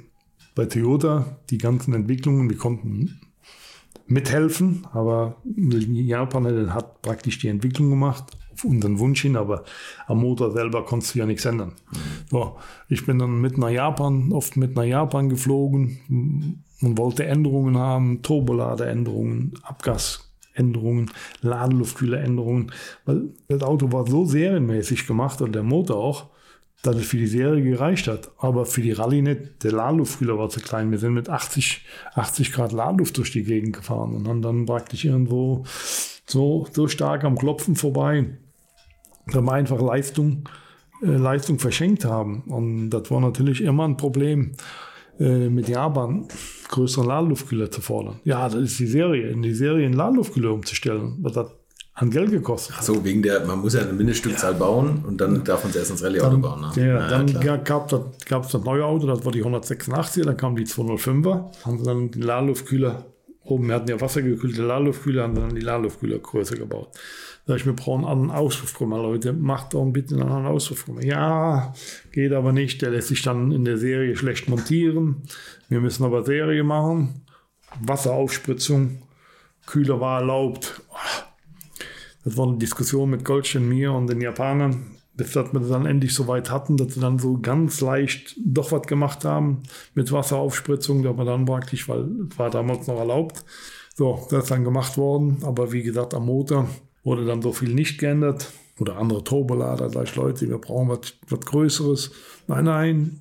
bei 0.55 0.65
Toyota, 0.65 1.39
die 1.51 1.59
ganzen 1.59 1.93
Entwicklungen, 1.93 2.49
wir 2.49 2.57
konnten 2.57 3.21
mithelfen, 4.09 4.87
aber 4.93 5.37
Japan 5.45 6.73
hat 6.73 7.03
praktisch 7.03 7.39
die 7.39 7.49
Entwicklung 7.49 7.91
gemacht, 7.91 8.25
auf 8.53 8.65
unseren 8.65 8.99
Wunsch 8.99 9.23
hin, 9.23 9.37
aber 9.37 9.65
am 10.07 10.21
Motor 10.21 10.51
selber 10.51 10.85
konntest 10.85 11.15
du 11.15 11.21
ja 11.21 11.27
nichts 11.27 11.45
ändern. 11.45 11.75
Mhm. 11.93 11.97
So, 12.31 12.57
ich 12.89 13.07
bin 13.07 13.19
dann 13.19 13.41
mit 13.41 13.59
nach 13.59 13.71
Japan, 13.71 14.33
oft 14.33 14.57
mit 14.57 14.75
nach 14.75 14.85
Japan 14.85 15.29
geflogen, 15.29 16.65
man 16.81 16.99
wollte 16.99 17.25
Änderungen 17.27 17.77
haben, 17.77 18.23
Turboladeänderungen, 18.23 19.55
Abgasänderungen, 19.63 21.11
Ladeluftkühleränderungen, 21.43 22.73
weil 23.05 23.31
das 23.49 23.63
Auto 23.63 23.93
war 23.93 24.07
so 24.07 24.25
serienmäßig 24.25 25.07
gemacht 25.07 25.43
und 25.43 25.55
der 25.55 25.63
Motor 25.63 25.97
auch, 25.97 26.31
dass 26.83 26.97
es 26.97 27.07
für 27.07 27.17
die 27.17 27.27
Serie 27.27 27.63
gereicht 27.63 28.09
hat. 28.09 28.31
Aber 28.39 28.67
für 28.67 28.83
die 28.83 28.93
Rallye 28.93 29.23
nicht. 29.23 29.65
Der 29.65 29.73
Ladeluftkühler 29.73 30.39
war 30.39 30.49
zu 30.49 30.61
klein. 30.61 30.91
Wir 30.91 30.99
sind 30.99 31.15
mit 31.15 31.29
80, 31.29 31.85
80 32.15 32.53
Grad 32.53 32.73
Ladeluft 32.73 33.17
durch 33.19 33.33
die 33.33 33.45
Gegend 33.45 33.77
gefahren 33.77 34.15
und 34.15 34.29
haben 34.29 34.43
dann 34.43 34.67
praktisch 34.67 35.05
irgendwo 35.05 35.65
so, 36.27 36.67
so 36.73 36.89
stark 36.89 37.25
am 37.25 37.37
Klopfen 37.37 37.75
vorbei, 37.75 38.27
dass 39.27 39.43
wir 39.43 39.53
einfach 39.53 39.81
Leistung, 39.81 40.49
äh, 41.03 41.07
Leistung 41.07 41.59
verschenkt 41.59 42.05
haben. 42.05 42.43
Und 42.43 42.91
das 42.91 43.11
war 43.11 43.21
natürlich 43.21 43.63
immer 43.63 43.87
ein 43.87 43.97
Problem. 43.97 44.53
Äh, 45.19 45.49
mit 45.49 45.69
Japan 45.69 46.29
größeren 46.69 47.09
Ladeluftkühler 47.09 47.71
zu 47.73 47.81
fordern. 47.81 48.21
Ja, 48.23 48.49
das 48.49 48.63
ist 48.63 48.79
die 48.79 48.87
Serie. 48.87 49.29
In 49.31 49.43
die 49.43 49.53
Serie 49.53 49.85
einen 49.85 49.95
Ladeluftkühler 49.95 50.53
umzustellen, 50.53 51.25
hat 51.25 51.58
an 51.99 52.11
Geld 52.11 52.31
gekostet. 52.31 52.77
Ach 52.79 52.83
so, 52.83 53.05
wegen 53.05 53.23
der, 53.23 53.45
man 53.45 53.61
muss 53.61 53.75
ja 53.75 53.81
eine 53.81 53.93
Mindeststückzahl 53.93 54.53
ja. 54.53 54.59
bauen 54.59 55.05
und 55.07 55.21
dann 55.21 55.43
darf 55.43 55.65
man 55.65 55.75
erst 55.75 55.91
ins 55.91 56.03
Rallye-Auto 56.03 56.39
bauen. 56.39 56.61
Ne? 56.61 56.71
Ja, 56.77 56.87
ja, 56.87 57.09
dann 57.09 57.65
gab 57.65 57.93
es 57.93 58.01
das, 58.29 58.53
das 58.53 58.65
neue 58.65 58.85
Auto, 58.85 59.07
das 59.07 59.25
war 59.25 59.33
die 59.33 59.45
186er, 59.45 60.25
dann 60.25 60.37
kam 60.37 60.55
die 60.55 60.65
205er, 60.65 61.65
haben 61.65 61.85
dann 61.85 62.11
den 62.11 62.23
Ladeluftkühler 62.23 63.05
oben, 63.43 63.69
wir 63.69 63.75
hatten 63.75 63.89
ja 63.89 64.01
wassergekühlte 64.01 64.63
Ladeluftkühler, 64.63 65.25
haben 65.25 65.35
dann 65.35 65.55
die 65.55 65.61
Ladeluftkühler 65.61 66.19
größer 66.19 66.57
gebaut. 66.57 66.91
Sag 67.47 67.57
ich, 67.57 67.67
wir 67.67 67.73
brauchen 67.73 68.05
einen 68.05 68.31
Auspuffkrümmer, 68.31 68.99
Leute. 68.99 69.33
Macht 69.33 69.73
doch 69.73 69.87
bitte 69.87 70.15
einen 70.15 70.25
anderen 70.25 70.47
Auspuffkrümmer. 70.47 71.03
Ja, 71.03 71.73
geht 72.13 72.33
aber 72.33 72.53
nicht. 72.53 72.83
Der 72.83 72.91
lässt 72.91 73.09
sich 73.09 73.23
dann 73.23 73.53
in 73.53 73.65
der 73.65 73.79
Serie 73.79 74.17
schlecht 74.17 74.51
montieren. 74.51 75.23
Wir 75.71 75.81
müssen 75.81 76.05
aber 76.05 76.25
Serie 76.25 76.63
machen. 76.63 77.25
Wasseraufspritzung. 77.81 79.03
Kühler 79.65 79.99
war 79.99 80.21
erlaubt. 80.21 80.83
Das 82.25 82.37
war 82.37 82.47
eine 82.47 82.59
Diskussion 82.59 83.11
mit 83.11 83.25
Goldstein, 83.25 83.69
mir 83.69 83.93
und 83.93 84.09
den 84.09 84.21
Japanern, 84.21 84.87
bis 85.15 85.35
wir 85.35 85.45
das 85.45 85.69
dann 85.69 85.87
endlich 85.87 86.15
so 86.15 86.27
weit 86.29 86.51
hatten, 86.51 86.77
dass 86.77 86.95
sie 86.95 87.01
dann 87.01 87.19
so 87.19 87.39
ganz 87.39 87.81
leicht 87.81 88.37
doch 88.45 88.73
was 88.73 88.87
gemacht 88.87 89.25
haben 89.25 89.63
mit 89.95 90.13
Wasseraufspritzung, 90.13 91.03
da 91.03 91.17
wir 91.17 91.25
dann 91.25 91.45
praktisch, 91.45 91.89
weil 91.89 92.09
es 92.31 92.39
war 92.39 92.51
damals 92.51 92.87
noch 92.87 92.99
erlaubt. 92.99 93.45
So, 93.95 94.27
das 94.31 94.45
ist 94.45 94.51
dann 94.51 94.65
gemacht 94.65 94.97
worden, 94.97 95.39
aber 95.43 95.73
wie 95.73 95.83
gesagt, 95.83 96.15
am 96.15 96.27
Motor 96.27 96.69
wurde 97.03 97.25
dann 97.25 97.43
so 97.43 97.53
viel 97.53 97.75
nicht 97.75 97.99
geändert. 97.99 98.53
Oder 98.79 98.97
andere 98.97 99.25
Turbolader, 99.25 99.91
sag 99.91 100.05
ich, 100.05 100.15
Leute, 100.15 100.49
wir 100.49 100.59
brauchen 100.59 100.89
was, 100.89 101.15
was 101.29 101.41
Größeres. 101.41 102.13
Nein, 102.47 102.65
nein. 102.65 103.21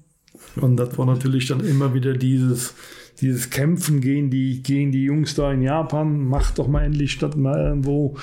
Und 0.55 0.77
das 0.77 0.97
war 0.97 1.05
natürlich 1.05 1.47
dann 1.47 1.61
immer 1.61 1.93
wieder 1.93 2.13
dieses, 2.13 2.75
dieses 3.21 3.49
Kämpfen 3.49 4.01
gegen 4.01 4.29
die, 4.29 4.61
gegen 4.61 4.91
die 4.91 5.03
Jungs 5.03 5.33
da 5.33 5.51
in 5.51 5.63
Japan. 5.63 6.25
Macht 6.25 6.59
doch 6.59 6.67
mal 6.67 6.83
endlich 6.83 7.11
statt 7.11 7.35
mal 7.35 7.57
irgendwo. 7.57 8.17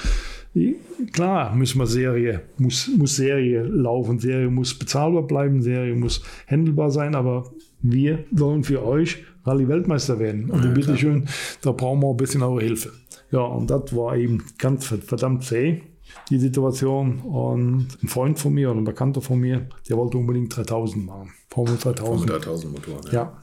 Klar, 1.12 1.54
müssen 1.56 1.80
wir 1.80 1.86
Serie, 1.86 2.42
muss, 2.58 2.88
muss 2.96 3.16
Serie 3.16 3.62
laufen, 3.64 4.20
Serie 4.20 4.48
muss 4.48 4.78
bezahlbar 4.78 5.22
bleiben, 5.22 5.62
Serie 5.62 5.94
muss 5.96 6.22
handelbar 6.46 6.90
sein, 6.90 7.16
aber 7.16 7.50
wir 7.82 8.24
sollen 8.32 8.62
für 8.62 8.84
euch 8.84 9.24
Rallye-Weltmeister 9.44 10.18
werden. 10.18 10.50
Und 10.50 10.64
ja, 10.64 10.70
bitteschön, 10.70 11.28
da 11.62 11.72
brauchen 11.72 12.00
wir 12.00 12.10
ein 12.10 12.16
bisschen 12.16 12.42
eure 12.42 12.62
Hilfe. 12.62 12.92
Ja, 13.30 13.40
und 13.40 13.68
das 13.68 13.94
war 13.96 14.16
eben 14.16 14.44
ganz 14.58 14.86
verdammt 14.86 15.42
zäh, 15.44 15.82
die 16.30 16.38
Situation. 16.38 17.18
Und 17.20 17.88
ein 18.02 18.08
Freund 18.08 18.38
von 18.38 18.54
mir 18.54 18.70
oder 18.70 18.80
ein 18.80 18.84
Bekannter 18.84 19.20
von 19.20 19.40
mir, 19.40 19.68
der 19.88 19.96
wollte 19.96 20.18
unbedingt 20.18 20.56
3000 20.56 21.04
machen. 21.04 21.32
Formel 21.50 21.76
3000. 21.76 22.06
Formel 22.06 22.26
3000 22.26 22.72
Motoren, 22.72 23.06
ja. 23.06 23.12
ja. 23.12 23.42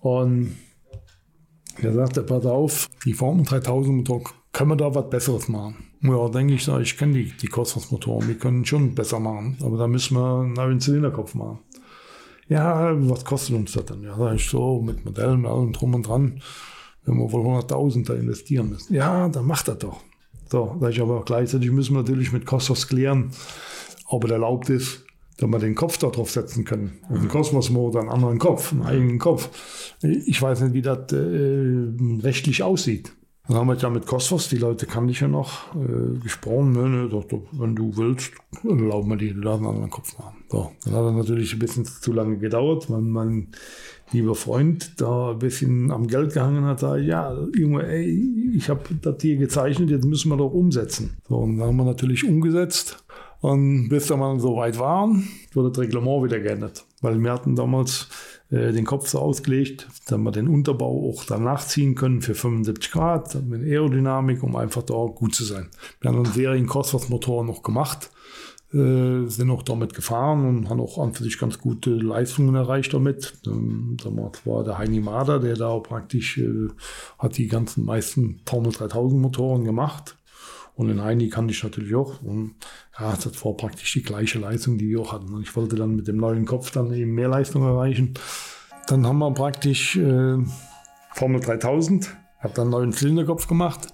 Und 0.00 0.52
Er 1.80 1.92
sagte, 1.94 2.22
pass 2.22 2.44
auf, 2.44 2.90
die 3.04 3.14
Formel 3.14 3.44
3000 3.44 3.96
Motor, 3.96 4.22
können 4.52 4.70
wir 4.70 4.76
da 4.76 4.94
was 4.94 5.08
Besseres 5.08 5.48
machen? 5.48 5.76
Ja, 6.02 6.28
denke 6.28 6.54
ich, 6.54 6.68
ich 6.68 6.96
kenne 6.98 7.14
die, 7.14 7.32
die 7.36 7.46
Cosmos-Motoren, 7.46 8.28
die 8.28 8.34
können 8.34 8.64
schon 8.64 8.94
besser 8.94 9.20
machen, 9.20 9.56
aber 9.62 9.78
da 9.78 9.86
müssen 9.86 10.16
wir 10.16 10.40
einen 10.40 10.52
neuen 10.52 10.80
Zylinderkopf 10.80 11.34
machen. 11.34 11.60
Ja, 12.48 12.92
was 13.08 13.24
kostet 13.24 13.56
uns 13.56 13.72
das 13.72 13.86
denn? 13.86 14.02
Ja, 14.02 14.16
sag 14.16 14.34
ich 14.34 14.48
so, 14.48 14.82
mit 14.82 15.04
Modellen, 15.04 15.46
allem 15.46 15.72
drum 15.72 15.94
und 15.94 16.06
dran, 16.06 16.42
wenn 17.04 17.16
wir 17.16 17.32
wohl 17.32 17.46
100.000 17.46 18.06
da 18.06 18.14
investieren 18.14 18.68
müssen. 18.70 18.94
Ja, 18.94 19.28
dann 19.28 19.46
macht 19.46 19.68
das 19.68 19.78
doch. 19.78 20.00
So, 20.50 20.76
sag 20.80 20.90
ich 20.90 21.00
aber 21.00 21.22
gleichzeitig 21.24 21.70
müssen 21.70 21.94
wir 21.94 22.02
natürlich 22.02 22.32
mit 22.32 22.44
Cosmos 22.44 22.88
klären, 22.88 23.30
ob 24.06 24.24
es 24.24 24.30
erlaubt 24.30 24.68
ist, 24.68 25.04
dass 25.38 25.48
wir 25.48 25.58
den 25.58 25.74
Kopf 25.74 25.96
da 25.96 26.08
drauf 26.08 26.30
setzen 26.30 26.64
können. 26.64 26.98
Und 27.08 27.20
einen 27.20 27.28
Kosmos-Motor, 27.28 28.02
einen 28.02 28.10
anderen 28.10 28.38
Kopf, 28.38 28.72
einen 28.72 28.82
eigenen 28.82 29.18
Kopf. 29.18 29.48
Ich 30.02 30.42
weiß 30.42 30.60
nicht, 30.60 30.74
wie 30.74 30.82
das 30.82 31.10
äh, 31.12 32.22
rechtlich 32.22 32.62
aussieht. 32.62 33.12
Dann 33.48 33.56
haben 33.56 33.66
wir 33.66 33.76
ja 33.76 33.90
mit 33.90 34.06
Kosmos, 34.06 34.48
die 34.48 34.56
Leute 34.56 34.86
kann 34.86 35.08
ich 35.08 35.20
ja 35.20 35.26
noch, 35.26 35.74
äh, 35.74 36.18
gesprochen. 36.22 36.72
Ne, 36.72 36.88
ne, 36.88 37.08
doch, 37.08 37.24
doch, 37.24 37.42
wenn 37.52 37.74
du 37.74 37.96
willst, 37.96 38.32
dann 38.62 38.78
erlauben 38.78 39.10
wir 39.10 39.16
die, 39.16 39.30
lassen 39.30 39.64
einen 39.64 39.74
anderen 39.74 39.90
Kopf 39.90 40.16
machen. 40.16 40.44
So, 40.48 40.70
dann 40.84 40.94
hat 40.94 41.02
er 41.02 41.12
natürlich 41.12 41.52
ein 41.52 41.58
bisschen 41.58 41.84
zu 41.84 42.12
lange 42.12 42.38
gedauert, 42.38 42.88
weil 42.88 43.00
mein 43.00 43.48
lieber 44.12 44.36
Freund 44.36 45.00
da 45.00 45.32
ein 45.32 45.38
bisschen 45.38 45.90
am 45.90 46.06
Geld 46.06 46.34
gehangen 46.34 46.64
hat, 46.64 46.84
da, 46.84 46.96
ja, 46.96 47.36
Junge, 47.56 47.84
ey, 47.86 48.54
ich 48.54 48.68
habe 48.68 48.82
das 49.00 49.16
hier 49.20 49.36
gezeichnet, 49.36 49.90
jetzt 49.90 50.04
müssen 50.04 50.28
wir 50.28 50.36
doch 50.36 50.52
umsetzen. 50.52 51.16
So, 51.28 51.38
und 51.38 51.58
dann 51.58 51.68
haben 51.68 51.76
wir 51.76 51.84
natürlich 51.84 52.24
umgesetzt. 52.24 53.04
Und 53.40 53.88
bis 53.88 54.08
wir 54.08 54.16
mal 54.16 54.38
so 54.38 54.54
weit 54.56 54.78
waren, 54.78 55.28
wurde 55.52 55.70
das 55.70 55.78
Reglement 55.80 56.24
wieder 56.24 56.38
geändert. 56.38 56.84
Weil 57.00 57.20
wir 57.20 57.32
hatten 57.32 57.56
damals 57.56 58.08
äh, 58.52 58.72
den 58.72 58.84
Kopf 58.84 59.08
so 59.08 59.18
ausgelegt, 59.18 59.88
dass 60.06 60.18
wir 60.18 60.30
den 60.30 60.46
Unterbau 60.46 61.10
auch 61.10 61.24
dann 61.24 61.44
nachziehen 61.44 61.94
können 61.94 62.20
für 62.20 62.34
75 62.34 62.92
Grad, 62.92 63.34
mit 63.46 63.62
Aerodynamik, 63.62 64.42
um 64.42 64.56
einfach 64.56 64.82
da 64.82 64.94
gut 65.06 65.34
zu 65.34 65.44
sein. 65.44 65.70
Wir 66.00 66.10
haben 66.10 66.18
einen 66.18 66.32
Serien 66.32 66.66
Cosworth-Motor 66.66 67.44
noch 67.44 67.62
gemacht, 67.62 68.10
äh, 68.74 69.26
sind 69.26 69.50
auch 69.50 69.62
damit 69.62 69.94
gefahren 69.94 70.46
und 70.46 70.68
haben 70.68 70.80
auch 70.80 70.98
an 70.98 71.14
für 71.14 71.24
sich 71.24 71.38
ganz 71.38 71.58
gute 71.58 71.90
Leistungen 71.90 72.54
erreicht 72.54 72.92
damit. 72.92 73.38
Ähm, 73.46 73.96
damals 74.02 74.46
war 74.46 74.64
der 74.64 74.76
Heini 74.76 75.00
Mader, 75.00 75.40
der 75.40 75.56
da 75.56 75.78
praktisch 75.78 76.36
äh, 76.36 76.68
hat 77.18 77.38
die 77.38 77.48
ganzen 77.48 77.86
meisten 77.86 78.42
Formel 78.46 78.72
3000 78.72 79.20
Motoren 79.20 79.64
gemacht. 79.64 80.18
Und 80.74 80.88
den 80.88 81.02
Heini 81.02 81.28
kannte 81.28 81.52
ich 81.52 81.62
natürlich 81.62 81.94
auch. 81.94 82.22
Und 82.22 82.54
ja, 82.98 83.14
das 83.14 83.44
war 83.44 83.54
praktisch 83.54 83.92
die 83.92 84.02
gleiche 84.02 84.38
Leistung, 84.38 84.78
die 84.78 84.88
wir 84.88 85.00
auch 85.00 85.12
hatten. 85.12 85.32
Und 85.32 85.42
ich 85.42 85.54
wollte 85.54 85.76
dann 85.76 85.94
mit 85.96 86.08
dem 86.08 86.16
neuen 86.16 86.46
Kopf 86.46 86.70
dann 86.70 86.92
eben 86.92 87.12
mehr 87.12 87.28
Leistung 87.28 87.62
erreichen. 87.62 88.14
Dann 88.88 89.06
haben 89.06 89.18
wir 89.18 89.32
praktisch 89.32 89.96
äh, 89.96 90.38
Formel 91.12 91.40
3000, 91.40 92.16
habe 92.40 92.54
dann 92.54 92.62
einen 92.64 92.70
neuen 92.70 92.92
Zylinderkopf 92.92 93.46
gemacht. 93.46 93.88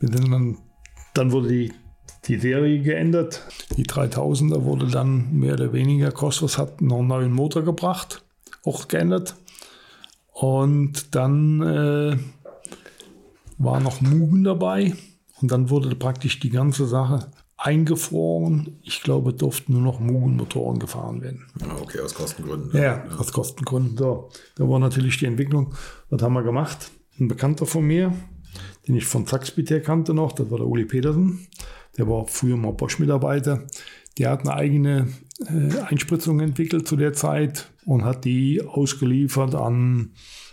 Dann, 0.00 0.58
dann 1.14 1.32
wurde 1.32 1.48
die, 1.48 1.72
die 2.26 2.38
Serie 2.38 2.80
geändert. 2.80 3.42
Die 3.76 3.84
3000er 3.84 4.62
wurde 4.64 4.86
dann 4.86 5.32
mehr 5.32 5.54
oder 5.54 5.72
weniger, 5.72 6.12
Cosmos 6.12 6.58
hat 6.58 6.80
noch 6.80 7.00
einen 7.00 7.08
neuen 7.08 7.32
Motor 7.32 7.62
gebracht, 7.62 8.24
auch 8.64 8.86
geändert. 8.88 9.34
Und 10.32 11.16
dann 11.16 11.62
äh, 11.62 12.16
war 13.58 13.80
noch 13.80 14.00
Mugen 14.00 14.44
dabei. 14.44 14.94
Und 15.40 15.50
dann 15.50 15.70
wurde 15.70 15.94
praktisch 15.94 16.40
die 16.40 16.50
ganze 16.50 16.86
Sache 16.86 17.30
eingefroren. 17.56 18.78
Ich 18.82 19.02
glaube, 19.02 19.32
durften 19.34 19.72
nur 19.72 19.82
noch 19.82 20.00
Mugen-Motoren 20.00 20.78
gefahren 20.78 21.20
werden. 21.22 21.46
Okay, 21.82 22.00
aus 22.00 22.14
Kostengründen. 22.14 22.70
Ja, 22.72 22.82
ja, 22.82 23.04
aus 23.18 23.32
Kostengründen. 23.32 23.96
So, 23.96 24.30
da 24.56 24.68
war 24.68 24.78
natürlich 24.78 25.18
die 25.18 25.26
Entwicklung. 25.26 25.74
Was 26.08 26.22
haben 26.22 26.34
wir 26.34 26.44
gemacht? 26.44 26.90
Ein 27.18 27.28
Bekannter 27.28 27.66
von 27.66 27.84
mir, 27.84 28.12
den 28.86 28.94
ich 28.94 29.06
von 29.06 29.26
Zaxbit 29.26 29.70
her 29.70 29.82
kannte 29.82 30.14
noch, 30.14 30.32
das 30.32 30.50
war 30.50 30.58
der 30.58 30.68
Uli 30.68 30.84
Petersen. 30.84 31.46
Der 31.96 32.08
war 32.08 32.26
früher 32.28 32.56
mal 32.56 32.72
Bosch-Mitarbeiter. 32.72 33.66
Der 34.18 34.30
hat 34.30 34.40
eine 34.40 34.54
eigene 34.54 35.08
äh, 35.46 35.78
Einspritzung 35.80 36.38
entwickelt 36.38 36.86
zu 36.86 36.94
der 36.94 37.12
Zeit 37.12 37.70
und 37.84 38.04
hat 38.04 38.24
die 38.24 38.62
ausgeliefert 38.62 39.56
an 39.56 40.12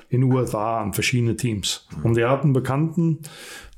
in 0.09 0.21
den 0.21 0.31
USA 0.31 0.81
an 0.81 0.93
verschiedene 0.93 1.35
Teams. 1.35 1.87
Und 2.03 2.15
der 2.15 2.29
hat 2.29 2.43
einen 2.43 2.53
Bekannten, 2.53 3.19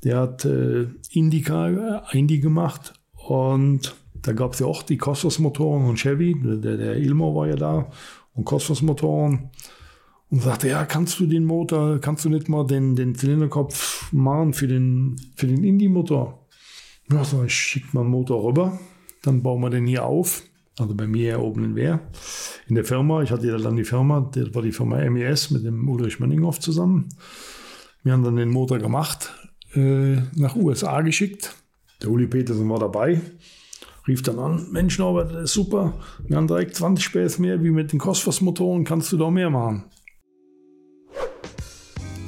der 0.04 0.18
hat 0.18 0.44
äh, 0.44 0.86
Indica, 1.10 1.68
äh, 1.68 2.18
Indy 2.18 2.38
gemacht 2.38 2.94
und 3.14 3.96
da 4.22 4.32
gab 4.32 4.52
es 4.52 4.58
ja 4.60 4.66
auch 4.66 4.82
die 4.82 4.98
Cosmos-Motoren 4.98 5.84
und 5.84 5.98
Chevy, 5.98 6.36
der, 6.40 6.76
der 6.76 6.96
Ilmo 6.96 7.34
war 7.34 7.48
ja 7.48 7.56
da 7.56 7.90
und 8.34 8.44
Cosmos-Motoren 8.44 9.50
und 10.30 10.42
sagte, 10.42 10.68
ja, 10.68 10.84
kannst 10.84 11.18
du 11.20 11.26
den 11.26 11.44
Motor, 11.44 12.00
kannst 12.00 12.24
du 12.24 12.28
nicht 12.28 12.48
mal 12.48 12.66
den, 12.66 12.96
den 12.96 13.14
Zylinderkopf 13.14 14.12
machen 14.12 14.52
für 14.52 14.68
den, 14.68 15.16
für 15.36 15.46
den 15.46 15.64
Indie-Motor? 15.64 16.46
Ja, 17.10 17.24
so, 17.24 17.44
ich 17.44 17.54
schicke 17.54 17.88
mal 17.92 18.02
einen 18.02 18.10
Motor 18.10 18.44
rüber, 18.44 18.78
dann 19.22 19.42
bauen 19.42 19.62
wir 19.62 19.70
den 19.70 19.86
hier 19.86 20.04
auf 20.04 20.42
also 20.80 20.94
bei 20.94 21.06
mir 21.06 21.40
oben 21.40 21.64
in 21.64 21.76
Wehr, 21.76 22.00
in 22.68 22.74
der 22.74 22.84
Firma. 22.84 23.22
Ich 23.22 23.30
hatte 23.30 23.46
ja 23.46 23.56
dann 23.58 23.76
die 23.76 23.84
Firma, 23.84 24.30
das 24.32 24.54
war 24.54 24.62
die 24.62 24.72
Firma 24.72 24.98
MES 25.10 25.50
mit 25.50 25.64
dem 25.64 25.88
Ulrich 25.88 26.20
Mönninghoff 26.20 26.60
zusammen. 26.60 27.08
Wir 28.02 28.12
haben 28.12 28.22
dann 28.22 28.36
den 28.36 28.50
Motor 28.50 28.78
gemacht, 28.78 29.34
äh, 29.78 30.22
nach 30.34 30.56
USA 30.56 31.00
geschickt. 31.00 31.54
Der 32.02 32.10
Uli 32.10 32.26
Petersen 32.26 32.68
war 32.68 32.78
dabei, 32.78 33.20
rief 34.06 34.22
dann 34.22 34.38
an, 34.38 34.68
Mensch 34.70 34.98
Norbert, 34.98 35.32
das 35.32 35.44
ist 35.44 35.52
super, 35.54 35.94
wir 36.26 36.36
haben 36.36 36.46
direkt 36.46 36.76
20 36.76 37.04
Späß 37.04 37.38
mehr 37.40 37.62
wie 37.62 37.70
mit 37.70 37.92
den 37.92 37.98
Cosmos-Motoren, 37.98 38.84
kannst 38.84 39.10
du 39.12 39.16
da 39.16 39.30
mehr 39.30 39.50
machen? 39.50 39.84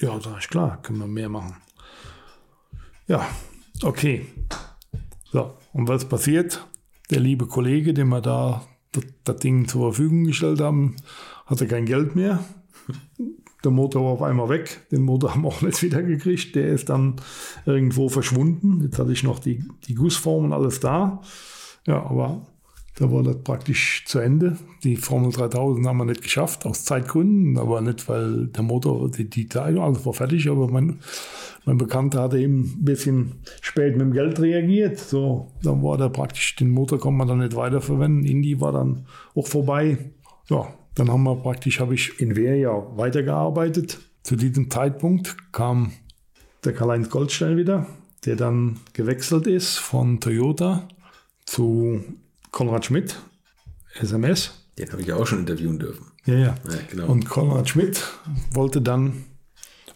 Ja, 0.00 0.18
da 0.18 0.38
ist 0.38 0.50
klar, 0.50 0.80
können 0.82 0.98
wir 0.98 1.06
mehr 1.06 1.28
machen. 1.28 1.56
Ja, 3.06 3.26
okay. 3.82 4.26
So, 5.32 5.54
und 5.72 5.88
was 5.88 6.08
passiert? 6.08 6.66
Der 7.10 7.20
liebe 7.20 7.46
Kollege, 7.46 7.94
dem 7.94 8.08
wir 8.08 8.20
da 8.20 8.66
das, 8.92 9.04
das 9.24 9.36
Ding 9.36 9.68
zur 9.68 9.92
Verfügung 9.92 10.24
gestellt 10.24 10.60
haben, 10.60 10.96
hatte 11.46 11.66
kein 11.66 11.86
Geld 11.86 12.16
mehr. 12.16 12.42
Der 13.64 13.70
Motor 13.70 14.04
war 14.04 14.10
auf 14.12 14.22
einmal 14.22 14.48
weg. 14.48 14.86
Den 14.90 15.02
Motor 15.02 15.30
haben 15.34 15.42
wir 15.42 15.48
auch 15.48 15.62
nicht 15.62 15.82
wieder 15.82 16.02
gekriegt. 16.02 16.54
Der 16.54 16.68
ist 16.68 16.88
dann 16.88 17.16
irgendwo 17.66 18.08
verschwunden. 18.08 18.80
Jetzt 18.82 18.98
hatte 18.98 19.12
ich 19.12 19.22
noch 19.22 19.38
die, 19.38 19.64
die 19.86 19.94
Gussform 19.94 20.44
und 20.44 20.52
alles 20.52 20.80
da. 20.80 21.20
Ja, 21.86 22.02
aber 22.04 22.46
da 22.96 23.10
war 23.10 23.24
das 23.24 23.42
praktisch 23.42 24.04
zu 24.06 24.20
Ende. 24.20 24.56
Die 24.84 24.96
Formel 24.96 25.32
3000 25.32 25.86
haben 25.86 25.98
wir 25.98 26.04
nicht 26.04 26.22
geschafft, 26.22 26.64
aus 26.64 26.84
Zeitgründen, 26.84 27.58
aber 27.58 27.80
nicht, 27.80 28.08
weil 28.08 28.46
der 28.46 28.62
Motor, 28.62 29.10
die, 29.10 29.28
die 29.28 29.48
Teile, 29.48 29.82
alles 29.82 30.06
war 30.06 30.12
fertig, 30.12 30.48
aber 30.48 30.68
mein, 30.68 31.00
mein 31.64 31.76
Bekannter 31.76 32.22
hatte 32.22 32.38
eben 32.38 32.60
ein 32.60 32.84
bisschen 32.84 33.40
spät 33.60 33.94
mit 33.94 34.02
dem 34.02 34.12
Geld 34.12 34.38
reagiert. 34.38 34.98
So, 34.98 35.50
dann 35.62 35.82
war 35.82 35.98
der 35.98 36.08
praktisch, 36.08 36.54
den 36.54 36.70
Motor 36.70 37.00
konnte 37.00 37.18
man 37.18 37.28
dann 37.28 37.38
nicht 37.38 37.56
weiterverwenden. 37.56 38.24
Indy 38.24 38.60
war 38.60 38.70
dann 38.70 39.06
auch 39.34 39.48
vorbei. 39.48 39.98
Ja, 40.48 40.72
dann 40.94 41.10
haben 41.10 41.24
wir 41.24 41.34
praktisch, 41.34 41.80
habe 41.80 41.94
ich 41.94 42.20
in 42.20 42.36
Wehr 42.36 42.56
ja 42.56 42.86
weitergearbeitet. 42.96 43.98
Zu 44.22 44.36
diesem 44.36 44.70
Zeitpunkt 44.70 45.36
kam 45.52 45.90
der 46.64 46.74
Karl-Heinz 46.74 47.10
Goldstein 47.10 47.56
wieder, 47.56 47.86
der 48.24 48.36
dann 48.36 48.78
gewechselt 48.92 49.48
ist 49.48 49.78
von 49.78 50.20
Toyota 50.20 50.88
zu 51.44 52.04
Konrad 52.54 52.84
Schmidt, 52.84 53.16
SMS. 53.98 54.52
Den 54.78 54.92
habe 54.92 55.02
ich 55.02 55.12
auch 55.12 55.26
schon 55.26 55.40
interviewen 55.40 55.80
dürfen. 55.80 56.12
Ja, 56.24 56.34
ja. 56.34 56.40
ja 56.44 56.78
genau. 56.88 57.06
Und 57.06 57.28
Konrad 57.28 57.68
Schmidt 57.68 58.00
wollte 58.52 58.80
dann 58.80 59.24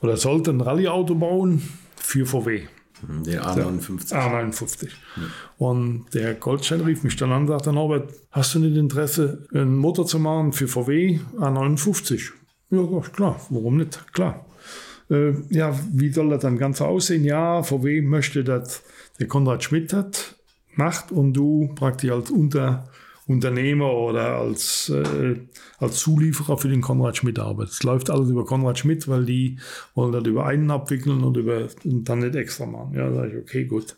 oder 0.00 0.16
sollte 0.16 0.50
ein 0.50 0.60
Rallye-Auto 0.60 1.14
bauen 1.14 1.62
für 1.94 2.26
VW. 2.26 2.62
Mhm, 3.06 3.22
der 3.22 3.44
A59. 3.44 4.08
Der 4.08 4.18
A59. 4.18 4.86
Ja. 4.86 5.22
Und 5.56 6.06
der 6.14 6.34
Goldstein 6.34 6.80
rief 6.80 7.04
mich 7.04 7.14
dann 7.14 7.30
an 7.30 7.42
und 7.42 7.46
sagte, 7.46 7.72
Norbert, 7.72 8.12
hast 8.32 8.56
du 8.56 8.58
nicht 8.58 8.76
Interesse, 8.76 9.46
einen 9.54 9.76
Motor 9.76 10.06
zu 10.06 10.18
machen 10.18 10.52
für 10.52 10.66
VW 10.66 11.20
A59? 11.36 12.32
Ja, 12.70 13.00
klar, 13.12 13.40
warum 13.50 13.76
nicht? 13.76 14.12
Klar. 14.12 14.44
Äh, 15.10 15.34
ja, 15.50 15.78
wie 15.92 16.10
soll 16.12 16.30
das 16.30 16.42
dann 16.42 16.58
ganz 16.58 16.80
aussehen? 16.80 17.24
Ja, 17.24 17.62
VW 17.62 18.02
möchte, 18.02 18.42
dass 18.42 18.82
der 19.20 19.28
Konrad 19.28 19.62
Schmidt 19.62 19.92
hat 19.92 20.37
macht 20.78 21.12
und 21.12 21.32
du 21.34 21.72
praktisch 21.74 22.10
als 22.10 22.30
Unter, 22.30 22.88
Unternehmer 23.26 23.92
oder 23.92 24.36
als, 24.38 24.88
äh, 24.88 25.36
als 25.78 25.98
Zulieferer 25.98 26.56
für 26.56 26.68
den 26.68 26.80
Konrad 26.80 27.18
Schmidt 27.18 27.38
arbeitest. 27.38 27.80
Es 27.80 27.82
läuft 27.82 28.10
alles 28.10 28.30
über 28.30 28.46
Konrad 28.46 28.78
Schmidt, 28.78 29.06
weil 29.08 29.26
die 29.26 29.58
wollen 29.94 30.12
das 30.12 30.24
über 30.24 30.46
einen 30.46 30.70
abwickeln 30.70 31.22
und, 31.22 31.36
über, 31.36 31.68
und 31.84 32.08
dann 32.08 32.20
nicht 32.20 32.36
extra 32.36 32.66
machen. 32.66 32.94
Ja, 32.94 33.12
sage 33.12 33.32
ich, 33.32 33.36
okay, 33.36 33.64
gut. 33.66 33.96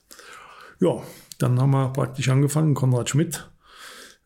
Ja, 0.80 1.02
dann 1.38 1.60
haben 1.60 1.70
wir 1.70 1.92
praktisch 1.92 2.28
angefangen, 2.28 2.74
Konrad 2.74 3.08
Schmidt, 3.08 3.50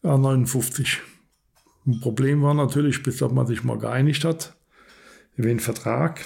A59. 0.03 0.99
Ein 1.87 2.01
Problem 2.01 2.43
war 2.43 2.55
natürlich, 2.55 3.03
bis 3.03 3.21
man 3.21 3.47
sich 3.47 3.63
mal 3.63 3.79
geeinigt 3.79 4.25
hat, 4.25 4.57
über 5.37 5.49
den 5.49 5.61
Vertrag. 5.61 6.25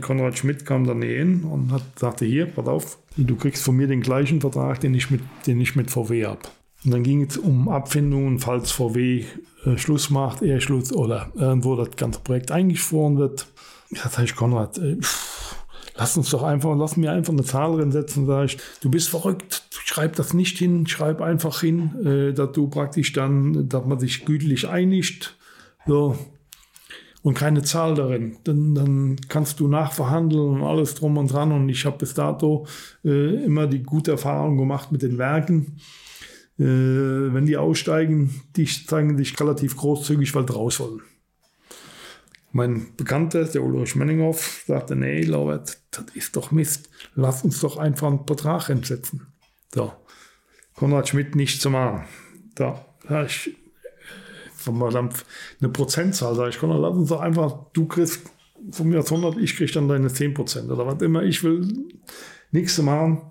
Konrad 0.00 0.38
Schmidt 0.38 0.66
kam 0.66 0.86
dann 0.86 1.02
hin 1.02 1.44
und 1.44 1.72
hat, 1.72 1.82
sagte, 1.98 2.24
hier, 2.24 2.46
pass 2.46 2.66
auf, 2.66 2.98
du 3.16 3.36
kriegst 3.36 3.62
von 3.64 3.76
mir 3.76 3.86
den 3.86 4.00
gleichen 4.00 4.40
Vertrag, 4.40 4.80
den 4.80 4.94
ich 4.94 5.10
mit, 5.10 5.22
den 5.46 5.60
ich 5.60 5.76
mit 5.76 5.90
VW 5.90 6.26
habe. 6.26 6.40
Und 6.84 6.90
dann 6.92 7.02
ging 7.02 7.22
es 7.22 7.36
um 7.36 7.68
Abfindungen, 7.68 8.38
falls 8.38 8.70
VW 8.70 9.24
äh, 9.64 9.78
Schluss 9.78 10.10
macht, 10.10 10.42
er 10.42 10.60
Schluss 10.60 10.92
oder 10.92 11.32
irgendwo 11.34 11.74
das 11.76 11.96
ganze 11.96 12.20
Projekt 12.20 12.50
eingefroren 12.50 13.18
wird. 13.18 13.46
Ja, 13.90 14.08
sag 14.08 14.24
ich, 14.24 14.36
Konrad, 14.36 14.78
äh, 14.78 14.96
lass 15.96 16.16
uns 16.16 16.30
doch 16.30 16.42
einfach, 16.42 16.76
lass 16.76 16.96
mir 16.96 17.12
einfach 17.12 17.32
eine 17.32 17.44
Zahl 17.44 17.74
reinsetzen, 17.74 18.26
sag 18.26 18.44
ich, 18.44 18.58
du 18.80 18.90
bist 18.90 19.08
verrückt, 19.08 19.62
schreib 19.70 20.16
das 20.16 20.34
nicht 20.34 20.58
hin, 20.58 20.86
schreib 20.86 21.20
einfach 21.20 21.60
hin, 21.60 22.04
äh, 22.04 22.32
dass 22.32 22.52
du 22.52 22.68
praktisch 22.68 23.12
dann, 23.12 23.68
dass 23.68 23.84
man 23.84 23.98
sich 23.98 24.24
gütlich 24.24 24.68
einigt. 24.68 25.36
So, 25.86 26.16
und 27.26 27.34
keine 27.34 27.64
Zahl 27.64 27.96
darin. 27.96 28.36
Dann, 28.44 28.76
dann 28.76 29.16
kannst 29.28 29.58
du 29.58 29.66
nachverhandeln 29.66 30.48
und 30.48 30.62
alles 30.62 30.94
drum 30.94 31.18
und 31.18 31.32
dran. 31.32 31.50
Und 31.50 31.68
ich 31.68 31.84
habe 31.84 31.98
bis 31.98 32.14
dato 32.14 32.68
äh, 33.04 33.44
immer 33.44 33.66
die 33.66 33.82
gute 33.82 34.12
Erfahrung 34.12 34.56
gemacht 34.56 34.92
mit 34.92 35.02
den 35.02 35.18
Werken. 35.18 35.80
Äh, 36.56 36.62
wenn 36.62 37.44
die 37.44 37.56
aussteigen, 37.56 38.42
die 38.54 38.64
zeigen 38.66 39.18
sich 39.18 39.40
relativ 39.40 39.76
großzügig, 39.76 40.36
weil 40.36 40.46
draus 40.46 40.78
wollen. 40.78 41.02
Mein 42.52 42.94
Bekannter, 42.96 43.44
der 43.44 43.64
Ulrich 43.64 43.96
Menninghoff, 43.96 44.62
sagte, 44.64 44.94
nee, 44.94 45.22
Laubert, 45.22 45.78
das 45.90 46.04
ist 46.14 46.36
doch 46.36 46.52
Mist. 46.52 46.88
Lass 47.16 47.42
uns 47.42 47.58
doch 47.58 47.76
einfach 47.76 48.06
einen 48.06 48.24
Vertrag 48.24 48.68
entsetzen. 48.68 49.26
So. 49.74 49.92
Konrad 50.76 51.08
Schmidt 51.08 51.34
nicht 51.34 51.60
zu 51.60 51.70
machen. 51.70 52.04
Da, 52.54 52.86
ja, 54.66 54.88
ich, 54.88 55.14
eine 55.60 55.70
Prozentzahl 55.70 56.34
sage 56.34 56.50
ich, 56.50 56.58
komm, 56.58 56.70
lass 56.70 56.96
uns 56.96 57.08
doch 57.08 57.20
einfach, 57.20 57.66
du 57.72 57.86
kriegst 57.86 58.22
von 58.70 58.88
mir 58.88 59.00
aus 59.00 59.12
100, 59.12 59.38
ich 59.38 59.56
krieg 59.56 59.72
dann 59.72 59.88
deine 59.88 60.08
10 60.08 60.34
Prozent 60.34 60.70
oder 60.70 60.86
was 60.86 61.00
immer, 61.02 61.22
ich 61.22 61.42
will 61.44 61.66
nichts 62.52 62.80
machen. 62.82 63.22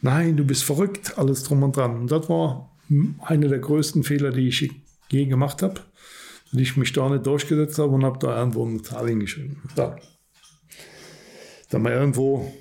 Nein, 0.00 0.36
du 0.36 0.44
bist 0.44 0.64
verrückt, 0.64 1.18
alles 1.18 1.44
drum 1.44 1.62
und 1.62 1.76
dran. 1.76 1.96
Und 1.96 2.12
das 2.12 2.28
war 2.28 2.70
einer 3.20 3.48
der 3.48 3.58
größten 3.58 4.02
Fehler, 4.02 4.30
die 4.30 4.48
ich 4.48 4.70
je 5.10 5.26
gemacht 5.26 5.62
habe, 5.62 5.80
dass 6.52 6.60
ich 6.60 6.76
mich 6.76 6.92
da 6.92 7.08
nicht 7.08 7.26
durchgesetzt 7.26 7.78
habe 7.78 7.90
und 7.92 8.04
habe 8.04 8.18
da 8.18 8.38
irgendwo 8.38 8.66
eine 8.66 8.82
Zahl 8.82 9.08
hingeschrieben. 9.08 9.62
Da. 9.74 9.96
Dann 11.70 11.82
mal 11.82 11.92
irgendwo, 11.92 12.52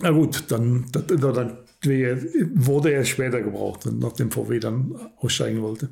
na 0.00 0.10
gut, 0.10 0.44
dann, 0.48 0.86
dann 0.92 1.58
wurde 1.84 2.92
er 2.92 3.04
später 3.04 3.40
gebraucht, 3.40 3.88
nachdem 3.92 4.30
VW 4.30 4.58
dann 4.58 4.94
aussteigen 5.16 5.62
wollte. 5.62 5.90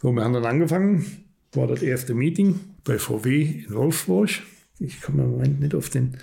So, 0.00 0.12
wir 0.12 0.22
haben 0.22 0.34
dann 0.34 0.44
angefangen, 0.44 1.24
war 1.52 1.66
das 1.66 1.82
erste 1.82 2.14
Meeting 2.14 2.60
bei 2.84 2.98
VW 2.98 3.64
in 3.66 3.74
Wolfsburg. 3.74 4.30
Ich 4.78 5.00
komme 5.00 5.22
im 5.22 5.30
Moment 5.30 5.60
nicht 5.60 5.74
auf 5.74 5.88
den, 5.88 6.18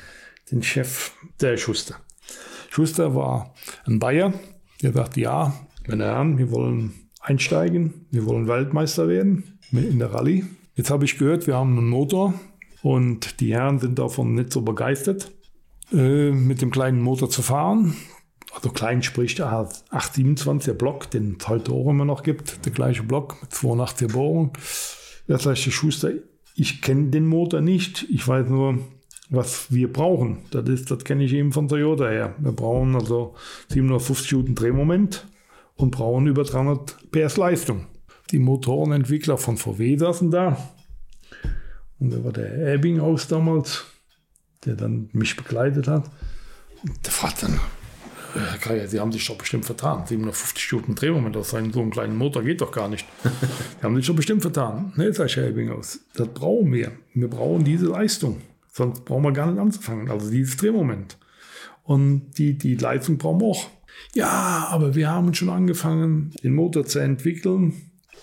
den 0.51 0.61
Chef, 0.61 1.13
der 1.39 1.57
Schuster. 1.57 1.95
Schuster 2.69 3.15
war 3.15 3.53
ein 3.85 3.99
Bayer, 3.99 4.33
der 4.81 4.93
sagte, 4.93 5.21
ja, 5.21 5.53
meine 5.87 6.05
Herren, 6.05 6.37
wir 6.37 6.51
wollen 6.51 6.93
einsteigen, 7.21 8.05
wir 8.11 8.25
wollen 8.25 8.47
Weltmeister 8.47 9.07
werden 9.07 9.59
in 9.71 9.99
der 9.99 10.13
Rallye. 10.13 10.45
Jetzt 10.75 10.91
habe 10.91 11.05
ich 11.05 11.17
gehört, 11.17 11.47
wir 11.47 11.55
haben 11.55 11.77
einen 11.77 11.89
Motor 11.89 12.33
und 12.81 13.39
die 13.39 13.53
Herren 13.53 13.79
sind 13.79 13.99
davon 13.99 14.35
nicht 14.35 14.53
so 14.53 14.61
begeistert, 14.61 15.31
äh, 15.91 16.31
mit 16.31 16.61
dem 16.61 16.71
kleinen 16.71 17.01
Motor 17.01 17.29
zu 17.29 17.41
fahren 17.41 17.95
also 18.53 18.69
klein 18.69 19.01
sprich 19.01 19.35
der 19.35 19.69
827er 19.91 20.73
Block, 20.73 21.09
den 21.09 21.37
es 21.39 21.47
heute 21.47 21.71
auch 21.71 21.89
immer 21.89 22.05
noch 22.05 22.23
gibt, 22.23 22.65
der 22.65 22.71
gleiche 22.71 23.03
Block 23.03 23.41
mit 23.41 23.53
82 23.53 24.11
Bohrungen. 24.11 24.51
Da 25.27 25.37
sagt 25.37 25.65
der 25.65 25.71
Schuster, 25.71 26.11
ich 26.55 26.81
kenne 26.81 27.09
den 27.09 27.25
Motor 27.25 27.61
nicht, 27.61 28.05
ich 28.09 28.27
weiß 28.27 28.47
nur, 28.49 28.79
was 29.29 29.71
wir 29.71 29.91
brauchen. 29.91 30.39
Das, 30.51 30.67
ist, 30.67 30.91
das 30.91 31.05
kenne 31.05 31.23
ich 31.23 31.33
eben 31.33 31.53
von 31.53 31.69
Toyota 31.69 32.09
her. 32.09 32.35
Wir 32.39 32.51
brauchen 32.51 32.95
also 32.95 33.35
750 33.69 34.33
Newton 34.33 34.55
Drehmoment 34.55 35.25
und 35.75 35.91
brauchen 35.91 36.27
über 36.27 36.43
300 36.43 37.11
PS 37.11 37.37
Leistung. 37.37 37.87
Die 38.31 38.39
Motorenentwickler 38.39 39.37
von 39.37 39.57
VW 39.57 39.97
saßen 39.97 40.31
da. 40.31 40.57
Und 41.99 42.11
da 42.11 42.23
war 42.23 42.33
der 42.33 42.73
Ebbing 42.73 42.99
aus 42.99 43.27
damals, 43.27 43.85
der 44.65 44.75
dann 44.75 45.09
mich 45.13 45.37
begleitet 45.37 45.87
hat. 45.87 46.11
Der 47.05 47.11
fragt 47.11 47.43
Herr 48.33 48.57
Kreier, 48.57 48.87
Sie 48.87 48.99
haben 48.99 49.11
sich 49.11 49.25
doch 49.25 49.37
bestimmt 49.37 49.65
vertan. 49.65 50.05
750 50.05 50.63
Stunden 50.63 50.95
Drehmoment 50.95 51.35
aus 51.37 51.53
einem 51.53 51.71
so 51.73 51.81
einem 51.81 51.91
kleinen 51.91 52.17
Motor 52.17 52.43
geht 52.43 52.61
doch 52.61 52.71
gar 52.71 52.87
nicht. 52.87 53.05
Sie 53.23 53.83
haben 53.83 53.95
sich 53.95 54.07
doch 54.07 54.15
bestimmt 54.15 54.41
vertan. 54.41 54.93
Ne, 54.95 55.13
sag 55.13 55.27
ich 55.27 55.35
Herr 55.35 55.43
Helbinghaus, 55.43 55.99
das 56.15 56.27
brauchen 56.29 56.71
wir. 56.73 56.91
Wir 57.13 57.29
brauchen 57.29 57.63
diese 57.63 57.87
Leistung. 57.87 58.41
Sonst 58.71 59.03
brauchen 59.05 59.23
wir 59.23 59.33
gar 59.33 59.51
nicht 59.51 59.59
anzufangen. 59.59 60.09
Also 60.09 60.29
dieses 60.29 60.57
Drehmoment. 60.57 61.17
Und 61.83 62.37
die, 62.37 62.57
die 62.57 62.75
Leistung 62.75 63.17
brauchen 63.17 63.41
wir 63.41 63.47
auch. 63.47 63.67
Ja, 64.13 64.67
aber 64.69 64.95
wir 64.95 65.09
haben 65.09 65.33
schon 65.33 65.49
angefangen, 65.49 66.31
den 66.43 66.55
Motor 66.55 66.85
zu 66.85 66.99
entwickeln. 66.99 67.73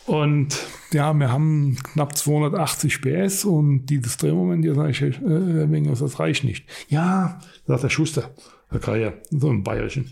Und 0.06 0.58
ja, 0.92 1.12
wir 1.12 1.30
haben 1.30 1.76
knapp 1.92 2.16
280 2.16 3.02
PS 3.02 3.44
und 3.44 3.86
dieses 3.86 4.16
Drehmoment, 4.16 4.64
hier 4.64 4.74
sage 4.74 4.90
ich, 4.90 5.02
äh, 5.02 5.94
das 5.94 6.18
reicht 6.18 6.44
nicht. 6.44 6.64
Ja, 6.88 7.40
sagt 7.66 7.82
der 7.82 7.90
Schuster, 7.90 8.30
Herr 8.70 8.80
Kreier, 8.80 9.14
so 9.30 9.48
ein 9.48 9.62
Bayerchen. 9.62 10.10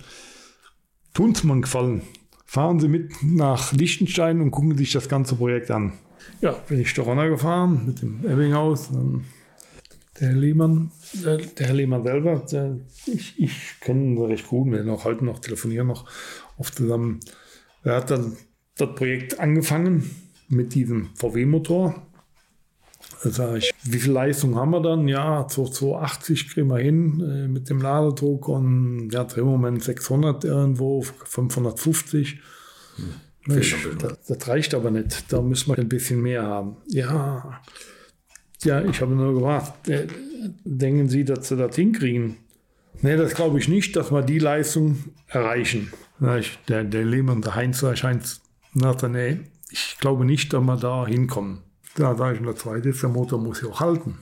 Tun's 1.12 1.44
mir 1.44 1.52
einen 1.52 1.62
Gefallen. 1.62 2.02
Fahren 2.46 2.80
Sie 2.80 2.88
mit 2.88 3.12
nach 3.22 3.72
Liechtenstein 3.72 4.40
und 4.40 4.50
gucken 4.50 4.76
sich 4.78 4.92
das 4.92 5.08
ganze 5.08 5.36
Projekt 5.36 5.70
an. 5.70 5.92
Ja, 6.40 6.52
bin 6.52 6.80
ich 6.80 6.94
da 6.94 7.02
runtergefahren 7.02 7.86
mit 7.86 8.02
dem 8.02 8.24
Ebbinghaus. 8.24 8.90
Der 10.20 10.28
Herr 10.28 10.36
Lehmann, 10.36 10.90
der, 11.12 11.36
der 11.36 11.66
Herr 11.66 11.74
Lehmann 11.74 12.02
selber, 12.02 12.42
der, 12.50 12.78
ich, 13.06 13.38
ich 13.38 13.80
kenne 13.80 14.04
ihn 14.04 14.18
recht 14.18 14.46
gut, 14.46 14.70
wir 14.70 14.82
noch 14.84 15.04
heute 15.04 15.24
noch 15.24 15.40
telefonieren 15.40 15.88
noch 15.88 16.06
oft 16.56 16.74
zusammen. 16.74 17.20
Er 17.84 17.96
hat 17.96 18.10
dann 18.10 18.36
das 18.76 18.94
Projekt 18.94 19.38
angefangen 19.38 20.10
mit 20.48 20.74
diesem 20.74 21.10
VW-Motor. 21.16 22.06
Sage 23.22 23.58
ich, 23.58 23.72
wie 23.82 23.98
viel 23.98 24.12
Leistung 24.12 24.56
haben 24.56 24.70
wir 24.70 24.80
dann? 24.80 25.08
Ja, 25.08 25.46
280 25.48 26.50
kriegen 26.50 26.68
wir 26.68 26.78
hin 26.78 27.20
äh, 27.20 27.48
mit 27.48 27.70
dem 27.70 27.80
Ladedruck 27.80 28.48
und 28.48 29.10
ja, 29.10 29.24
Drehmoment 29.24 29.82
600 29.82 30.44
irgendwo, 30.44 31.02
550. 31.02 32.40
Hm. 32.96 33.58
Ich, 33.58 33.76
das, 33.98 34.26
das, 34.26 34.48
reicht 34.48 34.74
aber 34.74 34.90
nicht. 34.90 35.32
Da 35.32 35.40
müssen 35.40 35.70
wir 35.70 35.78
ein 35.78 35.88
bisschen 35.88 36.20
mehr 36.20 36.42
haben. 36.42 36.76
Ja, 36.88 37.60
ja 38.64 38.84
ich 38.84 39.00
habe 39.00 39.14
nur 39.14 39.34
gefragt, 39.34 39.88
äh, 39.88 40.08
denken 40.64 41.08
Sie, 41.08 41.24
dass 41.24 41.48
Sie 41.48 41.56
das 41.56 41.76
hinkriegen? 41.76 42.36
Nee, 43.02 43.16
das 43.16 43.34
glaube 43.34 43.58
ich 43.58 43.68
nicht, 43.68 43.94
dass 43.94 44.10
wir 44.10 44.22
die 44.22 44.38
Leistung 44.38 44.96
erreichen. 45.28 45.92
Der, 46.68 46.84
der 46.84 47.04
Lehmann, 47.04 47.42
der 47.42 47.54
Heinz, 47.54 47.80
der 47.80 47.94
Heinz, 48.02 48.40
sagte, 48.74 49.08
nee, 49.08 49.40
ich 49.70 49.96
glaube 50.00 50.24
nicht, 50.24 50.52
dass 50.52 50.62
wir 50.62 50.76
da 50.76 51.06
hinkommen. 51.06 51.62
Da 51.96 52.14
sage 52.14 52.34
ich, 52.34 52.40
und 52.40 52.46
der 52.46 52.56
zweite 52.56 52.90
ist, 52.90 53.02
der 53.02 53.08
Motor 53.08 53.40
muss 53.40 53.62
ja 53.62 53.68
auch 53.68 53.80
halten. 53.80 54.18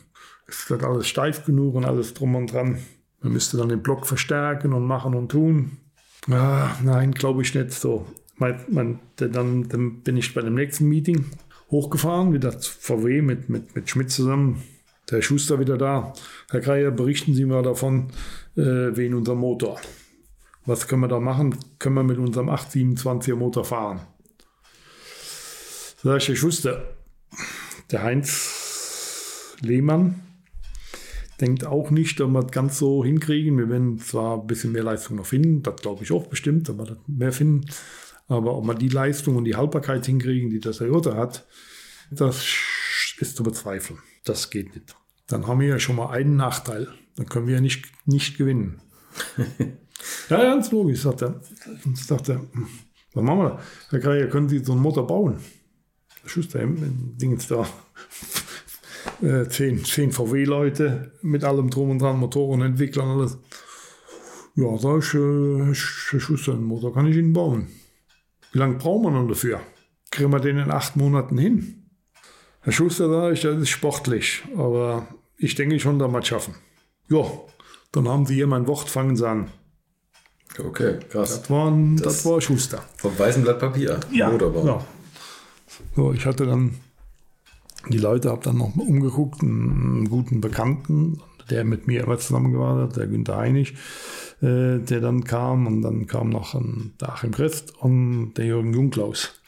Ist 0.46 0.70
das 0.70 0.82
alles 0.82 1.08
steif 1.08 1.44
genug 1.44 1.74
und 1.74 1.84
alles 1.84 2.14
drum 2.14 2.34
und 2.36 2.52
dran? 2.52 2.78
Man 3.20 3.32
müsste 3.32 3.56
dann 3.56 3.68
den 3.68 3.82
Block 3.82 4.06
verstärken 4.06 4.72
und 4.72 4.86
machen 4.86 5.14
und 5.14 5.30
tun. 5.30 5.78
Ah, 6.30 6.76
nein, 6.82 7.12
glaube 7.12 7.42
ich 7.42 7.54
nicht 7.54 7.72
so. 7.72 8.06
Mein, 8.36 8.60
mein, 8.68 9.00
dann, 9.16 9.68
dann, 9.68 10.02
bin 10.02 10.16
ich 10.16 10.34
bei 10.34 10.42
dem 10.42 10.54
nächsten 10.54 10.88
Meeting 10.88 11.26
hochgefahren, 11.70 12.32
wieder 12.32 12.58
zu 12.58 12.72
VW 12.72 13.22
mit, 13.22 13.48
mit, 13.48 13.74
mit 13.74 13.90
Schmidt 13.90 14.10
zusammen. 14.10 14.62
Der 15.10 15.20
Schuster 15.20 15.58
wieder 15.58 15.76
da. 15.76 16.12
Herr 16.50 16.60
Kreier, 16.60 16.90
berichten 16.90 17.34
Sie 17.34 17.44
mal 17.44 17.62
davon, 17.62 18.10
äh, 18.56 18.96
wegen 18.96 19.14
unserem 19.14 19.38
Motor. 19.38 19.80
Was 20.66 20.88
können 20.88 21.02
wir 21.02 21.08
da 21.08 21.20
machen? 21.20 21.56
Können 21.78 21.96
wir 21.96 22.04
mit 22.04 22.18
unserem 22.18 22.48
827er 22.48 23.36
Motor 23.36 23.64
fahren? 23.64 24.00
Sag 26.02 26.18
ich, 26.18 26.28
Herr 26.28 26.36
Schuster, 26.36 26.84
der 27.94 28.02
Heinz 28.02 29.56
Lehmann 29.60 30.20
denkt 31.40 31.64
auch 31.64 31.92
nicht, 31.92 32.18
dass 32.18 32.26
wir 32.26 32.42
das 32.42 32.50
ganz 32.50 32.76
so 32.76 33.04
hinkriegen. 33.04 33.56
Wir 33.56 33.68
werden 33.68 34.00
zwar 34.00 34.40
ein 34.40 34.48
bisschen 34.48 34.72
mehr 34.72 34.82
Leistung 34.82 35.16
noch 35.16 35.26
finden, 35.26 35.62
das 35.62 35.76
glaube 35.76 36.02
ich 36.02 36.10
auch 36.10 36.26
bestimmt, 36.26 36.68
dass 36.68 36.76
wir 36.76 36.86
das 36.86 36.98
mehr 37.06 37.32
finden. 37.32 37.70
Aber 38.26 38.56
ob 38.56 38.66
wir 38.66 38.74
die 38.74 38.88
Leistung 38.88 39.36
und 39.36 39.44
die 39.44 39.54
Haltbarkeit 39.54 40.06
hinkriegen, 40.06 40.50
die 40.50 40.58
das 40.58 40.78
Toyota 40.78 41.14
hat, 41.14 41.46
das 42.10 42.44
ist 43.18 43.36
zu 43.36 43.44
bezweifeln. 43.44 44.00
Das 44.24 44.50
geht 44.50 44.74
nicht. 44.74 44.96
Dann 45.28 45.46
haben 45.46 45.60
wir 45.60 45.68
ja 45.68 45.78
schon 45.78 45.94
mal 45.94 46.10
einen 46.10 46.34
Nachteil. 46.34 46.88
Dann 47.14 47.26
können 47.26 47.46
wir 47.46 47.54
ja 47.54 47.60
nicht, 47.60 47.86
nicht 48.06 48.36
gewinnen. 48.36 48.80
ja, 50.30 50.36
ganz 50.36 50.72
logisch, 50.72 51.02
sagt 51.02 51.22
er. 51.22 51.40
Sagt 51.94 52.28
er, 52.28 52.40
hm, 52.40 52.66
was 53.12 53.22
machen 53.22 53.38
wir? 53.38 53.60
Herr 53.90 54.00
Kreier, 54.00 54.26
können 54.26 54.48
Sie 54.48 54.58
so 54.58 54.72
einen 54.72 54.82
Motor 54.82 55.06
bauen? 55.06 55.38
Schuster 56.26 56.60
im 56.60 57.16
Dingens 57.18 57.48
da. 57.48 57.66
Äh, 59.22 59.48
zehn, 59.48 59.84
zehn 59.84 60.12
VW-Leute 60.12 61.12
mit 61.22 61.44
allem 61.44 61.70
drum 61.70 61.90
und 61.90 61.98
dran, 62.00 62.18
Motoren, 62.18 62.62
Entwicklern, 62.62 63.08
alles. 63.08 63.38
Ja, 64.56 64.78
sag 64.78 64.98
ich, 64.98 65.14
äh, 65.14 65.74
Schuster, 65.74 66.52
einen 66.52 66.64
Motor 66.64 66.94
kann 66.94 67.06
ich 67.06 67.16
Ihnen 67.16 67.32
bauen. 67.32 67.68
Wie 68.52 68.58
lange 68.58 68.76
brauchen 68.76 69.04
wir 69.04 69.10
noch 69.10 69.28
dafür? 69.28 69.60
Kriegen 70.10 70.32
wir 70.32 70.40
den 70.40 70.58
in 70.58 70.70
acht 70.70 70.96
Monaten 70.96 71.36
hin? 71.38 71.88
Herr 72.60 72.72
Schuster, 72.72 73.08
sag 73.10 73.32
ich, 73.32 73.40
das 73.42 73.60
ist 73.60 73.68
sportlich, 73.68 74.42
aber 74.56 75.06
ich 75.36 75.54
denke 75.54 75.78
schon, 75.80 75.98
da 75.98 76.08
mal 76.08 76.24
schaffen. 76.24 76.54
Ja, 77.10 77.24
dann 77.92 78.08
haben 78.08 78.24
Sie 78.24 78.34
hier 78.34 78.46
mein 78.46 78.66
Wort, 78.66 78.88
fangen 78.88 79.16
Sie 79.16 79.28
an. 79.28 79.50
Okay, 80.58 80.98
krass. 81.10 81.40
Das 81.40 81.50
war, 81.50 81.70
das, 81.96 82.02
das 82.02 82.26
war 82.26 82.40
Schuster. 82.40 82.82
Vom 82.96 83.18
weißen 83.18 83.42
Blatt 83.42 83.58
Papier. 83.58 84.00
Ja, 84.12 84.30
Motorbau. 84.30 84.66
Ja. 84.66 84.86
So, 85.96 86.12
ich 86.12 86.26
hatte 86.26 86.46
dann 86.46 86.76
die 87.88 87.98
Leute, 87.98 88.30
habe 88.30 88.42
dann 88.42 88.58
noch 88.58 88.74
umgeguckt, 88.76 89.42
einen 89.42 90.08
guten 90.08 90.40
Bekannten, 90.40 91.20
der 91.50 91.64
mit 91.64 91.86
mir 91.86 92.04
immer 92.04 92.18
zusammengearbeitet 92.18 92.90
hat, 92.90 92.96
der 92.96 93.06
Günther 93.06 93.36
Heinig, 93.36 93.74
äh, 94.40 94.78
der 94.78 95.00
dann 95.00 95.24
kam 95.24 95.66
und 95.66 95.82
dann 95.82 96.06
kam 96.06 96.30
noch 96.30 96.54
ein 96.54 96.94
Achim 97.02 97.32
Christ 97.32 97.74
und 97.78 98.34
der 98.34 98.46
Jürgen 98.46 98.72
Jungklaus. 98.72 99.40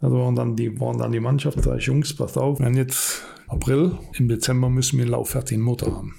Also 0.00 0.16
waren 0.18 0.34
dann 0.34 0.56
die, 0.56 0.80
waren 0.80 0.98
dann 0.98 1.12
die 1.12 1.20
Mannschaft, 1.20 1.62
sag 1.62 1.78
ich, 1.78 1.86
Jungs, 1.86 2.14
passt 2.14 2.38
auf, 2.38 2.58
wir 2.58 2.66
haben 2.66 2.76
jetzt 2.76 3.22
April, 3.48 3.98
im 4.14 4.28
Dezember 4.28 4.70
müssen 4.70 4.98
wir 4.98 5.04
einen 5.04 5.12
lauffertigen 5.12 5.62
Motor 5.62 5.94
haben. 5.96 6.14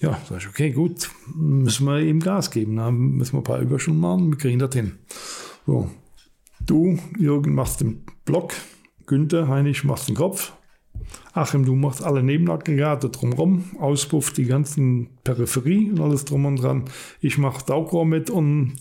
Ja, 0.00 0.18
sag 0.28 0.38
ich, 0.38 0.48
okay, 0.48 0.70
gut, 0.70 1.10
müssen 1.34 1.86
wir 1.86 2.00
ihm 2.00 2.20
Gas 2.20 2.50
geben, 2.50 2.76
dann 2.76 2.96
müssen 2.96 3.34
wir 3.34 3.40
ein 3.40 3.44
paar 3.44 3.60
Überstunden 3.60 4.00
machen, 4.00 4.30
wir 4.30 4.38
kriegen 4.38 4.58
das 4.58 4.74
hin. 4.74 4.98
So, 5.66 5.90
du, 6.64 6.98
Jürgen, 7.18 7.54
machst 7.54 7.80
den 7.80 8.04
Block, 8.24 8.54
Günther, 9.06 9.48
Heinig, 9.48 9.84
machst 9.84 10.08
den 10.08 10.16
Kopf. 10.16 10.52
Achim, 11.32 11.64
du 11.64 11.74
machst 11.74 12.02
alle 12.02 12.22
Nebenaggregate 12.22 13.10
drumherum, 13.10 13.64
Auspuff, 13.80 14.32
die 14.32 14.44
ganzen 14.44 15.08
Peripherie 15.24 15.90
und 15.90 16.00
alles 16.00 16.24
drum 16.24 16.46
und 16.46 16.56
dran. 16.56 16.84
Ich 17.20 17.38
mache 17.38 17.64
Saugrohr 17.66 18.06
mit 18.06 18.30
und 18.30 18.76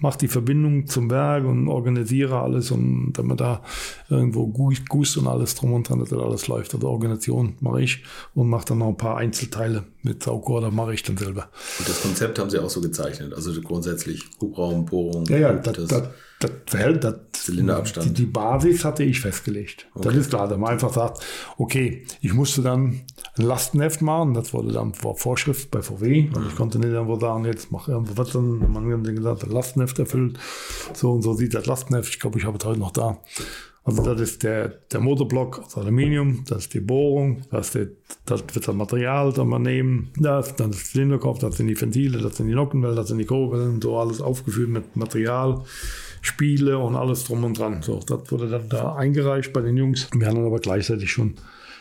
mache 0.00 0.18
die 0.18 0.28
Verbindung 0.28 0.86
zum 0.86 1.10
Werk 1.10 1.44
und 1.44 1.68
organisiere 1.68 2.40
alles 2.40 2.70
und 2.70 3.12
damit 3.14 3.40
da 3.40 3.62
irgendwo 4.08 4.48
Guss 4.88 5.16
und 5.16 5.26
alles 5.26 5.54
drum 5.54 5.72
und 5.72 5.88
dran, 5.88 6.00
dass 6.00 6.10
das 6.10 6.18
alles 6.18 6.48
läuft. 6.48 6.74
Also 6.74 6.88
Organisation 6.88 7.54
mache 7.60 7.82
ich 7.82 8.04
und 8.34 8.48
mache 8.48 8.66
dann 8.66 8.78
noch 8.78 8.88
ein 8.88 8.96
paar 8.96 9.16
Einzelteile 9.16 9.84
mit 10.02 10.22
Saugrohr, 10.22 10.60
da 10.60 10.70
mache 10.70 10.94
ich 10.94 11.02
dann 11.02 11.16
selber. 11.16 11.48
Und 11.78 11.88
das 11.88 12.02
Konzept 12.02 12.38
haben 12.38 12.50
Sie 12.50 12.58
auch 12.58 12.70
so 12.70 12.80
gezeichnet, 12.80 13.34
also 13.34 13.58
grundsätzlich 13.62 14.24
Hubraum, 14.40 14.84
Bohrung. 14.84 15.24
Ja, 15.26 15.38
ja, 15.38 15.52
das, 15.52 15.86
das, 15.86 16.08
das 16.40 16.50
Verhält, 16.66 17.04
das, 17.04 17.14
Zylinderabstand. 17.44 18.06
Die, 18.06 18.24
die, 18.24 18.26
Basis 18.26 18.84
hatte 18.84 19.02
ich 19.02 19.20
festgelegt. 19.20 19.86
Okay. 19.94 20.08
Das 20.08 20.16
ist 20.16 20.30
klar, 20.30 20.48
dass 20.48 20.58
man 20.58 20.72
einfach 20.72 20.92
sagt, 20.92 21.24
okay, 21.58 22.04
ich 22.22 22.32
musste 22.32 22.62
dann 22.62 23.02
ein 23.36 23.44
Lastenheft 23.44 24.00
machen, 24.00 24.34
das 24.34 24.54
wurde 24.54 24.72
dann 24.72 24.94
vor 24.94 25.16
Vorschrift 25.16 25.70
bei 25.70 25.82
VW, 25.82 26.30
und 26.34 26.46
ich 26.48 26.56
konnte 26.56 26.78
nicht 26.78 26.88
irgendwo 26.88 27.18
sagen, 27.18 27.44
jetzt 27.44 27.70
mach 27.70 27.88
irgendwo 27.88 28.16
was, 28.16 28.32
dann 28.32 28.72
man 28.72 28.90
hat 28.90 29.14
gesagt, 29.14 29.42
das 29.42 29.50
Lastenheft 29.50 29.98
erfüllt, 29.98 30.38
so 30.94 31.12
und 31.12 31.22
so 31.22 31.34
sieht 31.34 31.54
das 31.54 31.66
Lastenheft, 31.66 32.08
ich 32.08 32.20
glaube, 32.20 32.38
ich 32.38 32.46
habe 32.46 32.56
es 32.58 32.64
heute 32.64 32.80
noch 32.80 32.92
da. 32.92 33.18
Also 33.86 34.02
das 34.02 34.18
ist 34.18 34.42
der, 34.42 34.68
der 34.68 35.00
Motorblock 35.00 35.58
aus 35.66 35.76
Aluminium, 35.76 36.44
das 36.48 36.62
ist 36.62 36.74
die 36.74 36.80
Bohrung, 36.80 37.42
das, 37.50 37.72
die, 37.72 37.88
das 38.24 38.42
wird 38.54 38.66
das 38.66 38.74
Material, 38.74 39.30
das 39.34 39.44
wir 39.44 39.58
nehmen, 39.58 40.10
das, 40.16 40.56
dann 40.56 40.70
ist 40.70 40.80
der 40.80 40.86
Zylinderkopf, 40.92 41.40
das 41.40 41.58
sind 41.58 41.66
die 41.66 41.78
Ventile, 41.78 42.18
das 42.18 42.38
sind 42.38 42.48
die 42.48 42.54
Nockenwellen, 42.54 42.96
das 42.96 43.08
sind 43.08 43.18
die 43.18 43.26
Kurbeln, 43.26 43.82
so 43.82 43.98
alles 43.98 44.22
aufgefüllt 44.22 44.70
mit 44.70 44.96
Material. 44.96 45.62
Spiele 46.24 46.78
und 46.78 46.96
alles 46.96 47.24
drum 47.24 47.44
und 47.44 47.58
dran. 47.58 47.82
So, 47.82 48.00
das 48.00 48.30
wurde 48.32 48.48
dann 48.48 48.68
da 48.68 48.94
eingereicht 48.94 49.52
bei 49.52 49.60
den 49.60 49.76
Jungs. 49.76 50.08
Wir 50.14 50.26
haben 50.26 50.36
dann 50.36 50.46
aber 50.46 50.58
gleichzeitig 50.58 51.10
schon, 51.10 51.34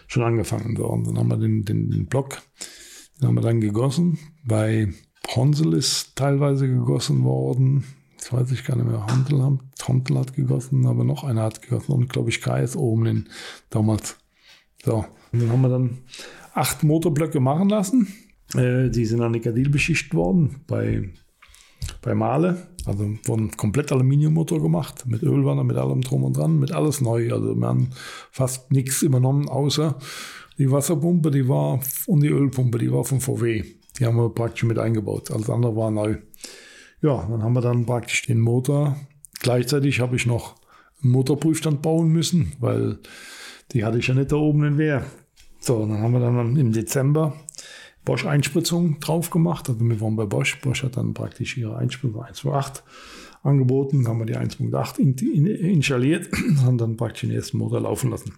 schon 0.08 0.24
angefangen. 0.24 0.76
So, 0.76 0.86
und 0.86 1.08
dann 1.08 1.18
haben 1.18 1.30
wir 1.30 1.38
den, 1.38 1.64
den, 1.64 1.90
den 1.90 2.08
Block, 2.08 2.42
den 3.20 3.30
haben 3.30 3.36
wir 3.36 3.42
dann 3.42 3.62
gegossen. 3.62 4.20
Bei 4.46 4.90
Honsel 5.34 5.74
ist 5.74 6.16
teilweise 6.16 6.68
gegossen 6.68 7.24
worden. 7.24 7.86
Das 8.18 8.34
weiß 8.34 8.52
ich 8.52 8.66
gar 8.66 8.76
nicht 8.76 8.88
mehr. 8.88 9.06
Hontel, 9.08 9.60
Hontel 9.88 10.18
hat 10.20 10.34
gegossen, 10.34 10.86
aber 10.88 11.06
noch 11.06 11.24
einer 11.24 11.44
hat 11.44 11.62
gegossen 11.62 11.94
und 11.94 12.10
glaube 12.10 12.30
ich 12.30 12.42
KS 12.42 12.76
oben 12.76 13.06
in, 13.06 13.30
damals. 13.70 14.18
So, 14.84 15.06
und 15.32 15.42
dann 15.42 15.52
haben 15.52 15.62
wir 15.62 15.70
dann 15.70 15.98
acht 16.54 16.84
Motorblöcke 16.84 17.40
machen 17.40 17.70
lassen. 17.70 18.08
Äh, 18.56 18.90
die 18.90 19.06
sind 19.06 19.20
dann 19.20 19.32
Nikadil 19.32 19.70
beschichtet 19.70 20.14
worden 20.14 20.62
bei 20.68 21.10
bei 22.02 22.14
Male. 22.14 22.68
Also 22.86 23.10
wurden 23.26 23.52
komplett 23.52 23.92
Aluminiummotor 23.92 24.62
gemacht, 24.62 25.06
mit 25.06 25.24
Ölwanne, 25.24 25.64
mit 25.64 25.78
allem 25.78 26.02
drum 26.02 26.24
und 26.24 26.36
dran, 26.36 26.60
mit 26.60 26.74
alles 26.74 27.00
neu. 27.00 27.32
Also 27.32 27.56
wir 27.56 27.68
haben 27.68 27.90
fast 28.32 28.72
nichts 28.72 29.02
übernommen, 29.02 29.48
außer 29.48 29.98
die 30.58 30.70
Wasserpumpe, 30.70 31.32
die 31.32 31.48
war, 31.48 31.80
und 32.08 32.22
die 32.22 32.30
Ölpumpe, 32.30 32.78
die 32.78 32.92
war 32.92 33.04
von 33.04 33.22
VW. 33.22 33.64
Die 34.00 34.06
haben 34.06 34.18
wir 34.18 34.30
praktisch 34.30 34.64
mit 34.64 34.80
eingebaut. 34.80 35.32
Alles 35.32 35.50
andere 35.50 35.76
war 35.76 35.92
neu. 35.92 36.18
Ja, 37.02 37.26
dann 37.30 37.44
haben 37.44 37.54
wir 37.54 37.62
dann 37.62 37.86
praktisch 37.86 38.24
den 38.24 38.40
Motor. 38.40 38.98
Gleichzeitig 39.40 40.00
habe 40.00 40.16
ich 40.16 40.26
noch 40.26 40.56
einen 41.02 41.12
Motorprüfstand 41.12 41.82
bauen 41.82 42.10
müssen, 42.10 42.54
weil 42.60 43.00
die 43.72 43.84
hatte 43.84 43.98
ich 43.98 44.08
ja 44.08 44.14
nicht 44.14 44.32
da 44.32 44.36
oben 44.36 44.64
in 44.64 44.78
Wehr. 44.78 45.06
So, 45.60 45.86
dann 45.86 46.00
haben 46.00 46.14
wir 46.14 46.20
dann 46.20 46.56
im 46.58 46.72
Dezember 46.72 47.36
Bosch-Einspritzung 48.06 49.00
drauf 49.00 49.30
gemacht. 49.30 49.70
Also 49.70 49.82
wir 49.82 50.02
waren 50.02 50.16
bei 50.16 50.26
Bosch. 50.26 50.60
Bosch 50.62 50.84
hat 50.84 50.98
dann 50.98 51.14
praktisch 51.14 51.58
ihre 51.58 51.78
Einspritzung 51.78 52.24
1.8 52.24 52.82
angeboten, 53.44 54.08
haben 54.08 54.20
wir 54.20 54.26
die 54.26 54.38
1.8 54.38 55.00
in, 55.00 55.16
in, 55.18 55.46
installiert 55.48 56.30
und 56.68 56.78
dann 56.78 56.98
praktisch 56.98 57.22
den 57.22 57.32
ersten 57.32 57.58
Motor 57.58 57.82
laufen 57.82 58.10
lassen. 58.10 58.34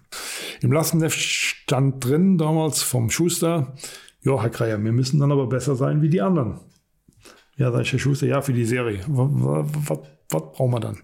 Im 0.60 0.72
Lastenheft 0.72 1.18
stand 1.18 2.04
drin 2.04 2.38
damals 2.38 2.82
vom 2.82 3.10
Schuster, 3.10 3.74
ja, 4.22 4.42
Herr 4.42 4.50
Kreier, 4.50 4.82
wir 4.82 4.92
müssen 4.92 5.20
dann 5.20 5.30
aber 5.30 5.46
besser 5.46 5.76
sein 5.76 6.02
wie 6.02 6.08
die 6.08 6.20
anderen. 6.20 6.58
Ja, 7.56 7.70
da 7.70 7.80
ist 7.80 7.92
Herr 7.92 7.98
Schuster, 7.98 8.26
ja, 8.26 8.42
für 8.42 8.52
die 8.52 8.64
Serie. 8.64 9.00
Was 9.06 9.98
brauchen 10.28 10.72
wir 10.72 10.80
dann? 10.80 10.98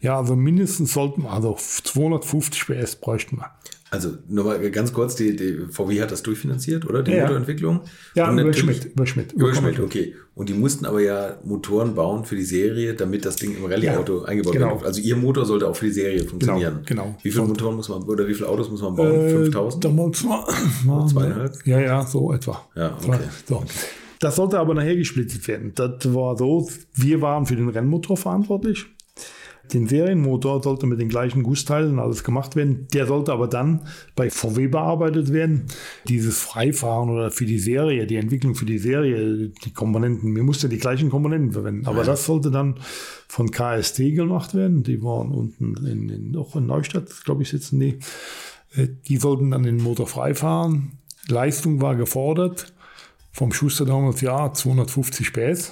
Ja, 0.00 0.18
also 0.18 0.36
mindestens 0.36 0.92
sollten 0.92 1.22
wir, 1.22 1.30
also 1.32 1.54
250 1.54 2.66
PS 2.66 2.96
bräuchten 2.96 3.38
wir. 3.38 3.50
Also 3.90 4.10
nur 4.28 4.44
mal 4.44 4.70
ganz 4.72 4.92
kurz, 4.92 5.14
die, 5.14 5.36
die 5.36 5.58
VW 5.70 6.00
hat 6.02 6.10
das 6.10 6.22
durchfinanziert, 6.24 6.86
oder? 6.88 7.02
Die 7.04 7.12
Ja. 7.12 7.22
Motorentwicklung? 7.22 7.82
Ja, 8.16 8.28
Und 8.30 8.38
über 8.38 8.52
Schmidt, 8.52 8.84
über 8.86 9.06
Schmidt. 9.06 9.32
Über 9.32 9.54
Schmidt, 9.54 9.78
okay. 9.78 10.14
Und 10.34 10.48
die 10.48 10.54
mussten 10.54 10.84
aber 10.86 11.00
ja 11.00 11.36
Motoren 11.44 11.94
bauen 11.94 12.24
für 12.24 12.34
die 12.36 12.42
Serie, 12.42 12.94
damit 12.94 13.24
das 13.24 13.36
Ding 13.36 13.56
im 13.56 13.64
Rallye-Auto 13.64 14.22
Ja, 14.22 14.24
eingebaut 14.24 14.52
genau. 14.54 14.74
wird. 14.74 14.84
Also 14.86 15.00
ihr 15.00 15.14
Motor 15.16 15.46
sollte 15.46 15.68
auch 15.68 15.76
für 15.76 15.86
die 15.86 15.92
Serie 15.92 16.24
funktionieren. 16.24 16.80
genau. 16.84 17.16
Wie 17.22 17.30
viele 17.30 17.42
Und- 17.42 17.50
Motoren 17.50 17.76
muss 17.76 17.88
man, 17.88 18.02
oder 18.02 18.26
wie 18.26 18.34
viele 18.34 18.48
Autos 18.48 18.68
muss 18.70 18.82
man 18.82 18.96
bauen? 18.96 19.12
Äh, 19.20 19.30
5000? 19.30 19.84
Damals 19.84 20.24
war, 20.26 20.46
war 20.84 21.06
zweieinhalb? 21.06 21.52
Ja, 21.64 21.78
ja, 21.80 22.04
so 22.06 22.32
etwa. 22.32 22.60
Ja, 22.74 22.96
okay. 23.02 23.18
So. 23.48 23.62
Das 24.18 24.34
sollte 24.36 24.58
aber 24.58 24.74
nachher 24.74 24.96
gesplittet 24.96 25.46
werden. 25.46 25.72
Das 25.74 26.12
war 26.12 26.36
so, 26.36 26.68
wir 26.94 27.20
waren 27.20 27.46
für 27.46 27.54
den 27.54 27.68
Rennmotor 27.68 28.16
verantwortlich. 28.16 28.86
Den 29.72 29.86
Serienmotor 29.86 30.62
sollte 30.62 30.86
mit 30.86 31.00
den 31.00 31.08
gleichen 31.08 31.42
Gussteilen 31.42 31.98
alles 31.98 32.24
gemacht 32.24 32.56
werden. 32.56 32.86
Der 32.92 33.06
sollte 33.06 33.32
aber 33.32 33.48
dann 33.48 33.86
bei 34.14 34.30
VW 34.30 34.68
bearbeitet 34.68 35.32
werden. 35.32 35.66
Dieses 36.08 36.40
Freifahren 36.40 37.10
oder 37.10 37.30
für 37.30 37.46
die 37.46 37.58
Serie, 37.58 38.06
die 38.06 38.16
Entwicklung 38.16 38.54
für 38.54 38.66
die 38.66 38.78
Serie, 38.78 39.48
die 39.48 39.72
Komponenten, 39.72 40.34
wir 40.34 40.42
mussten 40.42 40.70
die 40.70 40.78
gleichen 40.78 41.10
Komponenten 41.10 41.52
verwenden. 41.52 41.86
Aber 41.86 42.04
das 42.04 42.24
sollte 42.26 42.50
dann 42.50 42.76
von 43.28 43.50
KST 43.50 44.14
gemacht 44.14 44.54
werden. 44.54 44.82
Die 44.82 45.02
waren 45.02 45.32
unten 45.32 45.76
in, 45.86 46.08
in, 46.08 46.36
auch 46.36 46.56
in 46.56 46.66
Neustadt, 46.66 47.24
glaube 47.24 47.42
ich, 47.42 47.48
sitzen 47.48 47.80
die. 47.80 47.98
Äh, 48.76 48.88
Die 49.08 49.16
sollten 49.16 49.50
dann 49.50 49.62
den 49.62 49.78
Motor 49.78 50.06
freifahren. 50.06 50.98
Leistung 51.28 51.80
war 51.80 51.96
gefordert. 51.96 52.72
Vom 53.32 53.52
Schuster 53.52 53.84
damals, 53.84 54.20
ja, 54.22 54.52
250 54.52 55.32
PS 55.32 55.70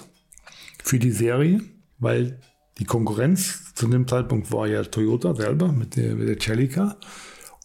für 0.83 0.99
die 0.99 1.13
Serie, 1.13 1.63
weil 1.99 2.39
die 2.79 2.85
Konkurrenz 2.85 3.73
zu 3.75 3.87
dem 3.89 4.07
Zeitpunkt 4.09 4.51
war 4.53 4.67
ja 4.67 4.83
Toyota 4.83 5.35
selber 5.35 5.73
mit 5.73 5.97
der, 5.97 6.15
mit 6.15 6.29
der 6.29 6.39
Celica 6.39 6.97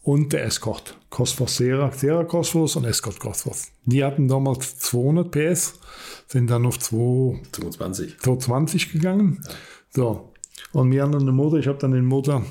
und 0.03 0.33
der 0.33 0.45
Escort. 0.45 0.97
Cosworth 1.09 1.49
Sierra, 1.49 1.91
Sierra 1.91 2.23
Cosworth 2.23 2.75
und 2.75 2.85
Escort 2.85 3.19
Cosworth. 3.19 3.67
Die 3.85 4.03
hatten 4.03 4.27
damals 4.27 4.77
200 4.79 5.31
PS, 5.31 5.79
sind 6.27 6.49
dann 6.49 6.65
auf 6.65 6.79
2, 6.79 7.41
25. 7.51 8.19
220 8.19 8.91
gegangen. 8.91 9.43
So. 9.89 10.33
Und 10.71 10.91
wir 10.91 11.01
haben 11.01 11.11
dann 11.11 11.25
den 11.25 11.35
Motor, 11.35 11.59
ich 11.59 11.67
habe 11.67 11.79
dann 11.79 11.91
den 11.91 12.05
Motor 12.05 12.45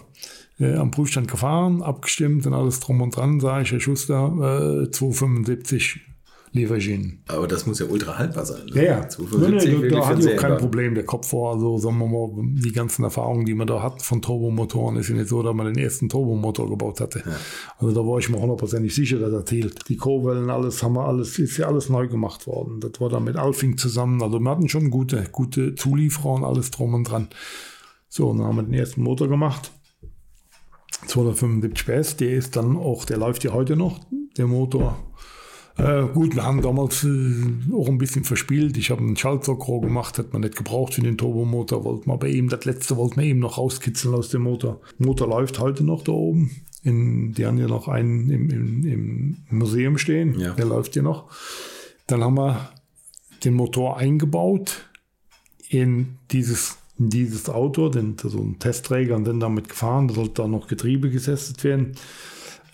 äh, 0.58 0.74
am 0.74 0.90
Prüfstand 0.90 1.30
gefahren, 1.30 1.82
abgestimmt 1.82 2.46
und 2.46 2.54
alles 2.54 2.80
drum 2.80 3.00
und 3.00 3.14
dran, 3.14 3.38
sage 3.38 3.62
ich, 3.62 3.72
Herr 3.72 3.80
Schuster, 3.80 4.84
äh, 4.84 4.90
275 4.90 6.00
Ihnen. 6.52 7.22
Aber 7.28 7.46
das 7.46 7.66
muss 7.66 7.78
ja 7.78 7.86
ultra 7.86 8.18
haltbar 8.18 8.46
sein. 8.46 8.66
Ne? 8.66 8.76
Ja, 8.76 8.82
ja. 8.82 9.08
275 9.08 9.70
Nee, 9.70 9.78
nee, 9.78 9.88
da 9.88 10.02
für 10.02 10.06
hatte 10.06 10.20
ich 10.20 10.26
auch 10.26 10.30
kein 10.30 10.36
Serienwagen. 10.38 10.58
Problem. 10.58 10.94
Der 10.94 11.04
Kopf 11.04 11.32
war 11.32 11.58
so, 11.58 11.78
sagen 11.78 11.98
wir 11.98 12.06
mal, 12.06 12.30
die 12.62 12.72
ganzen 12.72 13.04
Erfahrungen, 13.04 13.44
die 13.44 13.54
man 13.54 13.66
da 13.66 13.82
hat 13.82 14.02
von 14.02 14.22
Turbomotoren, 14.22 14.96
ist 14.96 15.08
ja 15.08 15.14
nicht 15.14 15.28
so, 15.28 15.42
dass 15.42 15.54
man 15.54 15.66
den 15.66 15.82
ersten 15.82 16.08
Turbomotor 16.08 16.68
gebaut 16.68 17.00
hatte. 17.00 17.22
Also 17.78 17.94
da 17.94 18.06
war 18.06 18.18
ich 18.18 18.28
mir 18.28 18.40
hundertprozentig 18.40 18.94
sicher, 18.94 19.18
dass 19.18 19.32
das 19.32 19.50
hielt. 19.50 19.88
Die 19.88 19.96
Kurbeln, 19.96 20.50
alles 20.50 20.82
haben 20.82 20.94
wir 20.94 21.04
alles, 21.04 21.38
ist 21.38 21.56
ja 21.56 21.66
alles 21.66 21.88
neu 21.88 22.08
gemacht 22.08 22.46
worden. 22.46 22.80
Das 22.80 23.00
war 23.00 23.08
dann 23.08 23.24
mit 23.24 23.36
Alfing 23.36 23.76
zusammen. 23.76 24.22
Also 24.22 24.38
wir 24.40 24.50
hatten 24.50 24.68
schon 24.68 24.90
gute, 24.90 25.24
gute 25.32 25.74
Zulieferer 25.74 26.34
und 26.34 26.44
alles 26.44 26.70
drum 26.70 26.94
und 26.94 27.04
dran. 27.04 27.28
So, 28.08 28.28
und 28.28 28.38
dann 28.38 28.46
haben 28.46 28.56
wir 28.56 28.62
den 28.62 28.74
ersten 28.74 29.02
Motor 29.02 29.28
gemacht. 29.28 29.72
275 31.06 31.86
PS, 31.86 32.16
der 32.16 32.30
ist 32.32 32.56
dann 32.56 32.76
auch, 32.76 33.04
der 33.04 33.18
läuft 33.18 33.44
ja 33.44 33.52
heute 33.52 33.76
noch, 33.76 34.00
der 34.36 34.46
Motor. 34.46 34.98
Äh, 35.78 36.08
gut, 36.12 36.34
wir 36.34 36.42
haben 36.42 36.60
damals 36.60 37.04
äh, 37.04 37.34
auch 37.72 37.88
ein 37.88 37.98
bisschen 37.98 38.24
verspielt. 38.24 38.76
Ich 38.76 38.90
habe 38.90 39.00
einen 39.00 39.16
Schaltzockrohr 39.16 39.80
gemacht, 39.80 40.18
hat 40.18 40.32
man 40.32 40.42
nicht 40.42 40.56
gebraucht 40.56 40.94
für 40.94 41.02
den 41.02 41.16
Turbomotor. 41.16 41.84
Wollten 41.84 42.10
wir 42.10 42.16
bei 42.16 42.28
ihm, 42.28 42.48
das 42.48 42.64
letzte 42.64 42.96
wollten 42.96 43.20
wir 43.20 43.24
eben 43.24 43.38
noch 43.38 43.58
rauskitzeln 43.58 44.14
aus 44.14 44.28
dem 44.28 44.42
Motor. 44.42 44.80
Motor 44.98 45.28
läuft 45.28 45.60
heute 45.60 45.84
noch 45.84 46.02
da 46.02 46.12
oben. 46.12 46.50
In, 46.82 47.32
die 47.32 47.46
haben 47.46 47.58
ja 47.58 47.68
noch 47.68 47.86
einen 47.86 48.28
im, 48.28 48.50
im, 48.50 48.84
im 49.48 49.58
Museum 49.58 49.98
stehen. 49.98 50.38
Ja. 50.38 50.52
Der 50.54 50.64
läuft 50.64 50.96
ja 50.96 51.02
noch. 51.02 51.30
Dann 52.08 52.24
haben 52.24 52.34
wir 52.34 52.70
den 53.44 53.54
Motor 53.54 53.98
eingebaut 53.98 54.88
in 55.68 56.16
dieses, 56.32 56.78
in 56.98 57.10
dieses 57.10 57.48
Auto, 57.48 57.88
den, 57.88 58.16
so 58.18 58.40
einen 58.40 58.58
Testträger 58.58 59.14
und 59.14 59.24
dann 59.24 59.38
damit 59.38 59.68
gefahren. 59.68 60.08
Da 60.08 60.14
sollte 60.14 60.42
da 60.42 60.48
noch 60.48 60.66
Getriebe 60.66 61.08
getestet 61.10 61.62
werden. 61.62 61.92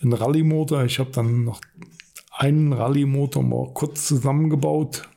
Ein 0.02 0.12
Rallye-Motor. 0.12 0.84
Ich 0.84 0.98
habe 0.98 1.10
dann 1.10 1.44
noch 1.44 1.60
einen 2.36 2.72
Rallye-Motor 2.72 3.42
mal 3.42 3.70
kurz 3.74 4.06
zusammengebaut. 4.06 5.08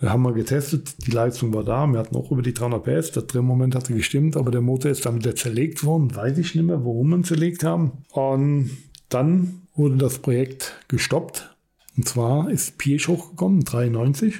Da 0.00 0.10
haben 0.10 0.22
wir 0.22 0.32
getestet, 0.32 1.06
die 1.06 1.10
Leistung 1.10 1.52
war 1.52 1.64
da, 1.64 1.86
wir 1.86 1.98
hatten 1.98 2.16
auch 2.16 2.30
über 2.30 2.40
die 2.40 2.54
300 2.54 2.82
PS, 2.82 3.12
der 3.12 3.24
Drehmoment 3.24 3.74
hatte 3.74 3.92
gestimmt, 3.92 4.36
aber 4.36 4.50
der 4.50 4.62
Motor 4.62 4.90
ist 4.90 5.04
dann 5.04 5.16
wieder 5.16 5.36
zerlegt 5.36 5.84
worden, 5.84 6.14
weiß 6.14 6.38
ich 6.38 6.54
nicht 6.54 6.64
mehr, 6.64 6.84
warum 6.84 7.10
wir 7.10 7.16
ihn 7.16 7.24
zerlegt 7.24 7.64
haben. 7.64 7.92
Und 8.10 8.70
dann 9.10 9.62
wurde 9.74 9.96
das 9.96 10.18
Projekt 10.18 10.82
gestoppt. 10.88 11.54
Und 11.96 12.08
zwar 12.08 12.50
ist 12.50 12.78
Pirsch 12.78 13.08
hochgekommen, 13.08 13.64
93, 13.64 14.36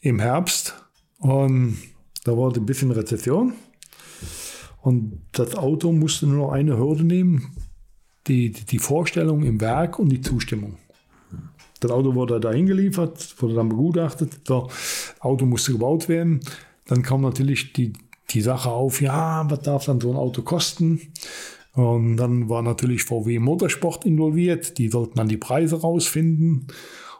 im 0.00 0.18
Herbst. 0.18 0.82
Und 1.18 1.76
da 2.24 2.36
war 2.36 2.54
ein 2.54 2.66
bisschen 2.66 2.90
Rezession. 2.90 3.52
Und 4.80 5.20
das 5.32 5.56
Auto 5.56 5.92
musste 5.92 6.26
nur 6.26 6.46
noch 6.46 6.52
eine 6.52 6.78
Hürde 6.78 7.04
nehmen, 7.04 7.54
die, 8.28 8.52
die, 8.52 8.78
Vorstellung 8.78 9.42
im 9.42 9.60
Werk 9.60 9.98
und 9.98 10.10
die 10.10 10.20
Zustimmung. 10.20 10.76
Das 11.80 11.90
Auto 11.90 12.14
wurde 12.14 12.40
dahin 12.40 12.66
geliefert, 12.66 13.34
wurde 13.40 13.54
dann 13.54 13.68
begutachtet. 13.68 14.40
So, 14.46 14.68
Auto 15.20 15.46
musste 15.46 15.72
gebaut 15.72 16.08
werden. 16.08 16.40
Dann 16.86 17.02
kam 17.02 17.20
natürlich 17.20 17.72
die, 17.72 17.92
die 18.30 18.40
Sache 18.40 18.70
auf, 18.70 19.00
ja, 19.00 19.48
was 19.48 19.60
darf 19.60 19.84
dann 19.84 20.00
so 20.00 20.10
ein 20.10 20.16
Auto 20.16 20.42
kosten? 20.42 21.00
Und 21.74 22.16
dann 22.16 22.48
war 22.48 22.62
natürlich 22.62 23.04
VW 23.04 23.38
Motorsport 23.38 24.04
involviert. 24.04 24.78
Die 24.78 24.88
sollten 24.88 25.16
dann 25.16 25.28
die 25.28 25.36
Preise 25.36 25.80
rausfinden. 25.80 26.66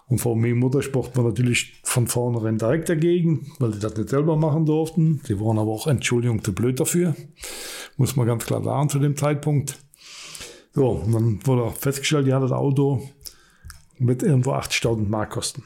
Und 0.08 0.20
VW 0.20 0.54
Motorsport 0.54 1.16
war 1.16 1.24
natürlich 1.24 1.80
von 1.84 2.06
vornherein 2.06 2.58
direkt 2.58 2.88
dagegen, 2.88 3.52
weil 3.58 3.74
sie 3.74 3.78
das 3.78 3.96
nicht 3.96 4.08
selber 4.08 4.36
machen 4.36 4.64
durften. 4.64 5.20
Sie 5.24 5.38
waren 5.38 5.58
aber 5.58 5.70
auch, 5.70 5.86
Entschuldigung, 5.86 6.42
zu 6.42 6.54
blöd 6.54 6.80
dafür. 6.80 7.14
Muss 7.98 8.16
man 8.16 8.26
ganz 8.26 8.46
klar 8.46 8.64
sagen 8.64 8.88
zu 8.88 8.98
dem 8.98 9.16
Zeitpunkt. 9.16 9.78
So, 10.78 10.90
und 10.90 11.12
dann 11.12 11.40
wurde 11.44 11.62
auch 11.62 11.74
festgestellt, 11.74 12.26
ja, 12.26 12.38
das 12.40 12.52
Auto 12.52 13.02
wird 13.98 14.22
irgendwo 14.22 14.52
80.000 14.52 15.08
Mark 15.08 15.30
kosten. 15.30 15.64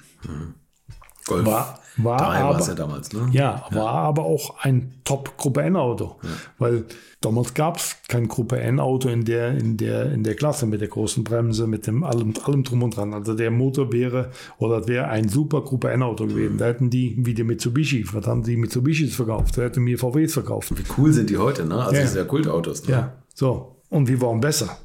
Golf 1.26 1.46
War, 1.46 1.78
war 1.98 2.18
3 2.18 2.24
war 2.24 2.50
es 2.58 2.62
aber, 2.62 2.68
ja 2.68 2.74
damals, 2.74 3.12
ne? 3.12 3.28
ja, 3.32 3.64
war 3.70 3.92
aber 3.92 4.24
auch 4.24 4.58
ein 4.62 4.94
Top-Gruppe 5.04 5.62
N-Auto. 5.62 6.16
Weil 6.58 6.86
damals 7.20 7.54
gab 7.54 7.76
es 7.76 7.96
kein 8.08 8.26
Gruppe 8.26 8.58
N-Auto 8.58 9.08
in 9.08 9.24
der, 9.24 9.56
in, 9.56 9.76
der, 9.76 10.10
in 10.12 10.24
der 10.24 10.34
Klasse 10.34 10.66
mit 10.66 10.80
der 10.80 10.88
großen 10.88 11.22
Bremse, 11.22 11.66
mit 11.66 11.86
dem 11.86 12.02
allem, 12.02 12.32
allem 12.44 12.64
drum 12.64 12.82
und 12.82 12.96
dran. 12.96 13.14
Also 13.14 13.34
der 13.34 13.50
Motor 13.50 13.92
wäre, 13.92 14.30
oder 14.58 14.80
das 14.80 14.88
wäre 14.88 15.08
ein 15.08 15.28
super 15.28 15.60
Gruppe 15.60 15.90
N-Auto 15.90 16.26
gewesen. 16.26 16.56
Da 16.58 16.64
hätten 16.64 16.90
die, 16.90 17.14
wie 17.18 17.34
die 17.34 17.44
Mitsubishi, 17.44 18.04
was 18.12 18.26
haben 18.26 18.42
die 18.42 18.56
Mitsubishis 18.56 19.14
verkauft? 19.14 19.56
Da 19.58 19.62
hätten 19.62 19.84
wir 19.86 19.98
VWs 19.98 20.32
verkauft. 20.32 20.76
Wie 20.76 20.84
cool 20.98 21.12
sind 21.12 21.30
die 21.30 21.36
heute, 21.36 21.66
ne? 21.66 21.84
Also 21.84 21.96
Ja. 22.00 22.22
ja 22.22 22.24
Kultautos, 22.24 22.88
ne? 22.88 22.92
Ja, 22.92 23.12
so. 23.34 23.76
Und 23.90 24.08
wir 24.08 24.20
waren 24.22 24.40
besser. 24.40 24.78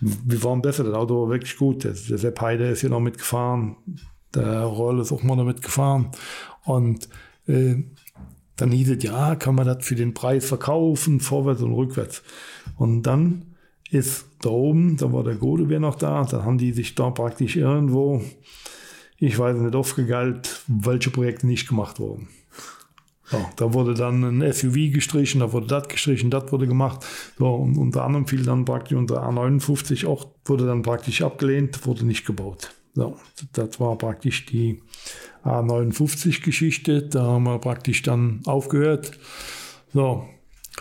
Wir 0.00 0.42
waren 0.44 0.62
besser. 0.62 0.84
Das 0.84 0.94
Auto 0.94 1.22
war 1.22 1.30
wirklich 1.30 1.56
gut. 1.56 1.84
Der, 1.84 1.92
der 1.92 2.18
Sepp 2.18 2.40
Heide 2.40 2.68
ist 2.68 2.80
hier 2.80 2.90
noch 2.90 3.00
mitgefahren. 3.00 3.76
Der 4.34 4.62
Roll 4.62 5.00
ist 5.00 5.12
auch 5.12 5.22
mal 5.22 5.36
noch 5.36 5.44
mitgefahren. 5.44 6.10
Und 6.64 7.08
äh, 7.46 7.76
dann 8.56 8.72
hieß 8.72 8.90
es, 8.90 9.02
ja, 9.02 9.36
kann 9.36 9.54
man 9.54 9.66
das 9.66 9.84
für 9.84 9.94
den 9.94 10.14
Preis 10.14 10.46
verkaufen, 10.46 11.20
vorwärts 11.20 11.62
und 11.62 11.72
rückwärts. 11.72 12.22
Und 12.76 13.02
dann 13.02 13.54
ist 13.90 14.26
da 14.42 14.50
oben, 14.50 14.96
da 14.96 15.12
war 15.12 15.24
der 15.24 15.36
Godewehr 15.36 15.80
noch 15.80 15.94
da, 15.94 16.24
da 16.24 16.44
haben 16.44 16.58
die 16.58 16.72
sich 16.72 16.94
da 16.94 17.10
praktisch 17.10 17.56
irgendwo, 17.56 18.22
ich 19.16 19.38
weiß 19.38 19.56
nicht, 19.56 19.74
aufgegeilt, 19.74 20.62
welche 20.66 21.10
Projekte 21.10 21.46
nicht 21.46 21.68
gemacht 21.68 21.98
wurden. 21.98 22.28
So, 23.30 23.44
da 23.56 23.74
wurde 23.74 23.94
dann 23.94 24.22
ein 24.24 24.52
SUV 24.52 24.92
gestrichen, 24.92 25.40
da 25.40 25.52
wurde 25.52 25.66
das 25.66 25.88
gestrichen, 25.88 26.30
das 26.30 26.50
wurde 26.50 26.66
gemacht. 26.66 27.04
So, 27.38 27.46
und 27.54 27.76
unter 27.76 28.04
anderem 28.04 28.26
fiel 28.26 28.42
dann 28.42 28.64
praktisch 28.64 28.96
unter 28.96 29.22
A59 29.28 30.06
auch, 30.06 30.28
wurde 30.46 30.66
dann 30.66 30.82
praktisch 30.82 31.20
abgelehnt, 31.22 31.86
wurde 31.86 32.06
nicht 32.06 32.24
gebaut. 32.26 32.70
So, 32.94 33.16
das 33.52 33.78
war 33.80 33.96
praktisch 33.96 34.46
die 34.46 34.80
A59-Geschichte. 35.44 37.02
Da 37.08 37.22
haben 37.22 37.44
wir 37.44 37.58
praktisch 37.58 38.02
dann 38.02 38.40
aufgehört. 38.46 39.12
So, 39.92 40.24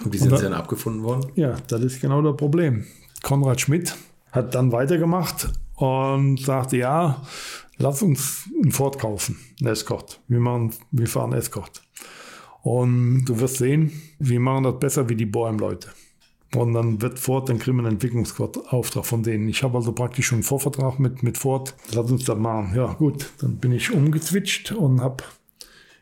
Und 0.04 0.14
wie 0.14 0.18
sind 0.18 0.32
Und 0.32 0.38
sie 0.38 0.44
da- 0.44 0.50
dann 0.50 0.60
abgefunden 0.60 1.04
worden? 1.04 1.32
ja, 1.36 1.56
das 1.68 1.82
ist 1.82 2.02
genau 2.02 2.22
das 2.22 2.36
Problem. 2.38 2.86
Konrad 3.24 3.62
Schmidt 3.62 3.96
hat 4.32 4.54
dann 4.56 4.72
weitergemacht 4.72 5.50
und 5.76 6.40
sagte, 6.40 6.78
ja, 6.78 7.22
lass 7.78 8.02
uns 8.02 8.48
einen 8.62 8.72
Ford 8.72 9.00
kaufen, 9.00 9.38
einen 9.60 9.70
Escort. 9.72 10.20
Wir, 10.28 10.40
machen, 10.40 10.74
wir 10.92 11.08
fahren 11.08 11.34
Escort. 11.34 11.82
Und 12.68 13.24
du 13.24 13.40
wirst 13.40 13.60
sehen, 13.60 13.94
wir 14.20 14.42
machen 14.42 14.66
das 14.66 14.78
besser 14.78 15.08
wie 15.08 15.16
die 15.16 15.26
Boehm-Leute. 15.26 15.88
Und 16.54 16.74
dann 16.74 17.02
wird 17.02 17.18
Ford, 17.18 17.48
dann 17.48 17.60
kriegen 17.60 17.78
wir 17.78 17.84
einen 17.84 17.94
Entwicklungsauftrag 17.94 19.06
von 19.06 19.24
denen. 19.24 19.48
Ich 19.48 19.64
habe 19.64 19.78
also 19.78 19.94
praktisch 19.94 20.28
schon 20.28 20.40
einen 20.40 20.44
Vorvertrag 20.44 21.00
mit, 21.00 21.24
mit 21.24 21.38
Ford. 21.38 21.74
Lass 21.94 22.12
uns 22.12 22.26
das 22.26 22.38
machen. 22.38 22.76
Ja, 22.76 22.92
gut. 22.92 23.32
Dann 23.40 23.56
bin 23.56 23.72
ich 23.72 23.94
umgezwitscht 23.94 24.74
und 24.74 25.00
habe 25.00 25.24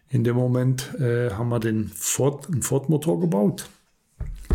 in 0.10 0.24
dem 0.24 0.38
Moment 0.38 0.96
äh, 1.00 1.30
haben 1.30 1.50
wir 1.50 1.60
den 1.60 1.88
Ford, 1.88 2.48
einen 2.48 2.64
Ford-Motor 2.64 3.20
gebaut. 3.20 3.70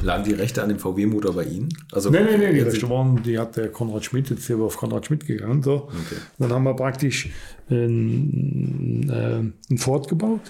Lagen 0.03 0.25
die 0.25 0.33
Rechte 0.33 0.63
an 0.63 0.69
dem 0.69 0.79
VW-Motor 0.79 1.35
bei 1.35 1.45
Ihnen? 1.45 1.69
Also 1.93 2.11
nein, 2.11 2.25
nein, 2.25 2.41
nein, 2.41 2.55
die 2.55 2.61
Rechte 2.61 2.89
waren, 2.89 3.23
die 3.23 3.39
hat 3.39 3.57
der 3.57 3.69
Konrad 3.69 4.05
Schmidt, 4.05 4.31
jetzt 4.31 4.49
wir 4.49 4.59
auf 4.59 4.77
Konrad 4.77 5.07
Schmidt 5.07 5.27
gegangen. 5.27 5.63
So. 5.63 5.75
Okay. 5.89 6.21
Dann 6.39 6.53
haben 6.53 6.65
wir 6.65 6.75
praktisch 6.75 7.31
ein, 7.71 9.09
äh, 9.09 9.73
ein 9.73 9.79
Ford 9.79 10.09
gebaut, 10.09 10.41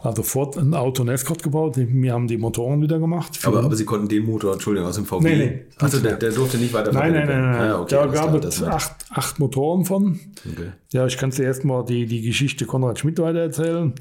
also 0.00 0.22
Ford, 0.22 0.56
ein 0.56 0.74
Auto 0.74 1.02
und 1.02 1.08
Escort 1.08 1.42
gebaut. 1.42 1.76
Wir 1.76 2.12
haben 2.12 2.28
die 2.28 2.36
Motoren 2.36 2.80
wieder 2.82 2.98
gemacht. 2.98 3.38
Aber, 3.44 3.64
aber 3.64 3.74
Sie 3.74 3.84
konnten 3.84 4.08
den 4.08 4.24
Motor, 4.24 4.54
Entschuldigung, 4.54 4.88
aus 4.88 4.96
dem 4.96 5.06
VW? 5.06 5.28
Nein, 5.28 5.38
nein. 5.38 5.60
Also 5.78 6.00
der, 6.00 6.16
der, 6.16 6.32
durfte 6.32 6.58
nicht 6.58 6.72
weiter 6.72 6.92
Nein, 6.92 7.12
nein, 7.12 7.26
nein. 7.26 7.50
nein. 7.50 7.70
Ah, 7.70 7.80
okay, 7.80 7.94
da 7.94 8.06
gab 8.06 8.44
es 8.44 8.62
acht, 8.62 8.92
acht 9.10 9.38
Motoren 9.38 9.84
von. 9.84 10.20
Okay. 10.52 10.72
Ja, 10.92 11.06
ich 11.06 11.16
kann 11.16 11.30
dir 11.30 11.44
erstmal 11.44 11.84
die, 11.84 12.06
die 12.06 12.22
Geschichte 12.22 12.64
Konrad 12.66 12.98
Schmidt 12.98 13.18
weiter 13.18 13.40
erzählen. 13.40 13.92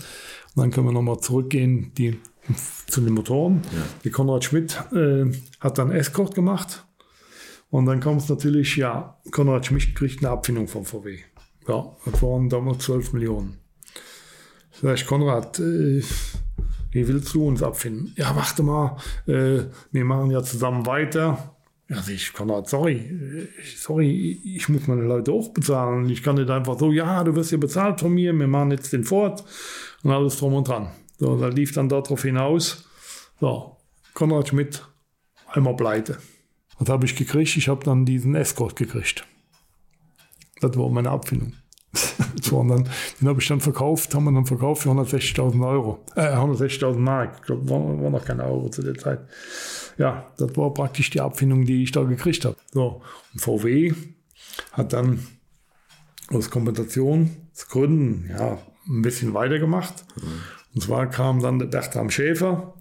dann 0.55 0.71
können 0.71 0.87
wir 0.87 0.93
nochmal 0.93 1.19
zurückgehen. 1.19 1.91
Die 1.97 2.17
zu 2.87 3.01
den 3.01 3.13
Motoren. 3.13 3.61
Ja. 3.73 3.83
Die 4.03 4.11
Konrad 4.11 4.43
Schmidt 4.43 4.77
äh, 4.93 5.25
hat 5.59 5.77
dann 5.77 5.91
Escort 5.91 6.35
gemacht. 6.35 6.85
Und 7.69 7.85
dann 7.85 7.99
kam 7.99 8.17
es 8.17 8.29
natürlich, 8.29 8.77
ja, 8.77 9.17
Konrad 9.31 9.65
Schmidt 9.65 9.95
kriegt 9.95 10.23
eine 10.23 10.31
Abfindung 10.31 10.67
vom 10.67 10.85
VW. 10.85 11.19
Ja, 11.67 11.95
das 12.05 12.21
waren 12.21 12.49
damals 12.49 12.85
12 12.85 13.13
Millionen. 13.13 13.57
Sag 14.81 14.95
ich, 14.95 15.05
Konrad, 15.05 15.59
äh, 15.59 16.01
wie 16.91 17.07
willst 17.07 17.33
du 17.33 17.45
uns 17.45 17.61
abfinden? 17.61 18.13
Ja, 18.15 18.35
warte 18.35 18.63
mal, 18.63 18.97
äh, 19.27 19.63
wir 19.91 20.05
machen 20.05 20.31
ja 20.31 20.41
zusammen 20.43 20.85
weiter. 20.85 21.55
Ja, 21.89 21.97
ich, 22.07 22.33
Konrad, 22.33 22.69
sorry, 22.69 22.95
äh, 22.95 23.47
sorry, 23.75 24.41
ich 24.43 24.69
muss 24.69 24.87
meine 24.87 25.03
Leute 25.03 25.31
auch 25.31 25.49
bezahlen. 25.49 26.09
Ich 26.09 26.23
kann 26.23 26.35
nicht 26.35 26.49
einfach 26.49 26.79
so, 26.79 26.91
ja, 26.91 27.23
du 27.23 27.35
wirst 27.35 27.51
ja 27.51 27.57
bezahlt 27.57 27.99
von 27.99 28.13
mir, 28.13 28.33
wir 28.33 28.47
machen 28.47 28.71
jetzt 28.71 28.93
den 28.93 29.03
Fort 29.03 29.43
und 30.03 30.11
alles 30.11 30.37
drum 30.37 30.53
und 30.53 30.67
dran. 30.67 30.89
So, 31.17 31.37
da 31.37 31.47
lief 31.47 31.73
dann 31.73 31.89
darauf 31.89 32.21
hinaus, 32.21 32.85
so, 33.39 33.77
Konrad 34.13 34.49
Schmidt, 34.49 34.87
einmal 35.47 35.75
pleite. 35.75 36.17
Was 36.79 36.89
habe 36.89 37.05
ich 37.05 37.15
gekriegt? 37.15 37.57
Ich 37.57 37.67
habe 37.67 37.83
dann 37.83 38.05
diesen 38.05 38.35
Escort 38.35 38.75
gekriegt. 38.75 39.25
Das 40.61 40.77
war 40.77 40.89
meine 40.89 41.09
Abfindung. 41.09 41.53
das 42.35 42.51
waren 42.51 42.67
dann, 42.67 42.89
den 43.19 43.27
habe 43.27 43.41
ich 43.41 43.47
dann 43.47 43.61
verkauft, 43.61 44.13
haben 44.13 44.25
wir 44.25 44.31
dann 44.31 44.45
verkauft 44.45 44.83
für 44.83 44.89
160.000 44.89 45.67
Euro. 45.67 46.03
Äh, 46.15 46.35
160.000 46.35 46.97
Mark. 46.97 47.37
Ich 47.37 47.41
glaube, 47.43 47.69
war, 47.69 47.79
war 47.79 48.09
noch 48.09 48.25
keine 48.25 48.43
Euro 48.43 48.69
zu 48.69 48.83
der 48.83 48.95
Zeit. 48.95 49.21
Ja, 49.97 50.31
das 50.37 50.55
war 50.55 50.73
praktisch 50.73 51.09
die 51.09 51.21
Abfindung, 51.21 51.65
die 51.65 51.83
ich 51.83 51.91
da 51.91 52.03
gekriegt 52.03 52.45
habe. 52.45 52.55
So, 52.71 53.01
und 53.33 53.39
VW 53.39 53.93
hat 54.73 54.93
dann 54.93 55.25
aus 56.29 56.49
Kompensationsgründen, 56.49 58.29
ja, 58.29 58.59
ein 58.87 59.01
bisschen 59.01 59.33
weitergemacht. 59.33 60.05
Mhm. 60.17 60.41
Und 60.77 60.83
zwar 60.83 61.09
kam 61.09 61.41
dann 61.41 61.57
der 61.57 61.65
Bertram 61.65 62.11
Schäfer 62.11 62.75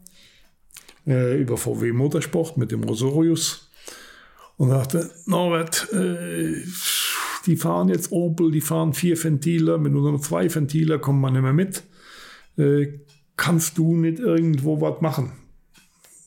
äh, 1.07 1.41
über 1.41 1.57
VW 1.57 1.93
Motorsport 1.93 2.59
mit 2.59 2.71
dem 2.71 2.85
Rosorius 2.85 3.71
und 4.59 4.69
sagte, 4.69 5.11
Norbert, 5.25 5.91
äh, 5.95 6.63
die 7.47 7.57
fahren 7.57 7.89
jetzt 7.89 8.13
Opel, 8.13 8.51
die 8.51 8.61
fahren 8.61 8.93
vier 8.93 9.17
Ventile, 9.25 9.79
mit 9.79 9.95
nur 9.95 10.21
zwei 10.21 10.55
Ventile 10.55 10.99
kommt 10.99 11.23
man 11.23 11.33
nicht 11.33 11.41
mehr 11.41 11.55
mit. 11.55 11.85
Äh, 12.59 13.01
kannst 13.35 13.79
du 13.79 13.97
nicht 13.97 14.19
irgendwo 14.19 14.79
was 14.83 15.01
machen? 15.01 15.33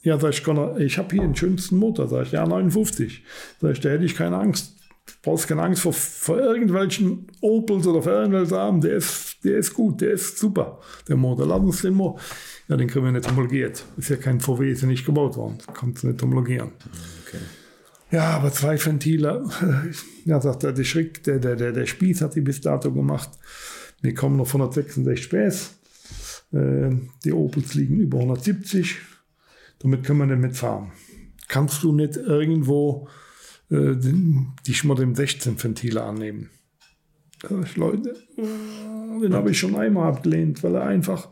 Ja, 0.01 0.17
sag 0.17 0.31
ich, 0.31 0.39
ich 0.39 0.97
habe 0.97 1.11
hier 1.11 1.21
den 1.21 1.35
schönsten 1.35 1.77
Motor, 1.77 2.07
sag 2.07 2.25
ich, 2.25 2.31
ja, 2.31 2.47
59. 2.47 3.23
Sag 3.61 3.73
ich, 3.73 3.79
da 3.79 3.89
hätte 3.89 4.05
ich 4.05 4.15
keine 4.15 4.37
Angst. 4.37 4.73
Du 5.05 5.13
brauchst 5.21 5.47
keine 5.47 5.61
Angst 5.61 5.83
vor, 5.83 5.93
vor 5.93 6.39
irgendwelchen 6.39 7.27
Opels 7.41 7.85
oder 7.85 8.01
vor 8.01 8.13
irgendwelchen 8.13 8.49
Sachen, 8.49 8.81
der 8.81 8.95
ist 8.95 9.28
der 9.43 9.57
ist 9.57 9.73
gut, 9.73 10.01
der 10.01 10.11
ist 10.11 10.37
super, 10.37 10.79
der 11.07 11.15
Motor. 11.15 11.47
Lass 11.47 11.59
uns 11.59 11.81
den 11.81 11.95
mal. 11.95 12.15
Ja, 12.67 12.75
den 12.77 12.87
kriegen 12.87 13.05
wir 13.05 13.11
nicht 13.11 13.29
homologiert. 13.29 13.83
Ist 13.97 14.09
ja 14.09 14.17
kein 14.17 14.39
VW, 14.39 14.71
ist 14.71 14.81
ja 14.81 14.87
nicht 14.87 15.05
gebaut 15.05 15.37
worden. 15.37 15.57
Kannst 15.73 16.03
du 16.03 16.07
nicht 16.07 16.21
homologieren. 16.21 16.71
Okay. 17.25 17.39
Ja, 18.11 18.31
aber 18.31 18.51
zwei 18.51 18.83
Ventile. 18.83 19.45
Ja, 20.25 20.39
sagt 20.39 20.63
er, 20.63 20.73
der 20.73 20.83
Schrick, 20.83 21.23
der, 21.23 21.39
der, 21.39 21.55
der, 21.55 21.71
der 21.71 21.87
Spieß 21.87 22.21
hat 22.21 22.35
die 22.35 22.41
bis 22.41 22.61
dato 22.61 22.91
gemacht. 22.93 23.29
Wir 24.01 24.13
kommen 24.13 24.37
noch 24.37 24.47
166 24.47 25.23
Späß. 25.23 25.71
Äh, 26.51 26.91
die 27.23 27.31
Opels 27.31 27.73
liegen 27.73 27.99
über 27.99 28.19
170. 28.19 28.97
Damit 29.79 30.03
können 30.05 30.19
wir 30.19 30.25
nicht 30.27 30.39
mitfahren. 30.39 30.91
Kannst 31.47 31.81
du 31.81 31.91
nicht 31.93 32.15
irgendwo 32.15 33.07
äh, 33.71 33.95
die 33.95 34.73
schon 34.73 34.89
mal 34.89 34.95
dem 34.95 35.15
16 35.15 35.61
Ventile 35.63 36.03
annehmen? 36.03 36.49
Leute, 37.75 38.15
den 38.35 39.33
habe 39.33 39.51
ich 39.51 39.59
schon 39.59 39.75
einmal 39.75 40.09
abgelehnt, 40.09 40.61
weil 40.63 40.75
er 40.75 40.85
einfach, 40.85 41.29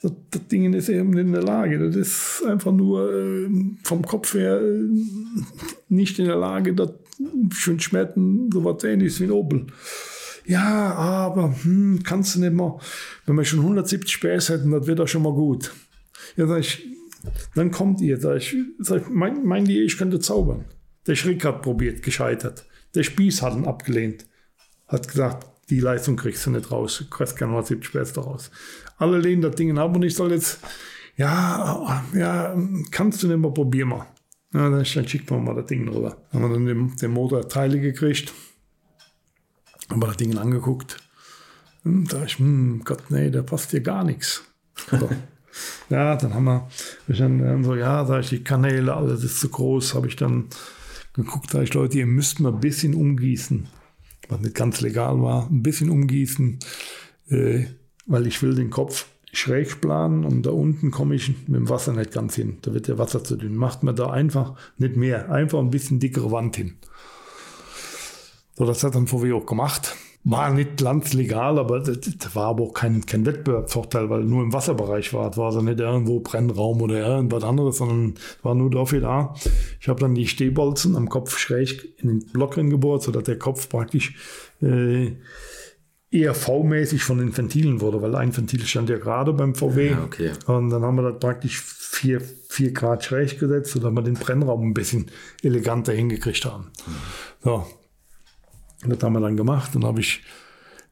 das, 0.00 0.12
das, 0.30 0.46
Ding 0.46 0.72
ist 0.72 0.88
eben 0.88 1.16
in 1.18 1.32
der 1.32 1.42
Lage. 1.42 1.78
Das 1.78 1.96
ist 1.96 2.44
einfach 2.46 2.72
nur 2.72 3.12
äh, 3.12 3.48
vom 3.82 4.02
Kopf 4.04 4.34
her 4.34 4.60
äh, 4.60 4.88
nicht 5.88 6.18
in 6.18 6.26
der 6.26 6.36
Lage, 6.36 6.74
das 6.74 6.92
schön 7.52 7.80
schmetten, 7.80 8.50
so 8.52 8.64
was 8.64 8.84
ähnliches 8.84 9.20
wie 9.20 9.24
ein 9.24 9.32
Opel. 9.32 9.66
Ja, 10.46 10.94
aber 10.94 11.54
hm, 11.62 12.00
kannst 12.04 12.36
du 12.36 12.40
nicht 12.40 12.54
mal, 12.54 12.78
wenn 13.26 13.36
wir 13.36 13.44
schon 13.44 13.60
170 13.60 14.20
PS 14.20 14.48
hätten, 14.48 14.70
das 14.70 14.86
wäre 14.86 14.96
doch 14.96 15.08
schon 15.08 15.22
mal 15.22 15.34
gut. 15.34 15.72
Ja, 16.36 16.46
sag 16.46 16.60
ich, 16.60 16.86
dann 17.54 17.70
kommt 17.70 18.00
ihr, 18.00 18.18
sag 18.18 18.36
ich, 18.38 18.56
sag 18.78 19.02
ich 19.02 19.08
mein, 19.08 19.44
meint 19.44 19.68
ihr, 19.68 19.84
ich 19.84 19.98
könnte 19.98 20.20
zaubern? 20.20 20.64
Der 21.06 21.16
Schrick 21.16 21.44
hat 21.44 21.62
probiert, 21.62 22.02
gescheitert. 22.02 22.64
Der 22.94 23.02
Spieß 23.02 23.42
hat 23.42 23.56
ihn 23.56 23.66
abgelehnt. 23.66 24.27
Hat 24.88 25.06
gesagt, 25.06 25.46
die 25.70 25.80
Leistung 25.80 26.16
kriegst 26.16 26.46
du 26.46 26.50
nicht 26.50 26.70
raus. 26.70 26.98
Du 26.98 27.10
kriegst 27.10 27.36
keine 27.36 27.52
170 27.52 27.92
PS 27.92 28.16
raus. 28.16 28.50
Alle 28.96 29.18
lehnen 29.18 29.42
das 29.42 29.54
Ding 29.54 29.76
ab 29.78 29.94
und 29.94 30.02
ich 30.02 30.14
soll 30.14 30.32
jetzt, 30.32 30.60
ja, 31.16 32.04
ja, 32.14 32.56
kannst 32.90 33.22
du 33.22 33.28
nicht 33.28 33.38
mal 33.38 33.52
probieren 33.52 33.88
mal. 33.90 34.06
Ja, 34.54 34.70
dann, 34.70 34.72
dann 34.72 34.84
schickt 34.84 35.30
man 35.30 35.44
mal 35.44 35.54
das 35.54 35.66
Ding 35.66 35.86
rüber. 35.88 36.16
Haben 36.32 36.42
wir 36.42 36.48
dann 36.48 36.66
den, 36.66 36.96
den 36.96 37.10
Motor 37.10 37.46
Teile 37.48 37.80
gekriegt, 37.80 38.32
haben 39.90 40.00
wir 40.00 40.06
das 40.06 40.16
Ding 40.16 40.36
angeguckt. 40.38 40.96
Hm, 41.82 42.08
da 42.08 42.24
ich, 42.24 42.38
hm, 42.38 42.82
Gott, 42.84 43.10
nee, 43.10 43.30
da 43.30 43.42
passt 43.42 43.70
hier 43.72 43.80
gar 43.80 44.04
nichts. 44.04 44.44
So. 44.90 45.10
ja, 45.90 46.16
dann 46.16 46.32
haben 46.32 46.44
wir, 46.44 46.68
ich 47.08 47.18
dann 47.18 47.62
so, 47.62 47.74
ja, 47.74 48.06
sag 48.06 48.20
ich, 48.20 48.30
die 48.30 48.42
Kanäle, 48.42 48.94
alles 48.94 49.22
ist 49.22 49.38
zu 49.38 49.50
groß, 49.50 49.94
habe 49.94 50.08
ich 50.08 50.16
dann 50.16 50.46
geguckt, 51.12 51.50
sag 51.50 51.62
ich, 51.64 51.74
Leute, 51.74 51.98
ihr 51.98 52.06
müsst 52.06 52.40
mal 52.40 52.52
ein 52.52 52.60
bisschen 52.60 52.94
umgießen 52.94 53.68
was 54.28 54.40
nicht 54.40 54.54
ganz 54.54 54.80
legal 54.80 55.20
war, 55.22 55.48
ein 55.50 55.62
bisschen 55.62 55.90
umgießen, 55.90 56.58
äh, 57.30 57.64
weil 58.06 58.26
ich 58.26 58.42
will 58.42 58.54
den 58.54 58.70
Kopf 58.70 59.06
schräg 59.32 59.80
planen 59.80 60.24
und 60.24 60.46
da 60.46 60.50
unten 60.50 60.90
komme 60.90 61.14
ich 61.14 61.28
mit 61.46 61.56
dem 61.56 61.68
Wasser 61.68 61.92
nicht 61.92 62.12
ganz 62.12 62.34
hin. 62.34 62.58
Da 62.62 62.72
wird 62.72 62.88
der 62.88 62.98
Wasser 62.98 63.22
zu 63.22 63.36
dünn. 63.36 63.56
Macht 63.56 63.82
man 63.82 63.94
da 63.94 64.10
einfach 64.10 64.54
nicht 64.78 64.96
mehr, 64.96 65.30
einfach 65.30 65.58
ein 65.58 65.70
bisschen 65.70 66.00
dickere 66.00 66.30
Wand 66.30 66.56
hin. 66.56 66.76
So, 68.56 68.64
das 68.64 68.82
hat 68.82 68.94
dann 68.94 69.06
VW 69.06 69.32
auch 69.32 69.46
gemacht. 69.46 69.94
War 70.24 70.52
nicht 70.52 70.82
ganz 70.82 71.14
legal, 71.14 71.58
aber 71.58 71.80
das, 71.80 72.00
das, 72.00 72.34
war 72.34 72.48
aber 72.48 72.64
auch 72.64 72.74
kein, 72.74 73.06
kein 73.06 73.24
Wettbewerbsvorteil, 73.24 74.10
weil 74.10 74.24
nur 74.24 74.42
im 74.42 74.52
Wasserbereich 74.52 75.14
war. 75.14 75.30
Es 75.30 75.36
war 75.36 75.46
also 75.46 75.62
nicht 75.62 75.80
irgendwo 75.80 76.20
Brennraum 76.20 76.82
oder 76.82 76.96
irgendwas 76.96 77.44
anderes, 77.44 77.78
sondern 77.78 78.14
war 78.42 78.54
nur 78.54 78.70
dafür 78.70 79.00
da. 79.00 79.34
Ich 79.80 79.88
habe 79.88 80.00
dann 80.00 80.14
die 80.14 80.26
Stehbolzen 80.26 80.96
am 80.96 81.08
Kopf 81.08 81.38
schräg 81.38 81.94
in 81.98 82.08
den 82.08 82.26
Block 82.32 82.56
gebohrt, 82.56 83.02
sodass 83.02 83.24
der 83.24 83.38
Kopf 83.38 83.68
praktisch 83.68 84.16
äh, 84.60 85.12
eher 86.10 86.34
V-mäßig 86.34 87.02
von 87.02 87.18
den 87.18 87.36
Ventilen 87.36 87.80
wurde, 87.80 88.00
weil 88.00 88.14
ein 88.16 88.36
Ventil 88.36 88.64
stand 88.66 88.88
ja 88.88 88.98
gerade 88.98 89.32
beim 89.32 89.54
VW. 89.54 89.90
Ja, 89.90 90.04
okay. 90.04 90.32
Und 90.46 90.70
dann 90.70 90.82
haben 90.82 90.96
wir 90.96 91.10
das 91.10 91.20
praktisch 91.20 91.60
vier, 91.60 92.20
vier 92.48 92.72
Grad 92.72 93.04
schräg 93.04 93.38
gesetzt, 93.38 93.72
sodass 93.72 93.92
wir 93.92 94.02
den 94.02 94.14
Brennraum 94.14 94.68
ein 94.68 94.74
bisschen 94.74 95.06
eleganter 95.42 95.92
hingekriegt 95.92 96.44
haben. 96.44 96.64
Mhm. 96.86 96.92
So, 97.44 97.66
das 98.86 99.02
haben 99.02 99.12
wir 99.14 99.20
dann 99.20 99.36
gemacht. 99.36 99.74
Dann 99.74 99.84
habe 99.84 100.00
ich 100.00 100.22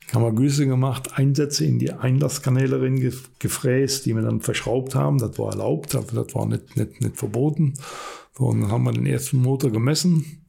Kammergüsse 0.09 0.67
gemacht, 0.67 1.19
Einsätze 1.19 1.65
in 1.65 1.79
die 1.79 1.93
Einlasskanäle 1.93 2.81
rein 2.81 3.13
gefräst, 3.39 4.07
die 4.07 4.15
wir 4.15 4.23
dann 4.23 4.41
verschraubt 4.41 4.95
haben. 4.95 5.19
Das 5.19 5.39
war 5.39 5.51
erlaubt, 5.51 5.95
also 5.95 6.23
das 6.23 6.35
war 6.35 6.47
nicht, 6.47 6.77
nicht, 6.77 7.01
nicht 7.01 7.17
verboten. 7.17 7.75
So, 8.37 8.45
und 8.47 8.61
dann 8.61 8.71
haben 8.71 8.85
wir 8.85 8.93
den 8.93 9.07
ersten 9.07 9.39
Motor 9.39 9.71
gemessen. 9.71 10.43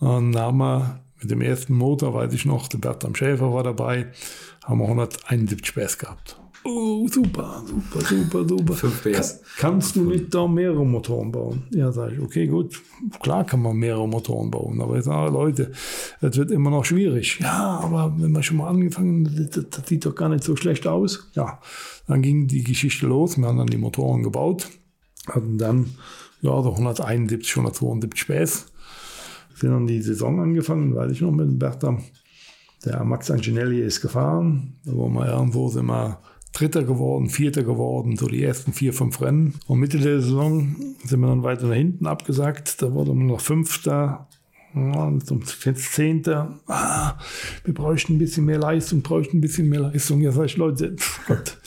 Dann 0.00 0.36
haben 0.36 0.58
wir 0.58 1.04
mit 1.20 1.30
dem 1.30 1.40
ersten 1.40 1.74
Motor, 1.74 2.14
weiß 2.14 2.32
ich 2.32 2.46
noch, 2.46 2.68
der 2.68 2.78
Bertram 2.78 3.14
Schäfer 3.14 3.52
war 3.52 3.62
dabei, 3.62 4.10
haben 4.64 4.78
wir 4.78 4.86
171 4.86 5.74
PS 5.74 5.98
gehabt. 5.98 6.40
Oh, 6.64 7.08
super, 7.08 7.62
super, 7.66 8.00
super, 8.04 8.48
super. 8.48 8.72
5 8.74 9.02
PS. 9.02 9.40
Ka- 9.40 9.46
kannst 9.58 9.96
du 9.96 10.04
nicht 10.04 10.34
da 10.34 10.46
mehrere 10.46 10.84
Motoren 10.84 11.32
bauen? 11.32 11.62
Ja, 11.70 11.90
sage 11.92 12.14
ich, 12.14 12.20
okay, 12.20 12.46
gut, 12.46 12.80
klar 13.22 13.44
kann 13.44 13.62
man 13.62 13.76
mehrere 13.76 14.06
Motoren 14.08 14.50
bauen, 14.50 14.80
aber 14.80 14.98
ich 14.98 15.04
sage, 15.04 15.32
Leute, 15.32 15.72
das 16.20 16.36
wird 16.36 16.50
immer 16.50 16.70
noch 16.70 16.84
schwierig. 16.84 17.38
Ja, 17.40 17.80
aber 17.82 18.14
wenn 18.18 18.32
man 18.32 18.42
schon 18.42 18.58
mal 18.58 18.68
angefangen, 18.68 19.24
das, 19.24 19.50
das, 19.50 19.70
das 19.70 19.88
sieht 19.88 20.04
doch 20.06 20.14
gar 20.14 20.28
nicht 20.28 20.44
so 20.44 20.56
schlecht 20.56 20.86
aus. 20.86 21.30
Ja, 21.34 21.60
dann 22.06 22.22
ging 22.22 22.46
die 22.46 22.64
Geschichte 22.64 23.06
los, 23.06 23.36
wir 23.38 23.46
haben 23.46 23.58
dann 23.58 23.66
die 23.66 23.76
Motoren 23.78 24.22
gebaut, 24.22 24.68
hatten 25.26 25.58
dann, 25.58 25.86
ja, 26.42 26.62
so 26.62 26.70
171, 26.70 27.52
172 27.56 28.26
PS. 28.26 28.66
Sind 29.54 29.70
dann 29.72 29.86
die 29.86 30.00
Saison 30.00 30.40
angefangen, 30.40 30.94
weiß 30.94 31.12
ich 31.12 31.20
noch, 31.20 31.32
mit 31.32 31.46
dem 31.46 31.58
Bertha. 31.58 31.98
Der 32.86 33.04
Max 33.04 33.30
Anginelli 33.30 33.82
ist 33.82 34.00
gefahren. 34.00 34.78
Da 34.86 34.92
waren 34.92 35.12
wir 35.12 35.26
irgendwo, 35.28 35.68
sind 35.68 35.84
wir 35.84 36.18
Dritter 36.52 36.82
geworden, 36.82 37.28
Vierter 37.28 37.62
geworden, 37.62 38.16
so 38.16 38.26
die 38.26 38.42
ersten 38.42 38.72
vier, 38.72 38.92
fünf 38.92 39.20
Rennen. 39.20 39.54
Und 39.66 39.78
Mitte 39.78 39.98
der 39.98 40.20
Saison 40.20 40.74
sind 41.04 41.20
wir 41.20 41.28
dann 41.28 41.42
weiter 41.42 41.66
nach 41.66 41.74
hinten 41.74 42.06
abgesagt. 42.06 42.82
Da 42.82 42.92
wurde 42.92 43.14
man 43.14 43.26
noch 43.26 43.40
Fünfter, 43.40 44.28
ja, 44.74 45.12
zum 45.24 45.44
Zehnter. 45.44 46.58
Ah, 46.66 47.18
wir 47.64 47.74
bräuchten 47.74 48.14
ein 48.14 48.18
bisschen 48.18 48.44
mehr 48.46 48.58
Leistung, 48.58 49.02
bräuchten 49.02 49.38
ein 49.38 49.40
bisschen 49.40 49.68
mehr 49.68 49.80
Leistung. 49.80 50.20
Ja, 50.20 50.32
sag 50.32 50.46
ich, 50.46 50.56
Leute, 50.56 50.96
Gott. 51.26 51.58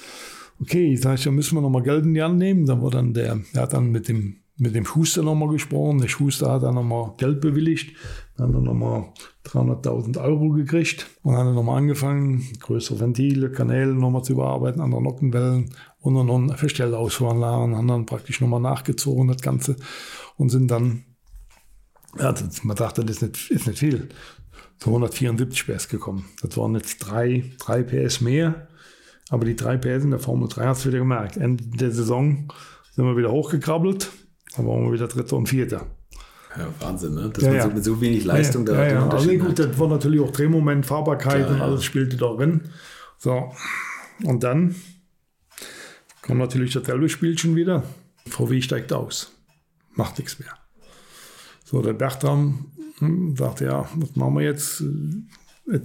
Okay, 0.60 0.96
sag 0.96 1.18
ich, 1.18 1.24
da 1.24 1.32
müssen 1.32 1.56
wir 1.56 1.62
nochmal 1.62 1.84
Geld 1.84 2.06
in 2.06 2.14
die 2.14 2.22
Hand 2.22 2.38
nehmen. 2.38 2.66
Dann 2.66 2.82
war 2.82 2.92
dann 2.92 3.14
der, 3.14 3.40
der 3.54 3.62
hat 3.64 3.74
dann 3.74 3.92
mit 3.92 4.08
dem 4.08 4.43
mit 4.58 4.76
dem 4.76 4.86
Schuster 4.86 5.24
nochmal 5.24 5.50
gesprochen. 5.50 6.00
Der 6.00 6.08
Schuster 6.08 6.52
hat 6.52 6.64
dann 6.64 6.76
nochmal 6.76 7.14
Geld 7.18 7.42
bewilligt. 7.42 7.96
Dann 8.38 8.48
haben 8.48 8.54
wir 8.54 8.62
nochmal 8.62 9.14
300.000 9.46 10.22
Euro 10.24 10.50
gekriegt 10.50 11.08
und 11.24 11.36
haben 11.36 11.48
dann 11.48 11.56
nochmal 11.56 11.78
angefangen, 11.78 12.44
größere 12.60 13.00
Ventile, 13.00 13.52
Kanäle 13.52 13.94
nochmal 13.94 14.24
zu 14.24 14.34
überarbeiten, 14.34 14.82
andere 14.82 15.02
Nockenwellen 15.02 15.72
und 16.00 16.16
dann 16.16 16.28
noch 16.28 16.36
eine 16.36 16.58
Verstellausfahranlagen, 16.58 17.76
haben 17.76 17.88
dann 17.88 18.06
praktisch 18.06 18.42
nochmal 18.42 18.60
nachgezogen, 18.60 19.28
das 19.28 19.42
Ganze 19.42 19.76
und 20.38 20.50
sind 20.50 20.70
dann, 20.70 21.06
ja, 22.18 22.32
das, 22.32 22.64
man 22.64 22.76
dachte, 22.76 23.06
das 23.06 23.18
ist 23.18 23.22
nicht, 23.22 23.52
ist 23.52 23.68
nicht 23.68 23.80
viel, 23.80 24.10
zu 24.78 24.90
174 24.90 25.68
PS 25.68 25.88
gekommen. 25.88 26.26
Das 26.42 26.58
waren 26.58 26.76
jetzt 26.76 27.00
drei, 27.00 27.52
drei 27.60 27.84
PS 27.84 28.22
mehr, 28.22 28.68
aber 29.30 29.46
die 29.46 29.56
drei 29.56 29.78
PS 29.78 30.04
in 30.04 30.12
der 30.12 30.20
Formel 30.20 30.50
3 30.50 30.66
hast 30.66 30.86
du 30.86 30.90
wieder 30.90 31.00
gemerkt. 31.00 31.38
Ende 31.38 31.64
der 31.66 31.92
Saison 31.92 32.52
sind 32.92 33.06
wir 33.06 33.16
wieder 33.16 33.32
hochgekrabbelt, 33.32 34.12
dann 34.56 34.68
waren 34.68 34.84
wir 34.84 34.94
wieder 34.94 35.08
Dritter 35.08 35.36
und 35.38 35.48
Vierter. 35.48 35.88
Ja, 36.58 36.68
Wahnsinn, 36.80 37.16
ne? 37.16 37.30
Dass 37.30 37.44
Ja, 37.44 37.50
man 37.50 37.58
ja. 37.58 37.64
so 37.64 37.70
mit 37.72 37.84
so 37.84 38.02
wenig 38.02 38.26
Leistung 38.26 38.68
ja, 38.68 38.74
da 38.74 38.88
ja, 38.88 38.94
ja. 38.94 39.10
Also 39.10 39.32
gut, 39.38 39.58
das 39.58 39.80
war 39.80 39.88
natürlich 39.88 40.20
auch 40.20 40.32
Drehmoment, 40.32 40.86
Fahrbarkeit 40.86 41.50
und 41.50 41.62
alles 41.62 41.84
spielte 41.84 42.18
darin. 42.18 42.62
So, 43.18 43.52
und 44.24 44.44
dann 44.44 44.76
kommt 46.22 46.40
natürlich 46.40 46.74
dasselbe 46.74 47.10
Spielchen 47.10 47.56
wieder. 47.56 47.84
VW 48.28 48.62
steigt 48.62 48.94
aus. 48.94 49.32
Macht 49.96 50.20
nichts 50.20 50.40
mehr. 50.40 50.54
So, 51.64 51.82
der 51.82 51.94
Bertram 51.94 52.72
hm, 53.00 53.36
sagte, 53.36 53.66
ja, 53.66 53.90
was 53.96 54.16
machen 54.16 54.36
wir 54.36 54.44
jetzt? 54.44 54.82
Äh, 55.72 55.80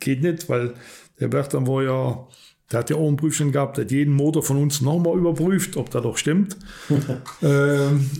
Geht 0.00 0.22
nicht, 0.22 0.48
weil 0.48 0.74
der 1.20 1.28
Bertram 1.28 1.66
war 1.66 1.82
ja, 1.82 2.26
der 2.74 2.80
hat 2.80 2.90
ja 2.90 2.96
auch 2.96 3.06
einen 3.06 3.16
Prüfstand 3.16 3.52
gehabt, 3.52 3.76
der 3.76 3.84
hat 3.84 3.92
jeden 3.92 4.12
Motor 4.12 4.42
von 4.42 4.56
uns 4.56 4.80
nochmal 4.80 5.16
überprüft, 5.16 5.76
ob 5.76 5.90
das 5.90 6.02
doch 6.02 6.18
stimmt. 6.18 6.56
ähm, 7.42 8.10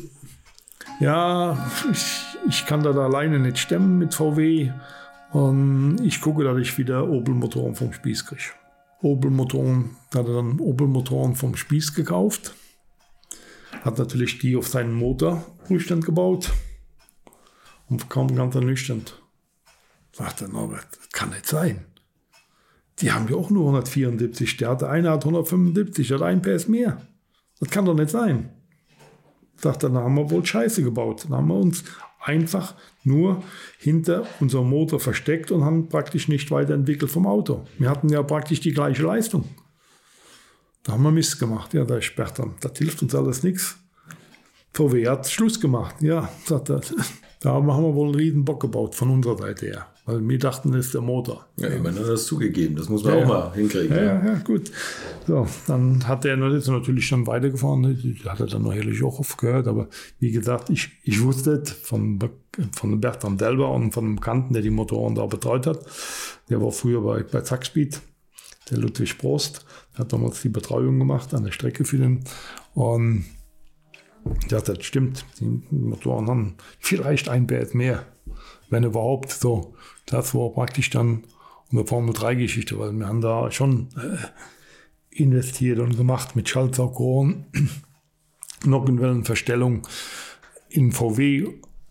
ja, 1.01 1.71
ich, 1.91 2.25
ich 2.49 2.65
kann 2.65 2.85
das 2.85 2.97
alleine 2.97 3.41
nicht 3.41 3.59
stemmen 3.59 3.99
mit 3.99 4.15
VW. 4.15 4.71
Und 5.33 5.99
ich 6.05 6.21
gucke, 6.21 6.45
dass 6.45 6.57
ich 6.59 6.79
wieder 6.79 7.09
Opel-Motoren 7.09 7.75
vom 7.75 7.93
Spieß 7.93 8.27
kriege. 8.27 8.43
Opel-Motoren, 9.03 9.97
hat 10.15 10.29
er 10.29 10.35
dann 10.35 10.61
Opel-Motoren 10.61 11.35
vom 11.35 11.57
Spieß 11.57 11.95
gekauft. 11.95 12.55
Hat 13.83 13.99
natürlich 13.99 14.39
die 14.39 14.55
auf 14.55 14.69
seinen 14.69 14.95
Motorprüfstand 14.95 16.07
gebaut. 16.07 16.53
Und 17.89 18.09
kam 18.09 18.33
ganz 18.37 18.55
ernüchternd. 18.55 19.21
Sagte 20.13 20.49
Norbert, 20.49 20.87
das 20.97 21.09
kann 21.11 21.31
nicht 21.31 21.47
sein. 21.47 21.87
Die 23.01 23.13
haben 23.13 23.29
ja 23.29 23.37
auch 23.37 23.51
nur 23.51 23.65
174. 23.65 24.57
Der 24.57 24.69
hatte 24.71 24.89
eine 24.89 25.11
hat 25.11 25.25
175, 25.25 26.09
der 26.09 26.19
hat 26.19 26.25
ein 26.25 26.43
PS 26.43 26.69
mehr. 26.69 27.01
Das 27.61 27.71
kann 27.71 27.85
doch 27.85 27.95
nicht 27.95 28.11
sein. 28.11 28.51
Sagt 29.57 29.83
dann 29.83 29.95
haben 29.95 30.15
wir 30.15 30.31
wohl 30.31 30.45
Scheiße 30.45 30.83
gebaut. 30.83 31.25
Dann 31.25 31.35
haben 31.35 31.49
wir 31.49 31.57
uns 31.57 31.85
einfach 32.21 32.75
nur 33.03 33.43
hinter 33.79 34.27
unserem 34.41 34.69
Motor 34.71 35.01
versteckt 35.01 35.51
und 35.51 35.65
haben 35.65 35.89
praktisch 35.89 36.29
nicht 36.29 36.51
weiterentwickelt 36.51 37.11
vom 37.11 37.27
Auto. 37.27 37.67
Wir 37.79 37.91
hatten 37.91 38.09
ja 38.09 38.23
praktisch 38.23 38.61
die 38.61 38.73
gleiche 38.73 39.03
Leistung. 39.03 39.45
Da 40.83 40.93
haben 40.93 41.03
wir 41.03 41.11
Mist 41.11 41.39
gemacht. 41.39 41.73
Ja, 41.75 41.85
da 41.85 41.97
ist 41.97 42.15
Bertram. 42.15 42.55
Das 42.61 42.77
hilft 42.79 43.03
uns 43.03 43.15
alles 43.15 43.43
nichts. 43.43 43.77
VW 44.73 45.09
hat 45.09 45.29
Schluss 45.29 45.61
gemacht. 45.61 45.97
Ja, 46.01 46.29
sagt 46.45 46.71
er. 46.71 46.81
Da 47.41 47.53
haben 47.53 47.67
wir 47.67 47.95
wohl 47.95 48.07
einen 48.07 48.15
riesen 48.15 48.45
gebaut 48.47 48.95
von 48.95 49.11
unserer 49.11 49.37
Seite 49.37 49.67
her. 49.67 49.94
Weil 50.07 50.29
wir 50.29 50.39
dachten, 50.39 50.71
das 50.73 50.87
ist 50.87 50.95
der 50.95 51.01
Motor. 51.01 51.47
Ja, 51.57 51.69
ich 51.71 51.83
meine, 51.83 51.99
das 51.99 52.09
ist 52.09 52.27
zugegeben. 52.27 52.77
Das 52.77 52.91
muss 52.91 53.05
man 53.05 53.15
Ja, 53.15 53.19
auch 53.19 53.23
ja. 53.23 53.29
mal 53.29 53.55
hinkriegen. 53.55 53.97
Ja, 53.97 54.03
Ja, 54.05 54.27
ja, 54.27 54.35
gut. 54.45 54.71
So, 55.27 55.47
dann 55.67 56.07
hat 56.07 56.27
er 56.27 56.37
natürlich 56.37 57.07
schon 57.07 57.27
weitergefahren. 57.27 57.81
ne? 57.81 58.15
Hat 58.27 58.41
er 58.41 58.47
dann 58.47 58.65
natürlich 58.65 59.03
auch 59.03 59.19
aufgehört. 59.19 59.67
Aber 59.67 59.89
wie 60.19 60.31
gesagt, 60.31 60.69
ich, 60.69 60.91
ich 61.05 61.23
wusste 61.23 61.63
es 61.65 61.71
von, 61.73 62.19
von 62.73 63.01
Bertram 63.01 63.39
selber 63.39 63.71
und 63.73 63.93
von 63.93 64.05
dem 64.05 64.17
Bekannten, 64.17 64.53
der 64.53 64.61
die 64.63 64.69
Motoren 64.71 65.15
da 65.15 65.25
betreut 65.25 65.67
hat. 65.67 65.79
Der 66.51 66.61
war 66.61 66.71
früher 66.71 67.01
bei, 67.01 67.23
bei 67.23 67.41
Zackspeed, 67.41 67.99
der 68.71 68.79
Ludwig 68.79 69.17
Prost. 69.17 69.65
Der 69.95 70.01
hat 70.01 70.13
damals 70.13 70.43
die 70.43 70.51
Betreuung 70.51 70.99
gemacht 70.99 71.33
an 71.33 71.45
der 71.45 71.53
Strecke 71.53 71.87
für 71.87 71.97
den. 71.97 72.25
Und 72.75 73.25
ja, 74.51 74.61
das 74.61 74.85
stimmt. 74.85 75.25
Die 75.41 75.63
Motoren 75.71 76.27
haben 76.29 76.55
vielleicht 76.79 77.29
ein 77.31 77.47
PS 77.47 77.73
mehr, 77.75 78.05
wenn 78.75 78.85
überhaupt. 78.85 79.31
So, 79.31 79.75
das 80.05 80.35
war 80.35 80.51
praktisch 80.51 80.91
dann 80.91 81.25
eine 81.71 81.87
Formel 81.87 82.13
3 82.13 82.35
Geschichte, 82.35 82.79
weil 82.79 82.93
wir 82.93 83.07
haben 83.07 83.21
da 83.21 83.51
schon 83.51 83.89
äh, 83.97 84.19
investiert 85.11 85.79
und 85.79 85.97
gemacht 85.97 86.37
mit 86.37 86.49
Schaltsaugrohren, 86.49 87.47
Nockenwellenverstellung 88.65 89.87
in 90.69 90.93
VW 90.93 91.49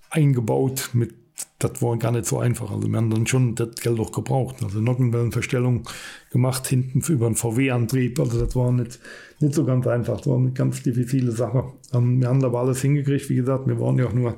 eingebaut 0.10 0.90
mit 0.94 1.16
das 1.60 1.82
war 1.82 1.98
gar 1.98 2.12
nicht 2.12 2.26
so 2.26 2.40
einfach. 2.40 2.72
Also 2.72 2.88
wir 2.88 2.98
haben 2.98 3.10
dann 3.10 3.26
schon 3.26 3.56
das 3.56 3.76
Geld 3.76 4.00
auch 4.00 4.12
gebraucht. 4.12 4.58
Also 4.64 4.80
Nockenwellenverstellung 4.80 5.84
gemacht 6.32 6.68
hinten 6.68 7.00
über 7.12 7.28
einen 7.28 7.36
VW-Antrieb. 7.36 8.20
Also 8.20 8.44
das 8.44 8.56
war 8.56 8.72
nicht, 8.72 9.00
nicht 9.40 9.54
so 9.54 9.66
ganz 9.66 9.88
einfach. 9.88 10.18
Das 10.18 10.28
war 10.28 10.38
eine 10.38 10.52
ganz 10.52 10.84
diffizile 10.84 11.32
Sache. 11.32 11.66
Ähm, 11.94 12.22
wir 12.22 12.28
haben 12.28 12.44
aber 12.44 12.60
alles 12.60 12.82
hingekriegt. 12.82 13.30
Wie 13.30 13.36
gesagt, 13.36 13.68
wir 13.68 13.80
waren 13.80 13.98
ja 13.98 14.08
auch 14.08 14.14
nur 14.14 14.38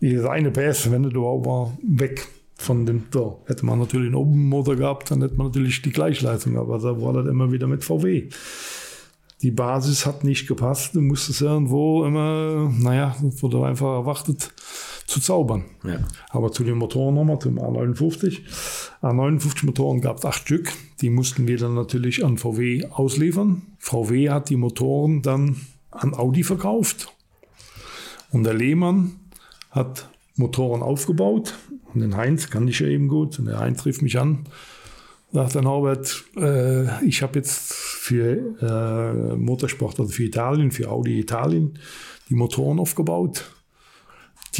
dieses 0.00 0.26
eine 0.26 0.50
PS, 0.50 0.90
wenn 0.90 1.02
das 1.02 1.12
überhaupt 1.12 1.46
war, 1.46 1.78
weg 1.82 2.26
von 2.60 2.84
dem, 2.84 3.04
so, 3.10 3.40
hätte 3.46 3.64
man 3.64 3.78
natürlich 3.78 4.08
einen 4.08 4.16
Open-Motor 4.16 4.76
gehabt, 4.76 5.10
dann 5.10 5.22
hätte 5.22 5.34
man 5.34 5.46
natürlich 5.46 5.80
die 5.80 5.92
Gleichleistung, 5.92 6.58
aber 6.58 6.78
da 6.78 7.00
war 7.00 7.14
das 7.14 7.26
immer 7.26 7.50
wieder 7.52 7.66
mit 7.66 7.84
VW. 7.84 8.28
Die 9.40 9.50
Basis 9.50 10.04
hat 10.04 10.24
nicht 10.24 10.46
gepasst, 10.46 10.94
du 10.94 11.00
musstest 11.00 11.40
irgendwo 11.40 12.04
immer, 12.04 12.70
naja, 12.78 13.16
es 13.26 13.42
wurde 13.42 13.64
einfach 13.64 13.94
erwartet, 13.94 14.52
zu 15.10 15.20
zaubern. 15.20 15.64
Ja. 15.84 15.98
Aber 16.30 16.52
zu 16.52 16.64
den 16.64 16.78
Motoren 16.78 17.16
nochmal, 17.16 17.38
zum 17.40 17.58
A59. 17.58 18.40
A59 19.02 19.66
Motoren 19.66 20.00
gab 20.00 20.18
es 20.18 20.24
acht 20.24 20.42
Stück, 20.42 20.72
die 21.00 21.10
mussten 21.10 21.48
wir 21.48 21.58
dann 21.58 21.74
natürlich 21.74 22.24
an 22.24 22.38
VW 22.38 22.86
ausliefern. 22.86 23.62
VW 23.78 24.30
hat 24.30 24.48
die 24.48 24.56
Motoren 24.56 25.22
dann 25.22 25.56
an 25.90 26.14
Audi 26.14 26.44
verkauft. 26.44 27.12
Und 28.30 28.44
der 28.44 28.54
Lehmann 28.54 29.16
hat 29.70 30.08
Motoren 30.36 30.82
aufgebaut. 30.82 31.54
Und 31.92 32.00
den 32.00 32.16
Heinz 32.16 32.48
kann 32.48 32.68
ich 32.68 32.78
ja 32.78 32.86
eben 32.86 33.08
gut. 33.08 33.38
Und 33.38 33.46
der 33.46 33.58
Heinz 33.58 33.84
rief 33.84 34.02
mich 34.02 34.18
an. 34.18 34.46
Sagt 35.32 35.54
der 35.54 35.62
Norbert, 35.62 36.24
äh, 36.36 37.04
ich 37.04 37.22
habe 37.22 37.38
jetzt 37.38 37.72
für 37.72 38.36
äh, 38.60 39.36
Motorsport, 39.36 39.98
also 40.00 40.12
für 40.12 40.24
Italien, 40.24 40.70
für 40.70 40.90
Audi 40.90 41.20
Italien, 41.20 41.78
die 42.28 42.34
Motoren 42.34 42.80
aufgebaut. 42.80 43.52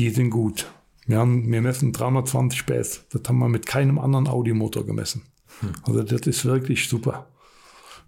Die 0.00 0.08
sind 0.08 0.30
gut. 0.30 0.66
Wir, 1.06 1.18
haben, 1.18 1.52
wir 1.52 1.60
messen 1.60 1.92
320 1.92 2.64
PS. 2.64 3.04
Das 3.12 3.20
haben 3.28 3.38
wir 3.38 3.50
mit 3.50 3.66
keinem 3.66 3.98
anderen 3.98 4.28
Audi-Motor 4.28 4.86
gemessen. 4.86 5.24
Also 5.82 6.02
das 6.02 6.22
ist 6.22 6.46
wirklich 6.46 6.88
super. 6.88 7.26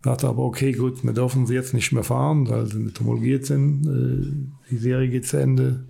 Dachte 0.00 0.26
aber, 0.26 0.42
okay, 0.42 0.72
gut, 0.72 1.04
wir 1.04 1.12
dürfen 1.12 1.46
sie 1.46 1.52
jetzt 1.52 1.74
nicht 1.74 1.92
mehr 1.92 2.02
fahren, 2.02 2.48
weil 2.48 2.64
sie 2.64 2.78
nicht 2.78 2.98
homologiert 2.98 3.44
sind. 3.44 3.84
Äh, 3.86 4.70
Die 4.70 4.78
Serie 4.78 5.10
geht 5.10 5.26
zu 5.26 5.36
Ende. 5.36 5.84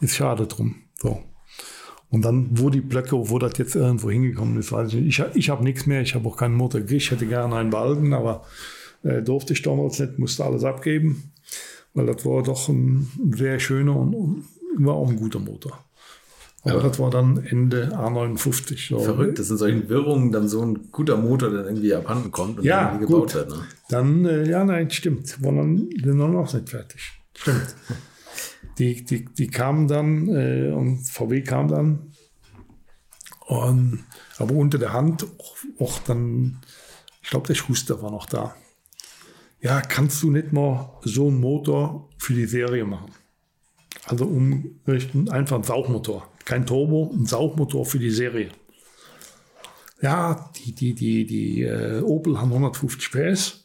Ist 0.00 0.16
schade 0.16 0.48
drum. 0.48 0.74
So. 0.96 1.22
Und 2.10 2.24
dann, 2.24 2.48
wo 2.50 2.68
die 2.68 2.80
Blöcke, 2.80 3.12
wo 3.30 3.38
das 3.38 3.56
jetzt 3.56 3.76
irgendwo 3.76 4.10
hingekommen 4.10 4.58
ist, 4.58 4.72
weiß 4.72 4.94
ich 4.94 5.00
nicht. 5.00 5.20
Ich, 5.20 5.36
ich 5.36 5.48
habe 5.48 5.62
nichts 5.62 5.86
mehr, 5.86 6.02
ich 6.02 6.16
habe 6.16 6.28
auch 6.28 6.36
keinen 6.36 6.56
Motor 6.56 6.80
gekriegt. 6.80 7.02
Ich 7.02 7.10
hätte 7.12 7.26
gerne 7.28 7.54
einen 7.54 7.70
behalten, 7.70 8.14
aber 8.14 8.44
äh, 9.04 9.22
durfte 9.22 9.52
ich 9.52 9.62
damals 9.62 10.00
nicht, 10.00 10.18
musste 10.18 10.44
alles 10.44 10.64
abgeben. 10.64 11.30
Weil 11.94 12.06
das 12.06 12.26
war 12.26 12.42
doch 12.42 12.68
ein 12.68 13.08
sehr 13.32 13.60
schöner 13.60 13.96
und 13.96 14.44
war 14.78 14.94
auch 14.94 15.08
ein 15.08 15.16
guter 15.16 15.38
Motor. 15.38 15.84
Aber, 16.62 16.80
Aber 16.80 16.88
das 16.88 16.98
war 16.98 17.10
dann 17.10 17.44
Ende 17.44 17.96
A59. 17.96 18.88
So. 18.88 18.98
Verrückt, 18.98 19.38
dass 19.38 19.50
in 19.50 19.56
solchen 19.56 19.88
Wirrungen 19.88 20.32
dann 20.32 20.48
so 20.48 20.62
ein 20.62 20.90
guter 20.90 21.16
Motor 21.16 21.50
dann 21.50 21.64
irgendwie 21.66 21.94
abhanden 21.94 22.32
kommt 22.32 22.58
und 22.58 22.64
ja, 22.64 22.88
irgendwie 22.92 23.06
gebaut 23.06 23.22
gut. 23.22 23.34
wird. 23.34 23.50
Ne? 23.50 23.62
Dann, 23.88 24.24
äh, 24.24 24.50
ja, 24.50 24.64
nein, 24.64 24.90
stimmt. 24.90 25.42
War 25.44 25.52
dann, 25.52 25.88
dann 25.96 26.16
noch 26.16 26.52
nicht 26.52 26.68
fertig. 26.68 27.12
Stimmt. 27.36 27.76
die, 28.78 29.04
die, 29.04 29.26
die 29.26 29.46
kamen 29.46 29.86
dann 29.86 30.28
äh, 30.28 30.72
und 30.72 31.04
VW 31.08 31.42
kam 31.42 31.68
dann. 31.68 32.12
Und, 33.46 34.04
aber 34.38 34.54
unter 34.54 34.78
der 34.78 34.92
Hand 34.92 35.24
auch, 35.38 35.56
auch 35.78 35.98
dann, 36.00 36.58
ich 37.22 37.30
glaube, 37.30 37.46
der 37.46 37.54
Schuster 37.54 38.02
war 38.02 38.10
noch 38.10 38.26
da. 38.26 38.56
Ja, 39.60 39.80
kannst 39.80 40.22
du 40.22 40.30
nicht 40.30 40.52
mal 40.52 40.98
so 41.02 41.28
einen 41.28 41.40
Motor 41.40 42.08
für 42.18 42.34
die 42.34 42.46
Serie 42.46 42.84
machen? 42.84 43.12
Also 44.06 44.24
um 44.24 44.80
einfach 45.30 45.56
einen 45.56 45.64
Sauchmotor. 45.64 46.28
Kein 46.44 46.64
Turbo, 46.64 47.12
ein 47.12 47.26
Sauchmotor 47.26 47.84
für 47.84 47.98
die 47.98 48.10
Serie. 48.10 48.50
Ja, 50.00 50.50
die, 50.56 50.72
die, 50.72 50.94
die, 50.94 51.26
die 51.26 51.62
äh, 51.62 52.00
Opel 52.02 52.38
haben 52.40 52.50
150 52.52 53.10
PS. 53.10 53.64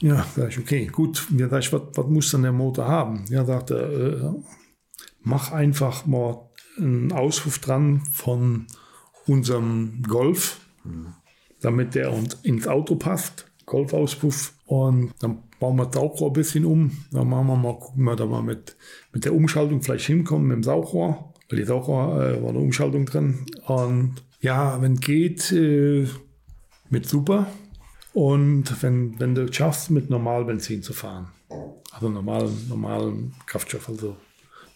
Ja, 0.00 0.24
sag 0.36 0.50
ich, 0.50 0.58
okay, 0.58 0.86
gut. 0.86 1.26
Ja, 1.36 1.48
sag 1.48 1.60
ich, 1.60 1.72
was, 1.72 1.82
was 1.94 2.06
muss 2.06 2.30
dann 2.30 2.42
der 2.42 2.52
Motor 2.52 2.86
haben? 2.86 3.24
Ja, 3.28 3.44
sagte, 3.44 3.74
äh, 3.74 4.42
mach 5.20 5.52
einfach 5.52 6.06
mal 6.06 6.48
einen 6.78 7.12
Auspuff 7.12 7.58
dran 7.58 8.02
von 8.12 8.66
unserem 9.26 10.02
Golf, 10.04 10.60
mhm. 10.84 11.14
damit 11.60 11.94
der 11.94 12.12
uns 12.12 12.34
ins 12.42 12.68
Auto 12.68 12.94
passt. 12.96 13.50
Golfauspuff. 13.66 14.54
Und 14.68 15.14
dann 15.20 15.44
bauen 15.58 15.76
wir 15.76 15.86
das 15.86 15.94
Saugrohr 15.94 16.28
ein 16.28 16.34
bisschen 16.34 16.66
um. 16.66 16.90
Dann 17.10 17.30
machen 17.30 17.46
wir 17.46 17.56
mal, 17.56 17.78
gucken 17.78 18.04
wir 18.04 18.16
da 18.16 18.26
mal 18.26 18.42
mit, 18.42 18.76
mit 19.14 19.24
der 19.24 19.34
Umschaltung 19.34 19.80
vielleicht 19.80 20.04
hinkommen 20.04 20.48
mit 20.48 20.56
dem 20.56 20.62
Saugrohr. 20.62 21.32
Weil 21.48 21.58
die 21.58 21.64
Saugrohr 21.64 22.22
äh, 22.22 22.42
war 22.42 22.50
eine 22.50 22.58
Umschaltung 22.58 23.06
drin. 23.06 23.46
Und 23.66 24.16
ja, 24.42 24.80
wenn 24.82 24.96
geht, 24.96 25.50
äh, 25.52 26.06
mit 26.90 27.08
super. 27.08 27.46
Und 28.12 28.82
wenn, 28.82 29.18
wenn 29.18 29.34
du 29.34 29.50
schaffst, 29.50 29.90
mit 29.90 30.10
Normalbenzin 30.10 30.82
zu 30.82 30.92
fahren. 30.92 31.28
Also 31.90 32.10
normalen, 32.10 32.68
normalen 32.68 33.34
Kraftstoff, 33.46 33.88
also 33.88 34.16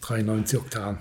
93 0.00 0.58
Oktan. 0.58 1.00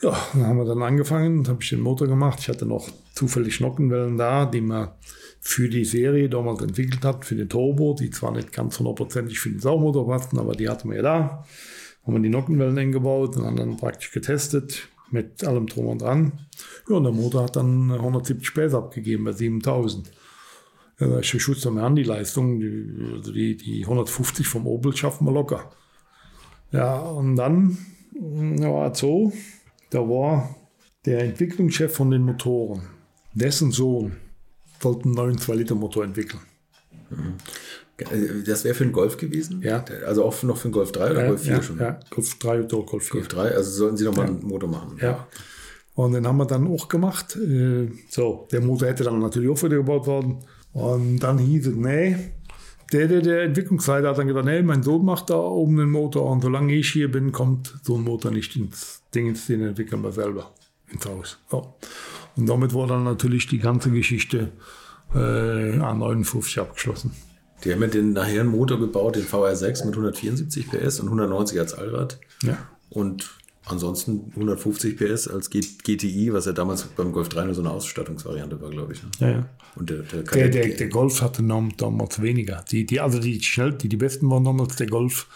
Ja, 0.00 0.16
dann 0.32 0.46
haben 0.46 0.58
wir 0.58 0.64
dann 0.64 0.82
angefangen, 0.82 1.48
habe 1.48 1.60
ich 1.60 1.70
den 1.70 1.80
Motor 1.80 2.06
gemacht. 2.06 2.38
Ich 2.38 2.48
hatte 2.48 2.66
noch 2.66 2.88
zufällig 3.14 3.58
Nockenwellen 3.58 4.16
da, 4.16 4.46
die 4.46 4.60
man 4.60 4.90
für 5.46 5.68
die 5.68 5.84
Serie 5.84 6.28
damals 6.28 6.60
entwickelt 6.60 7.04
hat, 7.04 7.24
für 7.24 7.36
den 7.36 7.48
Turbo, 7.48 7.94
die 7.94 8.10
zwar 8.10 8.32
nicht 8.32 8.52
ganz 8.52 8.80
hundertprozentig 8.80 9.38
für 9.38 9.50
den 9.50 9.60
Saumotor 9.60 10.04
passten, 10.08 10.40
aber 10.40 10.54
die 10.56 10.68
hatten 10.68 10.90
wir 10.90 10.96
ja 10.96 11.02
da. 11.02 11.44
Haben 12.02 12.14
wir 12.14 12.20
die 12.20 12.30
Nockenwellen 12.30 12.76
eingebaut 12.76 13.36
und 13.36 13.44
haben 13.44 13.54
dann 13.54 13.76
praktisch 13.76 14.10
getestet 14.10 14.88
mit 15.12 15.44
allem 15.44 15.68
drum 15.68 15.86
und 15.86 16.02
dran. 16.02 16.32
Ja, 16.88 16.96
und 16.96 17.04
der 17.04 17.12
Motor 17.12 17.44
hat 17.44 17.54
dann 17.54 17.92
170 17.92 18.54
PS 18.54 18.74
abgegeben 18.74 19.22
bei 19.22 19.32
7000. 19.32 20.10
Ja, 20.98 21.06
da 21.06 21.18
ist 21.20 21.32
der 21.32 21.38
Schutz 21.38 21.64
mehr 21.64 21.84
an 21.84 21.94
die 21.94 22.02
Leistung. 22.02 22.58
Die, 22.58 23.12
also 23.14 23.32
die, 23.32 23.56
die 23.56 23.82
150 23.84 24.48
vom 24.48 24.66
Opel 24.66 24.96
schaffen 24.96 25.26
wir 25.26 25.32
locker. 25.32 25.70
Ja, 26.72 26.98
und 26.98 27.36
dann 27.36 27.78
war 28.12 28.90
es 28.90 28.98
so, 28.98 29.32
da 29.90 30.00
war 30.00 30.56
der 31.04 31.20
Entwicklungschef 31.20 31.94
von 31.94 32.10
den 32.10 32.22
Motoren, 32.22 32.82
dessen 33.32 33.70
Sohn, 33.70 34.16
wollte 34.80 35.04
einen 35.04 35.14
neuen 35.14 35.38
2-Liter-Motor 35.38 36.04
entwickeln. 36.04 36.40
Das 38.46 38.64
wäre 38.64 38.74
für 38.74 38.84
einen 38.84 38.92
Golf 38.92 39.16
gewesen? 39.16 39.62
Ja. 39.62 39.84
Also 40.06 40.24
auch 40.24 40.42
noch 40.42 40.56
für 40.56 40.64
einen 40.64 40.72
Golf 40.72 40.92
3 40.92 41.10
oder 41.10 41.22
ja, 41.22 41.28
Golf 41.28 41.42
4 41.42 41.52
ja, 41.52 41.62
schon? 41.62 41.78
Ja, 41.78 42.00
Golf 42.10 42.38
3 42.38 42.62
oder 42.64 42.82
Golf 42.82 43.04
4. 43.04 43.12
Golf 43.12 43.28
3, 43.28 43.50
also 43.52 43.70
sollten 43.70 43.96
Sie 43.96 44.04
nochmal 44.04 44.26
ja. 44.26 44.32
einen 44.32 44.46
Motor 44.46 44.68
machen. 44.68 44.98
Ja. 45.00 45.26
Und 45.94 46.12
den 46.12 46.26
haben 46.26 46.36
wir 46.36 46.44
dann 46.44 46.66
auch 46.68 46.88
gemacht. 46.88 47.36
Äh, 47.36 47.88
so, 48.10 48.46
der 48.52 48.60
Motor 48.60 48.88
hätte 48.88 49.04
dann 49.04 49.18
natürlich 49.18 49.48
auch 49.48 49.62
wieder 49.62 49.76
gebaut 49.76 50.06
worden. 50.06 50.44
Und 50.74 51.20
dann 51.20 51.38
hieß 51.38 51.68
es, 51.68 51.74
nee, 51.74 52.16
der, 52.92 53.08
der, 53.08 53.22
der 53.22 53.42
Entwicklungsleiter 53.44 54.10
hat 54.10 54.18
dann 54.18 54.28
gesagt, 54.28 54.44
nee, 54.44 54.62
mein 54.62 54.82
Sohn 54.82 55.04
macht 55.04 55.30
da 55.30 55.38
oben 55.38 55.76
den 55.76 55.90
Motor 55.90 56.30
und 56.30 56.42
solange 56.42 56.74
ich 56.74 56.90
hier 56.90 57.10
bin, 57.10 57.32
kommt 57.32 57.74
so 57.82 57.96
ein 57.96 58.02
Motor 58.02 58.30
nicht 58.30 58.54
ins 58.56 59.02
Ding, 59.14 59.36
den 59.48 59.62
entwickeln 59.62 60.02
wir 60.02 60.12
selber 60.12 60.52
ins 60.92 61.06
Haus. 61.06 61.38
So. 61.50 61.74
Und 62.36 62.46
damit 62.46 62.74
war 62.74 62.86
dann 62.86 63.04
natürlich 63.04 63.46
die 63.46 63.58
ganze 63.58 63.90
Geschichte 63.90 64.52
äh, 65.14 65.18
A59 65.18 66.60
abgeschlossen. 66.60 67.12
Die 67.64 67.72
haben 67.72 67.80
ja 67.82 67.88
den 67.88 68.12
nachher 68.12 68.42
einen 68.42 68.50
Motor 68.50 68.78
gebaut, 68.78 69.16
den 69.16 69.24
VR6 69.24 69.86
mit 69.86 69.94
174 69.94 70.70
PS 70.70 71.00
und 71.00 71.06
190 71.06 71.58
als 71.58 71.74
Allrad. 71.74 72.20
Ja. 72.42 72.58
Und 72.90 73.30
ansonsten 73.64 74.30
150 74.34 74.96
PS 74.96 75.28
als 75.28 75.50
GTI, 75.50 76.32
was 76.32 76.46
ja 76.46 76.52
damals 76.52 76.84
beim 76.84 77.12
Golf 77.12 77.28
3 77.28 77.46
nur 77.46 77.54
so 77.54 77.62
eine 77.62 77.70
Ausstattungsvariante 77.70 78.60
war, 78.60 78.70
glaube 78.70 78.92
ich. 78.92 79.02
Ne? 79.02 79.08
Ja, 79.18 79.30
ja. 79.30 79.48
Und 79.74 79.90
der, 79.90 79.98
der, 79.98 80.22
der, 80.22 80.48
der, 80.48 80.68
der 80.68 80.88
Golf 80.88 81.20
hatte 81.20 81.42
damals 81.42 82.22
weniger. 82.22 82.64
Die, 82.70 82.86
die, 82.86 83.00
also 83.00 83.18
die, 83.18 83.42
schnell, 83.42 83.72
die, 83.72 83.88
die 83.88 83.96
besten 83.96 84.30
waren 84.30 84.44
damals 84.44 84.76
der 84.76 84.86
Golf, 84.86 85.26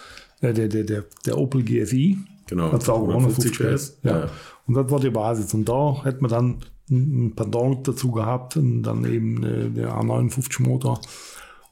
äh, 0.41 0.53
der, 0.53 0.69
der, 0.69 0.85
der, 0.85 1.05
der 1.27 1.39
Opel 1.39 1.63
GSI. 1.63 2.19
Genau. 2.47 2.73
War 2.73 2.95
auch 2.95 3.09
150 3.09 3.59
PS. 3.59 3.99
Ja. 4.03 4.21
ja. 4.21 4.31
Und 4.67 4.75
das 4.75 4.91
war 4.91 5.01
die 5.01 5.11
Basis. 5.11 5.53
Und 5.53 5.69
da 5.69 6.03
hätte 6.05 6.21
man 6.21 6.31
dann 6.31 6.59
ein 6.91 7.35
Pendant 7.35 7.87
dazu 7.87 8.11
gehabt 8.11 8.57
und 8.57 8.83
dann 8.83 9.05
eben 9.05 9.43
äh, 9.43 9.71
der 9.71 9.95
A59 9.95 10.63
Motor. 10.63 11.01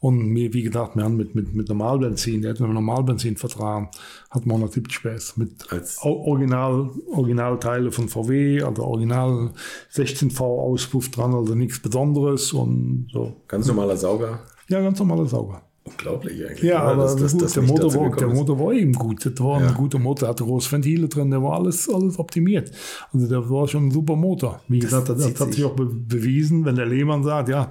Und 0.00 0.28
mir, 0.28 0.54
wie 0.54 0.62
gesagt, 0.62 0.94
wir 0.94 1.02
haben 1.02 1.16
mit, 1.16 1.34
mit, 1.34 1.54
mit 1.54 1.68
Normalbenzin, 1.68 2.42
der 2.42 2.52
hat 2.52 2.60
mit 2.60 2.70
Normalbenzin 2.70 3.36
vertragen, 3.36 3.88
hat 4.30 4.46
man 4.46 4.56
170 4.58 5.02
PS 5.02 5.36
mit 5.36 5.72
Als 5.72 5.98
Original, 6.02 6.90
Originalteile 7.10 7.90
von 7.90 8.08
VW, 8.08 8.62
also 8.62 8.84
Original 8.84 9.50
16V 9.92 10.40
Auspuff 10.40 11.10
dran, 11.10 11.34
also 11.34 11.56
nichts 11.56 11.80
Besonderes 11.80 12.52
und 12.52 13.08
so. 13.12 13.42
Ganz 13.48 13.66
normaler 13.66 13.96
Sauger? 13.96 14.44
Ja, 14.68 14.80
ganz 14.80 15.00
normaler 15.00 15.26
Sauger. 15.26 15.67
Unglaublich 15.88 16.44
eigentlich. 16.44 16.62
Ja, 16.62 16.82
aber 16.82 17.02
das, 17.02 17.16
das, 17.16 17.36
das 17.36 17.52
der, 17.52 17.62
Motor 17.62 17.94
war, 17.94 18.16
der 18.16 18.28
Motor 18.28 18.58
war 18.58 18.72
eben 18.72 18.92
gut. 18.92 19.24
Das 19.24 19.38
war 19.38 19.60
ja. 19.60 19.68
ein 19.68 19.74
guter 19.74 19.98
Motor, 19.98 20.28
hatte 20.28 20.44
große 20.44 20.70
Ventile 20.72 21.08
drin, 21.08 21.30
der 21.30 21.42
war 21.42 21.54
alles, 21.54 21.88
alles 21.88 22.18
optimiert. 22.18 22.70
Also 23.12 23.26
der 23.26 23.48
war 23.48 23.68
schon 23.68 23.88
ein 23.88 23.90
super 23.90 24.16
Motor. 24.16 24.60
Wie 24.68 24.78
gesagt, 24.78 25.08
das, 25.08 25.18
das 25.18 25.40
hat 25.40 25.54
sich 25.54 25.64
auch 25.64 25.74
be 25.74 25.86
bewiesen, 25.86 26.64
wenn 26.64 26.76
der 26.76 26.86
Lehmann 26.86 27.22
sagt, 27.24 27.48
ja, 27.48 27.68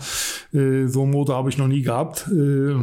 äh, 0.53 0.88
so 0.88 1.03
einen 1.03 1.11
Motor 1.11 1.35
habe 1.35 1.49
ich 1.49 1.57
noch 1.57 1.68
nie 1.68 1.81
gehabt. 1.81 2.30
Äh, 2.31 2.76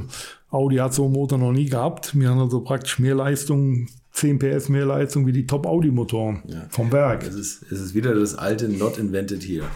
Audi 0.51 0.77
hat 0.77 0.95
so 0.95 1.05
einen 1.05 1.15
Motor 1.15 1.39
noch 1.39 1.53
nie 1.53 1.67
gehabt. 1.67 2.19
Wir 2.19 2.31
haben 2.31 2.41
also 2.41 2.61
praktisch 2.61 2.99
mehr 2.99 3.15
Leistung 3.15 3.89
10 4.13 4.39
PS 4.39 4.69
mehr 4.69 4.87
Leistung 4.87 5.27
wie 5.27 5.33
die 5.33 5.45
Top-Audi-Motoren 5.45 6.43
ja. 6.47 6.67
vom 6.71 6.93
Werk. 6.93 7.25
Es 7.25 7.35
ist, 7.35 7.63
es 7.65 7.81
ist 7.81 7.95
wieder 7.95 8.15
das 8.15 8.37
alte 8.37 8.69
Not 8.69 8.99
Invented 8.99 9.43
Here. 9.43 9.67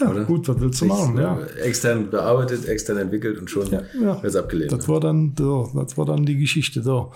Ja, 0.00 0.10
oder? 0.10 0.24
gut, 0.24 0.48
was 0.48 0.60
willst 0.60 0.80
du 0.80 0.86
machen? 0.86 1.18
Ja. 1.18 1.38
Extern 1.62 2.10
bearbeitet, 2.10 2.66
extern 2.66 2.98
entwickelt 2.98 3.38
und 3.38 3.50
schon 3.50 3.70
ja, 3.70 3.82
ja. 3.94 4.14
wird 4.22 4.24
es 4.24 4.36
abgelehnt. 4.36 4.72
Das 4.72 4.88
war, 4.88 5.00
dann, 5.00 5.34
so, 5.38 5.70
das 5.74 5.96
war 5.98 6.06
dann 6.06 6.24
die 6.24 6.38
Geschichte. 6.38 6.82
So. 6.82 7.12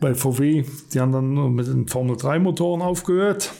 Bei 0.00 0.14
VW, 0.14 0.64
die 0.92 1.00
haben 1.00 1.12
dann 1.12 1.54
mit 1.54 1.66
den 1.66 1.86
Formel 1.88 2.16
3 2.16 2.38
Motoren 2.38 2.82
aufgehört. 2.82 3.52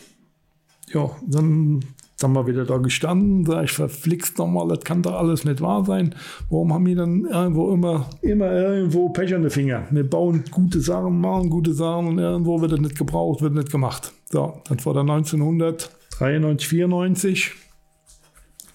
Ja, 0.92 1.10
dann 1.26 1.84
sind 2.22 2.32
wir 2.34 2.46
wieder 2.46 2.64
da 2.64 2.78
gestanden, 2.78 3.44
sag 3.44 3.64
ich, 3.64 3.72
verflixt 3.72 4.38
nochmal, 4.38 4.68
das 4.68 4.84
kann 4.84 5.02
doch 5.02 5.14
alles 5.14 5.44
nicht 5.44 5.60
wahr 5.60 5.84
sein. 5.84 6.14
Warum 6.50 6.72
haben 6.72 6.86
wir 6.86 6.96
dann 6.96 7.24
irgendwo 7.24 7.72
immer, 7.72 8.08
immer 8.22 8.52
irgendwo 8.52 9.08
Pech 9.08 9.34
an 9.34 9.42
den 9.42 9.50
Finger? 9.50 9.86
Wir 9.90 10.08
bauen 10.08 10.44
gute 10.50 10.80
Sachen, 10.80 11.20
machen 11.20 11.50
gute 11.50 11.74
Sachen 11.74 12.06
und 12.06 12.18
irgendwo 12.18 12.60
wird 12.60 12.72
das 12.72 12.80
nicht 12.80 12.96
gebraucht, 12.96 13.42
wird 13.42 13.54
nicht 13.54 13.72
gemacht. 13.72 14.12
So, 14.30 14.62
das 14.68 14.86
war 14.86 14.94
dann 14.94 15.10
1993, 15.10 16.68
94. 16.68 17.61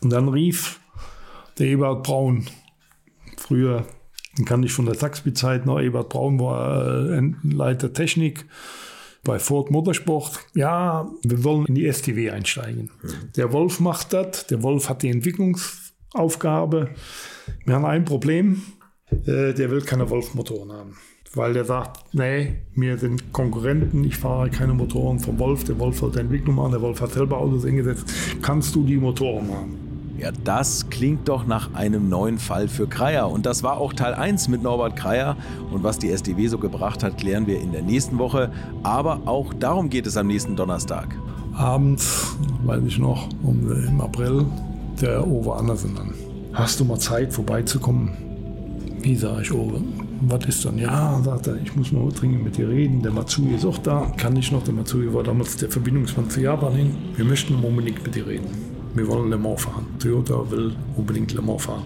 Und 0.02 0.12
dann 0.12 0.30
rief 0.30 0.80
der 1.58 1.68
Ebert 1.68 2.04
Braun, 2.04 2.46
früher, 3.38 3.86
den 4.38 4.46
kannte 4.46 4.68
ich 4.68 4.74
von 4.74 4.86
der 4.86 4.96
Saxby-Zeit 4.96 5.66
noch, 5.66 5.80
Ebert 5.80 6.10
Braun 6.10 6.40
war 6.40 7.10
äh, 7.12 7.32
Leiter 7.44 7.94
Technik 7.94 8.46
bei 9.24 9.40
Ford 9.40 9.72
Motorsport. 9.72 10.40
Ja, 10.54 11.10
wir 11.24 11.44
wollen 11.44 11.66
in 11.66 11.76
die 11.76 11.92
STW 11.92 12.30
einsteigen. 12.30 12.92
Mhm. 13.02 13.32
Der 13.36 13.52
Wolf 13.52 13.80
macht 13.80 14.14
das, 14.14 14.48
der 14.48 14.64
Wolf 14.64 14.90
hat 14.90 15.02
die 15.02 15.10
Entwicklungsaufgabe. 15.10 16.90
Wir 17.66 17.76
haben 17.76 17.86
ein 17.86 18.06
Problem, 18.06 18.62
äh, 19.12 19.54
der 19.54 19.72
will 19.72 19.82
keine 19.82 20.10
Wolf-Motoren 20.10 20.72
haben 20.72 20.98
weil 21.38 21.54
der 21.54 21.66
sagt, 21.66 22.14
nee, 22.14 22.56
wir 22.76 22.98
sind 22.98 23.32
Konkurrenten, 23.32 24.04
ich 24.04 24.18
fahre 24.18 24.50
keine 24.50 24.74
Motoren 24.74 25.20
vom 25.20 25.38
Wolf, 25.40 25.64
der 25.64 25.80
Wolf 25.80 26.00
soll 26.00 26.12
die 26.12 26.20
Entwicklung 26.20 26.56
machen, 26.56 26.72
der 26.72 26.82
Wolf 26.82 27.00
hat 27.00 27.12
selber 27.12 27.38
Autos 27.38 27.66
eingesetzt, 27.66 28.12
kannst 28.42 28.76
du 28.76 28.84
die 28.84 28.98
Motoren 28.98 29.48
machen? 29.48 29.87
Ja, 30.18 30.32
das 30.44 30.90
klingt 30.90 31.28
doch 31.28 31.46
nach 31.46 31.76
einem 31.76 32.10
neuen 32.10 32.40
Fall 32.40 32.68
für 32.68 32.88
Kreier. 32.88 33.30
Und 33.30 33.46
das 33.46 33.62
war 33.62 33.78
auch 33.78 33.94
Teil 33.94 34.16
1 34.16 34.48
mit 34.48 34.64
Norbert 34.64 34.96
Kreier. 34.96 35.38
Und 35.72 35.84
was 35.84 36.00
die 36.00 36.10
SDW 36.10 36.48
so 36.48 36.58
gebracht 36.58 37.04
hat, 37.04 37.18
klären 37.18 37.46
wir 37.46 37.62
in 37.62 37.72
der 37.72 37.84
nächsten 37.84 38.18
Woche. 38.18 38.52
Aber 38.82 39.22
auch 39.26 39.54
darum 39.54 39.90
geht 39.90 40.08
es 40.08 40.18
am 40.18 40.28
nächsten 40.28 40.56
Donnerstag. 40.56 41.16
Abends, 41.54 42.36
weiß 42.66 42.84
ich 42.86 42.98
noch, 42.98 43.30
um, 43.44 43.72
im 43.72 44.02
April, 44.02 44.46
der 45.00 45.26
Owe 45.28 45.56
Andersen 45.56 45.96
dann. 45.96 46.14
Hast 46.54 46.80
du 46.80 46.86
mal 46.86 47.00
Zeit 47.00 47.32
vorbeizukommen? 47.32 48.10
Wie 49.02 49.16
sage 49.16 49.44
ich, 49.44 49.52
Owe? 49.52 49.82
was 50.22 50.46
ist 50.46 50.66
dann? 50.66 50.78
Ja, 50.78 51.20
sagt 51.24 51.48
er, 51.48 51.58
ich 51.58 51.76
muss 51.76 51.92
mal 51.92 52.10
dringend 52.10 52.44
mit 52.44 52.58
dir 52.58 52.68
reden. 52.70 53.02
Der 53.04 53.12
Matsui 53.12 53.54
ist 53.54 53.66
auch 53.66 53.78
da. 53.78 54.12
Kann 54.18 54.36
ich 54.36 54.52
noch? 54.52 54.64
Der 54.64 54.74
Matsui 54.74 55.14
war 55.14 55.24
damals 55.24 55.58
der 55.58 55.70
Verbindungsmann 55.70 56.30
zu 56.30 56.42
Japan 56.42 56.74
hin. 56.74 56.96
Wir 57.16 57.26
möchten 57.26 57.54
unbedingt 57.56 58.04
mit 58.04 58.16
dir 58.16 58.26
reden. 58.26 58.77
Wir 58.96 59.08
wollen 59.08 59.30
Le 59.30 59.38
Mans 59.38 59.62
fahren. 59.62 59.86
Toyota 60.00 60.50
will 60.50 60.76
unbedingt 60.96 61.34
Le 61.34 61.42
Mans 61.42 61.64
fahren. 61.64 61.86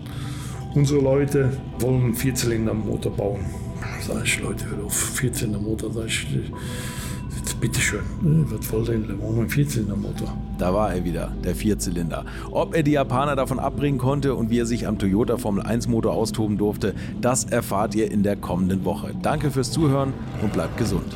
Unsere 0.74 1.02
Leute 1.02 1.52
wollen 1.80 2.04
einen 2.04 2.16
Vierzylinder-Motor 2.16 3.12
bauen. 3.12 3.42
Sag 4.08 4.24
ich, 4.24 4.40
Leute, 4.42 4.66
hör 4.70 4.86
auf, 4.86 4.94
Vierzylinder-Motor. 4.94 5.92
Sag 5.94 6.06
ich, 6.06 6.28
bitteschön, 7.62 8.02
was 8.22 8.74
wollt 8.74 8.90
ihr 8.90 8.98
denn? 8.98 9.20
Warum 9.22 9.42
ein 9.42 9.50
Vierzylindermotor? 9.50 10.36
Da 10.58 10.74
war 10.74 10.94
er 10.94 11.06
wieder, 11.06 11.32
der 11.44 11.56
Vierzylinder. 11.56 12.26
Ob 12.52 12.76
er 12.76 12.82
die 12.84 12.92
Japaner 12.92 13.36
davon 13.36 13.60
abbringen 13.60 14.00
konnte 14.00 14.34
und 14.34 14.50
wie 14.50 14.60
er 14.60 14.66
sich 14.66 14.88
am 14.88 14.98
Toyota 14.98 15.38
Formel 15.38 15.64
1 15.64 15.88
Motor 15.88 16.14
austoben 16.14 16.58
durfte, 16.58 16.96
das 17.22 17.46
erfahrt 17.46 17.94
ihr 17.94 18.12
in 18.12 18.24
der 18.24 18.36
kommenden 18.36 18.84
Woche. 18.84 19.14
Danke 19.22 19.52
fürs 19.52 19.72
Zuhören 19.72 20.14
und 20.42 20.52
bleibt 20.52 20.78
gesund. 20.78 21.16